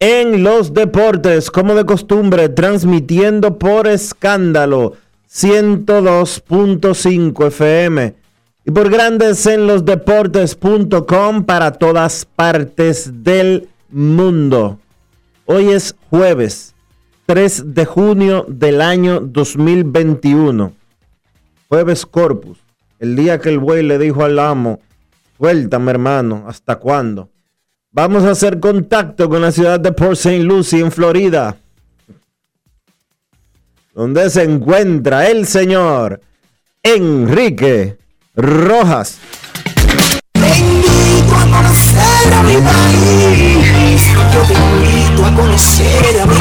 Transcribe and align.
en 0.00 0.42
los 0.42 0.72
Deportes, 0.72 1.50
como 1.50 1.74
de 1.74 1.84
costumbre, 1.84 2.48
transmitiendo 2.48 3.58
por 3.58 3.86
escándalo 3.86 4.94
102.5 5.30 7.46
FM 7.48 8.14
y 8.64 8.70
por 8.70 8.88
Grandes 8.88 9.44
en 9.46 9.66
los 9.66 9.84
Deportes.com 9.84 11.44
para 11.44 11.72
todas 11.72 12.24
partes 12.24 13.22
del 13.22 13.68
mundo. 13.90 14.78
Hoy 15.44 15.68
es 15.68 15.94
jueves 16.08 16.74
3 17.26 17.74
de 17.74 17.84
junio 17.84 18.46
del 18.48 18.80
año 18.80 19.20
2021. 19.20 20.72
Jueves 21.68 22.06
Corpus. 22.06 22.56
El 22.98 23.16
día 23.16 23.38
que 23.38 23.50
el 23.50 23.58
buey 23.58 23.82
le 23.82 23.98
dijo 23.98 24.24
al 24.24 24.38
amo, 24.38 24.80
suéltame 25.38 25.90
hermano, 25.90 26.44
¿hasta 26.48 26.76
cuándo? 26.76 27.28
Vamos 27.92 28.22
a 28.22 28.30
hacer 28.30 28.60
contacto 28.60 29.28
con 29.28 29.42
la 29.42 29.50
ciudad 29.50 29.80
de 29.80 29.90
Port 29.90 30.12
St. 30.12 30.38
Lucie 30.44 30.78
en 30.78 30.92
Florida. 30.92 31.56
Donde 33.92 34.30
se 34.30 34.44
encuentra 34.44 35.26
el 35.26 35.44
señor 35.48 36.20
Enrique 36.84 37.98
Rojas. 38.36 39.18
Te 40.32 40.56
invito 40.56 41.34
a 41.34 41.42
conocer 41.50 42.32
a 42.32 42.42
mi 42.44 42.54
país. 42.58 44.06
Yo 44.34 44.42
te 44.42 44.54
invito 44.54 45.26
a 45.26 45.34
conocer 45.34 46.20
a 46.20 46.26
mi 46.26 46.34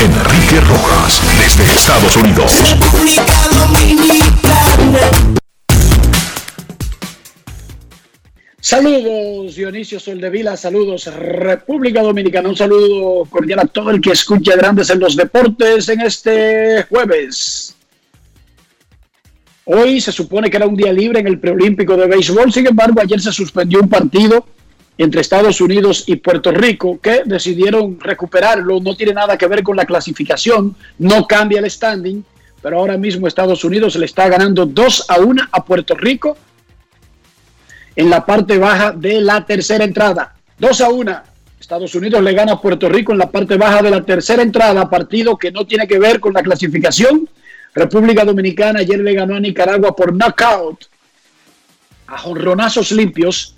Enrique 0.00 0.60
Rojas, 0.62 1.20
desde 1.38 1.64
Estados 1.70 2.16
Unidos. 2.16 2.50
República 2.62 3.34
Dominicana. 3.50 5.34
Saludos 8.66 9.56
Dionisio 9.56 10.00
Soldevila, 10.00 10.56
saludos 10.56 11.04
República 11.14 12.00
Dominicana, 12.00 12.48
un 12.48 12.56
saludo 12.56 13.26
cordial 13.26 13.58
a 13.58 13.66
todo 13.66 13.90
el 13.90 14.00
que 14.00 14.12
escucha 14.12 14.56
Grandes 14.56 14.88
en 14.88 15.00
los 15.00 15.16
Deportes 15.16 15.86
en 15.90 16.00
este 16.00 16.82
jueves. 16.84 17.76
Hoy 19.66 20.00
se 20.00 20.12
supone 20.12 20.48
que 20.48 20.56
era 20.56 20.66
un 20.66 20.76
día 20.76 20.94
libre 20.94 21.20
en 21.20 21.26
el 21.26 21.38
preolímpico 21.38 21.94
de 21.94 22.06
béisbol, 22.06 22.50
sin 22.54 22.66
embargo 22.66 23.02
ayer 23.02 23.20
se 23.20 23.32
suspendió 23.32 23.80
un 23.80 23.90
partido 23.90 24.46
entre 24.96 25.20
Estados 25.20 25.60
Unidos 25.60 26.04
y 26.06 26.16
Puerto 26.16 26.50
Rico 26.50 26.98
que 27.02 27.20
decidieron 27.26 28.00
recuperarlo, 28.00 28.80
no 28.80 28.96
tiene 28.96 29.12
nada 29.12 29.36
que 29.36 29.46
ver 29.46 29.62
con 29.62 29.76
la 29.76 29.84
clasificación, 29.84 30.74
no 30.96 31.26
cambia 31.26 31.58
el 31.58 31.70
standing, 31.70 32.24
pero 32.62 32.78
ahora 32.78 32.96
mismo 32.96 33.28
Estados 33.28 33.62
Unidos 33.62 33.94
le 33.96 34.06
está 34.06 34.26
ganando 34.30 34.64
2 34.64 35.04
a 35.10 35.20
1 35.20 35.42
a 35.52 35.64
Puerto 35.66 35.94
Rico 35.94 36.38
en 37.96 38.10
la 38.10 38.24
parte 38.24 38.58
baja 38.58 38.92
de 38.92 39.20
la 39.20 39.44
tercera 39.44 39.84
entrada. 39.84 40.34
2 40.58 40.80
a 40.80 40.88
1. 40.88 41.22
Estados 41.60 41.94
Unidos 41.94 42.22
le 42.22 42.32
gana 42.32 42.52
a 42.52 42.60
Puerto 42.60 42.88
Rico 42.88 43.12
en 43.12 43.18
la 43.18 43.30
parte 43.30 43.56
baja 43.56 43.82
de 43.82 43.90
la 43.90 44.02
tercera 44.02 44.42
entrada, 44.42 44.90
partido 44.90 45.36
que 45.36 45.50
no 45.50 45.66
tiene 45.66 45.88
que 45.88 45.98
ver 45.98 46.20
con 46.20 46.34
la 46.34 46.42
clasificación. 46.42 47.28
República 47.74 48.24
Dominicana 48.24 48.80
ayer 48.80 49.00
le 49.00 49.14
ganó 49.14 49.34
a 49.34 49.40
Nicaragua 49.40 49.96
por 49.96 50.14
knockout 50.14 50.86
a 52.06 52.18
jonronazos 52.18 52.92
limpios 52.92 53.54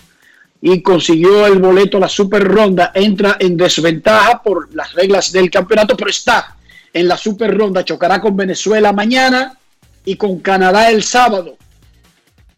y 0.63 0.83
consiguió 0.83 1.47
el 1.47 1.59
boleto 1.59 1.99
a 1.99 2.01
la 2.01 2.09
super 2.09 2.43
ronda. 2.45 2.93
Entra 2.95 3.37
en 3.39 3.57
desventaja 3.57 4.43
por 4.43 4.75
las 4.75 4.93
reglas 4.95 5.33
del 5.33 5.51
campeonato, 5.51 5.97
pero 5.97 6.11
está 6.11 6.57
en 6.93 7.09
la 7.09 7.17
super 7.17 7.57
ronda. 7.57 7.85
Chocará 7.85 8.21
con 8.21 8.37
Venezuela 8.37 8.93
mañana 8.93 9.59
y 10.05 10.17
con 10.17 10.39
Canadá 10.39 10.91
el 10.91 11.03
sábado. 11.03 11.57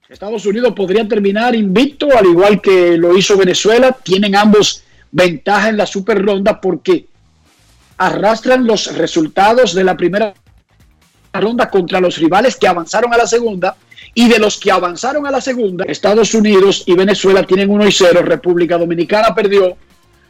Estados 0.09 0.47
Unidos 0.47 0.73
podría 0.75 1.07
terminar 1.07 1.55
invicto, 1.55 2.09
al 2.17 2.25
igual 2.25 2.63
que 2.63 2.97
lo 2.97 3.17
hizo 3.17 3.37
Venezuela. 3.37 3.93
Tienen 3.93 4.35
ambos 4.35 4.83
ventaja 5.11 5.69
en 5.69 5.77
la 5.77 5.87
super 5.87 6.25
ronda 6.25 6.61
porque 6.61 7.07
arrastran 7.99 8.67
los 8.67 8.97
resultados 8.97 9.75
de 9.75 9.85
la 9.85 9.97
primera 9.97 10.33
ronda 11.35 11.69
contra 11.69 12.01
los 12.01 12.17
rivales 12.17 12.57
que 12.57 12.67
avanzaron 12.67 13.13
a 13.13 13.19
la 13.19 13.27
segunda. 13.27 13.77
Y 14.15 14.29
de 14.29 14.39
los 14.39 14.59
que 14.59 14.73
avanzaron 14.73 15.27
a 15.27 15.31
la 15.31 15.43
segunda, 15.43 15.85
Estados 15.85 16.33
Unidos 16.33 16.85
y 16.87 16.95
Venezuela 16.95 17.43
tienen 17.43 17.69
1 17.69 17.87
y 17.87 17.93
0. 17.93 18.23
República 18.23 18.79
Dominicana 18.79 19.35
perdió 19.35 19.77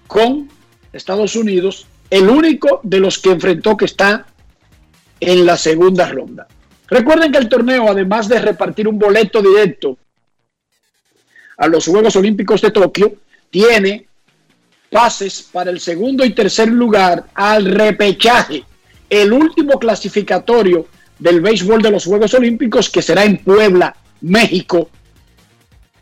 con 0.08 0.50
Estados 0.92 1.36
Unidos, 1.36 1.86
el 2.10 2.28
único 2.28 2.80
de 2.82 2.98
los 2.98 3.18
que 3.18 3.30
enfrentó 3.30 3.76
que 3.76 3.84
está 3.84 4.26
en 5.20 5.46
la 5.46 5.56
segunda 5.56 6.08
ronda. 6.08 6.48
Recuerden 6.88 7.30
que 7.30 7.38
el 7.38 7.48
torneo, 7.48 7.88
además 7.88 8.28
de 8.28 8.40
repartir 8.40 8.88
un 8.88 8.98
boleto 8.98 9.42
directo 9.42 9.98
a 11.58 11.66
los 11.66 11.86
Juegos 11.86 12.16
Olímpicos 12.16 12.60
de 12.62 12.70
Tokio, 12.70 13.14
tiene 13.50 14.06
pases 14.90 15.48
para 15.52 15.70
el 15.70 15.80
segundo 15.80 16.24
y 16.24 16.30
tercer 16.30 16.68
lugar 16.68 17.26
al 17.34 17.66
repechaje, 17.66 18.64
el 19.10 19.32
último 19.32 19.78
clasificatorio 19.78 20.86
del 21.18 21.40
béisbol 21.40 21.82
de 21.82 21.90
los 21.90 22.04
Juegos 22.04 22.32
Olímpicos 22.34 22.88
que 22.88 23.02
será 23.02 23.24
en 23.24 23.38
Puebla, 23.38 23.94
México, 24.20 24.88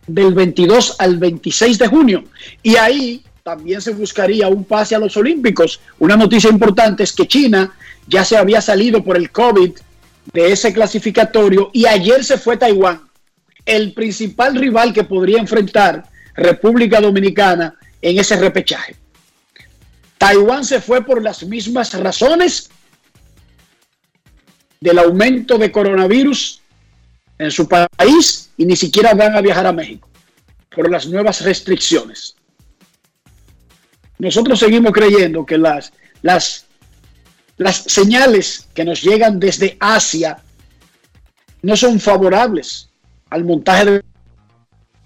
del 0.07 0.35
22 0.35 0.97
al 0.99 1.19
26 1.19 1.79
de 1.79 1.87
junio. 1.89 2.25
Y 2.63 2.77
ahí 2.77 3.25
también 3.43 3.81
se 3.81 3.93
buscaría 3.93 4.49
un 4.49 4.65
pase 4.65 4.95
a 4.95 4.99
los 4.99 5.17
Olímpicos. 5.17 5.81
Una 5.99 6.17
noticia 6.17 6.51
importante 6.51 7.03
es 7.03 7.13
que 7.13 7.27
China 7.27 7.75
ya 8.07 8.25
se 8.25 8.37
había 8.37 8.61
salido 8.61 9.03
por 9.03 9.17
el 9.17 9.31
COVID 9.31 9.73
de 10.33 10.53
ese 10.53 10.73
clasificatorio 10.73 11.71
y 11.73 11.87
ayer 11.87 12.25
se 12.25 12.39
fue 12.39 12.57
Taiwán, 12.57 13.09
el 13.65 13.93
principal 13.93 14.55
rival 14.55 14.93
que 14.93 15.05
podría 15.05 15.39
enfrentar 15.39 16.05
República 16.35 17.01
Dominicana 17.01 17.75
en 18.03 18.19
ese 18.19 18.37
repechaje. 18.37 18.97
Taiwán 20.19 20.65
se 20.65 20.81
fue 20.81 21.05
por 21.05 21.23
las 21.23 21.45
mismas 21.45 21.93
razones 21.95 22.71
del 24.81 24.99
aumento 24.99 25.59
de 25.59 25.73
coronavirus 25.73 26.61
en 27.39 27.51
su 27.51 27.69
país 27.69 28.51
y 28.57 28.65
ni 28.65 28.77
siquiera 28.77 29.15
van 29.15 29.37
a 29.37 29.41
viajar 29.41 29.67
a 29.67 29.73
México 29.73 30.09
por 30.75 30.91
las 30.91 31.07
nuevas 31.07 31.43
restricciones. 31.43 32.37
Nosotros 34.19 34.59
seguimos 34.59 34.93
creyendo 34.93 35.45
que 35.45 35.59
las, 35.59 35.93
las, 36.23 36.66
las 37.57 37.77
señales 37.77 38.69
que 38.75 38.85
nos 38.85 39.03
llegan 39.03 39.41
desde 39.41 39.77
Asia 39.81 40.39
no 41.63 41.77
son 41.77 41.99
favorables 41.99 42.91
al 43.31 43.45
montaje 43.45 43.85
de 43.85 44.05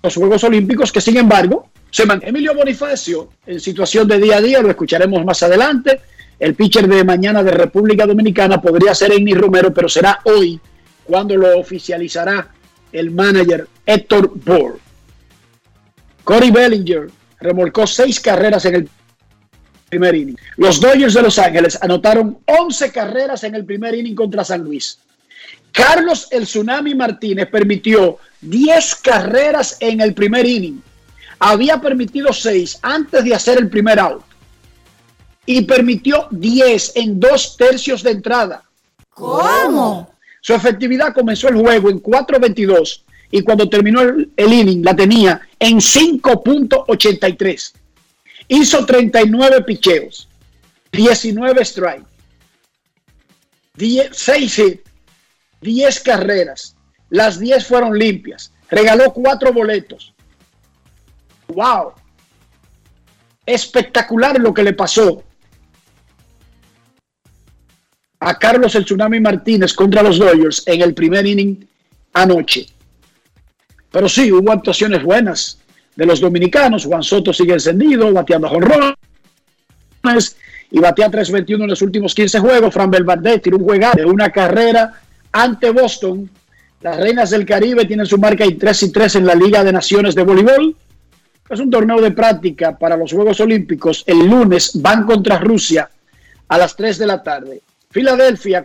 los 0.03 0.15
Juegos 0.15 0.45
Olímpicos, 0.45 0.93
que 0.93 1.01
sin 1.01 1.17
embargo, 1.17 1.69
se 1.91 2.05
Emilio 2.23 2.55
Bonifacio, 2.55 3.31
en 3.47 3.61
situación 3.61 4.07
de 4.09 4.19
día 4.19 4.37
a 4.37 4.41
día, 4.41 4.61
lo 4.61 4.71
escucharemos 4.71 5.25
más 5.25 5.43
adelante. 5.43 6.01
El 6.39 6.55
pitcher 6.55 6.89
de 6.89 7.05
mañana 7.05 7.43
de 7.43 7.51
República 7.51 8.07
Dominicana 8.07 8.61
podría 8.61 8.95
ser 8.95 9.13
Amy 9.13 9.35
Romero, 9.35 9.75
pero 9.75 9.89
será 9.89 10.21
hoy 10.25 10.59
cuando 11.05 11.37
lo 11.37 11.59
oficializará 11.59 12.49
el 12.93 13.11
manager 13.11 13.67
Héctor 13.85 14.33
Bohr. 14.35 14.79
Corey 16.25 16.51
Bellinger 16.51 17.11
remolcó 17.41 17.87
seis 17.87 18.21
carreras 18.21 18.65
en 18.65 18.75
el 18.77 18.89
primer 19.91 20.15
inning. 20.15 20.39
Los 20.57 20.81
Dodgers 20.81 21.15
de 21.15 21.23
Los 21.23 21.39
Ángeles 21.39 21.79
anotaron 21.83 22.39
11 22.47 22.93
carreras 22.93 23.45
en 23.45 23.55
el 23.55 23.65
primer 23.65 23.95
inning 23.95 24.15
contra 24.15 24.45
San 24.45 24.63
Luis. 24.63 24.99
Carlos 25.73 26.29
El 26.31 26.45
Tsunami 26.45 26.95
Martínez 26.95 27.49
permitió 27.51 28.19
10 28.41 28.95
carreras 28.97 29.77
en 29.81 30.01
el 30.01 30.15
primer 30.15 30.47
inning. 30.47 30.81
Había 31.41 31.81
permitido 31.81 32.33
6 32.33 32.79
antes 32.83 33.25
de 33.25 33.35
hacer 33.35 33.59
el 33.59 33.69
primer 33.69 33.99
out. 33.99 34.23
Y 35.47 35.63
permitió 35.63 36.29
10 36.31 36.93
en 36.97 37.19
dos 37.19 37.57
tercios 37.57 38.03
de 38.03 38.13
entrada. 38.13 38.63
¿Cómo? 39.11 40.13
Su 40.41 40.55
efectividad 40.55 41.13
comenzó 41.13 41.49
el 41.49 41.57
juego 41.57 41.91
en 41.91 42.03
4.22 42.03 43.03
y 43.33 43.43
cuando 43.43 43.69
terminó 43.69 44.01
el, 44.01 44.31
el 44.37 44.53
inning 44.53 44.85
la 44.85 44.95
tenía 44.95 45.41
en 45.59 45.79
5.83. 45.79 47.73
Hizo 48.53 48.85
39 48.85 49.63
picheos, 49.63 50.29
19 50.91 51.65
strikes, 51.65 52.11
6 53.77 54.59
hits, 54.59 54.83
10 55.61 56.01
carreras. 56.01 56.75
Las 57.11 57.39
10 57.39 57.65
fueron 57.65 57.97
limpias. 57.97 58.53
Regaló 58.69 59.13
4 59.13 59.53
boletos. 59.53 60.13
¡Wow! 61.47 61.93
Espectacular 63.47 64.41
lo 64.41 64.53
que 64.53 64.65
le 64.65 64.73
pasó 64.73 65.23
a 68.19 68.37
Carlos 68.37 68.75
el 68.75 68.85
Tsunami 68.85 69.21
Martínez 69.21 69.73
contra 69.75 70.03
los 70.03 70.19
Dodgers 70.19 70.65
en 70.67 70.83
el 70.83 70.93
primer 70.93 71.25
inning 71.25 71.69
anoche. 72.15 72.67
Pero 73.93 74.09
sí, 74.09 74.33
hubo 74.33 74.51
actuaciones 74.51 75.05
buenas 75.05 75.61
de 75.97 76.07
los 76.07 76.21
dominicanos. 76.21 76.85
Juan 76.85 77.03
Soto 77.03 77.33
sigue 77.33 77.55
encendido, 77.55 78.13
bateando 78.13 78.49
jonrones 78.49 78.97
y 80.71 80.79
batea 80.79 81.11
3.21 81.11 81.63
en 81.63 81.69
los 81.69 81.83
últimos 81.83 82.15
15 82.15 82.41
juegos. 82.41 82.73
Fran 82.73 82.91
Belverde 82.91 83.39
tiró 83.39 83.59
un 83.59 83.65
juego 83.65 83.89
de 83.95 84.05
una 84.05 84.31
carrera 84.31 85.01
ante 85.33 85.71
Boston. 85.71 86.31
Las 86.81 86.97
Reinas 86.97 87.31
del 87.31 87.45
Caribe 87.45 87.85
tienen 87.85 88.07
su 88.07 88.19
marca 88.19 88.47
y 88.47 88.55
3 88.55 88.83
y 88.85 88.93
3 88.93 89.17
en 89.17 89.27
la 89.27 89.35
Liga 89.35 89.63
de 89.63 89.73
Naciones 89.73 90.15
de 90.15 90.23
Voleibol. 90.23 90.75
Es 91.49 91.61
un 91.61 91.71
torneo 91.71 92.01
de 92.01 92.13
práctica 92.13 92.79
para 92.79 92.97
los 92.97 93.13
Juegos 93.13 93.41
Olímpicos. 93.41 94.05
El 94.07 94.27
lunes 94.27 94.71
van 94.75 95.05
contra 95.05 95.39
Rusia 95.39 95.91
a 96.49 96.59
las 96.59 96.77
3 96.77 96.99
de 96.99 97.07
la 97.07 97.23
tarde. 97.23 97.61
Filadelfia 97.91 98.65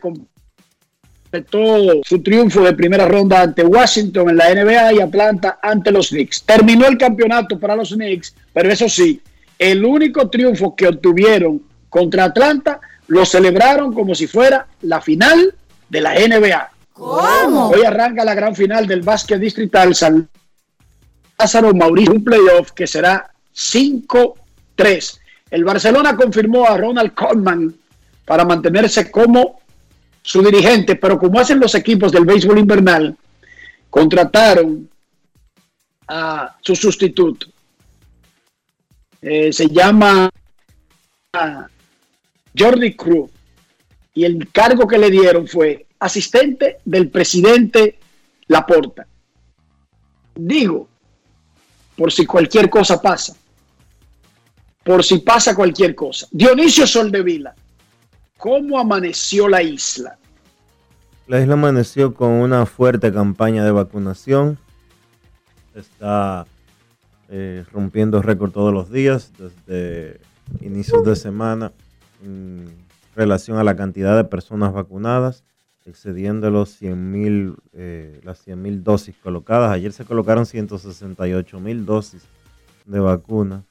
completó 1.43 2.01
su 2.05 2.21
triunfo 2.21 2.61
de 2.61 2.73
primera 2.73 3.07
ronda 3.07 3.41
ante 3.41 3.63
Washington 3.63 4.29
en 4.29 4.37
la 4.37 4.53
NBA 4.53 4.93
y 4.93 4.99
Atlanta 5.01 5.59
ante 5.61 5.91
los 5.91 6.09
Knicks. 6.09 6.43
Terminó 6.43 6.87
el 6.87 6.97
campeonato 6.97 7.59
para 7.59 7.75
los 7.75 7.89
Knicks, 7.93 8.35
pero 8.53 8.71
eso 8.71 8.87
sí, 8.87 9.21
el 9.59 9.83
único 9.83 10.29
triunfo 10.29 10.75
que 10.75 10.87
obtuvieron 10.87 11.61
contra 11.89 12.25
Atlanta 12.25 12.79
lo 13.07 13.25
celebraron 13.25 13.93
como 13.93 14.15
si 14.15 14.27
fuera 14.27 14.67
la 14.81 15.01
final 15.01 15.53
de 15.89 16.01
la 16.01 16.13
NBA. 16.13 16.71
¿Cómo? 16.93 17.69
Hoy 17.69 17.83
arranca 17.83 18.23
la 18.23 18.33
gran 18.33 18.55
final 18.55 18.87
del 18.87 19.01
básquet 19.01 19.39
distrital 19.39 19.93
San 19.93 20.29
Lázaro 21.37 21.73
Mauricio, 21.73 22.13
un 22.13 22.23
playoff 22.23 22.71
que 22.71 22.87
será 22.87 23.31
5-3. 23.53 25.19
El 25.51 25.65
Barcelona 25.65 26.15
confirmó 26.15 26.65
a 26.65 26.77
Ronald 26.77 27.13
Koeman 27.13 27.75
para 28.25 28.45
mantenerse 28.45 29.11
como 29.11 29.59
su 30.25 30.41
dirigente, 30.41 30.95
pero 30.95 31.19
como 31.19 31.39
hacen 31.39 31.59
los 31.59 31.75
equipos 31.75 32.11
del 32.11 32.25
béisbol 32.25 32.57
invernal, 32.57 33.15
contrataron 33.91 34.89
a 36.07 36.57
su 36.61 36.75
sustituto. 36.75 37.45
Eh, 39.21 39.53
se 39.53 39.67
llama 39.67 40.31
ah, 41.33 41.67
Jordi 42.57 42.95
Cruz 42.95 43.29
y 44.15 44.23
el 44.23 44.51
cargo 44.51 44.87
que 44.87 44.97
le 44.97 45.11
dieron 45.11 45.47
fue 45.47 45.85
asistente 45.99 46.79
del 46.83 47.09
presidente 47.09 47.99
Laporta. 48.47 49.05
Digo, 50.33 50.89
por 51.95 52.11
si 52.11 52.25
cualquier 52.25 52.67
cosa 52.67 52.99
pasa, 52.99 53.35
por 54.83 55.03
si 55.03 55.19
pasa 55.19 55.55
cualquier 55.55 55.93
cosa. 55.93 56.27
Dionisio 56.31 56.87
Soldevila, 56.87 57.53
¿cómo 58.37 58.79
amaneció 58.79 59.47
la 59.47 59.61
isla? 59.63 60.17
La 61.27 61.41
isla 61.41 61.53
amaneció 61.53 62.13
con 62.13 62.31
una 62.31 62.65
fuerte 62.65 63.11
campaña 63.11 63.65
de 63.65 63.71
vacunación. 63.71 64.59
Está 65.73 66.45
eh, 67.29 67.65
rompiendo 67.71 68.21
récord 68.21 68.51
todos 68.51 68.71
los 68.71 68.91
días, 68.91 69.33
desde 69.37 70.21
inicios 70.61 71.03
de 71.03 71.15
semana, 71.15 71.73
en 72.23 72.67
relación 73.15 73.57
a 73.57 73.63
la 73.63 73.75
cantidad 73.75 74.15
de 74.15 74.25
personas 74.25 74.73
vacunadas, 74.73 75.43
excediendo 75.85 76.51
los 76.51 76.79
100.000, 76.79 77.55
eh, 77.73 78.21
las 78.23 78.45
100.000 78.47 78.83
dosis 78.83 79.15
colocadas. 79.17 79.71
Ayer 79.71 79.91
se 79.91 80.05
colocaron 80.05 80.45
168.000 80.45 81.85
dosis 81.85 82.23
de 82.85 82.99
vacuna 82.99 83.63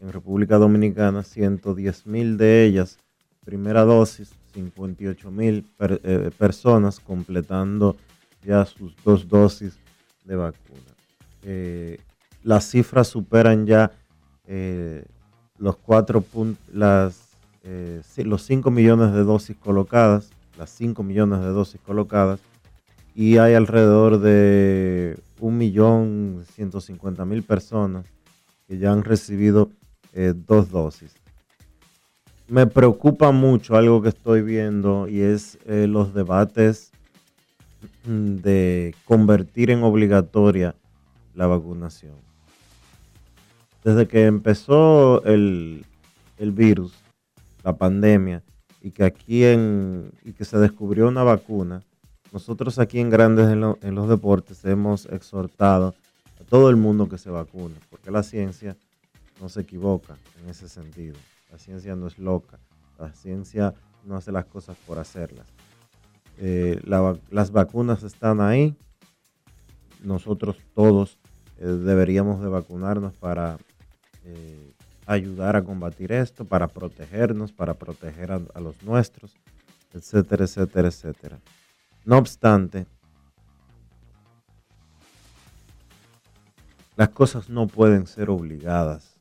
en 0.00 0.12
República 0.12 0.58
Dominicana, 0.58 1.20
110.000 1.20 2.36
de 2.36 2.64
ellas 2.64 2.98
primera 3.44 3.82
dosis, 3.82 4.32
58 4.54 5.30
mil 5.30 5.66
eh, 5.80 6.30
personas 6.36 6.98
completando 7.00 7.96
ya 8.42 8.64
sus 8.64 8.96
dos 9.04 9.28
dosis 9.28 9.78
de 10.24 10.36
vacuna. 10.36 10.80
Eh, 11.42 11.98
las 12.42 12.70
cifras 12.70 13.08
superan 13.08 13.66
ya 13.66 13.92
eh, 14.46 15.04
los 15.58 15.76
cuatro 15.76 16.24
las, 16.72 17.36
los 18.16 18.42
5 18.42 18.70
millones 18.70 19.12
de 19.12 19.24
dosis 19.24 19.56
colocadas, 19.56 20.30
las 20.58 20.70
5 20.70 21.02
millones 21.02 21.40
de 21.40 21.48
dosis 21.48 21.80
colocadas, 21.80 22.40
y 23.14 23.38
hay 23.38 23.54
alrededor 23.54 24.20
de 24.20 25.18
1.150.000 25.40 27.46
personas 27.46 28.04
que 28.66 28.76
ya 28.78 28.92
han 28.92 29.04
recibido 29.04 29.70
dos 30.46 30.70
dosis 30.70 31.14
me 32.48 32.66
preocupa 32.66 33.30
mucho 33.30 33.76
algo 33.76 34.02
que 34.02 34.10
estoy 34.10 34.42
viendo 34.42 35.08
y 35.08 35.20
es 35.20 35.58
eh, 35.66 35.86
los 35.86 36.14
debates 36.14 36.92
de 38.04 38.94
convertir 39.04 39.70
en 39.70 39.82
obligatoria 39.82 40.74
la 41.34 41.46
vacunación. 41.46 42.14
Desde 43.82 44.06
que 44.06 44.26
empezó 44.26 45.22
el, 45.24 45.84
virus, 46.38 46.94
la 47.62 47.76
pandemia, 47.76 48.42
y 48.80 48.90
que 48.90 49.04
aquí 49.04 49.44
en, 49.44 50.12
y 50.24 50.32
que 50.32 50.44
se 50.44 50.58
descubrió 50.58 51.08
una 51.08 51.22
vacuna, 51.22 51.82
nosotros 52.32 52.78
aquí 52.78 53.00
en 53.00 53.08
Grandes 53.08 53.48
en, 53.50 53.62
en 53.80 53.94
los 53.94 54.08
Deportes 54.08 54.64
hemos 54.64 55.06
exhortado 55.06 55.94
a 56.40 56.44
todo 56.44 56.68
el 56.68 56.76
mundo 56.76 57.08
que 57.08 57.16
se 57.16 57.30
vacune, 57.30 57.76
porque 57.90 58.10
la 58.10 58.22
ciencia 58.22 58.76
no 59.40 59.48
se 59.48 59.62
equivoca 59.62 60.16
en 60.42 60.50
ese 60.50 60.68
sentido. 60.68 61.16
La 61.54 61.60
ciencia 61.60 61.94
no 61.94 62.08
es 62.08 62.18
loca. 62.18 62.58
La 62.98 63.12
ciencia 63.12 63.74
no 64.04 64.16
hace 64.16 64.32
las 64.32 64.44
cosas 64.46 64.76
por 64.88 64.98
hacerlas. 64.98 65.46
Eh, 66.38 66.82
las 67.30 67.52
vacunas 67.52 68.02
están 68.02 68.40
ahí. 68.40 68.76
Nosotros 70.02 70.56
todos 70.74 71.16
eh, 71.58 71.66
deberíamos 71.66 72.42
de 72.42 72.48
vacunarnos 72.48 73.14
para 73.14 73.58
eh, 74.24 74.74
ayudar 75.06 75.54
a 75.54 75.62
combatir 75.62 76.10
esto, 76.10 76.44
para 76.44 76.66
protegernos, 76.66 77.52
para 77.52 77.74
proteger 77.74 78.32
a, 78.32 78.40
a 78.52 78.60
los 78.60 78.82
nuestros, 78.82 79.36
etcétera, 79.92 80.46
etcétera, 80.46 80.88
etcétera. 80.88 81.38
No 82.04 82.18
obstante, 82.18 82.84
las 86.96 87.10
cosas 87.10 87.48
no 87.48 87.68
pueden 87.68 88.08
ser 88.08 88.28
obligadas 88.28 89.13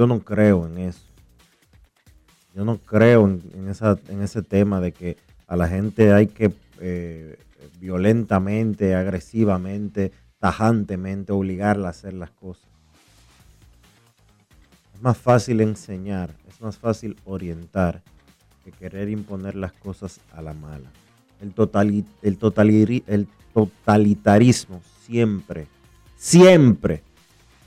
Yo 0.00 0.06
no 0.06 0.20
creo 0.20 0.66
en 0.66 0.78
eso. 0.78 1.04
Yo 2.54 2.64
no 2.64 2.78
creo 2.78 3.28
en, 3.28 3.68
esa, 3.68 3.98
en 4.08 4.22
ese 4.22 4.40
tema 4.40 4.80
de 4.80 4.92
que 4.92 5.18
a 5.46 5.56
la 5.56 5.68
gente 5.68 6.14
hay 6.14 6.26
que 6.26 6.54
eh, 6.80 7.38
violentamente, 7.78 8.94
agresivamente, 8.94 10.10
tajantemente 10.38 11.32
obligarla 11.32 11.88
a 11.88 11.90
hacer 11.90 12.14
las 12.14 12.30
cosas. 12.30 12.64
Es 14.94 15.02
más 15.02 15.18
fácil 15.18 15.60
enseñar, 15.60 16.34
es 16.48 16.62
más 16.62 16.78
fácil 16.78 17.18
orientar 17.26 18.00
que 18.64 18.72
querer 18.72 19.10
imponer 19.10 19.54
las 19.54 19.74
cosas 19.74 20.18
a 20.32 20.40
la 20.40 20.54
mala. 20.54 20.90
El, 21.42 21.52
el, 22.22 23.04
el 23.06 23.28
totalitarismo 23.52 24.80
siempre, 25.04 25.66
siempre 26.16 27.02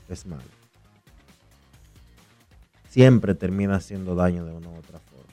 es 0.08 0.26
malo. 0.26 0.53
Siempre 2.94 3.34
termina 3.34 3.74
haciendo 3.74 4.14
daño 4.14 4.44
de 4.44 4.52
una 4.52 4.68
u 4.68 4.76
otra 4.76 5.00
forma. 5.00 5.32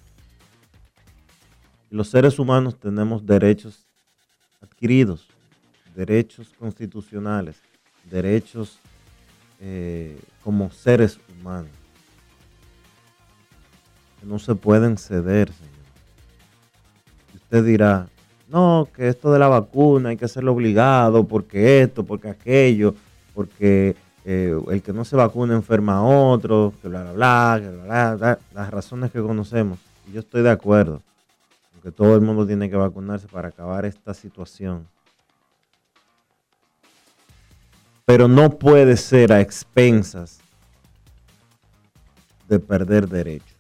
Los 1.91 2.09
seres 2.09 2.39
humanos 2.39 2.79
tenemos 2.79 3.23
derechos 3.23 3.85
adquiridos, 4.63 5.27
derechos 5.95 6.51
constitucionales, 6.57 7.61
derechos 8.09 8.79
eh, 9.59 10.19
como 10.43 10.71
seres 10.71 11.19
humanos. 11.29 11.69
Que 14.19 14.25
no 14.25 14.39
se 14.39 14.55
pueden 14.55 14.97
ceder, 14.97 15.53
señor. 15.53 15.71
Usted 17.35 17.63
dirá, 17.63 18.07
no, 18.49 18.89
que 18.91 19.07
esto 19.07 19.31
de 19.31 19.37
la 19.37 19.49
vacuna 19.49 20.09
hay 20.09 20.17
que 20.17 20.25
hacerlo 20.25 20.53
obligado, 20.53 21.27
porque 21.27 21.83
esto, 21.83 22.03
porque 22.03 22.27
aquello, 22.27 22.95
porque 23.35 23.95
eh, 24.23 24.59
el 24.69 24.81
que 24.81 24.93
no 24.93 25.03
se 25.03 25.15
vacuna 25.15 25.55
enferma 25.55 25.97
a 25.97 26.03
otro, 26.03 26.73
que 26.81 26.87
bla, 26.87 27.03
bla, 27.03 27.11
bla, 27.13 27.59
que 27.61 27.69
bla, 27.69 28.39
las 28.53 28.71
razones 28.71 29.11
que 29.11 29.21
conocemos. 29.21 29.79
Y 30.07 30.13
yo 30.13 30.19
estoy 30.19 30.43
de 30.43 30.51
acuerdo, 30.51 31.01
que 31.81 31.91
todo 31.91 32.15
el 32.15 32.21
mundo 32.21 32.45
tiene 32.45 32.69
que 32.69 32.75
vacunarse 32.75 33.27
para 33.27 33.47
acabar 33.47 33.85
esta 33.85 34.13
situación. 34.13 34.87
Pero 38.05 38.27
no 38.27 38.51
puede 38.51 38.97
ser 38.97 39.33
a 39.33 39.41
expensas 39.41 40.39
de 42.47 42.59
perder 42.59 43.07
derechos. 43.07 43.57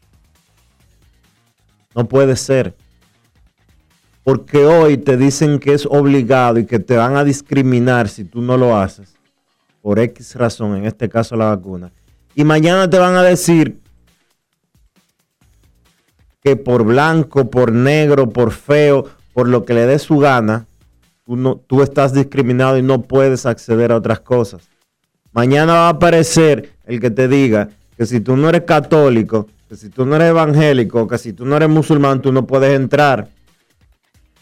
No 1.95 2.05
puede 2.07 2.35
ser. 2.35 2.75
Porque 4.23 4.65
hoy 4.65 4.97
te 4.97 5.17
dicen 5.17 5.57
que 5.57 5.73
es 5.73 5.85
obligado 5.85 6.59
y 6.59 6.65
que 6.65 6.79
te 6.79 6.95
van 6.95 7.15
a 7.15 7.23
discriminar 7.23 8.07
si 8.07 8.23
tú 8.23 8.41
no 8.41 8.55
lo 8.55 8.77
haces, 8.77 9.15
por 9.81 9.99
X 9.99 10.35
razón, 10.35 10.75
en 10.75 10.85
este 10.85 11.09
caso 11.09 11.35
la 11.35 11.45
vacuna. 11.45 11.91
Y 12.35 12.43
mañana 12.43 12.89
te 12.89 12.97
van 12.97 13.15
a 13.15 13.23
decir 13.23 13.79
que 16.43 16.55
por 16.55 16.83
blanco, 16.83 17.49
por 17.49 17.71
negro, 17.71 18.29
por 18.29 18.51
feo, 18.51 19.05
por 19.33 19.47
lo 19.47 19.65
que 19.65 19.73
le 19.73 19.85
dé 19.85 19.99
su 19.99 20.17
gana, 20.17 20.65
tú, 21.25 21.35
no, 21.35 21.55
tú 21.55 21.83
estás 21.83 22.13
discriminado 22.13 22.77
y 22.77 22.81
no 22.81 23.01
puedes 23.01 23.45
acceder 23.45 23.91
a 23.91 23.97
otras 23.97 24.19
cosas. 24.21 24.69
Mañana 25.31 25.73
va 25.73 25.87
a 25.87 25.89
aparecer 25.89 26.73
el 26.85 26.99
que 26.99 27.11
te 27.11 27.27
diga 27.27 27.69
que 27.95 28.05
si 28.05 28.19
tú 28.19 28.35
no 28.35 28.49
eres 28.49 28.61
católico, 28.61 29.47
que 29.69 29.75
si 29.75 29.89
tú 29.89 30.05
no 30.05 30.15
eres 30.15 30.29
evangélico, 30.29 31.07
que 31.07 31.17
si 31.17 31.33
tú 31.33 31.45
no 31.45 31.55
eres 31.55 31.69
musulmán, 31.69 32.21
tú 32.21 32.31
no 32.31 32.45
puedes 32.45 32.75
entrar 32.75 33.29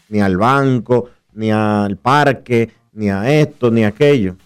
ni 0.08 0.20
al 0.20 0.36
banco, 0.36 1.10
ni 1.34 1.52
al 1.52 1.96
parque, 1.96 2.70
ni 2.92 3.10
a 3.10 3.40
esto, 3.40 3.70
ni 3.70 3.84
a 3.84 3.88
aquello. 3.88 4.36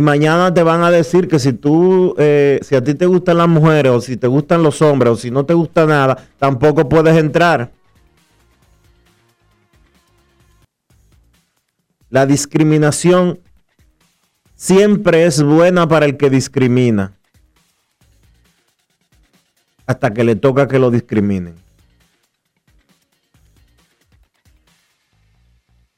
Y 0.00 0.02
mañana 0.02 0.54
te 0.54 0.62
van 0.62 0.82
a 0.82 0.90
decir 0.90 1.28
que 1.28 1.38
si 1.38 1.52
tú, 1.52 2.14
eh, 2.16 2.58
si 2.62 2.74
a 2.74 2.82
ti 2.82 2.94
te 2.94 3.04
gustan 3.04 3.36
las 3.36 3.48
mujeres, 3.48 3.92
o 3.92 4.00
si 4.00 4.16
te 4.16 4.28
gustan 4.28 4.62
los 4.62 4.80
hombres, 4.80 5.12
o 5.12 5.16
si 5.16 5.30
no 5.30 5.44
te 5.44 5.52
gusta 5.52 5.84
nada, 5.84 6.26
tampoco 6.38 6.88
puedes 6.88 7.14
entrar. 7.18 7.70
La 12.08 12.24
discriminación 12.24 13.40
siempre 14.54 15.26
es 15.26 15.42
buena 15.42 15.86
para 15.86 16.06
el 16.06 16.16
que 16.16 16.30
discrimina. 16.30 17.12
Hasta 19.84 20.14
que 20.14 20.24
le 20.24 20.34
toca 20.34 20.66
que 20.66 20.78
lo 20.78 20.90
discriminen. 20.90 21.56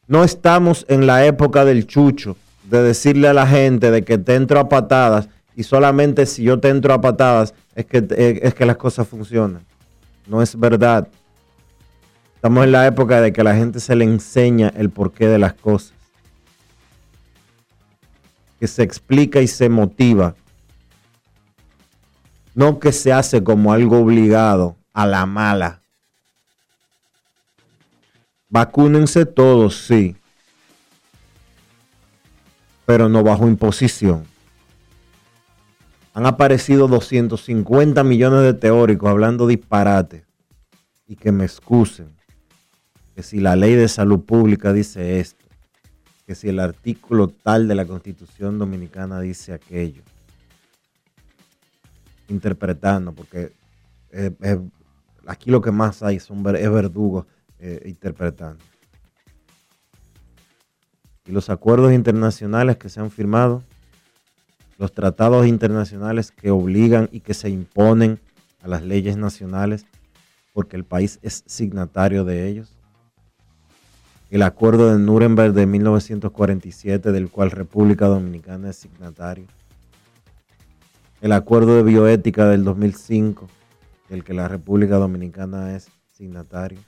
No 0.09 0.25
estamos 0.25 0.87
en 0.88 1.06
la 1.06 1.25
época 1.25 1.64
del 1.64 1.87
chucho, 1.87 2.37
de 2.73 2.83
decirle 2.83 3.29
a 3.29 3.35
la 3.35 3.47
gente 3.47 3.91
de 3.91 4.02
que 4.02 4.17
te 4.17 4.35
entro 4.35 4.59
a 4.59 4.71
patadas 4.71 5.29
y 5.55 5.62
solamente 5.62 6.25
si 6.25 6.43
yo 6.43 6.59
te 6.59 6.71
entro 6.71 6.95
a 6.95 7.02
patadas 7.02 7.52
es 7.75 7.85
que, 7.85 8.07
es 8.43 8.55
que 8.55 8.64
las 8.64 8.79
cosas 8.79 9.07
funcionan. 9.07 9.62
No 10.26 10.41
es 10.41 10.59
verdad. 10.59 11.07
Estamos 12.35 12.64
en 12.64 12.73
la 12.73 12.87
época 12.87 13.21
de 13.21 13.31
que 13.31 13.43
a 13.43 13.45
la 13.45 13.55
gente 13.55 13.79
se 13.79 13.95
le 13.95 14.05
enseña 14.05 14.73
el 14.75 14.88
porqué 14.88 15.29
de 15.29 15.38
las 15.38 15.52
cosas. 15.52 15.93
Que 18.59 18.67
se 18.67 18.83
explica 18.83 19.43
y 19.43 19.49
se 19.49 19.69
motiva. 19.69 20.35
No 22.55 22.79
que 22.79 22.93
se 22.93 23.12
hace 23.12 23.45
como 23.45 23.75
algo 23.75 23.99
obligado 23.99 24.76
a 24.95 25.07
la 25.07 25.26
mala. 25.26 25.83
Vacúnense 28.49 29.26
todos, 29.26 29.76
sí. 29.76 30.17
Pero 32.87 33.09
no 33.09 33.23
bajo 33.23 33.47
imposición. 33.47 34.25
Han 36.15 36.27
aparecido 36.27 36.89
250 36.89 38.05
millones 38.05 38.43
de 38.43 38.55
teóricos 38.55 39.09
hablando 39.09 39.47
disparate. 39.47 40.25
Y 41.07 41.17
que 41.17 41.33
me 41.33 41.45
excusen. 41.45 42.15
Que 43.15 43.23
si 43.23 43.41
la 43.41 43.57
ley 43.57 43.75
de 43.75 43.89
salud 43.89 44.21
pública 44.21 44.73
dice 44.73 45.21
esto. 45.21 45.45
Que 46.27 46.35
si 46.35 46.49
el 46.49 46.61
artículo 46.61 47.29
tal 47.29 47.69
de 47.69 47.75
la 47.75 47.87
constitución 47.87 48.59
dominicana 48.59 49.21
dice 49.21 49.53
aquello. 49.53 50.03
Interpretando, 52.29 53.12
porque 53.12 53.53
eh, 54.11 54.31
eh, 54.43 54.61
aquí 55.27 55.51
lo 55.51 55.61
que 55.61 55.71
más 55.71 56.03
hay 56.03 56.21
son 56.21 56.39
es 56.57 56.71
verdugos 56.71 57.27
eh, 57.59 57.83
interpretando. 57.87 58.62
Y 61.26 61.33
los 61.33 61.50
acuerdos 61.50 61.93
internacionales 61.93 62.76
que 62.76 62.88
se 62.88 63.00
han 63.00 63.11
firmado, 63.11 63.62
los 64.79 64.93
tratados 64.93 65.47
internacionales 65.47 66.33
que 66.33 66.50
obligan 66.50 67.09
y 67.12 67.21
que 67.21 67.35
se 67.35 67.49
imponen 67.49 68.19
a 68.62 68.69
las 68.69 68.83
leyes 68.83 69.17
nacionales 69.17 69.87
porque 70.52 70.76
el 70.76 70.85
país 70.85 71.19
es 71.23 71.45
signatario 71.47 72.25
de 72.25 72.49
ellos. 72.49 72.76
El 74.31 74.43
acuerdo 74.43 74.91
de 74.91 74.99
Nuremberg 74.99 75.52
de 75.52 75.67
1947 75.67 77.12
del 77.12 77.31
cual 77.31 77.50
República 77.50 78.07
Dominicana 78.07 78.71
es 78.71 78.76
signatario. 78.76 79.47
El 81.21 81.33
acuerdo 81.33 81.76
de 81.76 81.83
bioética 81.83 82.49
del 82.49 82.64
2005 82.64 83.47
del 84.09 84.25
que 84.25 84.35
la 84.35 84.49
República 84.49 84.97
Dominicana 84.97 85.76
es 85.76 85.88
signatario. 86.11 86.81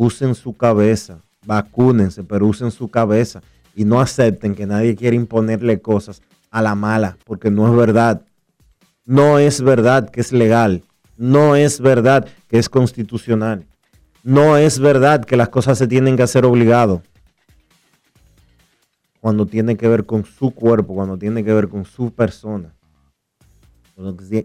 Usen 0.00 0.34
su 0.34 0.54
cabeza, 0.54 1.20
vacúnense, 1.44 2.24
pero 2.24 2.46
usen 2.46 2.70
su 2.70 2.88
cabeza 2.88 3.42
y 3.74 3.84
no 3.84 4.00
acepten 4.00 4.54
que 4.54 4.66
nadie 4.66 4.96
quiera 4.96 5.14
imponerle 5.14 5.82
cosas 5.82 6.22
a 6.50 6.62
la 6.62 6.74
mala, 6.74 7.18
porque 7.26 7.50
no 7.50 7.68
es 7.68 7.76
verdad. 7.76 8.22
No 9.04 9.38
es 9.38 9.60
verdad 9.60 10.08
que 10.08 10.22
es 10.22 10.32
legal. 10.32 10.84
No 11.18 11.54
es 11.54 11.80
verdad 11.80 12.26
que 12.48 12.58
es 12.58 12.70
constitucional. 12.70 13.66
No 14.22 14.56
es 14.56 14.78
verdad 14.78 15.22
que 15.22 15.36
las 15.36 15.50
cosas 15.50 15.76
se 15.76 15.86
tienen 15.86 16.16
que 16.16 16.22
hacer 16.22 16.46
obligado. 16.46 17.02
Cuando 19.20 19.44
tiene 19.44 19.76
que 19.76 19.86
ver 19.86 20.06
con 20.06 20.24
su 20.24 20.52
cuerpo, 20.52 20.94
cuando 20.94 21.18
tiene 21.18 21.44
que 21.44 21.52
ver 21.52 21.68
con 21.68 21.84
su 21.84 22.10
persona, 22.10 22.72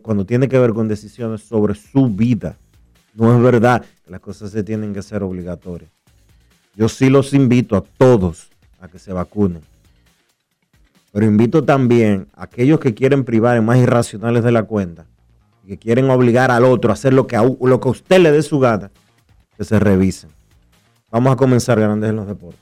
cuando, 0.02 0.26
tiene 0.26 0.50
que 0.50 0.60
ver 0.60 0.74
con 0.74 0.90
decisiones 0.90 1.44
sobre 1.44 1.76
su 1.76 2.10
vida. 2.10 2.58
No 3.14 3.34
es 3.34 3.42
verdad 3.42 3.86
las 4.08 4.20
cosas 4.20 4.52
se 4.52 4.64
tienen 4.64 4.94
que 4.94 5.00
hacer 5.00 5.24
obligatorias. 5.24 5.92
Yo 6.76 6.90
sí 6.90 7.10
los 7.10 7.34
invito 7.34 7.76
a 7.76 7.82
todos 7.82 8.50
a 8.80 8.88
que 8.88 9.00
se 9.00 9.14
vacunen. 9.14 9.62
Pero 11.12 11.26
invito 11.26 11.64
también 11.64 12.28
a 12.36 12.44
aquellos 12.44 12.80
que 12.80 12.94
quieren 12.94 13.24
privar 13.24 13.58
en 13.58 13.66
más 13.66 13.78
irracionales 13.78 14.44
de 14.44 14.52
la 14.52 14.64
cuenta, 14.64 15.06
que 15.66 15.78
quieren 15.78 16.10
obligar 16.10 16.52
al 16.52 16.66
otro 16.66 16.92
a 16.92 16.94
hacer 16.94 17.14
lo 17.14 17.26
que 17.26 17.38
a, 17.38 17.44
lo 17.44 17.80
que 17.80 17.88
a 17.88 17.92
usted 17.92 18.20
le 18.20 18.32
dé 18.32 18.44
su 18.44 18.60
gana, 18.60 18.92
que 19.58 19.64
se 19.64 19.80
revisen. 19.80 20.30
Vamos 21.10 21.32
a 21.32 21.38
comenzar 21.38 21.80
grandes 21.80 22.10
en 22.10 22.18
los 22.18 22.28
deportes. 22.28 22.60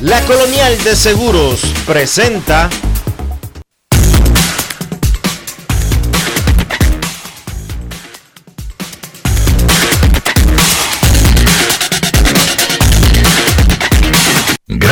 La 0.00 0.20
Colonial 0.26 0.76
de 0.84 0.94
Seguros 0.94 1.62
presenta 1.86 2.70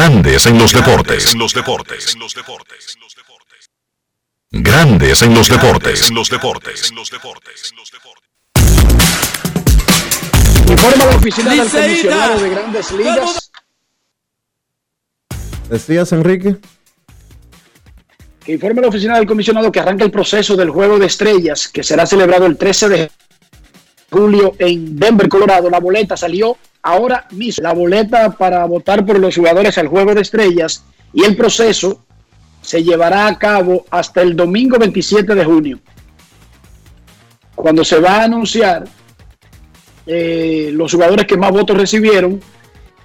Grandes 0.04 0.47
en 0.47 0.59
los 0.59 0.73
deportes. 0.73 1.32
En 1.32 1.38
los 1.38 1.54
deportes. 1.54 2.14
En 2.14 2.18
los 2.18 2.35
deportes. 2.35 2.97
Grandes 4.50 5.23
en 5.23 5.32
los 5.32 5.49
deportes. 5.49 6.09
En 6.09 6.16
los 6.16 6.28
deportes. 6.28 6.90
En 6.90 6.97
los 6.97 7.09
deportes. 7.09 7.73
Informa 10.68 11.04
la 11.04 11.16
oficina 11.16 11.54
del 11.54 11.71
comisionado 11.71 12.40
de 12.40 12.50
grandes 12.50 12.90
ligas. 12.90 13.52
¿Decías, 15.71 16.11
Enrique? 16.11 16.56
que 18.44 18.54
informe 18.54 18.80
la 18.80 18.88
oficina 18.88 19.18
del 19.18 19.26
comisionado 19.26 19.71
que 19.71 19.78
arranca 19.78 20.02
el 20.02 20.11
proceso 20.11 20.56
del 20.56 20.71
Juego 20.71 20.99
de 20.99 21.06
Estrellas, 21.06 21.68
que 21.68 21.85
será 21.85 22.06
celebrado 22.06 22.47
el 22.47 22.56
13 22.56 22.88
de 22.88 23.11
julio 24.11 24.56
en 24.59 24.99
Denver, 24.99 25.28
Colorado. 25.28 25.71
La 25.71 25.78
boleta 25.78 26.16
salió 26.16 26.59
ahora 26.83 27.27
mismo. 27.31 27.62
La 27.62 27.73
boleta 27.73 28.31
para 28.33 28.65
votar 28.67 29.07
por 29.07 29.19
los 29.19 29.37
jugadores 29.37 29.79
al 29.79 29.89
Juego 29.89 30.15
de 30.15 30.23
Estrellas 30.23 30.85
y 31.12 31.25
el 31.25 31.37
proceso 31.37 32.05
se 32.61 32.83
llevará 32.83 33.27
a 33.27 33.39
cabo 33.39 33.87
hasta 33.91 34.23
el 34.23 34.37
domingo 34.37 34.79
27 34.79 35.35
de 35.35 35.45
junio, 35.45 35.81
cuando 37.55 37.85
se 37.85 37.99
va 37.99 38.19
a 38.19 38.25
anunciar 38.25 38.85
eh, 40.07 40.71
los 40.73 40.93
jugadores 40.93 41.27
que 41.27 41.37
más 41.37 41.51
votos 41.51 41.77
recibieron. 41.77 42.41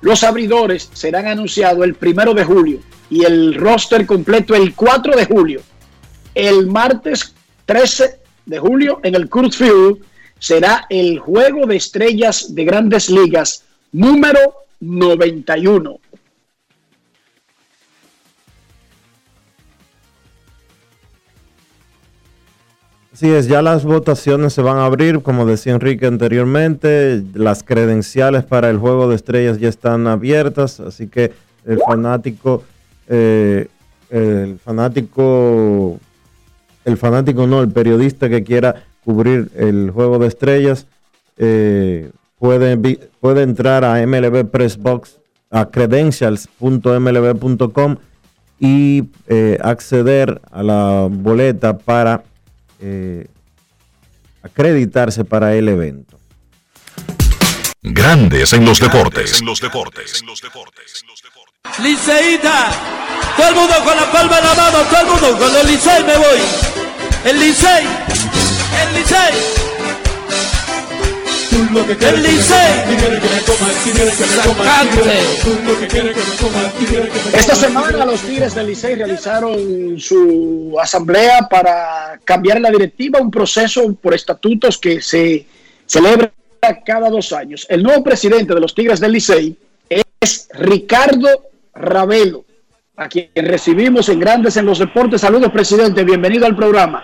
Los 0.01 0.24
abridores 0.24 0.89
serán 0.93 1.25
anunciados 1.25 1.84
el 1.84 1.96
primero 1.96 2.34
de 2.36 2.43
julio 2.43 2.79
y 3.10 3.24
el 3.24 3.55
roster 3.55 4.05
completo 4.05 4.53
el 4.53 4.75
4 4.75 5.15
de 5.15 5.25
julio. 5.25 5.62
El 6.36 6.67
martes 6.67 7.34
13 7.65 8.19
de 8.46 8.60
julio 8.60 9.00
en 9.03 9.15
el 9.15 9.27
Kurt 9.27 9.53
Field 9.53 9.98
será 10.38 10.86
el 10.89 11.17
juego 11.17 11.65
de 11.65 11.77
estrellas 11.77 12.53
de 12.53 12.63
grandes 12.63 13.10
ligas 13.10 13.63
número 13.91 14.39
91. 14.79 16.00
Así 23.13 23.29
es, 23.29 23.48
ya 23.48 23.63
las 23.63 23.84
votaciones 23.84 24.53
se 24.53 24.62
van 24.62 24.77
a 24.77 24.86
abrir, 24.86 25.24
como 25.24 25.48
decía 25.48 25.74
Enrique 25.74 26.06
anteriormente, 26.06 27.24
las 27.34 27.63
credenciales 27.63 28.44
para 28.44 28.70
el 28.70 28.77
juego 28.77 29.10
de 29.10 29.15
estrellas 29.15 29.60
ya 29.60 29.70
están 29.70 30.06
abiertas, 30.06 30.79
así 30.79 31.08
que 31.08 31.32
el 31.65 31.79
fanático 31.79 32.63
eh, 33.10 33.67
el 34.10 34.60
fanático, 34.60 36.00
el 36.86 36.98
fanático 36.98 37.48
no, 37.48 37.62
el 37.62 37.70
periodista 37.70 38.29
que 38.29 38.44
quiera 38.44 38.84
cubrir 39.03 39.50
el 39.56 39.91
juego 39.91 40.20
de 40.20 40.27
estrellas, 40.27 40.88
eh, 41.38 42.12
puede, 42.39 42.77
puede 43.20 43.44
entrar 43.44 43.86
a 43.86 44.06
MLB 44.06 44.50
Pressbox, 44.50 45.20
a 45.50 45.70
credentials.mlb.com 45.70 47.96
y 48.60 49.03
eh, 49.27 49.58
acceder 49.62 50.41
a 50.51 50.63
la 50.63 51.08
boleta 51.10 51.77
para 51.77 52.24
acreditarse 54.44 55.24
para 55.25 55.56
el 55.56 55.67
evento. 55.70 56.17
Grandes 57.82 58.53
en 58.53 58.65
los 58.65 58.79
deportes. 58.79 59.39
En 59.39 59.46
los 59.46 59.62
deportes. 59.62 60.24
Liceíta, 61.82 62.72
todo 63.36 63.50
el 63.50 63.56
mundo 63.56 63.75
con 63.86 63.96
la 63.96 64.12
palma 64.12 64.39
en 64.39 64.46
la 64.46 64.53
mano, 64.56 64.79
todo 64.89 65.01
el 65.01 65.08
mundo 65.08 65.38
con 65.38 65.56
el 65.56 65.67
Licey 65.67 66.03
me 66.03 66.17
voy. 66.17 66.41
El 67.25 67.39
Licey, 67.39 67.86
el 68.82 68.94
Licey. 68.96 69.56
El 71.77 72.24
Licey. 72.24 72.98
Esta 77.34 77.55
semana 77.55 78.05
los 78.05 78.19
Tigres 78.22 78.55
del 78.55 78.67
Licey 78.67 78.96
realizaron 78.96 80.00
su 80.00 80.75
asamblea 80.81 81.48
para 81.48 82.19
cambiar 82.25 82.60
la 82.62 82.72
directiva, 82.72 83.19
un 83.22 83.29
proceso 83.29 83.93
por 84.01 84.15
estatutos 84.15 84.79
que 84.79 85.01
se 85.01 85.46
celebra 85.86 86.31
cada 86.84 87.12
dos 87.12 87.31
años. 87.31 87.67
El 87.69 87.84
nuevo 87.84 88.03
presidente 88.03 88.55
de 88.55 88.60
los 88.60 88.74
Tigres 88.74 89.00
del 89.00 89.12
Licey 89.12 89.55
es 90.19 90.50
Ricardo 90.53 91.29
Ravelo, 91.75 92.43
a 92.96 93.07
quien 93.07 93.29
recibimos 93.36 94.10
en 94.10 94.19
Grandes 94.19 94.57
en 94.57 94.65
los 94.65 94.79
Deportes. 94.79 95.22
Saludos, 95.22 95.51
presidente, 95.51 96.03
bienvenido 96.03 96.48
al 96.48 96.55
programa. 96.55 97.03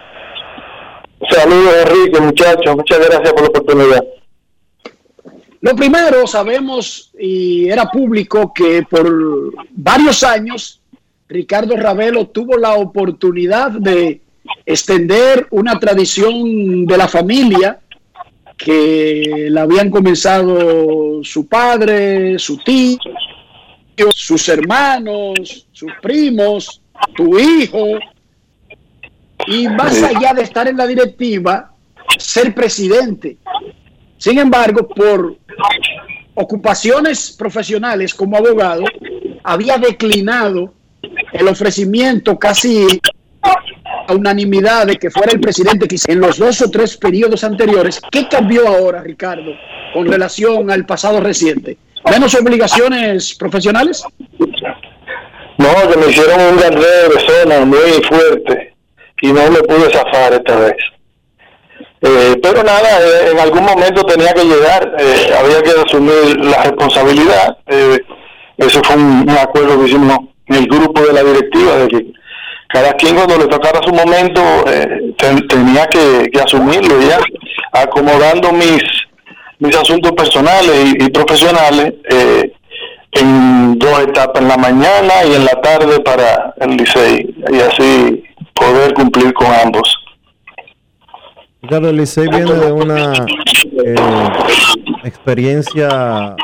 Saludos, 1.29 1.75
Enrique, 1.85 2.19
muchachos, 2.19 2.75
muchas 2.75 2.97
gracias 2.97 3.33
por 3.33 3.41
la 3.41 3.47
oportunidad. 3.49 4.03
Lo 5.63 5.77
primero, 5.77 6.27
sabemos 6.27 7.13
y 7.17 7.69
era 7.69 7.89
público 7.89 8.51
que 8.53 8.83
por 8.83 9.53
varios 9.71 10.21
años 10.21 10.81
Ricardo 11.29 11.77
Ravelo 11.77 12.27
tuvo 12.27 12.57
la 12.57 12.73
oportunidad 12.73 13.71
de 13.71 14.19
extender 14.65 15.47
una 15.51 15.79
tradición 15.79 16.85
de 16.85 16.97
la 16.97 17.07
familia 17.07 17.79
que 18.57 19.47
la 19.51 19.61
habían 19.61 19.89
comenzado 19.89 21.23
su 21.23 21.47
padre, 21.47 22.37
su 22.39 22.57
tío, 22.57 22.97
sus 24.11 24.49
hermanos, 24.49 25.65
sus 25.71 25.93
primos, 26.01 26.81
tu 27.15 27.39
hijo, 27.39 27.99
y 29.47 29.69
más 29.69 30.03
allá 30.03 30.33
de 30.33 30.41
estar 30.41 30.67
en 30.67 30.75
la 30.75 30.87
directiva, 30.87 31.71
ser 32.17 32.53
presidente. 32.53 33.37
Sin 34.23 34.39
embargo, 34.39 34.87
por 34.87 35.35
ocupaciones 36.35 37.35
profesionales 37.37 38.13
como 38.13 38.37
abogado, 38.37 38.85
había 39.43 39.77
declinado 39.77 40.73
el 41.33 41.45
ofrecimiento 41.49 42.39
casi 42.39 43.01
a 43.41 44.13
unanimidad 44.13 44.87
de 44.87 44.95
que 44.95 45.11
fuera 45.11 45.33
el 45.33 45.41
presidente 45.41 45.89
que 45.89 45.97
en 46.07 46.21
los 46.21 46.37
dos 46.37 46.61
o 46.61 46.71
tres 46.71 46.95
periodos 46.95 47.43
anteriores. 47.43 47.99
¿Qué 48.09 48.29
cambió 48.29 48.65
ahora, 48.65 49.01
Ricardo, 49.01 49.51
con 49.93 50.07
relación 50.07 50.71
al 50.71 50.85
pasado 50.85 51.19
reciente? 51.19 51.77
menos 52.09 52.33
obligaciones 52.33 53.35
profesionales? 53.35 54.03
No, 55.57 55.91
que 55.91 55.97
me 55.97 56.07
hicieron 56.07 56.39
un 56.39 56.57
guerrero 56.59 57.09
de 57.13 57.19
zona 57.27 57.65
muy 57.65 58.01
fuerte 58.07 58.73
y 59.21 59.33
no 59.33 59.51
me 59.51 59.59
pude 59.63 59.91
zafar 59.91 60.31
esta 60.31 60.59
vez. 60.59 60.77
Eh, 62.05 62.37
pero 62.41 62.63
nada, 62.63 62.99
eh, 62.99 63.31
en 63.31 63.39
algún 63.39 63.63
momento 63.63 64.03
tenía 64.03 64.33
que 64.33 64.43
llegar, 64.43 64.95
eh, 64.99 65.33
había 65.39 65.61
que 65.61 65.71
asumir 65.71 66.37
la 66.43 66.63
responsabilidad. 66.63 67.57
eso 68.57 68.81
fue 68.83 68.95
un, 68.95 69.29
acuerdo 69.29 69.79
que 69.79 69.89
hicimos 69.89 70.17
en 70.47 70.55
el 70.55 70.67
grupo 70.67 71.01
de 71.01 71.13
la 71.13 71.23
directiva, 71.23 71.77
de 71.77 71.87
que 71.87 72.05
cada 72.67 72.93
quien 72.93 73.15
cuando 73.15 73.37
le 73.37 73.47
tocara 73.47 73.79
su 73.83 73.93
momento 73.93 74.41
tenía 75.47 75.87
que, 75.87 76.29
asumirlo 76.43 76.99
ya, 77.01 77.19
acomodando 77.71 78.51
mis 78.51 78.83
mis 79.63 79.75
asuntos 79.77 80.11
personales 80.11 80.93
y, 80.99 81.09
profesionales 81.09 81.93
eh, 82.09 82.51
en 83.13 83.79
dos 83.79 83.99
etapas, 84.01 84.41
en 84.41 84.49
la 84.49 84.57
mañana 84.57 85.13
y 85.25 85.35
en 85.35 85.45
la 85.45 85.61
tarde 85.61 86.01
para 86.01 86.53
el 86.59 86.75
Licey, 86.75 87.33
y 87.49 87.59
así 87.61 88.23
poder 88.53 88.93
cumplir 88.93 89.33
con 89.33 89.47
ambos. 89.47 90.02
Claro, 91.67 91.87
el 91.87 92.05
viene 92.29 92.53
de 92.53 92.71
una 92.73 93.13
eh, 93.85 93.95
experiencia 95.05 96.35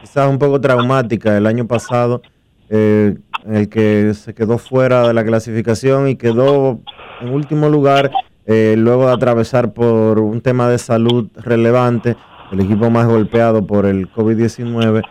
quizás 0.00 0.30
un 0.30 0.38
poco 0.38 0.60
traumática 0.60 1.36
el 1.36 1.44
año 1.44 1.66
pasado, 1.66 2.22
eh, 2.70 3.16
en 3.44 3.56
el 3.56 3.68
que 3.68 4.14
se 4.14 4.34
quedó 4.34 4.58
fuera 4.58 5.08
de 5.08 5.12
la 5.12 5.24
clasificación 5.24 6.08
y 6.08 6.14
quedó 6.14 6.78
en 7.20 7.30
último 7.30 7.68
lugar 7.68 8.12
eh, 8.46 8.76
luego 8.78 9.08
de 9.08 9.14
atravesar 9.14 9.72
por 9.72 10.20
un 10.20 10.40
tema 10.40 10.68
de 10.68 10.78
salud 10.78 11.28
relevante, 11.34 12.16
el 12.52 12.60
equipo 12.60 12.90
más 12.90 13.08
golpeado 13.08 13.66
por 13.66 13.86
el 13.86 14.08
COVID-19. 14.08 15.02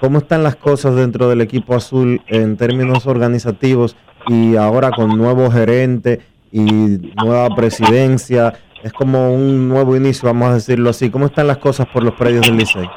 ¿Cómo 0.00 0.18
están 0.18 0.44
las 0.44 0.54
cosas 0.54 0.94
dentro 0.94 1.28
del 1.28 1.40
equipo 1.40 1.74
azul 1.74 2.22
en 2.28 2.56
términos 2.56 3.08
organizativos 3.08 3.96
y 4.28 4.54
ahora 4.54 4.92
con 4.92 5.18
nuevo 5.18 5.50
gerente 5.50 6.20
y 6.52 7.12
nueva 7.16 7.52
presidencia? 7.56 8.54
Es 8.82 8.92
como 8.92 9.32
un 9.32 9.68
nuevo 9.68 9.96
inicio, 9.96 10.26
vamos 10.26 10.50
a 10.50 10.54
decirlo 10.54 10.90
así. 10.90 11.10
¿Cómo 11.10 11.26
están 11.26 11.46
las 11.46 11.58
cosas 11.58 11.86
por 11.92 12.04
los 12.04 12.14
predios 12.14 12.46
del 12.46 12.56
Licey? 12.56 12.88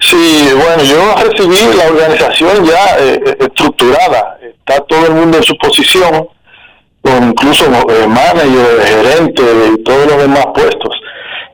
Sí, 0.00 0.48
bueno, 0.52 0.82
yo 0.82 1.14
recibí 1.16 1.76
la 1.76 1.86
organización 1.88 2.64
ya 2.64 2.98
eh, 2.98 3.36
estructurada. 3.40 4.38
Está 4.42 4.80
todo 4.84 5.06
el 5.06 5.14
mundo 5.14 5.38
en 5.38 5.42
su 5.42 5.56
posición 5.56 6.28
incluso 7.22 7.64
eh, 7.66 8.06
manager, 8.06 8.82
gerente 8.84 9.42
y 9.72 9.82
todos 9.82 10.06
los 10.06 10.18
demás 10.18 10.46
puestos. 10.54 10.94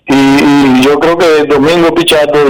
Y, 0.07 0.83
yo 0.83 0.99
creo 0.99 1.17
que 1.17 1.45
Domingo 1.45 1.95
Pichardo 1.95 2.41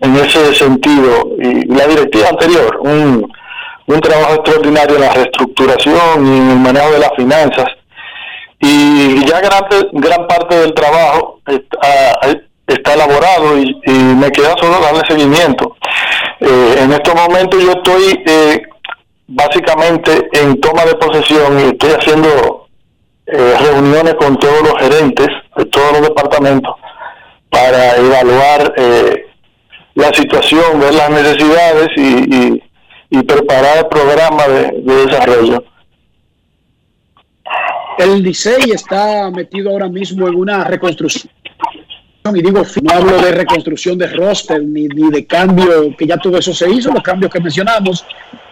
en 0.00 0.16
ese 0.16 0.54
sentido, 0.54 1.28
y 1.38 1.66
la 1.66 1.86
directiva 1.86 2.28
anterior, 2.30 2.80
un 2.82 4.00
trabajo 4.00 4.34
extraordinario 4.34 4.96
en 4.96 5.02
la 5.02 5.14
reestructuración 5.14 6.26
y 6.26 6.38
en 6.38 6.50
el 6.50 6.58
manejo 6.58 6.90
de 6.90 6.98
las 6.98 7.10
finanzas. 7.16 7.66
Y 8.60 9.24
ya 9.26 9.40
gran, 9.40 9.64
gran 9.92 10.26
parte 10.26 10.56
del 10.56 10.74
trabajo 10.74 11.40
está, 11.46 12.18
está 12.66 12.94
elaborado 12.94 13.58
y, 13.58 13.74
me 13.90 14.30
queda 14.30 14.54
solo 14.58 14.80
darle 14.80 15.02
seguimiento. 15.08 15.76
Eh, 16.40 16.76
en 16.80 16.92
estos 16.92 17.14
momentos 17.14 17.62
yo 17.62 17.72
estoy 17.72 18.22
eh, 18.26 18.62
básicamente 19.28 20.28
en 20.32 20.60
toma 20.60 20.84
de 20.84 20.94
posesión 20.94 21.58
y 21.60 21.62
estoy 21.64 21.90
haciendo 21.90 22.66
eh, 23.26 23.54
reuniones 23.58 24.14
con 24.14 24.36
todos 24.38 24.62
los 24.62 24.78
gerentes 24.78 25.28
de 25.56 25.64
todos 25.66 25.92
los 25.92 26.02
departamentos 26.02 26.74
para 27.50 27.96
evaluar 27.96 28.72
eh, 28.76 29.26
la 29.94 30.12
situación, 30.12 30.78
ver 30.78 30.94
las 30.94 31.10
necesidades 31.10 31.88
y, 31.96 32.62
preparar 33.26 33.78
el 33.78 33.86
programa 33.86 34.46
de, 34.46 35.06
desarrollo. 35.06 35.64
El 37.98 38.22
Licey 38.22 38.70
está 38.72 39.30
metido 39.30 39.70
ahora 39.70 39.88
mismo 39.88 40.28
en 40.28 40.34
una 40.34 40.64
reconstrucción. 40.64 41.32
Y 42.34 42.42
digo, 42.42 42.62
no 42.82 42.92
hablo 42.92 43.22
de 43.22 43.30
reconstrucción 43.32 43.96
de 43.98 44.08
roster 44.08 44.60
ni, 44.62 44.88
ni 44.88 45.10
de 45.10 45.26
cambio, 45.26 45.96
que 45.96 46.06
ya 46.06 46.16
todo 46.16 46.38
eso 46.38 46.52
se 46.52 46.68
hizo, 46.68 46.92
los 46.92 47.02
cambios 47.02 47.32
que 47.32 47.40
mencionamos, 47.40 48.04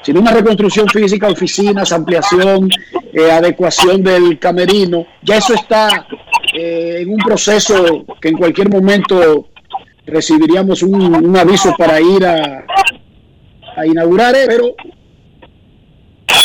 sino 0.02 0.20
una 0.20 0.30
reconstrucción 0.30 0.88
física, 0.88 1.28
oficinas, 1.28 1.90
ampliación, 1.92 2.70
eh, 3.12 3.32
adecuación 3.32 4.02
del 4.04 4.38
camerino. 4.38 5.06
Ya 5.22 5.38
eso 5.38 5.54
está 5.54 6.06
eh, 6.52 6.98
en 7.00 7.10
un 7.10 7.18
proceso 7.18 8.04
que 8.20 8.28
en 8.28 8.38
cualquier 8.38 8.68
momento 8.70 9.48
recibiríamos 10.06 10.82
un, 10.84 11.12
un 11.12 11.36
aviso 11.36 11.74
para 11.76 12.00
ir 12.00 12.24
a, 12.24 12.64
a 13.76 13.86
inaugurar, 13.86 14.36
eh, 14.36 14.44
pero 14.46 14.74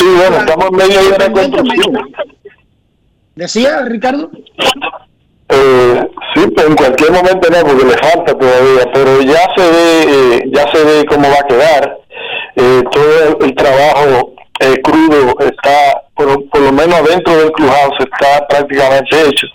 Sí, 0.00 0.04
bueno, 0.16 0.38
estamos 0.38 0.66
en 0.70 0.76
medio 0.76 1.02
de 1.02 1.08
una 1.08 1.32
construcción. 1.32 1.92
Decía 3.40 3.82
Ricardo. 3.86 4.30
Eh, 5.48 6.06
sí, 6.34 6.44
pero 6.54 6.68
en 6.68 6.76
cualquier 6.76 7.10
momto 7.10 7.48
no, 7.50 7.66
porque 7.66 7.84
le 7.84 7.98
falta 7.98 8.38
todavía, 8.38 8.84
pero 8.92 9.20
ya 9.22 9.48
se 9.56 9.70
ve, 9.70 10.02
eh, 10.08 10.42
ya 10.52 10.70
se 10.72 10.84
ve 10.84 11.04
cómo 11.06 11.28
va 11.28 11.40
a 11.40 11.48
quedar. 11.48 11.98
Eh, 12.56 12.82
todo 12.92 13.38
el, 13.40 13.44
el 13.46 13.54
trabajo 13.54 14.34
eh, 14.60 14.76
crudo 14.82 15.34
está, 15.40 16.02
por, 16.14 16.60
lo 16.60 16.72
menos 16.72 17.02
dentro 17.08 17.34
del 17.36 17.50
clubhouse, 17.52 17.96
está 18.00 18.46
prácticamente 18.46 19.28
hecho. 19.28 19.46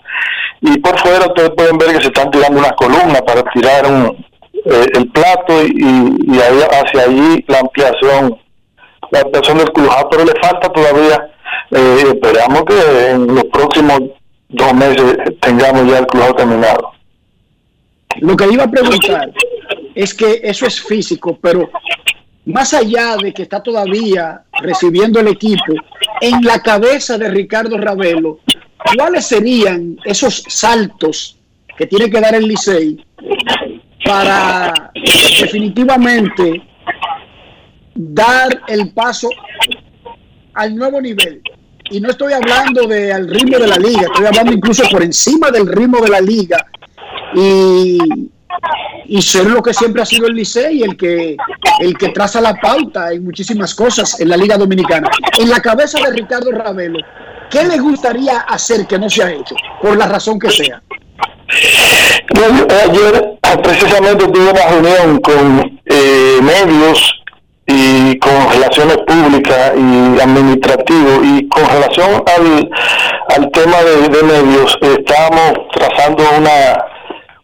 Y 0.61 0.79
por 0.79 0.97
fuera 0.99 1.27
ustedes 1.27 1.51
pueden 1.51 1.77
ver 1.77 1.89
que 1.89 2.01
se 2.01 2.07
están 2.07 2.31
tirando 2.31 2.59
unas 2.59 2.73
columnas 2.73 3.21
para 3.21 3.43
tirar 3.53 3.85
un, 3.85 4.25
eh, 4.65 4.85
el 4.95 5.07
plato 5.11 5.63
y, 5.63 6.17
y 6.27 6.41
ahí, 6.41 6.59
hacia 6.71 7.03
allí 7.03 7.45
la 7.47 7.59
ampliación, 7.59 8.37
la 9.11 9.21
ampliación 9.21 9.59
del 9.59 9.71
clubhouse, 9.71 10.07
pero 10.09 10.25
le 10.25 10.33
falta 10.41 10.69
todavía. 10.69 11.29
Eh, 11.71 12.03
esperamos 12.13 12.63
que 12.65 13.09
en 13.11 13.27
los 13.27 13.43
próximos 13.45 13.99
dos 14.49 14.73
meses 14.73 15.17
tengamos 15.41 15.87
ya 15.91 15.99
el 15.99 16.07
clubhouse 16.07 16.35
terminado. 16.35 16.91
Lo 18.21 18.35
que 18.35 18.47
iba 18.51 18.63
a 18.63 18.71
preguntar 18.71 19.31
es 19.93 20.13
que 20.13 20.39
eso 20.43 20.65
es 20.65 20.81
físico, 20.81 21.37
pero 21.41 21.69
más 22.45 22.73
allá 22.73 23.17
de 23.17 23.33
que 23.33 23.43
está 23.43 23.61
todavía 23.61 24.43
recibiendo 24.61 25.19
el 25.19 25.27
equipo, 25.29 25.73
en 26.21 26.41
la 26.43 26.61
cabeza 26.61 27.17
de 27.17 27.29
Ricardo 27.29 27.77
Ravelo, 27.77 28.39
¿cuáles 28.95 29.25
serían 29.25 29.97
esos 30.05 30.43
saltos 30.47 31.37
que 31.77 31.87
tiene 31.87 32.09
que 32.09 32.21
dar 32.21 32.35
el 32.35 32.47
Licey 32.47 33.03
para 34.05 34.91
definitivamente 35.39 36.61
dar 37.95 38.61
el 38.67 38.93
paso 38.93 39.29
al 40.55 40.75
nuevo 40.75 41.01
nivel? 41.01 41.41
Y 41.91 42.01
no 42.01 42.09
estoy 42.09 42.33
hablando 42.33 42.87
de 42.87 43.13
al 43.13 43.29
ritmo 43.29 43.59
de 43.59 43.67
la 43.67 43.77
liga, 43.77 44.01
estoy 44.01 44.25
hablando 44.25 44.53
incluso 44.53 44.83
por 44.89 45.03
encima 45.03 45.51
del 45.51 45.67
ritmo 45.67 45.99
de 45.99 46.09
la 46.09 46.19
liga 46.19 46.65
y, 47.35 47.99
y 49.07 49.21
ser 49.21 49.45
lo 49.45 49.61
que 49.61 49.73
siempre 49.73 50.01
ha 50.01 50.05
sido 50.05 50.27
el 50.27 50.33
Licey, 50.33 50.81
el 50.81 50.97
que, 50.97 51.37
el 51.79 51.97
que 51.97 52.09
traza 52.09 52.41
la 52.41 52.55
pauta 52.55 53.11
en 53.11 53.23
muchísimas 53.23 53.75
cosas 53.75 54.19
en 54.19 54.29
la 54.29 54.37
Liga 54.37 54.57
Dominicana. 54.57 55.09
En 55.37 55.49
la 55.49 55.61
cabeza 55.61 55.99
de 56.01 56.11
Ricardo 56.11 56.51
Ravelo, 56.51 56.99
¿qué 57.51 57.63
le 57.65 57.77
gustaría 57.77 58.39
hacer 58.39 58.87
que 58.87 58.97
no 58.97 59.09
se 59.09 59.23
ha 59.23 59.31
hecho? 59.31 59.55
Por 59.81 59.97
la 59.97 60.07
razón 60.07 60.39
que 60.39 60.49
sea. 60.49 60.81
Ayer 62.83 63.37
precisamente 63.63 64.27
tuve 64.27 64.51
una 64.51 64.67
reunión 64.69 65.19
con 65.19 65.79
eh, 65.85 66.39
medios 66.41 67.14
y 68.11 68.17
con 68.19 68.49
relaciones 68.51 68.97
públicas 69.07 69.71
y 69.75 70.19
administrativo 70.19 71.23
y 71.23 71.47
con 71.49 71.65
relación 71.67 72.23
al, 72.35 72.69
al 73.35 73.51
tema 73.51 73.77
de, 73.83 74.09
medios 74.23 74.77
estamos 74.81 75.53
trazando 75.73 76.23
una 76.37 76.85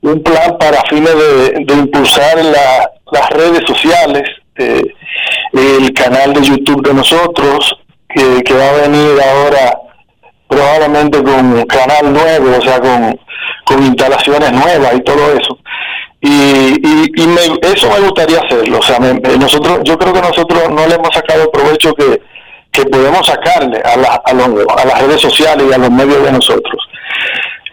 un 0.04 0.24
plan 0.24 0.58
para 0.60 0.82
fines 0.90 1.14
de, 1.16 1.64
de 1.66 1.74
impulsar 1.74 2.44
la- 2.44 2.90
las 3.12 3.30
redes 3.32 3.62
sociales 3.68 4.24
eh, 4.58 4.82
el 5.54 5.94
canal 5.94 6.34
de 6.34 6.42
YouTube 6.42 6.86
de 6.88 6.94
nosotros 6.94 7.76
que, 8.10 8.42
que 8.44 8.54
va 8.54 8.70
a 8.70 8.88
venir 8.88 9.18
ahora 9.22 9.78
probablemente 10.48 11.24
con 11.24 11.64
canal 11.66 12.12
nuevo, 12.14 12.58
o 12.58 12.62
sea, 12.62 12.80
con, 12.80 13.18
con 13.66 13.84
instalaciones 13.84 14.52
nuevas 14.52 14.94
y 14.96 15.02
todo 15.02 15.32
eso. 15.34 15.58
Y, 16.24 16.30
y, 16.30 17.12
y 17.16 17.28
me- 17.28 17.60
eso 17.74 17.90
me 17.90 18.00
gustaría 18.02 18.40
hacerlo, 18.40 18.78
o 18.78 18.82
sea, 18.84 19.00
me- 19.00 19.14
me- 19.16 19.38
nosotros, 19.38 19.80
yo 19.84 19.98
creo 19.98 20.14
que 20.14 20.22
nosotros 20.22 20.70
no 20.70 20.86
le 20.88 20.94
hemos 20.96 21.10
sacado 21.14 21.44
el 21.44 21.50
provecho 21.50 21.94
que, 21.96 22.22
que 22.72 22.86
podemos 22.86 23.26
sacarle 23.26 23.82
a, 23.84 23.98
la- 23.98 24.22
a, 24.24 24.34
los- 24.34 24.66
a 24.78 24.86
las 24.86 25.02
redes 25.02 25.20
sociales 25.22 25.66
y 25.70 25.74
a 25.74 25.78
los 25.80 25.90
medios 25.90 26.24
de 26.24 26.32
nosotros. 26.32 26.76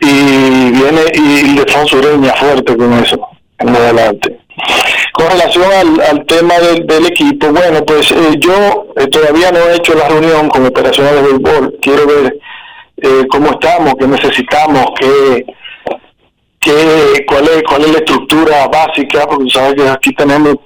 Y 0.01 0.71
viene 0.71 1.03
y 1.15 1.51
Ildefonso 1.51 1.99
Ureña 1.99 2.33
fuerte 2.35 2.77
con 2.77 2.93
eso 2.95 3.19
en 3.59 3.69
adelante. 3.77 4.39
Con 5.13 5.27
relación 5.31 5.65
al, 5.73 6.01
al 6.01 6.25
tema 6.27 6.55
del, 6.59 6.87
del 6.87 7.07
equipo, 7.07 7.49
bueno, 7.49 7.85
pues 7.85 8.11
eh, 8.13 8.17
yo 8.39 8.87
eh, 8.97 9.07
todavía 9.09 9.51
no 9.53 9.59
he 9.59 9.77
hecho 9.77 9.95
la 9.95 10.09
reunión 10.09 10.49
con 10.49 10.65
operaciones 10.67 11.13
de 11.15 11.23
béisbol. 11.23 11.77
Quiero 11.83 12.07
ver 12.07 12.39
eh, 13.03 13.27
cómo 13.31 13.51
estamos, 13.51 13.95
qué 13.99 14.07
necesitamos, 14.07 14.87
qué, 14.99 15.45
qué, 16.61 17.25
cuál, 17.27 17.45
es, 17.49 17.63
cuál 17.69 17.83
es 17.83 17.93
la 17.93 17.99
estructura 17.99 18.69
básica, 18.69 19.27
porque 19.27 19.51
sabes 19.51 19.75
que 19.75 19.89
aquí 19.89 20.13
tenemos 20.15 20.57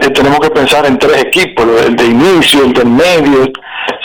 eh, 0.00 0.10
tenemos 0.10 0.40
que 0.40 0.50
pensar 0.50 0.86
en 0.86 0.98
tres 0.98 1.24
equipos, 1.24 1.66
el 1.86 1.94
de 1.96 2.04
inicio, 2.06 2.64
el 2.64 2.72
del 2.72 2.86
medio. 2.88 3.44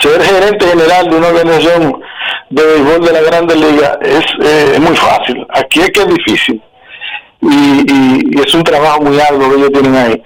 Ser 0.01 0.21
gerente 0.21 0.67
general 0.67 1.09
de 1.09 1.15
una 1.15 1.27
organización 1.29 2.01
de 2.49 2.63
béisbol 2.65 3.05
de 3.05 3.11
la 3.13 3.21
Grande 3.21 3.55
Liga 3.55 3.97
es, 4.01 4.25
eh, 4.43 4.71
es 4.73 4.79
muy 4.79 4.95
fácil. 4.95 5.45
Aquí 5.53 5.79
es 5.79 5.89
que 5.91 6.01
es 6.01 6.07
difícil. 6.07 6.61
Y, 7.41 7.47
y- 7.47 8.21
y 8.31 8.41
es 8.45 8.53
un 8.53 8.63
trabajo 8.63 9.01
muy 9.01 9.17
arduo 9.19 9.49
que 9.49 9.55
ellos 9.55 9.71
tienen 9.71 9.95
ahí. 9.95 10.21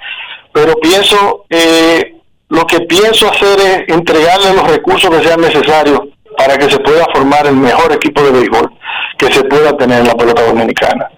Pero 0.52 0.74
pienso, 0.82 1.46
eh, 1.50 2.16
lo 2.50 2.66
que 2.66 2.80
pienso 2.82 3.30
hacer 3.32 3.60
es 3.60 3.96
entregarle 3.96 4.54
los 4.56 4.68
recursos 4.68 5.10
que 5.12 5.24
sean 5.28 5.42
necesarios 5.42 6.00
para 6.38 6.58
que 6.58 6.70
se 6.70 6.80
pueda 6.80 7.06
formar 7.14 7.48
el 7.48 7.56
mejor 7.56 7.92
equipo 7.92 8.22
de 8.22 8.32
béisbol 8.32 8.72
que 9.18 9.32
se 9.32 9.44
pueda 9.46 9.76
tener 9.78 10.02
en 10.02 10.08
la 10.08 10.16
pelota 10.16 10.46
dominicana. 10.46 11.10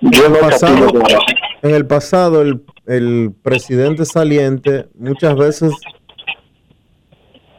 Yo 0.00 0.28
no 0.28 0.38
pasado, 0.38 0.74
escatimo 0.74 1.00
con 1.00 1.10
eso. 1.10 1.20
en 1.62 1.74
el 1.74 1.86
pasado, 1.86 2.42
el, 2.42 2.62
el 2.86 3.32
presidente 3.42 4.04
saliente 4.04 4.86
muchas 4.98 5.36
veces 5.36 5.72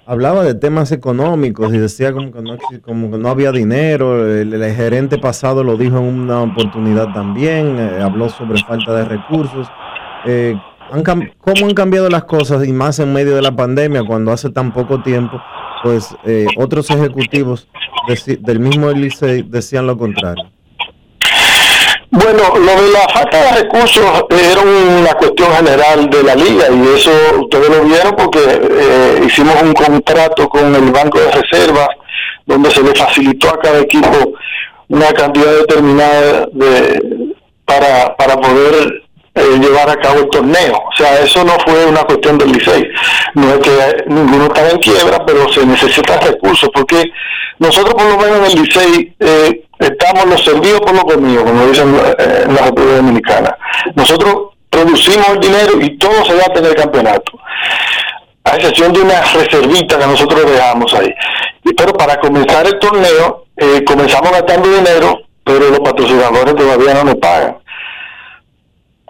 hablaba 0.05 0.43
de 0.43 0.53
temas 0.53 0.91
económicos 0.91 1.73
y 1.73 1.77
decía 1.77 2.11
como 2.11 2.31
que 2.31 2.41
no, 2.41 2.57
como 2.83 3.11
que 3.11 3.17
no 3.17 3.29
había 3.29 3.51
dinero. 3.51 4.27
El, 4.29 4.53
el 4.53 4.75
gerente 4.75 5.17
pasado 5.17 5.63
lo 5.63 5.77
dijo 5.77 5.97
en 5.97 6.03
una 6.03 6.41
oportunidad 6.41 7.13
también, 7.13 7.77
eh, 7.79 8.01
habló 8.01 8.29
sobre 8.29 8.61
falta 8.63 8.93
de 8.93 9.05
recursos. 9.05 9.67
Eh, 10.25 10.55
han 10.91 11.03
¿Cómo 11.03 11.65
han 11.65 11.73
cambiado 11.73 12.09
las 12.09 12.25
cosas 12.25 12.67
y 12.67 12.71
más 12.71 12.99
en 12.99 13.13
medio 13.13 13.35
de 13.35 13.41
la 13.41 13.55
pandemia, 13.55 14.03
cuando 14.03 14.31
hace 14.31 14.49
tan 14.49 14.71
poco 14.73 15.01
tiempo, 15.01 15.41
pues 15.83 16.15
eh, 16.25 16.47
otros 16.57 16.89
ejecutivos 16.89 17.67
del 18.39 18.59
mismo 18.59 18.89
Licey 18.91 19.43
decían 19.43 19.85
lo 19.85 19.97
contrario? 19.97 20.49
Bueno, 22.09 22.55
lo 22.55 22.81
de 22.81 22.91
la 22.91 23.07
falta 23.11 23.43
de 23.43 23.63
recursos 23.63 24.25
era 24.29 24.61
una 24.61 25.13
cuestión 25.15 25.51
general 25.51 26.09
de 26.09 26.23
la 26.23 26.35
liga 26.35 26.65
y 26.71 26.95
eso 26.95 27.11
ustedes 27.41 27.69
lo 27.69 27.83
vieron 27.83 28.15
porque 28.15 28.39
eh, 28.39 29.23
hicimos 29.25 29.61
un 29.61 29.73
contrato 29.73 30.47
con 30.47 30.73
el 30.75 30.91
Banco 30.91 31.19
de 31.19 31.31
Reservas 31.31 31.89
donde 32.45 32.69
se 32.71 32.83
le 32.83 32.93
facilitó 32.93 33.49
a 33.49 33.59
cada 33.59 33.79
equipo 33.79 34.33
una 34.89 35.11
cantidad 35.11 35.53
determinada 35.53 36.47
de 36.51 37.33
para, 37.65 38.15
para 38.15 38.37
poder 38.37 39.02
eh, 39.35 39.57
llevar 39.59 39.89
a 39.89 39.95
cabo 39.95 40.19
el 40.19 40.29
torneo. 40.29 40.75
O 40.75 40.95
sea, 40.95 41.19
eso 41.19 41.43
no 41.43 41.53
fue 41.65 41.85
una 41.85 42.03
cuestión 42.03 42.37
del 42.37 42.51
Licey. 42.51 42.87
No 43.35 43.53
es 43.53 43.59
que 43.59 44.03
ninguno 44.07 44.45
estaba 44.45 44.69
en 44.69 44.77
quiebra, 44.77 45.25
pero 45.25 45.51
se 45.51 45.65
necesitan 45.65 46.21
recursos 46.21 46.69
porque 46.73 47.03
nosotros 47.59 47.93
por 47.95 48.05
lo 48.05 48.17
menos 48.17 48.37
en 48.37 48.45
el 48.45 48.63
Licey 48.63 49.15
eh, 49.19 49.65
estamos 49.79 50.25
los 50.25 50.43
servidos 50.43 50.81
por 50.81 50.93
lo 50.93 51.01
comido, 51.01 51.43
como 51.43 51.65
dicen 51.65 51.95
eh, 51.95 52.43
en 52.45 52.55
la 52.55 52.61
República 52.63 52.95
Dominicana. 52.97 53.57
Nosotros 53.95 54.35
producimos 54.69 55.27
el 55.29 55.39
dinero 55.39 55.81
y 55.81 55.97
todo 55.97 56.25
se 56.25 56.35
gasta 56.35 56.59
en 56.59 56.65
el 56.65 56.75
campeonato 56.75 57.31
a 58.43 58.55
excepción 58.55 58.91
de 58.93 59.01
una 59.01 59.21
reservita 59.21 59.97
que 59.97 60.05
nosotros 60.05 60.45
dejamos 60.45 60.93
ahí. 60.93 61.13
Pero 61.75 61.93
para 61.93 62.19
comenzar 62.19 62.65
el 62.67 62.77
torneo, 62.77 63.45
eh, 63.55 63.83
comenzamos 63.85 64.31
gastando 64.31 64.69
dinero, 64.69 65.21
pero 65.43 65.69
los 65.69 65.79
patrocinadores 65.79 66.55
todavía 66.55 66.93
no 66.95 67.05
nos 67.05 67.15
pagan. 67.15 67.57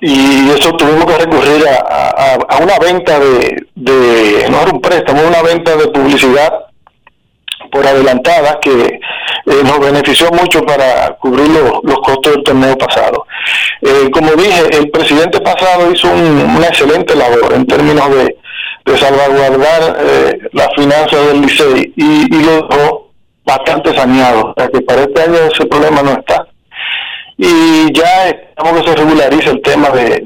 Y 0.06 0.50
eso 0.50 0.74
tuvimos 0.76 1.06
que 1.06 1.18
recurrir 1.18 1.66
a, 1.66 2.10
a- 2.50 2.58
una 2.62 2.78
venta 2.78 3.20
de, 3.20 3.56
de, 3.76 4.48
no 4.50 4.62
era 4.62 4.72
un 4.74 4.82
préstamo, 4.82 5.22
una 5.26 5.42
venta 5.42 5.78
de 5.78 5.88
publicidad 5.88 6.52
por 7.72 7.88
adelantada 7.88 8.60
que 8.60 8.72
eh, 8.72 9.00
nos 9.63 9.80
benefició 9.80 10.30
mucho 10.32 10.62
para 10.66 11.16
cubrir 11.22 11.48
los, 11.50 11.80
los 11.84 12.00
costos 12.00 12.34
del 12.34 12.44
torneo 12.44 12.78
pasado. 12.78 13.26
Eh, 13.82 14.10
como 14.12 14.32
dije, 14.34 14.63
el 14.78 14.92
presidente 14.92 15.39
pasado 15.39 15.89
hizo 15.92 16.10
un- 16.12 16.54
una 16.58 16.68
excelente 16.68 17.16
labor 17.16 17.54
en 17.54 17.66
términos 17.66 18.10
de, 18.13 18.38
de 18.86 18.98
salvaguardar 18.98 19.98
eh, 20.02 20.39
las 20.52 20.68
finanzas 20.76 21.28
del 21.28 21.42
Licey 21.42 21.94
y, 21.96 22.28
lo 22.44 22.68
dejó 22.68 23.12
bastante 23.46 23.96
saneado, 23.96 24.54
que 24.56 24.82
para 24.82 25.02
este 25.04 25.22
año 25.22 25.38
ese 25.52 25.66
problema 25.66 26.02
no 26.02 26.12
está. 26.12 26.46
Y 27.45 27.91
ya 27.91 28.29
esperamos 28.29 28.82
que 28.82 28.89
se 28.89 28.95
regularice 28.95 29.49
el 29.49 29.62
tema 29.62 29.89
de, 29.89 30.25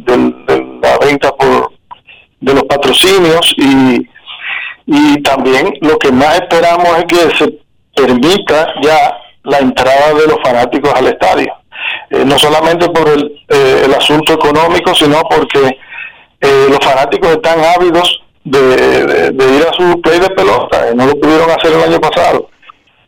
la 0.83 0.97
venta 0.99 1.31
por 1.31 1.71
de 2.39 2.53
los 2.53 2.63
patrocinios 2.65 3.55
y, 3.57 4.07
y 4.85 5.23
también 5.23 5.73
lo 5.81 5.97
que 5.97 6.11
más 6.11 6.35
esperamos 6.35 6.95
es 6.99 7.05
que 7.05 7.35
se 7.35 7.59
permita 7.95 8.71
ya 8.83 9.17
la 9.45 9.57
entrada 9.57 10.13
de 10.13 10.27
los 10.27 10.37
fanáticos 10.43 10.93
al 10.93 11.07
estadio. 11.07 11.51
Eh, 12.11 12.23
no 12.23 12.37
solamente 12.37 12.87
por 12.89 13.09
el, 13.09 13.41
eh, 13.49 13.81
el, 13.85 13.93
asunto 13.95 14.33
económico, 14.33 14.93
sino 14.93 15.19
porque 15.23 15.75
eh, 16.39 16.67
los 16.69 16.79
fanáticos 16.83 17.31
están 17.31 17.59
ávidos 17.79 18.21
de, 18.43 19.33
ir 19.33 19.65
a 19.67 19.73
su 19.73 19.99
play 20.01 20.19
de 20.19 20.29
pelota, 20.29 20.93
no 20.93 21.07
lo 21.07 21.19
pudieron 21.19 21.49
hacer 21.49 21.73
el 21.73 21.81
año 21.81 21.99
pasado. 21.99 22.47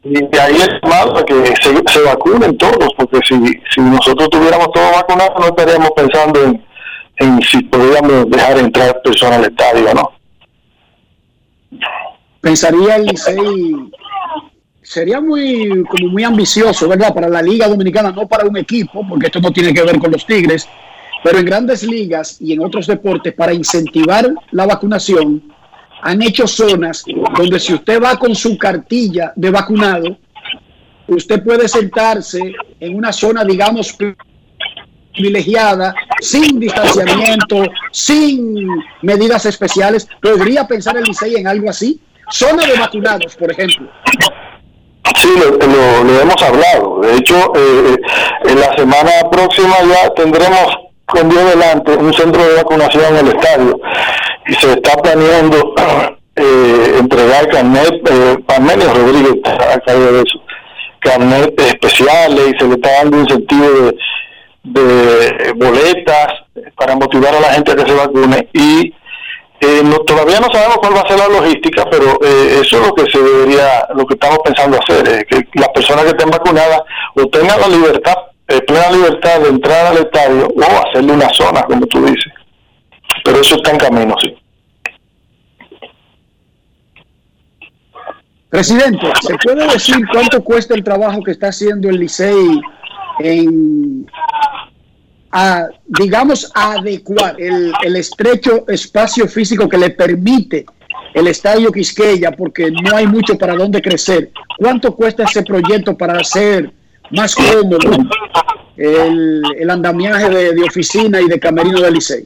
Y 0.03 0.13
de 0.13 0.39
ahí 0.39 0.55
es 0.55 0.69
malo 0.83 1.25
que 1.25 1.53
se, 1.61 2.01
vacunen 2.01 2.57
todos, 2.57 2.89
porque 2.97 3.19
si, 3.27 3.35
si 3.73 3.81
nosotros 3.81 4.29
tuviéramos 4.29 4.71
todo 4.71 4.91
vacunado, 4.93 5.33
no 5.39 5.47
estaríamos 5.47 5.91
pensando 5.91 6.43
en, 6.43 6.65
en 7.17 7.41
si 7.41 7.61
podríamos 7.63 8.29
dejar 8.29 8.57
entrar 8.59 9.01
personas 9.01 9.39
al 9.39 9.45
estadio 9.45 9.93
no. 9.93 10.11
Pensaría 12.41 12.95
el 12.95 13.05
Licey 13.07 13.91
sería 14.81 15.21
muy 15.21 15.83
como 15.83 16.07
muy 16.07 16.23
ambicioso, 16.23 16.87
¿verdad? 16.87 17.13
Para 17.13 17.29
la 17.29 17.41
Liga 17.41 17.67
Dominicana, 17.67 18.11
no 18.11 18.27
para 18.27 18.45
un 18.45 18.57
equipo, 18.57 19.05
porque 19.07 19.27
esto 19.27 19.39
no 19.39 19.51
tiene 19.51 19.73
que 19.73 19.83
ver 19.83 19.99
con 19.99 20.11
los 20.11 20.25
Tigres, 20.25 20.67
pero 21.23 21.37
en 21.37 21.45
grandes 21.45 21.83
ligas 21.83 22.37
y 22.39 22.53
en 22.53 22.63
otros 22.63 22.87
deportes, 22.87 23.33
para 23.33 23.53
incentivar 23.53 24.27
la 24.51 24.65
vacunación, 24.65 25.43
han 26.01 26.21
hecho 26.21 26.47
zonas 26.47 27.03
donde 27.37 27.59
si 27.59 27.73
usted 27.73 28.01
va 28.01 28.17
con 28.17 28.35
su 28.35 28.57
cartilla 28.57 29.33
de 29.35 29.49
vacunado, 29.49 30.17
usted 31.07 31.43
puede 31.43 31.67
sentarse 31.67 32.39
en 32.79 32.95
una 32.95 33.11
zona, 33.11 33.43
digamos, 33.43 33.97
privilegiada, 35.13 35.93
sin 36.21 36.59
distanciamiento, 36.59 37.63
sin 37.91 38.67
medidas 39.01 39.45
especiales. 39.45 40.07
¿Podría 40.21 40.67
pensar 40.67 40.97
el 40.97 41.03
Licey 41.03 41.35
en 41.35 41.47
algo 41.47 41.69
así? 41.69 41.99
Zona 42.31 42.65
de 42.65 42.77
vacunados, 42.77 43.35
por 43.35 43.51
ejemplo. 43.51 43.89
Sí, 45.17 45.29
lo, 45.35 46.21
hemos 46.21 46.41
hablado. 46.41 47.01
De 47.01 47.17
hecho, 47.17 47.51
eh, 47.55 47.97
en 48.45 48.59
la 48.59 48.75
semana 48.75 49.11
próxima 49.31 49.75
ya 49.81 50.13
tendremos 50.13 50.88
con 51.09 51.29
Dios 51.29 51.49
delante 51.49 51.95
un 51.95 52.13
centro 52.13 52.43
de 52.43 52.55
vacunación 52.55 53.03
en 53.15 53.27
el 53.27 53.35
estadio 53.35 53.79
y 54.47 54.53
se 54.53 54.71
está 54.71 54.95
planeando 54.97 55.73
eh, 56.35 56.95
entregar 56.99 57.47
carnet, 57.49 57.93
eh, 58.09 58.37
Rodríguez 58.93 59.35
a 59.45 59.79
cargo 59.79 60.11
de 60.11 60.19
eso, 60.21 60.41
carnet 60.99 61.59
especiales 61.61 62.53
y 62.53 62.59
se 62.59 62.67
le 62.67 62.73
está 62.75 62.91
dando 63.03 63.17
un 63.17 63.29
sentido 63.29 63.91
de 64.63 65.53
boletas 65.55 66.27
para 66.75 66.95
motivar 66.95 67.33
a 67.35 67.39
la 67.39 67.53
gente 67.53 67.71
a 67.71 67.75
que 67.75 67.85
se 67.85 67.93
vacune 67.93 68.49
y 68.53 68.93
eh, 69.61 69.81
no, 69.83 69.99
todavía 69.99 70.39
no 70.39 70.47
sabemos 70.51 70.77
cuál 70.77 70.95
va 70.95 71.01
a 71.01 71.07
ser 71.07 71.19
la 71.19 71.27
logística, 71.27 71.83
pero 71.91 72.17
eh, 72.23 72.61
eso 72.61 72.77
es 72.77 72.87
lo 72.87 72.93
que 72.93 73.11
se 73.11 73.21
debería, 73.21 73.85
lo 73.93 74.05
que 74.05 74.13
estamos 74.13 74.39
pensando 74.39 74.79
hacer, 74.79 75.05
es 75.05 75.25
que 75.25 75.59
las 75.59 75.69
personas 75.69 76.05
que 76.05 76.11
estén 76.11 76.29
vacunadas 76.29 76.81
o 77.15 77.27
tengan 77.27 77.59
la 77.59 77.67
libertad, 77.67 78.15
eh, 78.49 78.61
plena 78.61 78.91
libertad 78.91 79.41
de 79.41 79.49
entrar 79.49 79.87
al 79.87 79.97
estadio 79.97 80.47
o 80.47 80.87
hacerle 80.87 81.13
una 81.13 81.29
zona, 81.29 81.61
como 81.63 81.85
tú 81.85 82.03
dices. 82.05 82.33
Pero 83.23 83.41
eso 83.41 83.55
está 83.55 83.71
en 83.71 83.77
camino, 83.77 84.15
sí. 84.21 84.35
Presidente, 88.49 89.05
¿se 89.21 89.35
puede 89.37 89.67
decir 89.67 89.97
cuánto 90.11 90.43
cuesta 90.43 90.73
el 90.73 90.83
trabajo 90.83 91.21
que 91.21 91.31
está 91.31 91.49
haciendo 91.49 91.87
el 91.89 91.99
Licey 91.99 92.59
en 93.19 94.07
a, 95.31 95.67
digamos, 95.85 96.51
adecuar 96.55 97.39
el, 97.39 97.71
el, 97.83 97.95
estrecho 97.97 98.65
espacio 98.67 99.27
físico 99.27 99.69
que 99.69 99.77
le 99.77 99.91
permite 99.91 100.65
el 101.13 101.27
Estadio 101.27 101.71
Quisqueya, 101.71 102.31
porque 102.31 102.71
no 102.71 102.95
hay 102.95 103.05
mucho 103.05 103.37
para 103.37 103.55
dónde 103.55 103.79
crecer. 103.79 104.31
¿Cuánto 104.57 104.95
cuesta 104.95 105.25
ese 105.25 105.43
proyecto 105.43 105.95
para 105.95 106.19
hacer 106.19 106.73
más 107.11 107.35
cómodo 107.35 107.77
el, 108.77 109.41
el 109.59 109.69
andamiaje 109.69 110.29
de, 110.29 110.63
oficina 110.63 111.19
y 111.21 111.27
de 111.27 111.39
camerino 111.39 111.81
del 111.81 111.93
Licey? 111.95 112.25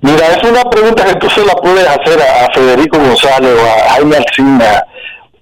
Mira, 0.00 0.26
es 0.28 0.50
una 0.50 0.64
pregunta 0.64 1.04
que 1.06 1.14
tú 1.14 1.30
se 1.30 1.44
la 1.44 1.54
puedes 1.54 1.86
hacer 1.86 2.20
a, 2.20 2.52
Federico 2.52 2.98
González 2.98 3.56
o 3.58 3.66
a 3.66 3.94
Jaime 3.94 4.16
Alcina 4.16 4.84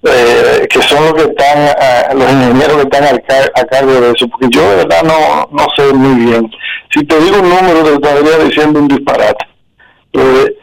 eh, 0.04 0.66
que 0.68 0.82
son 0.82 1.04
los 1.04 1.14
que 1.14 1.30
están, 1.30 2.18
los 2.18 2.32
ingenieros 2.32 2.76
que 2.76 2.82
están 2.82 3.04
a, 3.04 3.64
cargo 3.66 4.00
de 4.00 4.11
eso, 4.11 4.28
porque 4.28 4.48
yo 4.50 4.68
de 4.70 4.76
verdad 4.76 5.02
no, 5.04 5.48
no 5.52 5.66
sé 5.76 5.92
muy 5.92 6.24
bien. 6.24 6.50
Si 6.92 7.04
te 7.04 7.20
digo 7.20 7.38
un 7.38 7.48
número, 7.48 7.85
te 7.85 7.94
estaría 7.94 8.44
diciendo 8.44 8.80
un 8.80 8.88
disparate. 8.88 9.46
Eh, 10.14 10.56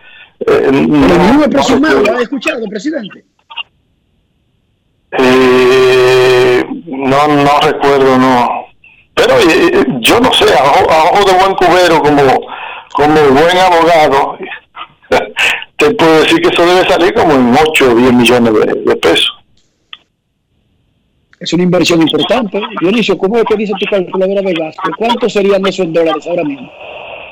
eh, 0.45 0.69
no, 0.71 1.43
aproximado, 1.43 2.01
¿lo 2.01 2.17
ha 2.17 2.21
escuchado, 2.21 2.65
presidente? 2.69 3.23
Eh, 5.11 6.08
no, 6.85 7.27
no 7.27 7.59
recuerdo, 7.61 8.17
no. 8.17 8.65
Pero 9.13 9.33
eh, 9.37 9.85
yo 9.99 10.19
no 10.19 10.31
sé, 10.33 10.45
a 10.53 10.63
ojo, 10.63 11.25
de 11.25 11.37
buen 11.37 11.55
cubero, 11.55 11.99
como, 12.01 12.41
como 12.93 13.21
buen 13.31 13.57
abogado, 13.57 14.37
te 15.77 15.91
puedo 15.91 16.21
decir 16.21 16.39
que 16.41 16.49
eso 16.49 16.65
debe 16.65 16.87
salir 16.87 17.13
como 17.13 17.33
en 17.33 17.53
8 17.53 17.91
o 17.91 17.95
10 17.95 18.13
millones 18.13 18.53
de, 18.53 18.95
pesos. 18.95 19.31
Es 21.39 21.53
una 21.53 21.63
inversión 21.63 22.01
importante. 22.01 22.61
Dionisio, 22.81 23.17
¿cómo 23.17 23.37
es 23.37 23.45
que 23.45 23.55
dice 23.55 23.73
tu 23.79 23.85
calculadora 23.89 24.41
de 24.41 24.53
gasto? 24.53 24.89
¿Cuántos 24.97 25.31
serían 25.31 25.65
esos 25.65 25.85
en 25.85 25.93
dólares 25.93 26.25
ahora 26.27 26.43
mismo? 26.43 26.69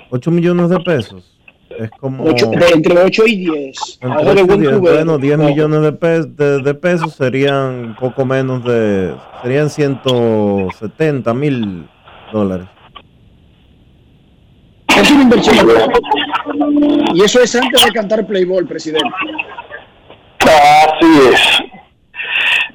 8 0.10 0.32
millones 0.32 0.69
de 0.69 0.80
pesos. 0.80 1.37
Es 1.77 1.91
como... 1.99 2.27
entre 2.27 2.99
8 2.99 3.23
y 3.27 3.35
10. 3.37 3.99
bueno, 4.79 5.17
10 5.17 5.37
millones 5.37 5.81
de, 5.81 6.61
de, 6.61 6.73
pesos 6.73 7.13
serían 7.13 7.95
poco 7.99 8.25
menos 8.25 8.63
de... 8.63 9.13
Serían 9.43 9.69
170 9.69 11.33
mil 11.33 11.87
dólares. 12.33 12.67
Es 14.87 15.11
una 15.11 15.23
inversión. 15.23 15.55
Y 17.13 17.21
eso 17.21 17.41
es 17.41 17.55
antes 17.55 17.85
de 17.85 17.91
cantar 17.91 18.25
Playboy, 18.25 18.65
presidente. 18.65 19.07
Así 20.39 21.19
es. 21.31 21.61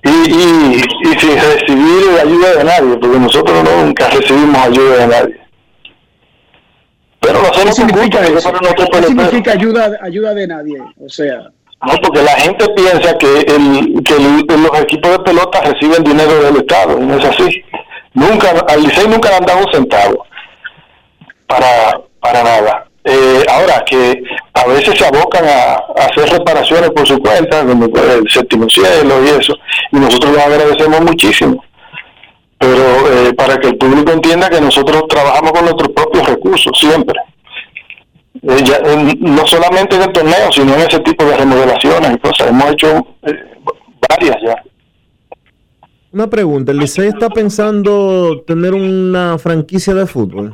Y, 0.05 0.09
y, 0.09 0.83
y 1.03 1.19
sin 1.19 1.37
recibir 1.37 2.21
ayuda 2.21 2.57
de 2.57 2.65
nadie, 2.65 2.97
porque 2.99 3.19
nosotros 3.19 3.65
nunca 3.65 4.09
recibimos 4.11 4.57
ayuda 4.57 4.97
de 4.99 5.07
nadie. 5.07 5.41
Pero 7.23 7.41
lo 7.41 7.49
hacemos 7.49 7.77
¿Qué 7.77 7.83
significa, 7.83 8.21
¿Qué 8.21 9.07
significa 9.07 9.53
ayuda, 9.53 9.99
ayuda 10.03 10.35
de 10.35 10.47
nadie? 10.47 10.79
O 11.01 11.09
sea... 11.09 11.51
No, 11.85 11.95
porque 12.01 12.23
la 12.23 12.37
gente 12.37 12.65
piensa 12.77 13.17
que, 13.19 13.41
el, 13.41 14.03
que 14.05 14.15
los 14.15 14.81
equipos 14.81 15.11
de 15.11 15.19
pelota 15.21 15.61
reciben 15.63 16.05
dinero 16.05 16.43
del 16.43 16.59
Estado, 16.59 16.97
y 17.01 17.07
no 17.07 17.19
es 17.19 17.25
así. 17.25 17.65
Nunca, 18.15 18.51
al 18.69 18.83
Licey 18.83 19.09
nunca 19.09 19.31
le 19.31 19.37
han 19.37 19.47
dado 19.47 19.67
un 19.67 19.73
centavo 19.73 20.27
para, 21.49 22.01
para 22.21 22.45
nada. 22.45 22.87
Eh, 23.05 23.45
ahora 23.51 23.85
que 23.85 24.23
a 24.55 24.67
veces 24.67 24.97
se 24.97 25.05
abocan 25.05 25.45
a, 25.45 26.05
hacer 26.05 26.29
reparaciones 26.39 26.91
por 26.91 27.07
su 27.07 27.19
cuenta, 27.19 27.65
como 27.65 27.87
el 27.87 28.31
séptimo 28.31 28.69
cielo 28.69 29.25
y 29.25 29.41
eso, 29.41 29.55
y 29.91 29.97
nosotros 29.97 30.37
les 30.37 30.47
agradecemos 30.47 31.01
muchísimo. 31.01 31.65
Pero 32.63 33.13
eh, 33.13 33.35
para 33.35 33.59
que 33.59 33.71
el 33.71 33.77
público 33.77 34.13
entienda 34.13 34.49
que 34.49 34.61
nosotros 34.61 35.03
trabajamos 35.09 35.51
con 35.51 35.65
nuestros 35.65 35.89
propios 35.89 36.29
recursos 36.29 36.73
siempre. 36.79 37.19
Eh, 38.41 39.17
no 39.19 39.45
solamente 39.49 39.97
en 39.97 40.03
el 40.03 40.13
torneo, 40.13 40.53
sino 40.53 40.73
en 40.75 40.83
ese 40.83 41.01
tipo 41.01 41.25
de 41.25 41.37
remodelaciones 41.39 42.13
y 42.15 42.19
cosas. 42.19 42.47
Hemos 42.51 42.71
hecho 42.71 43.05
varias 44.09 44.37
ya. 44.45 44.63
Una 46.13 46.29
pregunta, 46.29 46.71
¿el 46.71 46.79
Licey 46.79 47.09
está 47.09 47.31
pensando 47.31 48.45
tener 48.47 48.75
una 48.75 49.39
franquicia 49.39 49.93
de 49.93 50.07
fútbol? 50.07 50.53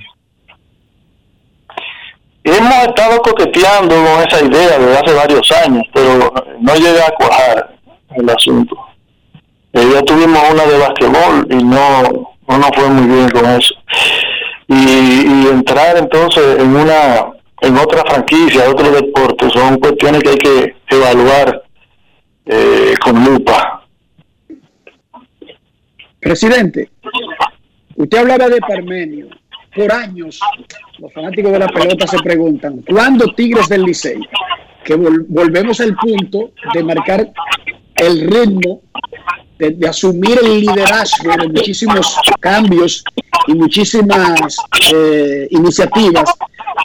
Hemos 2.43 2.75
estado 2.87 3.21
coqueteando 3.21 3.95
con 3.95 4.27
esa 4.27 4.43
idea 4.43 4.79
desde 4.79 4.97
hace 4.97 5.15
varios 5.15 5.53
años, 5.67 5.83
pero 5.93 6.33
no 6.59 6.75
llega 6.75 7.07
a 7.07 7.15
cuajar 7.19 7.77
el 8.17 8.31
asunto. 8.31 8.88
Eh, 9.79 9.91
ya 9.95 10.03
tuvimos 10.03 10.43
una 10.51 10.65
de 10.67 10.79
basquetbol 10.79 11.47
y 11.51 11.63
no, 11.63 12.03
no 12.49 12.59
nos 12.59 12.71
fue 12.75 12.89
muy 12.89 13.15
bien 13.15 13.31
con 13.31 13.47
eso. 13.47 13.75
Y, 14.67 15.47
entrar 15.49 15.97
entonces 15.97 16.59
en 16.59 16.75
una 16.75 17.33
en 17.61 17.77
otra 17.77 18.03
franquicia, 18.05 18.69
otro 18.71 18.91
deporte, 18.91 19.49
son 19.51 19.79
cuestiones 19.79 20.23
que 20.23 20.31
hay 20.31 20.37
que 20.37 20.77
evaluar 20.89 21.63
eh, 22.47 22.95
con 23.03 23.25
lupa. 23.25 23.87
Presidente, 26.21 26.91
usted 27.97 28.19
hablaba 28.19 28.49
de 28.49 28.61
Parmenio 28.61 29.29
por 29.75 29.93
años 29.93 30.41
los 30.99 31.13
fanáticos 31.13 31.53
de 31.53 31.59
la 31.61 31.69
pelota 31.69 32.07
se 32.07 32.19
preguntan, 32.19 32.83
¿cuándo 32.89 33.27
Tigres 33.35 33.69
del 33.69 33.83
Licey? 33.85 34.19
Que 34.85 34.97
volvemos 34.97 35.81
al 35.81 35.95
punto 35.97 36.51
de 36.75 36.83
marcar 36.83 37.31
el 37.97 38.29
ritmo 38.29 38.83
de, 39.59 39.71
de 39.71 39.89
asumir 39.89 40.39
el 40.43 40.61
liderazgo 40.61 41.31
de 41.37 41.49
muchísimos 41.49 42.17
cambios 42.41 43.05
y 43.47 43.55
muchísimas 43.55 44.57
eh, 44.93 45.49
iniciativas, 45.51 46.31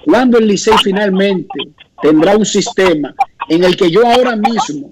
cuando 0.06 0.38
el 0.38 0.48
Licey 0.48 0.76
finalmente 0.84 1.60
tendrá 2.02 2.36
un 2.38 2.46
sistema 2.46 3.14
en 3.50 3.64
el 3.64 3.76
que 3.76 3.92
yo 3.92 4.06
ahora 4.06 4.36
mismo 4.36 4.90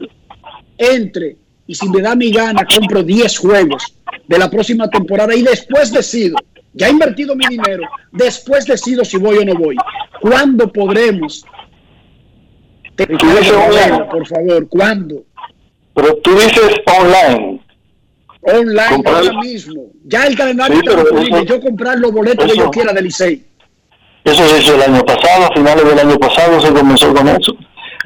entre 0.78 1.38
y 1.67 1.76
si 1.76 1.88
me 1.88 2.02
da 2.02 2.15
mi 2.15 2.32
gana 2.32 2.65
compro 2.65 3.02
10 3.02 3.38
juegos 3.38 3.96
de 4.28 4.38
la 4.38 4.50
próxima 4.50 4.89
temporada 4.89 5.34
y 5.34 5.41
después 5.41 5.91
decido, 5.91 6.36
ya 6.74 6.88
he 6.88 6.91
invertido 6.91 7.36
mi 7.36 7.46
dinero, 7.48 7.84
después 8.12 8.65
decido 8.65 9.06
si 9.06 9.17
voy 9.17 9.38
o 9.38 9.46
no 9.46 9.56
voy. 9.56 9.78
¿Cuándo 10.20 10.72
podremos? 10.72 11.46
por 14.12 14.28
favor, 14.28 14.67
¿cuándo? 14.67 15.24
Pero 15.94 16.15
tú 16.17 16.32
dices 16.32 16.74
online. 16.86 17.61
Online 18.43 18.89
Comprar- 18.89 19.15
ahora 19.27 19.34
mismo. 19.41 19.84
Ya 20.06 20.25
el 20.25 20.36
calendario 20.36 20.75
Sí, 20.77 20.82
está 20.88 21.01
disponible. 21.01 21.45
Yo 21.45 21.60
comprar 21.62 21.99
los 21.99 22.12
boletos 22.12 22.51
que 22.51 22.58
yo 22.58 22.69
quiera 22.71 22.91
del 22.93 23.04
Licey. 23.06 23.45
Eso 24.23 24.47
se 24.47 24.60
hizo 24.60 24.75
el 24.75 24.82
año 24.84 25.04
pasado, 25.04 25.45
a 25.45 25.54
finales 25.54 25.84
del 25.84 25.99
año 25.99 26.17
pasado 26.17 26.60
se 26.62 26.71
comenzó 26.73 27.13
con 27.13 27.27
eso, 27.27 27.54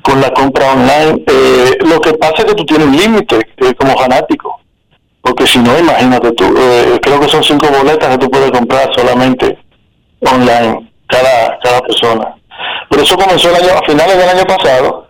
con 0.02 0.22
la 0.22 0.30
compra 0.32 0.72
online. 0.74 1.24
Eh, 1.28 1.78
lo 1.86 2.00
que 2.00 2.14
pasa 2.14 2.36
es 2.40 2.46
que 2.46 2.56
tú 2.56 2.66
tienes 2.66 2.88
un 2.88 2.96
límite 2.98 3.38
eh, 3.58 3.74
como 3.76 3.98
fanático, 3.98 4.62
porque 5.22 5.46
si 5.46 5.60
no, 5.60 5.78
imagínate 5.78 6.32
tú, 6.34 6.46
eh, 6.58 7.00
creo 7.02 7.20
que 7.20 7.28
son 7.28 7.44
cinco 7.44 7.68
boletas 7.70 8.10
que 8.10 8.18
tú 8.18 8.30
puedes 8.30 8.52
comprar 8.52 8.90
solamente 8.96 9.58
online, 10.22 10.90
cada, 11.08 11.60
cada 11.62 11.82
persona. 11.82 12.36
Pero 12.90 13.04
eso 13.04 13.18
comenzó 13.18 13.50
el 13.50 13.56
año, 13.64 13.74
a 13.78 13.86
finales 13.86 14.18
del 14.18 14.30
año 14.30 14.44
pasado 14.46 15.08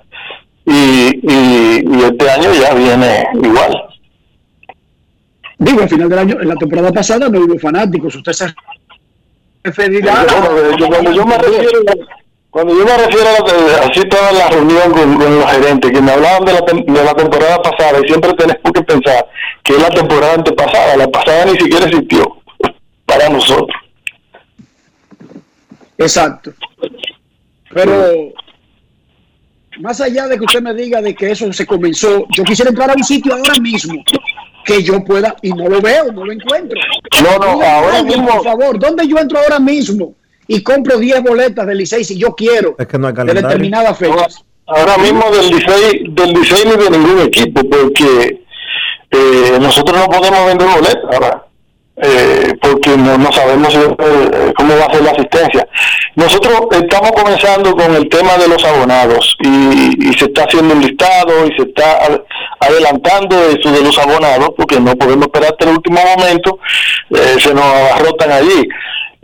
y, 0.66 1.20
y, 1.22 1.84
y 1.88 2.04
este 2.04 2.30
año 2.32 2.52
ya 2.54 2.74
viene 2.74 3.28
igual. 3.44 3.82
Digo, 5.58 5.82
al 5.82 5.90
final 5.90 6.10
del 6.10 6.20
año, 6.20 6.42
en 6.42 6.48
la 6.48 6.56
temporada 6.56 6.92
pasada 6.92 7.30
no 7.30 7.40
hubo 7.40 7.58
fanáticos. 7.60 8.16
Usted 8.16 8.34
se 8.34 8.54
referirá 9.64 10.26
Bueno, 10.26 10.78
yo- 10.78 10.88
cuando 10.88 11.12
yo 11.12 11.26
me 11.26 11.38
refiero 11.38 11.80
cuando 12.50 12.74
yo 12.78 12.86
me 12.86 12.98
refiero 12.98 13.28
a 13.28 13.88
así 13.90 14.02
toda 14.08 14.32
la 14.32 14.48
reunión 14.50 14.92
con, 14.92 15.18
con 15.18 15.40
los 15.40 15.52
gerentes 15.52 15.92
que 15.92 16.02
me 16.02 16.12
hablaban 16.12 16.46
de 16.46 16.54
la, 16.54 16.62
de 16.62 17.04
la 17.04 17.14
temporada 17.14 17.62
pasada 17.62 18.00
y 18.02 18.08
siempre 18.08 18.32
tenemos 18.34 18.72
que 18.74 18.82
pensar 18.82 19.28
que 19.62 19.74
es 19.74 19.82
la 19.82 19.90
temporada 19.90 20.36
antepasada 20.36 20.96
la 20.96 21.08
pasada 21.10 21.46
ni 21.48 21.60
siquiera 21.60 21.86
existió 21.88 22.38
para 23.06 23.28
nosotros 23.28 23.76
Exacto. 25.98 26.54
Pero 27.74 28.32
más 29.80 30.00
allá 30.00 30.28
de 30.28 30.38
que 30.38 30.46
usted 30.46 30.62
me 30.62 30.74
diga 30.74 31.02
de 31.02 31.14
que 31.14 31.32
eso 31.32 31.52
se 31.52 31.66
comenzó, 31.66 32.26
yo 32.30 32.44
quisiera 32.46 32.70
entrar 32.70 32.90
a 32.92 32.94
un 32.94 33.04
sitio 33.04 33.34
ahora 33.34 33.56
mismo 33.60 34.02
que 34.66 34.84
yo 34.84 35.04
pueda 35.04 35.36
y 35.42 35.52
no 35.52 35.68
lo 35.70 35.80
veo, 35.82 36.12
no 36.12 36.26
lo 36.26 36.32
encuentro. 36.32 36.80
no 37.24 37.38
no 37.38 37.46
ahora 37.62 37.98
alguien, 38.00 38.20
mismo 38.22 38.36
por 38.38 38.44
favor, 38.44 38.80
¿dónde 38.80 39.08
yo 39.08 39.18
entro 39.18 39.38
ahora 39.40 39.60
mismo 39.60 40.14
y 40.48 40.62
compro 40.64 40.98
10 40.98 41.24
boletas 41.24 41.66
del 41.68 41.78
Licey 41.78 42.04
si 42.04 42.18
yo 42.18 42.36
quiero 42.36 42.76
Es 42.78 42.88
que 42.88 42.98
no 42.98 43.08
hay 43.08 43.14
de 43.14 43.18
calendario. 43.18 43.48
determinadas 43.50 43.98
fechas? 43.98 44.44
ahora 44.68 44.98
mismo 44.98 45.24
del 45.32 45.50
Licey 45.52 46.04
del 46.10 46.34
Licey 46.34 46.66
ni 46.66 46.84
de 46.84 46.90
ningún 46.90 47.20
equipo 47.22 47.62
porque 47.70 48.44
eh, 49.12 49.58
nosotros 49.62 49.98
no 49.98 50.08
podemos 50.08 50.46
vender 50.48 50.68
boletas 50.68 51.04
ahora 51.14 51.45
eh, 51.98 52.54
porque 52.62 52.98
no, 52.98 53.32
sabemos 53.32 53.74
eh, 53.76 54.54
cómo 54.58 54.78
va 54.78 54.86
a 54.86 54.94
ser 54.94 55.02
la 55.04 55.12
asistencia. 55.12 55.68
Nosotros 56.16 56.54
estamos 56.72 57.12
comenzando 57.12 57.74
con 57.76 57.96
el 57.96 58.10
tema 58.10 58.38
de 58.38 58.48
los 58.48 58.64
abonados 58.66 59.36
y, 59.40 60.10
y 60.10 60.14
se 60.14 60.26
está 60.26 60.44
haciendo 60.44 60.74
un 60.74 60.82
listado 60.82 61.46
y 61.46 61.56
se 61.56 61.64
está 61.70 62.06
ad- 62.06 62.22
adelantando 62.60 63.36
eso 63.50 63.72
de 63.72 63.82
los 63.82 63.98
abonados 63.98 64.50
porque 64.58 64.80
no 64.80 64.96
podemos 64.96 65.28
esperar 65.28 65.52
hasta 65.52 65.66
el 65.70 65.78
último 65.78 66.00
momento, 66.18 66.60
eh, 67.12 67.36
se 67.40 67.54
nos 67.54 67.64
abarrotan 67.64 68.32
allí. 68.32 68.68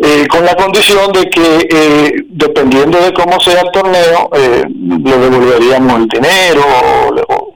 Eh, 0.04 0.26
con 0.30 0.44
la 0.44 0.56
condición 0.56 1.12
de 1.12 1.30
que 1.30 2.24
dependiendo 2.30 3.00
de 3.00 3.14
cómo 3.14 3.40
sea 3.40 3.62
el 3.62 3.70
torneo 3.72 4.32
le 4.34 5.18
devolveríamos 5.18 5.96
el 6.00 6.08
dinero 6.08 6.64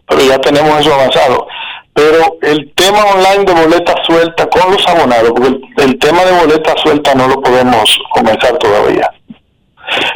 pero 0.08 0.22
ya 0.22 0.38
tenemos 0.38 0.80
eso 0.80 0.94
avanzado 0.94 1.48
pero 1.96 2.38
el 2.42 2.74
tema 2.76 3.00
online 3.06 3.46
de 3.46 3.54
boletas 3.54 3.96
sueltas 4.06 4.48
con 4.48 4.72
los 4.72 4.86
abonados 4.86 5.32
porque 5.32 5.48
el, 5.48 5.62
el 5.78 5.98
tema 5.98 6.26
de 6.26 6.40
boletas 6.40 6.76
sueltas 6.84 7.16
no 7.16 7.28
lo 7.30 7.42
podemos 7.42 8.00
comenzar 8.14 8.58
todavía 8.58 9.10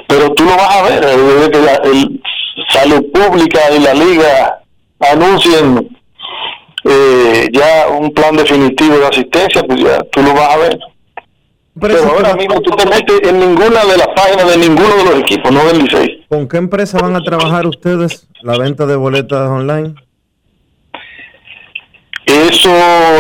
pero 0.08 0.34
tú 0.34 0.44
lo 0.44 0.52
vas 0.52 0.76
a 0.76 0.84
ver 0.84 1.04
eh, 1.04 1.18
desde 1.18 1.52
que 1.52 1.60
la 1.60 1.74
el 1.76 2.22
salud 2.70 3.06
pública 3.13 3.60
y 3.76 3.80
la 3.80 3.94
liga 3.94 4.60
anuncien 5.00 5.89
eh, 6.84 7.48
ya 7.54 7.88
un 7.89 8.13
plan 8.13 8.36
definitivo 8.36 8.98
de 8.98 9.08
asistencia 9.08 9.63
pues 9.63 9.80
ya 9.82 10.00
tú 10.12 10.22
lo 10.22 10.34
vas 10.34 10.54
a 10.54 10.58
ver 10.58 10.80
Pero 11.80 12.04
ahora 12.10 12.36
mismo 12.36 12.60
tú 12.62 12.72
te 12.76 12.86
metes 12.86 13.22
en 13.24 13.39
ninguna 13.39 13.86
de 13.86 13.98
las 13.98 14.08
páginas 14.15 14.50
de 14.50 14.58
ninguno 14.58 14.98
de 14.98 15.04
los 15.06 15.20
equipos, 15.20 15.50
no 15.50 15.63
del 15.65 15.80
Licey. 15.80 16.26
¿Con 16.28 16.48
qué 16.50 16.58
empresa 16.58 16.98
van 17.00 17.15
a 17.15 17.22
trabajar 17.22 17.65
ustedes 17.68 18.28
la 18.42 18.58
venta 18.58 18.86
de 18.86 18.98
boletas 18.98 19.50
online? 19.50 19.96
Eso 22.30 22.70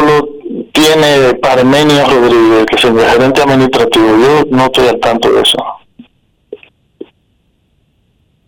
lo 0.05 0.29
tiene 0.71 1.33
Parmenio 1.41 2.05
Rodríguez, 2.05 2.65
que 2.67 2.75
es 2.75 2.83
el 2.85 2.99
gerente 2.99 3.41
administrativo. 3.41 4.05
Yo 4.17 4.43
no 4.51 4.65
estoy 4.65 4.87
al 4.87 4.99
tanto 4.99 5.31
de 5.31 5.41
eso. 5.41 5.57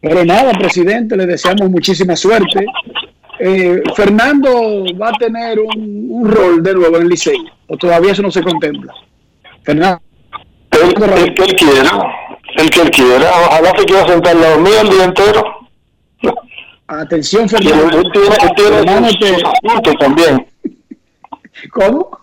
Pero 0.01 0.25
nada, 0.25 0.51
presidente, 0.53 1.15
le 1.15 1.25
deseamos 1.25 1.69
muchísima 1.69 2.15
suerte. 2.15 2.65
Eh, 3.39 3.81
Fernando 3.95 4.83
va 4.99 5.09
a 5.09 5.13
tener 5.13 5.59
un, 5.59 6.07
un 6.09 6.29
rol 6.29 6.61
de 6.61 6.73
nuevo 6.73 6.97
en 6.97 7.03
el 7.03 7.09
Licey, 7.09 7.37
o 7.67 7.77
todavía 7.77 8.11
eso 8.11 8.21
no 8.21 8.29
se 8.31 8.41
contempla. 8.43 8.93
Fernando, 9.63 10.01
El, 10.71 10.89
el 10.89 11.33
que 11.33 11.43
él 11.43 11.55
quiera, 11.55 11.91
el 12.57 12.69
que 12.69 12.81
él 12.81 12.91
quiera. 12.91 13.31
Ojalá 13.47 13.71
se 13.77 13.85
quiera 13.85 14.07
sentar 14.07 14.35
al 14.35 14.41
lado 14.41 14.59
mío 14.59 14.81
el 14.81 14.89
día 14.89 15.03
entero. 15.05 15.43
atención, 16.87 17.49
Fernando. 17.49 17.97
él 17.99 18.11
tiene, 18.13 18.27
él 18.27 18.51
tiene 18.55 18.77
Fernando, 18.77 19.09
te- 19.83 19.95
también. 19.97 20.47
¿Cómo? 21.71 22.19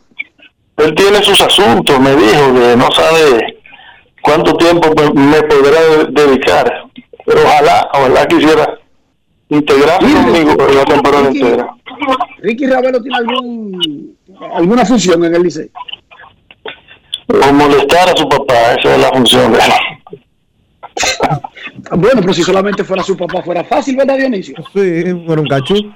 Él 0.77 0.95
tiene 0.95 1.23
sus 1.23 1.41
asuntos, 1.41 1.99
me 2.01 2.15
dijo 2.15 2.55
que 2.55 2.77
no 2.77 2.91
sabe 2.93 3.59
cuánto 4.23 4.55
tiempo 4.57 4.89
me, 5.15 5.43
podrá 5.43 5.81
de- 5.81 6.07
dedicar. 6.11 6.85
Pero 7.27 7.41
ojalá, 7.43 7.89
ojalá 7.95 8.27
quisiera 8.27 8.79
integrarse 9.49 10.07
Mire, 10.07 10.45
conmigo 10.45 10.69
la 10.75 10.85
temporada 10.85 11.29
Ricky, 11.29 11.41
entera. 11.41 11.69
Ricky 12.39 12.67
Ravelo 12.67 13.03
tiene 13.03 13.17
algún, 13.19 14.17
alguna 14.55 14.85
función 14.85 15.25
en 15.25 15.35
el 15.35 15.43
Licey. 15.43 15.71
O 17.29 17.53
molestar 17.53 18.09
a 18.11 18.17
su 18.17 18.29
papá, 18.29 18.75
esa 18.79 18.95
es 18.95 19.01
la 19.01 19.09
función 19.11 19.53
de 19.53 19.59
él. 19.65 19.65
Bueno, 21.93 22.21
pero 22.21 22.33
si 22.33 22.43
solamente 22.43 22.85
fuera 22.85 23.03
su 23.03 23.17
papá, 23.17 23.43
fuera 23.43 23.65
fácil, 23.65 23.97
¿verdad, 23.97 24.17
Dionisio? 24.17 24.55
Sí, 24.73 25.05
fueron 25.27 25.47
cachú. 25.47 25.75
Eh, 25.77 25.91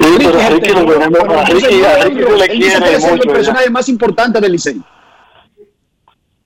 Sí, 0.00 0.16
pero 0.18 0.40
a 0.40 0.48
Ricky 0.48 0.70
lo 0.70 0.86
queremos, 0.86 1.20
a 1.36 1.44
Ricky, 1.44 1.84
a 1.84 2.04
Ricky 2.04 2.22
se 2.22 2.36
le 2.36 2.48
quiere 2.48 2.94
es 2.94 3.04
el 3.04 3.16
mucho. 3.16 3.32
personaje 3.32 3.70
más 3.70 3.88
importante 3.88 4.40
del 4.40 4.52
Licey. 4.52 4.80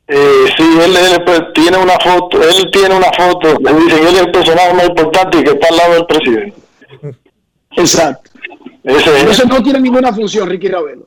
Eh, 0.08 0.44
sí, 0.56 0.78
él, 0.84 0.96
él, 0.96 1.24
pues, 1.24 1.42
tiene 1.54 1.76
una 1.78 1.94
foto, 1.98 2.40
él 2.42 2.68
tiene 2.72 2.94
una 2.94 3.10
foto, 3.12 3.56
le 3.60 3.72
dicen 3.74 4.06
él 4.06 4.14
es 4.14 4.20
el 4.22 4.30
personaje 4.30 4.74
más 4.74 4.88
importante 4.88 5.38
y 5.38 5.44
que 5.44 5.50
está 5.50 5.68
al 5.68 5.76
lado 5.76 5.92
del 5.94 6.06
presidente. 6.06 6.54
Exacto. 7.76 8.30
Ese 8.84 9.10
es. 9.10 9.20
Entonces 9.20 9.46
no 9.46 9.62
tiene 9.62 9.80
ninguna 9.80 10.12
función, 10.12 10.48
Ricky 10.48 10.68
Ravelo. 10.68 11.06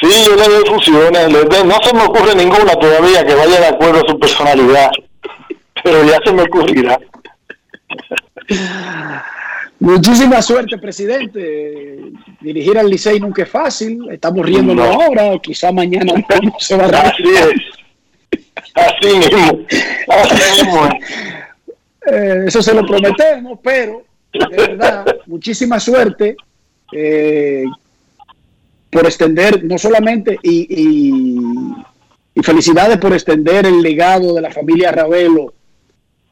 Sí, 0.00 0.08
yo 0.26 0.36
le 0.36 0.48
doy 0.48 0.64
le 1.10 1.44
doy- 1.44 1.66
no 1.66 1.76
se 1.82 1.92
me 1.94 2.02
ocurre 2.04 2.34
ninguna 2.34 2.74
todavía 2.74 3.24
que 3.26 3.34
vaya 3.34 3.58
de 3.60 3.66
acuerdo 3.66 4.00
a 4.04 4.08
su 4.08 4.18
personalidad, 4.18 4.90
pero 5.82 6.04
ya 6.04 6.18
se 6.24 6.32
me 6.32 6.42
ocurrirá. 6.42 6.98
Muchísima 9.80 10.42
suerte, 10.42 10.76
presidente. 10.78 12.10
Dirigir 12.40 12.76
al 12.78 12.90
Licey 12.90 13.20
nunca 13.20 13.42
es 13.42 13.48
fácil. 13.48 14.08
Estamos 14.10 14.44
riéndonos 14.44 14.86
No. 14.88 15.00
ahora, 15.02 15.38
quizá 15.40 15.70
mañana 15.70 16.12
no 16.42 16.54
se 16.58 16.76
va 16.76 16.86
a. 16.86 17.00
Así 17.08 17.22
es, 17.22 18.40
así 18.74 19.16
mismo, 19.16 19.60
así 20.08 20.62
mismo. 20.64 20.86
es. 20.86 20.92
Eh, 22.12 22.44
eso 22.46 22.62
se 22.62 22.74
lo 22.74 22.86
prometemos, 22.86 23.58
pero 23.62 24.02
de 24.32 24.56
verdad, 24.56 25.04
muchísima 25.26 25.78
suerte 25.78 26.36
eh, 26.92 27.64
por 28.90 29.04
extender, 29.06 29.62
no 29.64 29.76
solamente, 29.78 30.38
y, 30.42 30.66
y- 30.70 31.84
y 32.34 32.42
felicidades 32.42 32.98
por 32.98 33.12
extender 33.12 33.66
el 33.66 33.82
legado 33.82 34.32
de 34.34 34.40
la 34.40 34.50
familia 34.50 34.90
Ravelo 34.92 35.52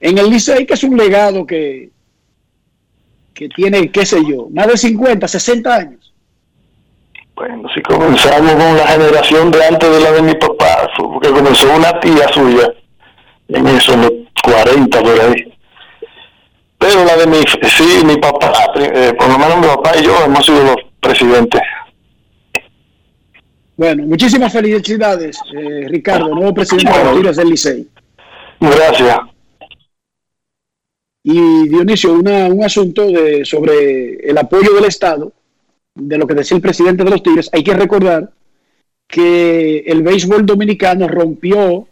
en 0.01 0.19
el 0.19 0.31
Licey, 0.31 0.65
que 0.65 0.75
es 0.75 0.83
un 0.85 0.97
legado 0.97 1.45
que, 1.47 1.91
que 3.37 3.49
tiene, 3.51 3.91
qué 3.93 4.07
sé 4.07 4.25
yo, 4.27 4.49
más 4.51 4.67
de 4.67 4.77
50, 4.77 5.29
60 5.29 5.75
años. 5.75 6.15
Bueno, 7.35 7.69
si 7.75 7.83
comenzamos 7.83 8.53
con 8.55 8.77
la 8.77 8.87
generación 8.87 9.51
de 9.51 9.65
antes 9.67 9.91
de 9.91 10.01
la 10.01 10.13
de 10.13 10.23
mi 10.23 10.35
papá, 10.35 10.89
porque 10.97 11.29
comenzó 11.29 11.71
una 11.77 12.01
tía 12.01 12.27
suya 12.29 12.73
en 13.49 13.67
eso, 13.67 13.93
en 13.93 14.03
los 14.03 14.13
40 14.43 15.03
por 15.03 15.21
ahí. 15.21 15.53
pero 16.79 17.05
la 17.05 17.17
de 17.17 17.27
mi, 17.27 17.37
sí, 17.69 18.05
mi 18.07 18.17
papá, 18.17 18.53
eh, 18.77 19.13
por 19.19 19.29
lo 19.29 19.39
menos 19.39 19.59
mi 19.59 19.67
papá 19.67 19.93
y 20.01 20.05
yo 20.05 20.25
hemos 20.25 20.47
sido 20.47 20.65
los 20.65 20.77
presidentes. 21.01 21.61
Bueno, 23.77 24.05
muchísimas 24.07 24.51
felicidades, 24.51 25.39
eh, 25.55 25.85
Ricardo, 25.89 26.29
nuevo 26.35 26.55
presidente 26.55 26.91
de 26.91 27.05
los 27.05 27.15
Tigres 27.17 27.37
del 27.37 27.49
Licey. 27.51 27.89
Gracias. 28.61 29.19
Y 31.29 31.69
Dionisio, 31.69 32.13
una- 32.13 32.47
un 32.47 32.63
asunto 32.63 33.05
de, 33.09 33.45
sobre 33.45 34.15
el 34.31 34.39
apoyo 34.39 34.73
del 34.75 34.85
Estado, 34.85 35.33
de 35.93 36.19
lo 36.19 36.25
que 36.27 36.35
decía 36.35 36.57
el 36.57 36.63
presidente 36.63 37.03
de 37.03 37.11
los 37.11 37.21
Tigres, 37.21 37.51
hay 37.53 37.65
que 37.65 37.75
recordar 37.75 38.31
que 39.09 39.79
el 39.89 40.03
béisbol 40.05 40.47
dominicano 40.47 41.09
rompió 41.09 41.89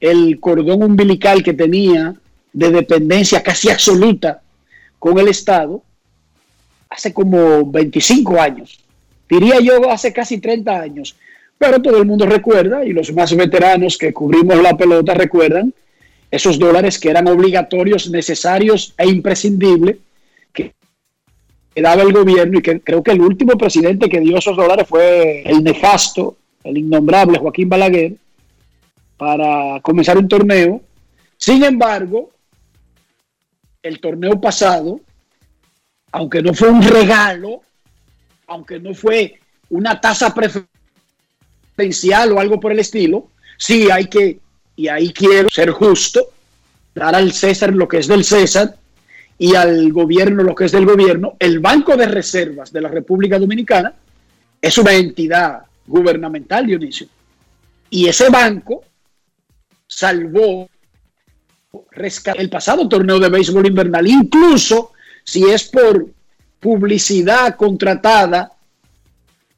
el 0.00 0.40
cordón 0.40 0.82
umbilical 0.82 1.44
que 1.44 1.52
tenía 1.54 2.12
de 2.52 2.70
dependencia 2.70 3.40
casi 3.40 3.70
absoluta 3.70 4.42
con 4.98 5.16
el 5.16 5.28
Estado 5.28 5.80
hace 6.90 7.12
como 7.14 7.64
25 7.70 8.40
años. 8.40 8.80
Diría 9.30 9.60
yo 9.60 9.88
hace 9.92 10.12
casi 10.12 10.38
30 10.38 10.80
años. 10.80 11.14
Pero 11.56 11.80
todo 11.80 11.98
el 11.98 12.06
mundo 12.06 12.26
recuerda, 12.26 12.84
y 12.84 12.92
los 12.92 13.12
más 13.12 13.32
veteranos 13.36 13.96
que 13.96 14.12
cubrimos 14.12 14.60
la 14.60 14.76
pelota 14.76 15.14
recuerdan, 15.14 15.72
esos 16.32 16.58
dólares 16.58 16.98
que 16.98 17.10
eran 17.10 17.28
obligatorios, 17.28 18.10
necesarios 18.10 18.94
e 18.96 19.06
imprescindibles 19.06 19.98
que 20.52 20.74
daba 21.80 22.02
el 22.02 22.12
gobierno 22.12 22.58
y 22.58 22.62
que 22.62 22.80
creo 22.80 23.02
que 23.02 23.12
el 23.12 23.20
último 23.20 23.56
presidente 23.56 24.08
que 24.08 24.20
dio 24.20 24.38
esos 24.38 24.56
dólares 24.56 24.86
fue 24.88 25.42
el 25.42 25.62
nefasto, 25.62 26.36
el 26.64 26.78
innombrable 26.78 27.38
Joaquín 27.38 27.68
Balaguer, 27.68 28.14
para 29.16 29.80
comenzar 29.80 30.18
un 30.18 30.28
torneo. 30.28 30.80
Sin 31.36 31.62
embargo, 31.64 32.30
el 33.82 34.00
torneo 34.00 34.40
pasado, 34.40 35.00
aunque 36.12 36.42
no 36.42 36.54
fue 36.54 36.70
un 36.70 36.82
regalo, 36.82 37.62
aunque 38.46 38.78
no 38.80 38.94
fue 38.94 39.38
una 39.70 40.00
tasa 40.00 40.34
preferencial 40.34 42.32
o 42.32 42.40
algo 42.40 42.58
por 42.60 42.72
el 42.72 42.78
estilo, 42.80 43.28
sí 43.58 43.90
hay 43.90 44.06
que, 44.06 44.38
y 44.76 44.88
ahí 44.88 45.12
quiero 45.12 45.48
ser 45.48 45.70
justo, 45.70 46.28
dar 46.94 47.14
al 47.14 47.32
César 47.32 47.74
lo 47.74 47.88
que 47.88 47.98
es 47.98 48.06
del 48.06 48.24
César 48.24 48.76
y 49.38 49.54
al 49.54 49.92
gobierno 49.92 50.42
lo 50.42 50.54
que 50.54 50.66
es 50.66 50.72
del 50.72 50.86
gobierno. 50.86 51.36
El 51.38 51.60
Banco 51.60 51.96
de 51.96 52.06
Reservas 52.06 52.72
de 52.72 52.80
la 52.80 52.88
República 52.88 53.38
Dominicana 53.38 53.92
es 54.60 54.78
una 54.78 54.92
entidad 54.92 55.62
gubernamental, 55.86 56.66
Dionisio. 56.66 57.08
Y 57.90 58.08
ese 58.08 58.30
banco 58.30 58.84
salvó 59.86 60.68
el 62.36 62.50
pasado 62.50 62.88
torneo 62.88 63.18
de 63.18 63.28
béisbol 63.28 63.66
invernal, 63.66 64.06
incluso 64.06 64.92
si 65.24 65.44
es 65.44 65.64
por 65.64 66.06
publicidad 66.60 67.56
contratada 67.56 68.52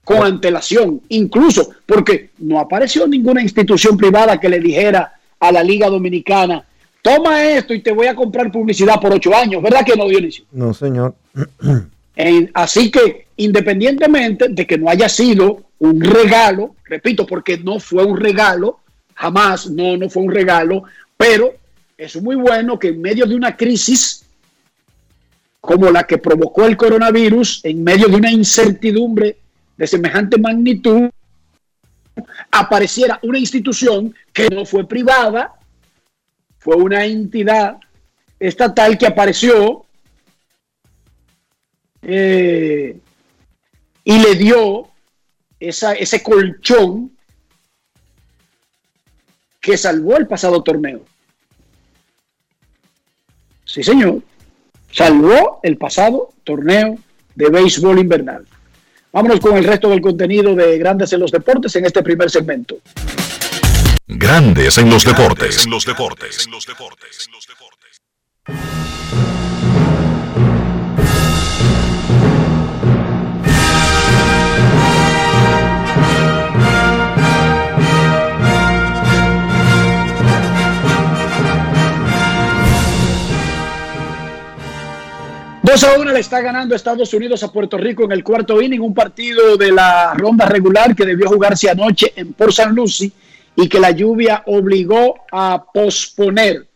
con 0.04 0.22
antelación, 0.22 1.00
incluso 1.08 1.70
porque 1.86 2.30
no 2.38 2.60
apareció 2.60 3.06
ninguna 3.08 3.42
institución 3.42 3.96
privada 3.96 4.38
que 4.38 4.48
le 4.48 4.60
dijera 4.60 5.14
a 5.40 5.50
la 5.50 5.62
Liga 5.62 5.88
Dominicana, 5.88 6.64
toma 7.02 7.42
esto 7.44 7.74
y 7.74 7.80
te 7.80 7.90
voy 7.92 8.06
a 8.06 8.14
comprar 8.14 8.52
publicidad 8.52 9.00
por 9.00 9.12
ocho 9.12 9.34
años, 9.34 9.62
¿verdad 9.62 9.84
que 9.84 9.96
no, 9.96 10.06
Dionisio? 10.08 10.44
No, 10.52 10.72
señor. 10.74 11.14
En- 12.16 12.48
así 12.54 12.92
que 12.92 13.26
independientemente 13.38 14.46
de 14.48 14.66
que 14.68 14.78
no 14.78 14.88
haya 14.88 15.08
sido 15.08 15.62
un 15.80 16.00
regalo, 16.00 16.76
repito, 16.84 17.26
porque 17.26 17.58
no 17.58 17.80
fue 17.80 18.04
un 18.04 18.16
regalo, 18.16 18.78
jamás, 19.14 19.68
no, 19.68 19.96
no 19.96 20.08
fue 20.08 20.22
un 20.22 20.30
regalo, 20.30 20.84
pero 21.16 21.54
es 21.98 22.14
muy 22.22 22.36
bueno 22.36 22.78
que 22.78 22.88
en 22.88 23.00
medio 23.00 23.26
de 23.26 23.34
una 23.34 23.56
crisis 23.56 24.24
como 25.60 25.90
la 25.90 26.04
que 26.04 26.18
provocó 26.18 26.66
el 26.66 26.76
coronavirus, 26.76 27.64
en 27.64 27.82
medio 27.82 28.06
de 28.06 28.16
una 28.16 28.30
incertidumbre 28.30 29.38
de 29.76 29.86
semejante 29.86 30.38
magnitud, 30.38 31.10
apareciera 32.50 33.18
una 33.22 33.38
institución 33.38 34.14
que 34.32 34.48
no 34.48 34.64
fue 34.64 34.86
privada, 34.86 35.54
fue 36.58 36.76
una 36.76 37.04
entidad 37.04 37.78
estatal 38.38 38.96
que 38.96 39.06
apareció 39.06 39.84
eh, 42.02 42.98
y 44.04 44.18
le 44.18 44.34
dio 44.34 44.88
ese 45.58 46.22
colchón 46.22 47.16
que 49.60 49.78
salvó 49.78 50.16
el 50.18 50.26
pasado 50.26 50.62
torneo. 50.62 51.04
Sí, 53.64 53.82
señor. 53.82 54.22
Salvó 54.92 55.60
el 55.62 55.78
pasado 55.78 56.28
torneo 56.44 56.98
de 57.34 57.48
béisbol 57.48 57.98
invernal. 57.98 58.46
Vámonos 59.14 59.38
con 59.38 59.56
el 59.56 59.62
resto 59.62 59.88
del 59.90 60.00
contenido 60.00 60.56
de 60.56 60.76
Grandes 60.76 61.12
en 61.12 61.20
los 61.20 61.30
Deportes 61.30 61.76
en 61.76 61.86
este 61.86 62.02
primer 62.02 62.28
segmento. 62.28 62.78
Grandes 64.08 64.76
en 64.78 64.90
los 64.90 65.04
deportes. 65.04 65.64
En 65.64 65.70
los 65.70 65.86
deportes. 65.86 66.44
En 66.44 66.50
los 66.50 66.66
deportes. 66.66 67.30
Dos 85.64 85.82
a 85.82 85.98
1 85.98 86.12
le 86.12 86.20
está 86.20 86.42
ganando 86.42 86.74
Estados 86.74 87.14
Unidos 87.14 87.42
a 87.42 87.50
Puerto 87.50 87.78
Rico 87.78 88.04
en 88.04 88.12
el 88.12 88.22
cuarto 88.22 88.60
inning, 88.60 88.82
un 88.82 88.92
partido 88.92 89.56
de 89.56 89.72
la 89.72 90.12
ronda 90.12 90.44
regular 90.44 90.94
que 90.94 91.06
debió 91.06 91.26
jugarse 91.26 91.70
anoche 91.70 92.12
en 92.16 92.34
Port 92.34 92.50
St. 92.50 92.70
Lucie 92.74 93.10
y 93.56 93.66
que 93.66 93.80
la 93.80 93.90
lluvia 93.90 94.42
obligó 94.44 95.14
a 95.32 95.64
posponer. 95.72 96.66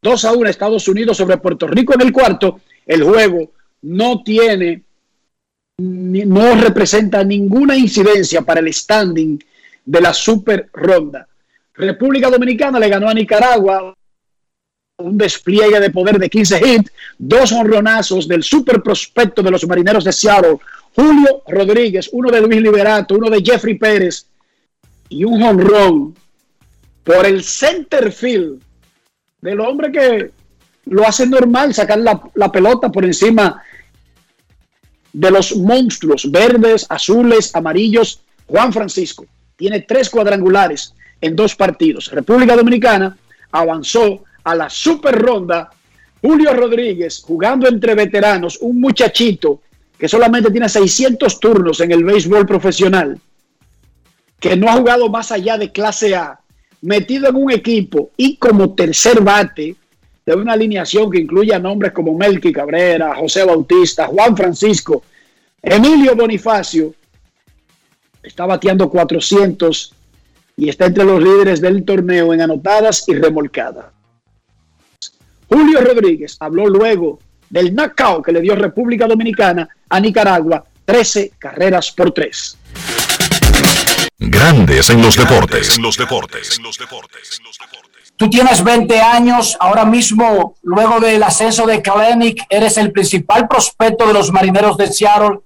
2 0.00 0.24
a 0.24 0.32
1 0.32 0.48
Estados 0.48 0.88
Unidos 0.88 1.18
sobre 1.18 1.36
Puerto 1.36 1.66
Rico 1.66 1.92
en 1.92 2.00
el 2.00 2.10
cuarto. 2.10 2.62
El 2.86 3.02
juego 3.02 3.50
no 3.82 4.22
tiene, 4.22 4.82
no 5.76 6.54
representa 6.54 7.22
ninguna 7.22 7.76
incidencia 7.76 8.40
para 8.40 8.60
el 8.60 8.72
standing 8.72 9.38
de 9.84 10.00
la 10.00 10.14
super 10.14 10.70
ronda. 10.72 11.28
República 11.74 12.30
Dominicana 12.30 12.80
le 12.80 12.88
ganó 12.88 13.10
a 13.10 13.14
Nicaragua 13.14 13.94
un 14.98 15.16
despliegue 15.16 15.78
de 15.78 15.90
poder 15.90 16.18
de 16.18 16.28
15 16.28 16.60
hits, 16.66 16.92
dos 17.18 17.52
honronazos 17.52 18.26
del 18.26 18.42
super 18.42 18.82
prospecto 18.82 19.44
de 19.44 19.50
los 19.52 19.64
marineros 19.66 20.02
de 20.02 20.12
Seattle, 20.12 20.58
Julio 20.92 21.44
Rodríguez, 21.46 22.10
uno 22.12 22.32
de 22.32 22.40
Luis 22.40 22.60
Liberato, 22.60 23.14
uno 23.14 23.30
de 23.30 23.40
Jeffrey 23.40 23.78
Pérez 23.78 24.26
y 25.08 25.22
un 25.22 25.40
honrón 25.40 26.16
por 27.04 27.24
el 27.26 27.44
center 27.44 28.10
field 28.10 28.60
del 29.40 29.60
hombre 29.60 29.92
que 29.92 30.32
lo 30.86 31.06
hace 31.06 31.28
normal 31.28 31.72
sacar 31.72 31.98
la, 31.98 32.20
la 32.34 32.50
pelota 32.50 32.90
por 32.90 33.04
encima 33.04 33.62
de 35.12 35.30
los 35.30 35.54
monstruos 35.54 36.28
verdes, 36.28 36.86
azules, 36.88 37.54
amarillos. 37.54 38.20
Juan 38.46 38.72
Francisco 38.72 39.26
tiene 39.56 39.82
tres 39.82 40.10
cuadrangulares 40.10 40.92
en 41.20 41.36
dos 41.36 41.54
partidos. 41.54 42.10
República 42.10 42.56
Dominicana 42.56 43.16
avanzó 43.52 44.24
a 44.44 44.54
la 44.54 44.70
super 44.70 45.14
ronda. 45.20 45.70
Julio 46.20 46.52
Rodríguez 46.52 47.22
jugando 47.24 47.68
entre 47.68 47.94
veteranos, 47.94 48.58
un 48.60 48.80
muchachito 48.80 49.60
que 49.98 50.08
solamente 50.08 50.50
tiene 50.50 50.68
600 50.68 51.40
turnos 51.40 51.80
en 51.80 51.92
el 51.92 52.04
béisbol 52.04 52.46
profesional, 52.46 53.18
que 54.38 54.56
no 54.56 54.68
ha 54.68 54.74
jugado 54.74 55.08
más 55.08 55.32
allá 55.32 55.58
de 55.58 55.72
clase 55.72 56.14
A, 56.14 56.40
metido 56.82 57.28
en 57.28 57.36
un 57.36 57.50
equipo 57.50 58.10
y 58.16 58.36
como 58.36 58.74
tercer 58.74 59.20
bate 59.20 59.76
de 60.24 60.34
una 60.34 60.52
alineación 60.52 61.10
que 61.10 61.20
incluye 61.20 61.54
a 61.54 61.58
nombres 61.58 61.92
como 61.92 62.16
Melqui 62.16 62.52
Cabrera, 62.52 63.14
José 63.16 63.44
Bautista, 63.44 64.06
Juan 64.06 64.36
Francisco, 64.36 65.02
Emilio 65.62 66.14
Bonifacio, 66.14 66.94
está 68.22 68.46
bateando 68.46 68.88
400 68.90 69.94
y 70.56 70.68
está 70.68 70.86
entre 70.86 71.04
los 71.04 71.22
líderes 71.22 71.60
del 71.60 71.84
torneo 71.84 72.34
en 72.34 72.42
anotadas 72.42 73.08
y 73.08 73.14
remolcadas. 73.14 73.86
Julio 75.48 75.80
Rodríguez 75.80 76.36
habló 76.40 76.66
luego 76.66 77.18
del 77.48 77.74
knockout 77.74 78.24
que 78.24 78.32
le 78.32 78.40
dio 78.40 78.54
República 78.54 79.06
Dominicana 79.06 79.68
a 79.88 80.00
Nicaragua, 80.00 80.64
13 80.84 81.32
carreras 81.38 81.92
por 81.92 82.12
3. 82.12 82.58
Grandes 84.18 84.90
en 84.90 85.00
los 85.00 85.16
deportes. 85.16 85.76
En 85.76 85.82
los 85.82 85.96
deportes. 85.96 86.58
En 86.58 86.64
los 86.64 86.76
deportes. 86.76 87.40
Tú 88.16 88.28
tienes 88.28 88.64
20 88.64 89.00
años, 89.00 89.56
ahora 89.60 89.84
mismo, 89.84 90.56
luego 90.62 90.98
del 90.98 91.22
ascenso 91.22 91.66
de 91.66 91.80
Kalenic, 91.80 92.44
eres 92.50 92.76
el 92.76 92.90
principal 92.90 93.46
prospecto 93.46 94.08
de 94.08 94.12
los 94.12 94.32
marineros 94.32 94.76
de 94.76 94.88
Seattle. 94.88 95.38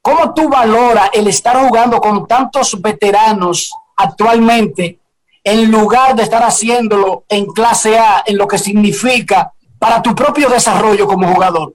¿Cómo 0.00 0.32
tú 0.32 0.48
valoras 0.48 1.10
el 1.12 1.26
estar 1.26 1.56
jugando 1.66 2.00
con 2.00 2.28
tantos 2.28 2.80
veteranos 2.80 3.72
actualmente 3.96 5.00
en 5.46 5.70
lugar 5.70 6.16
de 6.16 6.24
estar 6.24 6.42
haciéndolo 6.42 7.24
en 7.28 7.46
clase 7.46 7.96
A, 7.96 8.24
en 8.26 8.36
lo 8.36 8.48
que 8.48 8.58
significa 8.58 9.52
para 9.78 10.02
tu 10.02 10.12
propio 10.12 10.48
desarrollo 10.48 11.06
como 11.06 11.32
jugador? 11.32 11.72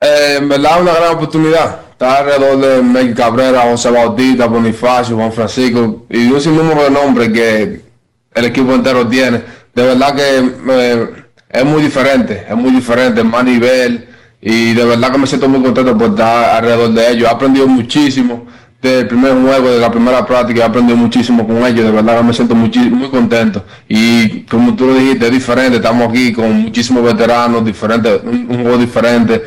Eh, 0.00 0.36
en 0.38 0.48
verdad, 0.48 0.80
una 0.80 0.94
gran 0.94 1.14
oportunidad. 1.14 1.80
Está 1.90 2.16
alrededor 2.20 2.58
de 2.58 2.82
Miguel 2.82 3.14
Cabrera, 3.14 3.60
José 3.70 3.90
Bautista, 3.90 4.46
Bonifacio, 4.46 5.16
Juan 5.16 5.30
Francisco 5.30 6.06
y 6.08 6.32
un 6.32 6.40
sinnúmero 6.40 6.84
de 6.84 6.90
nombres 6.90 7.28
que 7.28 7.82
el 8.32 8.44
equipo 8.46 8.72
entero 8.72 9.06
tiene. 9.06 9.42
De 9.74 9.82
verdad 9.82 10.14
que 10.14 10.52
eh, 10.70 11.08
es 11.50 11.64
muy 11.64 11.82
diferente, 11.82 12.46
es 12.48 12.56
muy 12.56 12.70
diferente, 12.70 13.22
más 13.22 13.44
nivel 13.44 14.08
y 14.40 14.72
de 14.72 14.82
verdad 14.82 15.12
que 15.12 15.18
me 15.18 15.26
siento 15.26 15.46
muy 15.46 15.62
contento 15.62 15.96
por 15.96 16.08
estar 16.08 16.56
alrededor 16.56 16.90
de 16.94 17.10
ellos. 17.10 17.28
He 17.28 17.34
aprendido 17.34 17.66
muchísimo 17.66 18.46
del 18.88 19.08
primer 19.08 19.32
juego, 19.32 19.70
de 19.70 19.78
la 19.78 19.90
primera 19.90 20.26
práctica, 20.26 20.60
he 20.60 20.64
aprendido 20.64 20.96
muchísimo 20.96 21.46
con 21.46 21.64
ellos, 21.64 21.84
de 21.84 21.90
verdad 21.90 22.18
que 22.18 22.22
me 22.22 22.34
siento 22.34 22.54
muy, 22.54 22.68
muy 22.90 23.08
contento. 23.08 23.64
Y 23.88 24.42
como 24.42 24.74
tú 24.74 24.86
lo 24.86 24.94
dijiste, 24.94 25.26
es 25.26 25.32
diferente, 25.32 25.76
estamos 25.76 26.08
aquí 26.08 26.32
con 26.32 26.62
muchísimos 26.62 27.02
veteranos, 27.02 27.64
diferentes, 27.64 28.20
un, 28.22 28.62
juego 28.62 28.76
diferente 28.76 29.42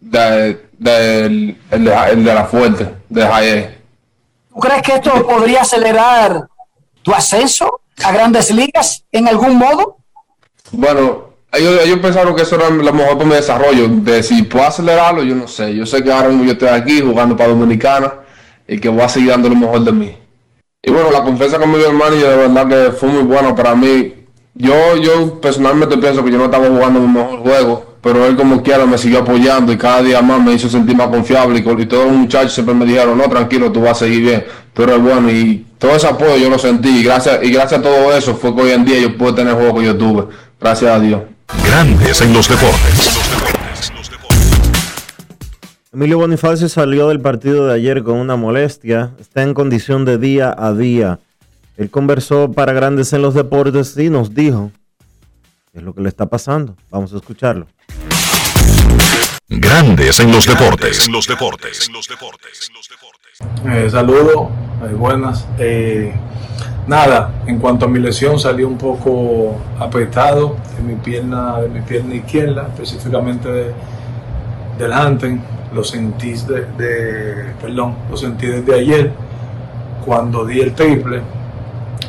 de, 0.00 0.60
el, 0.80 1.56
de, 1.70 2.34
la 2.34 2.44
fuerte, 2.44 2.88
de 3.08 3.22
Jaye. 3.22 3.78
¿Tú 4.52 4.60
crees 4.60 4.82
que 4.82 4.94
esto 4.94 5.26
podría 5.26 5.62
acelerar 5.62 6.48
tu 7.02 7.12
ascenso 7.12 7.80
a 8.02 8.12
grandes 8.12 8.50
ligas 8.50 9.04
en 9.12 9.28
algún 9.28 9.56
modo? 9.56 9.98
Bueno, 10.72 11.30
ellos, 11.52 11.98
pensaron 12.00 12.34
que 12.34 12.42
eso 12.42 12.56
era 12.56 12.68
lo 12.68 12.92
mejor 12.92 13.16
para 13.16 13.28
mi 13.28 13.34
desarrollo. 13.34 13.88
De 13.88 14.22
si 14.22 14.42
puedo 14.42 14.66
acelerarlo, 14.66 15.22
yo 15.22 15.34
no 15.34 15.46
sé. 15.46 15.74
Yo 15.74 15.86
sé 15.86 16.02
que 16.02 16.12
ahora 16.12 16.28
mismo 16.28 16.44
yo 16.44 16.52
estoy 16.52 16.68
aquí 16.68 17.00
jugando 17.00 17.36
para 17.36 17.50
Dominicana 17.50 18.21
y 18.66 18.78
que 18.78 18.88
voy 18.88 19.02
a 19.02 19.08
seguir 19.08 19.30
dando 19.30 19.48
lo 19.48 19.56
mejor 19.56 19.84
de 19.84 19.92
mí. 19.92 20.16
Y 20.82 20.90
bueno, 20.90 21.10
la 21.10 21.22
confianza 21.22 21.58
con 21.58 21.70
mi 21.70 21.82
hermano, 21.82 22.16
de 22.16 22.36
verdad 22.36 22.68
que 22.68 22.92
fue 22.92 23.08
muy 23.08 23.22
buena 23.22 23.54
para 23.54 23.74
mí. 23.74 24.14
Yo, 24.54 24.96
yo 24.96 25.40
personalmente 25.40 25.96
pienso 25.96 26.24
que 26.24 26.30
yo 26.30 26.38
no 26.38 26.46
estaba 26.46 26.66
jugando 26.66 27.00
mi 27.00 27.06
mejor 27.06 27.38
juego, 27.40 27.92
pero 28.02 28.26
él 28.26 28.36
como 28.36 28.62
quiera 28.62 28.84
me 28.84 28.98
siguió 28.98 29.20
apoyando 29.20 29.72
y 29.72 29.78
cada 29.78 30.02
día 30.02 30.20
más 30.20 30.42
me 30.42 30.54
hizo 30.54 30.68
sentir 30.68 30.96
más 30.96 31.08
confiable 31.08 31.60
y, 31.60 31.86
todos 31.86 32.06
los 32.06 32.14
muchachos 32.14 32.52
siempre 32.52 32.74
me 32.74 32.84
dijeron, 32.84 33.16
no, 33.16 33.28
tranquilo, 33.28 33.70
tú 33.70 33.80
vas 33.80 33.92
a 33.92 34.04
seguir 34.06 34.22
bien, 34.22 34.44
tú 34.74 34.82
eres 34.82 35.00
bueno 35.00 35.30
y 35.30 35.64
todo 35.78 35.94
ese 35.94 36.08
apoyo 36.08 36.36
yo 36.36 36.50
lo 36.50 36.58
sentí 36.58 36.88
y 36.88 37.04
gracias, 37.04 37.38
y 37.42 37.50
gracias 37.50 37.80
a 37.80 37.82
todo 37.82 38.12
eso 38.12 38.34
fue 38.34 38.54
que 38.54 38.62
hoy 38.62 38.70
en 38.72 38.84
día 38.84 38.98
yo 38.98 39.16
pude 39.16 39.32
tener 39.34 39.54
el 39.54 39.60
juego 39.60 39.78
que 39.78 39.86
yo 39.86 39.96
tuve, 39.96 40.24
gracias 40.60 40.90
a 40.90 40.98
Dios. 40.98 41.22
Grandes 41.64 42.20
en 42.20 42.32
los 42.32 42.48
deportes. 42.48 43.41
Emilio 45.94 46.16
Bonifacio 46.16 46.70
salió 46.70 47.08
del 47.08 47.20
partido 47.20 47.66
de 47.66 47.74
ayer 47.74 48.02
con 48.02 48.16
una 48.16 48.34
molestia. 48.34 49.12
Está 49.20 49.42
en 49.42 49.52
condición 49.52 50.06
de 50.06 50.16
día 50.16 50.54
a 50.56 50.72
día. 50.72 51.18
Él 51.76 51.90
conversó 51.90 52.50
para 52.50 52.72
Grandes 52.72 53.12
en 53.12 53.20
los 53.20 53.34
deportes 53.34 53.94
y 53.98 54.08
nos 54.08 54.34
dijo 54.34 54.70
qué 55.70 55.80
es 55.80 55.84
lo 55.84 55.94
que 55.94 56.00
le 56.00 56.08
está 56.08 56.24
pasando. 56.24 56.76
Vamos 56.90 57.12
a 57.12 57.16
escucharlo. 57.16 57.66
Grandes 59.48 60.18
en 60.20 60.32
los 60.32 60.46
deportes. 60.46 61.06
En 61.06 61.12
los 61.12 61.26
deportes. 61.26 61.86
En 61.86 61.92
los 61.92 62.08
deportes. 62.08 62.70
Eh, 63.66 63.90
saludos, 63.90 64.48
eh, 64.88 64.94
buenas. 64.94 65.46
Eh, 65.58 66.14
Nada, 66.86 67.42
en 67.46 67.58
cuanto 67.58 67.84
a 67.84 67.88
mi 67.88 68.00
lesión 68.00 68.40
salí 68.40 68.64
un 68.64 68.76
poco 68.76 69.60
apretado 69.78 70.56
de 70.76 70.82
mi 70.82 70.96
pierna, 70.96 71.60
de 71.60 71.68
mi 71.68 71.80
pierna 71.80 72.14
izquierda, 72.14 72.68
específicamente 72.72 73.48
de, 73.48 73.72
del 74.78 74.90
hunting. 74.90 75.38
Lo 75.74 75.82
sentí 75.82 76.32
de, 76.32 77.54
perdón, 77.60 77.94
lo 78.10 78.16
sentí 78.16 78.46
desde 78.46 78.74
ayer 78.74 79.10
cuando 80.04 80.44
di 80.44 80.60
el 80.60 80.74
triple 80.74 81.22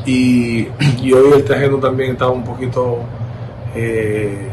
y, 0.05 0.67
hoy 1.11 1.31
el 1.35 1.43
terreno 1.45 1.77
también 1.77 2.11
estaba 2.11 2.31
un 2.31 2.43
poquito 2.43 2.99
eh, 3.75 4.49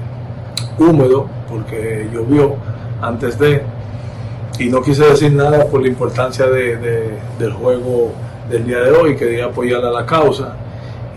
húmedo 0.78 1.28
porque 1.48 2.08
llovió 2.12 2.54
antes 3.02 3.38
de 3.38 3.62
y 4.61 4.68
no 4.68 4.82
quise 4.82 5.04
decir 5.04 5.32
nada 5.32 5.64
por 5.64 5.80
la 5.80 5.88
importancia 5.88 6.46
del 6.46 7.52
juego 7.54 8.12
del 8.50 8.66
día 8.66 8.80
de 8.80 8.90
hoy, 8.90 9.16
quería 9.16 9.46
apoyar 9.46 9.82
a 9.82 9.90
la 9.90 10.04
causa. 10.04 10.54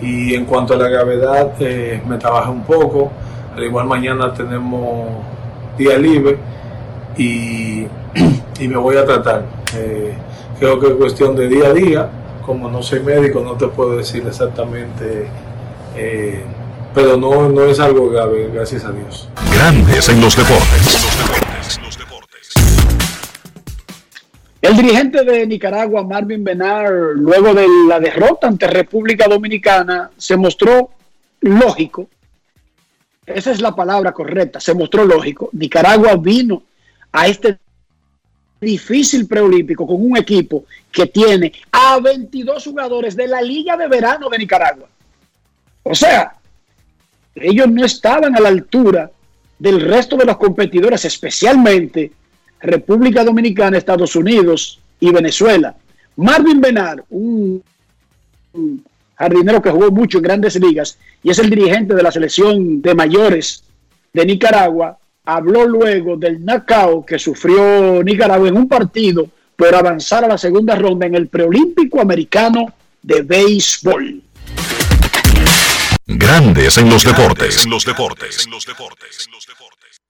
Y 0.01 0.33
en 0.33 0.45
cuanto 0.45 0.75
a 0.75 0.77
la 0.77 0.87
gravedad, 0.87 1.51
eh, 1.59 2.01
me 2.07 2.17
trabajé 2.17 2.49
un 2.49 2.63
poco. 2.63 3.11
Al 3.53 3.63
igual 3.63 3.85
mañana 3.85 4.33
tenemos 4.33 5.09
día 5.77 5.97
libre 5.97 6.37
y, 7.18 7.88
y 8.59 8.68
me 8.68 8.78
voy 8.78 8.97
a 8.97 9.05
tratar. 9.05 9.45
Eh, 9.76 10.14
creo 10.59 10.80
que 10.80 10.88
es 10.88 10.93
cuestión 10.93 11.36
de 11.36 11.47
día 11.47 11.68
a 11.68 11.74
día. 11.74 12.09
Como 12.45 12.70
no 12.70 12.84
soy 12.84 12.99
médico, 12.99 13.41
no 13.41 13.53
te 13.53 13.68
puedo 13.68 13.97
decir 13.97 14.24
exactamente, 14.28 15.28
eh, 15.95 16.43
pero 16.93 17.16
no, 17.16 17.47
no 17.47 17.64
es 17.64 17.80
algo 17.80 18.09
grave, 18.09 18.49
gracias 18.53 18.84
a 18.84 18.91
Dios. 18.91 19.30
Grandes 19.53 20.09
en 20.09 20.20
los 20.20 20.36
deportes. 20.36 21.14
El 24.61 24.78
dirigente 24.78 25.26
de 25.26 25.45
Nicaragua, 25.45 26.03
Marvin 26.03 26.43
Benar, 26.43 26.89
luego 27.16 27.53
de 27.53 27.68
la 27.88 27.99
derrota 27.99 28.47
ante 28.47 28.68
República 28.68 29.28
Dominicana, 29.28 30.11
se 30.18 30.38
mostró 30.38 30.91
lógico. 31.41 32.07
Esa 33.26 33.51
es 33.51 33.61
la 33.61 33.76
palabra 33.76 34.14
correcta, 34.14 34.59
se 34.59 34.74
mostró 34.74 35.03
lógico. 35.05 35.49
Nicaragua 35.51 36.16
vino 36.16 36.64
a 37.14 37.28
este 37.28 37.57
difícil 38.59 39.28
preolímpico 39.28 39.88
con 39.88 40.01
un 40.01 40.18
equipo 40.18 40.66
que 40.91 41.05
tiene 41.05 41.53
a 41.72 41.99
22 41.99 42.64
jugadores 42.64 43.16
de 43.16 43.28
la 43.28 43.41
Liga 43.41 43.78
de 43.78 43.88
Verano 43.88 44.30
de 44.30 44.38
Nicaragua. 44.38 44.88
O 45.84 45.95
sea, 45.95 46.36
ellos 47.36 47.70
no 47.70 47.86
estaban 47.86 48.36
a 48.36 48.39
la 48.39 48.49
altura 48.49 49.11
del 49.59 49.82
resto 49.82 50.18
de 50.18 50.26
los 50.26 50.38
competidores, 50.38 51.05
especialmente 51.05 52.11
República 52.59 53.24
Dominicana, 53.24 53.78
Estados 53.78 54.16
Unidos 54.16 54.80
y 54.99 55.11
Venezuela. 55.11 55.76
Marvin 56.16 56.61
Benar, 56.61 57.03
un, 57.09 57.64
jardinero 59.16 59.61
que 59.61 59.72
jugó 59.72 59.91
mucho 59.91 60.18
en 60.18 60.24
grandes 60.24 60.55
ligas 60.59 60.97
y 61.22 61.30
es 61.30 61.39
el 61.39 61.49
dirigente 61.49 61.95
de 61.95 62.03
la 62.03 62.11
selección 62.11 62.82
de 62.82 62.95
mayores 62.95 63.64
de 64.11 64.26
Nicaragua, 64.26 64.97
habló 65.26 65.65
luego 65.65 66.17
del 66.17 66.43
knockout 66.43 67.05
que 67.05 67.19
sufrió 67.19 68.03
Nicaragua 68.03 68.47
en 68.47 68.57
un 68.57 68.67
partido 68.67 69.28
por 69.55 69.74
avanzar 69.74 70.24
a 70.24 70.28
la 70.28 70.38
segunda 70.38 70.76
ronda 70.76 71.05
en 71.05 71.15
el 71.15 71.28
preolímpico 71.28 72.01
americano 72.01 72.74
de 73.01 73.21
béisbol. 73.21 74.21
Grandes 76.05 76.78
en 76.78 76.89
los 76.89 77.03
deportes. 77.03 77.63
En 77.63 77.71
los 77.71 77.86
deportes. 77.86 78.45
En 78.45 78.51
los 78.51 78.65
deportes. 78.65 79.30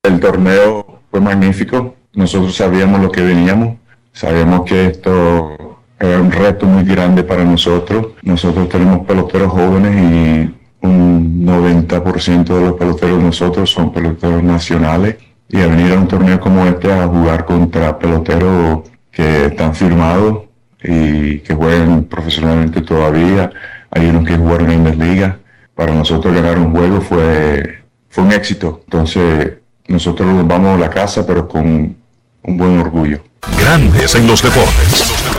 El 0.04 0.20
torneo 0.20 1.02
fue 1.10 1.22
magnífico 1.22 1.96
nosotros 2.14 2.56
sabíamos 2.56 3.02
lo 3.02 3.12
que 3.12 3.22
veníamos, 3.22 3.78
sabíamos 4.12 4.70
que 4.70 4.86
esto 4.88 5.80
era 6.00 6.22
un 6.22 6.32
reto 6.32 6.66
muy 6.68 6.84
grande 6.84 7.24
para 7.24 7.44
nosotros. 7.44 8.08
Nosotros 8.22 8.70
tenemos 8.70 9.06
peloteros 9.08 9.52
jóvenes 9.52 9.96
y 9.96 10.54
un 10.84 11.46
90% 11.46 12.44
de 12.44 12.62
los 12.62 12.74
peloteros 12.74 13.22
nosotros 13.22 13.72
son 13.72 13.92
peloteros 13.92 14.44
nacionales. 14.44 15.16
Y 15.50 15.62
a 15.62 15.68
venir 15.68 15.94
a 15.94 16.00
un 16.00 16.08
torneo 16.08 16.40
como 16.40 16.66
este 16.66 16.92
a 16.92 17.08
jugar 17.08 17.46
contra 17.46 17.98
peloteros 17.98 18.90
que 19.12 19.48
están 19.48 19.76
firmados 19.76 20.44
y 20.84 21.40
que 21.40 21.54
juegan 21.54 22.06
profesionalmente 22.06 22.82
todavía, 22.82 23.52
hay 23.92 24.08
unos 24.08 24.26
que 24.26 24.36
jugaron 24.36 24.72
en 24.72 24.84
las 24.84 24.98
ligas. 24.98 25.36
Para 25.76 25.94
nosotros 25.94 26.34
ganar 26.34 26.58
un 26.58 26.72
juego 26.72 27.02
fue, 27.02 27.84
fue 28.10 28.24
un 28.24 28.32
éxito. 28.32 28.82
Entonces 28.86 29.54
nosotros 29.88 30.28
nos 30.28 30.48
vamos 30.48 30.76
a 30.76 30.80
la 30.80 30.90
casa 30.90 31.26
pero 31.26 31.48
con 31.48 31.96
un 32.44 32.58
buen 32.58 32.80
orgullo. 32.80 33.22
Grandes 33.60 34.16
en 34.16 34.28
los 34.28 34.42
deportes. 34.42 35.33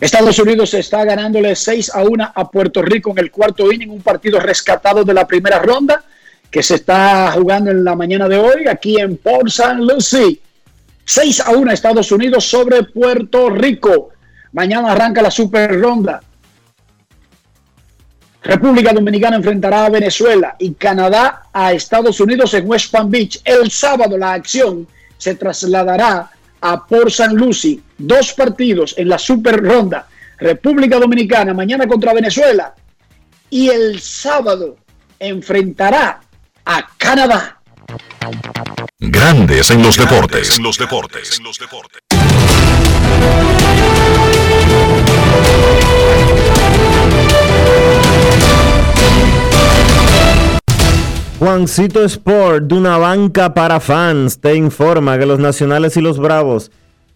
Estados 0.00 0.38
Unidos 0.38 0.74
está 0.74 1.04
ganándole 1.04 1.56
6 1.56 1.90
a 1.92 2.04
1 2.04 2.32
a 2.32 2.50
Puerto 2.50 2.82
Rico 2.82 3.10
en 3.10 3.18
el 3.18 3.32
cuarto 3.32 3.72
inning, 3.72 3.90
un 3.90 4.00
partido 4.00 4.38
rescatado 4.38 5.02
de 5.02 5.12
la 5.12 5.26
primera 5.26 5.58
ronda 5.58 6.04
que 6.48 6.62
se 6.62 6.76
está 6.76 7.32
jugando 7.32 7.72
en 7.72 7.82
la 7.82 7.96
mañana 7.96 8.28
de 8.28 8.38
hoy 8.38 8.68
aquí 8.68 9.00
en 9.00 9.16
Port 9.16 9.48
St. 9.48 9.74
Lucie. 9.78 10.40
6 11.04 11.40
a 11.40 11.50
1 11.50 11.72
Estados 11.72 12.12
Unidos 12.12 12.48
sobre 12.48 12.84
Puerto 12.84 13.50
Rico. 13.50 14.10
Mañana 14.52 14.92
arranca 14.92 15.20
la 15.20 15.32
super 15.32 15.80
ronda. 15.80 16.22
República 18.40 18.92
Dominicana 18.92 19.34
enfrentará 19.34 19.86
a 19.86 19.90
Venezuela 19.90 20.54
y 20.60 20.74
Canadá 20.74 21.48
a 21.52 21.72
Estados 21.72 22.20
Unidos 22.20 22.54
en 22.54 22.70
West 22.70 22.92
Palm 22.92 23.10
Beach. 23.10 23.40
El 23.44 23.68
sábado 23.72 24.16
la 24.16 24.34
acción 24.34 24.86
se 25.16 25.34
trasladará 25.34 26.30
a 26.60 26.86
Port 26.86 27.08
St. 27.08 27.34
Lucie. 27.34 27.80
Dos 27.96 28.32
partidos 28.32 28.94
en 28.96 29.08
la 29.08 29.18
super 29.18 29.62
ronda. 29.62 30.06
República 30.38 30.98
Dominicana 30.98 31.52
mañana 31.52 31.86
contra 31.86 32.12
Venezuela 32.12 32.74
y 33.50 33.68
el 33.68 34.00
sábado 34.00 34.76
enfrentará 35.18 36.20
a 36.64 36.88
Canadá. 36.96 37.60
Grandes 38.98 39.70
en 39.70 39.82
los 39.82 39.96
deportes. 39.96 40.56
En 40.56 40.62
los 40.62 40.78
deportes. 40.78 41.38
En 41.38 41.44
los 41.44 41.58
deportes. 41.58 42.02
Juancito 51.38 52.02
Sport, 52.02 52.64
de 52.64 52.74
una 52.74 52.98
banca 52.98 53.54
para 53.54 53.78
fans, 53.78 54.40
te 54.40 54.56
informa 54.56 55.16
que 55.20 55.24
los 55.24 55.38
Nacionales 55.38 55.96
y 55.96 56.00
los 56.00 56.18
Bravos 56.18 56.72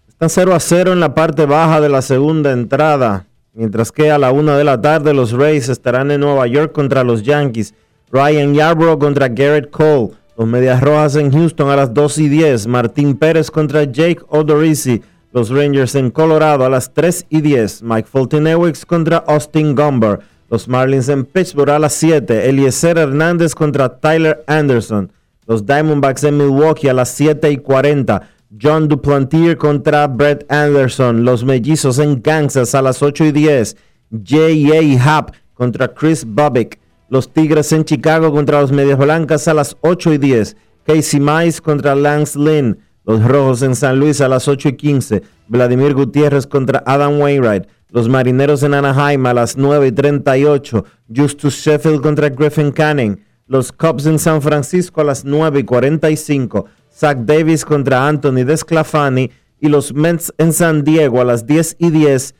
están 0.06 0.30
0 0.30 0.54
a 0.54 0.60
0 0.60 0.92
en 0.92 1.00
la 1.00 1.12
parte 1.12 1.44
baja 1.44 1.80
de 1.80 1.88
la 1.88 2.02
segunda 2.02 2.52
entrada, 2.52 3.26
mientras 3.52 3.90
que 3.90 4.12
a 4.12 4.18
la 4.18 4.30
una 4.30 4.56
de 4.56 4.62
la 4.62 4.80
tarde 4.80 5.12
los 5.12 5.32
Rays 5.32 5.68
estarán 5.68 6.12
en 6.12 6.20
Nueva 6.20 6.46
York 6.46 6.70
contra 6.70 7.02
los 7.02 7.24
Yankees, 7.24 7.74
Ryan 8.12 8.54
Yarbrough 8.54 9.00
contra 9.00 9.26
Garrett 9.26 9.70
Cole, 9.70 10.10
los 10.38 10.46
Medias 10.46 10.80
Rojas 10.80 11.16
en 11.16 11.32
Houston 11.32 11.68
a 11.70 11.74
las 11.74 11.92
2 11.92 12.18
y 12.18 12.28
10, 12.28 12.68
Martín 12.68 13.16
Pérez 13.16 13.50
contra 13.50 13.82
Jake 13.82 14.20
Odorizzi, 14.28 15.02
los 15.32 15.50
Rangers 15.50 15.96
en 15.96 16.12
Colorado 16.12 16.64
a 16.64 16.70
las 16.70 16.94
3 16.94 17.26
y 17.28 17.40
10, 17.40 17.82
Mike 17.82 18.08
Fulton 18.08 18.46
contra 18.86 19.16
Austin 19.16 19.74
Gomber, 19.74 20.20
los 20.52 20.68
Marlins 20.68 21.08
en 21.08 21.24
Pittsburgh 21.24 21.70
a 21.70 21.78
las 21.78 21.94
7. 21.94 22.50
Eliezer 22.50 22.98
Hernández 22.98 23.54
contra 23.54 23.98
Tyler 23.98 24.44
Anderson. 24.46 25.10
Los 25.46 25.64
Diamondbacks 25.64 26.24
en 26.24 26.36
Milwaukee 26.36 26.88
a 26.88 26.92
las 26.92 27.08
7 27.08 27.50
y 27.50 27.56
40. 27.56 28.28
John 28.60 28.86
Duplantier 28.86 29.56
contra 29.56 30.06
Brett 30.06 30.44
Anderson. 30.52 31.24
Los 31.24 31.42
Mellizos 31.42 31.98
en 31.98 32.20
Kansas 32.20 32.74
a 32.74 32.82
las 32.82 33.02
8 33.02 33.24
y 33.24 33.32
10. 33.32 33.76
J.A. 34.10 35.02
Happ 35.02 35.30
contra 35.54 35.88
Chris 35.88 36.22
Bobbick. 36.22 36.78
Los 37.08 37.32
Tigres 37.32 37.72
en 37.72 37.86
Chicago 37.86 38.30
contra 38.30 38.60
los 38.60 38.72
Medias 38.72 38.98
Blancas 38.98 39.48
a 39.48 39.54
las 39.54 39.74
8 39.80 40.12
y 40.12 40.18
10. 40.18 40.56
Casey 40.84 41.18
Mize 41.18 41.62
contra 41.62 41.94
Lance 41.94 42.38
Lynn. 42.38 42.78
Los 43.06 43.24
Rojos 43.24 43.62
en 43.62 43.74
San 43.74 43.98
Luis 43.98 44.20
a 44.20 44.28
las 44.28 44.46
8 44.48 44.68
y 44.68 44.76
15. 44.76 45.22
Vladimir 45.48 45.94
Gutiérrez 45.94 46.46
contra 46.46 46.82
Adam 46.84 47.18
Wainwright. 47.18 47.64
Los 47.92 48.08
Marineros 48.08 48.62
en 48.62 48.72
Anaheim 48.72 49.26
a 49.26 49.34
las 49.34 49.58
9 49.58 49.88
y 49.88 49.92
38. 49.92 50.84
Justus 51.14 51.56
Sheffield 51.56 52.00
contra 52.00 52.30
Griffin 52.30 52.72
Canning. 52.72 53.22
Los 53.46 53.70
Cubs 53.70 54.06
en 54.06 54.18
San 54.18 54.40
Francisco 54.40 55.02
a 55.02 55.04
las 55.04 55.26
9 55.26 55.60
y 55.60 55.64
45. 55.64 56.64
Zach 56.90 57.18
Davis 57.18 57.66
contra 57.66 58.08
Anthony 58.08 58.44
Desclafani. 58.46 59.30
Y 59.60 59.68
los 59.68 59.92
Mets 59.92 60.32
en 60.38 60.54
San 60.54 60.84
Diego 60.84 61.20
a 61.20 61.24
las 61.24 61.46
10 61.46 61.76
y 61.78 61.90
10. 61.90 62.34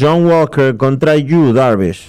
John 0.00 0.24
Walker 0.24 0.74
contra 0.78 1.14
Yu 1.16 1.52
Darvish. 1.52 2.08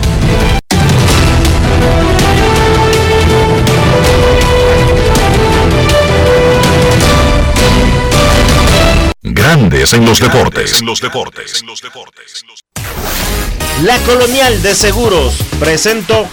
Grandes 9.23 9.93
en 9.93 10.03
los 10.03 10.19
deportes. 10.19 10.81
los 10.81 10.99
deportes. 10.99 11.63
La 13.83 13.99
Colonial 13.99 14.59
de 14.63 14.73
Seguros 14.73 15.35
presentó. 15.59 16.27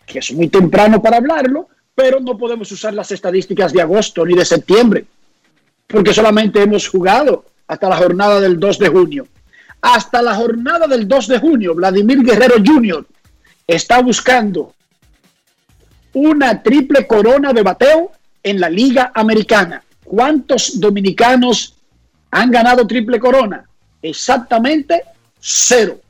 que 0.09 0.19
es 0.21 0.33
muy 0.33 0.49
temprano 0.49 1.01
para 1.03 1.19
hablarlo, 1.19 1.69
pero 1.95 2.19
no 2.21 2.37
podemos 2.37 2.73
usar 2.73 2.95
las 2.95 3.11
estadísticas 3.13 3.73
de 3.73 3.83
agosto 3.83 4.25
ni 4.25 4.35
de 4.35 4.45
septiembre, 4.45 5.05
porque 5.87 6.15
solamente 6.15 6.63
hemos 6.63 6.89
jugado 6.89 7.45
hasta 7.67 7.89
la 7.89 7.97
jornada 7.97 8.41
del 8.41 8.59
2 8.59 8.79
de 8.79 8.89
junio. 8.89 9.29
Hasta 9.81 10.23
la 10.23 10.35
jornada 10.35 10.87
del 10.87 11.07
2 11.07 11.29
de 11.29 11.39
junio, 11.39 11.75
Vladimir 11.75 12.23
Guerrero 12.23 12.57
Jr. 12.65 13.07
está 13.67 14.01
buscando 14.01 14.75
una 16.15 16.63
triple 16.63 17.07
corona 17.07 17.53
de 17.53 17.63
bateo 17.63 18.13
en 18.43 18.61
la 18.61 18.69
Liga 18.69 19.13
Americana. 19.15 19.83
¿Cuántos 20.03 20.81
dominicanos 20.81 21.75
han 22.31 22.51
ganado 22.51 22.87
triple 22.87 23.21
corona? 23.21 23.69
Exactamente 24.01 25.03
cero. 25.39 26.01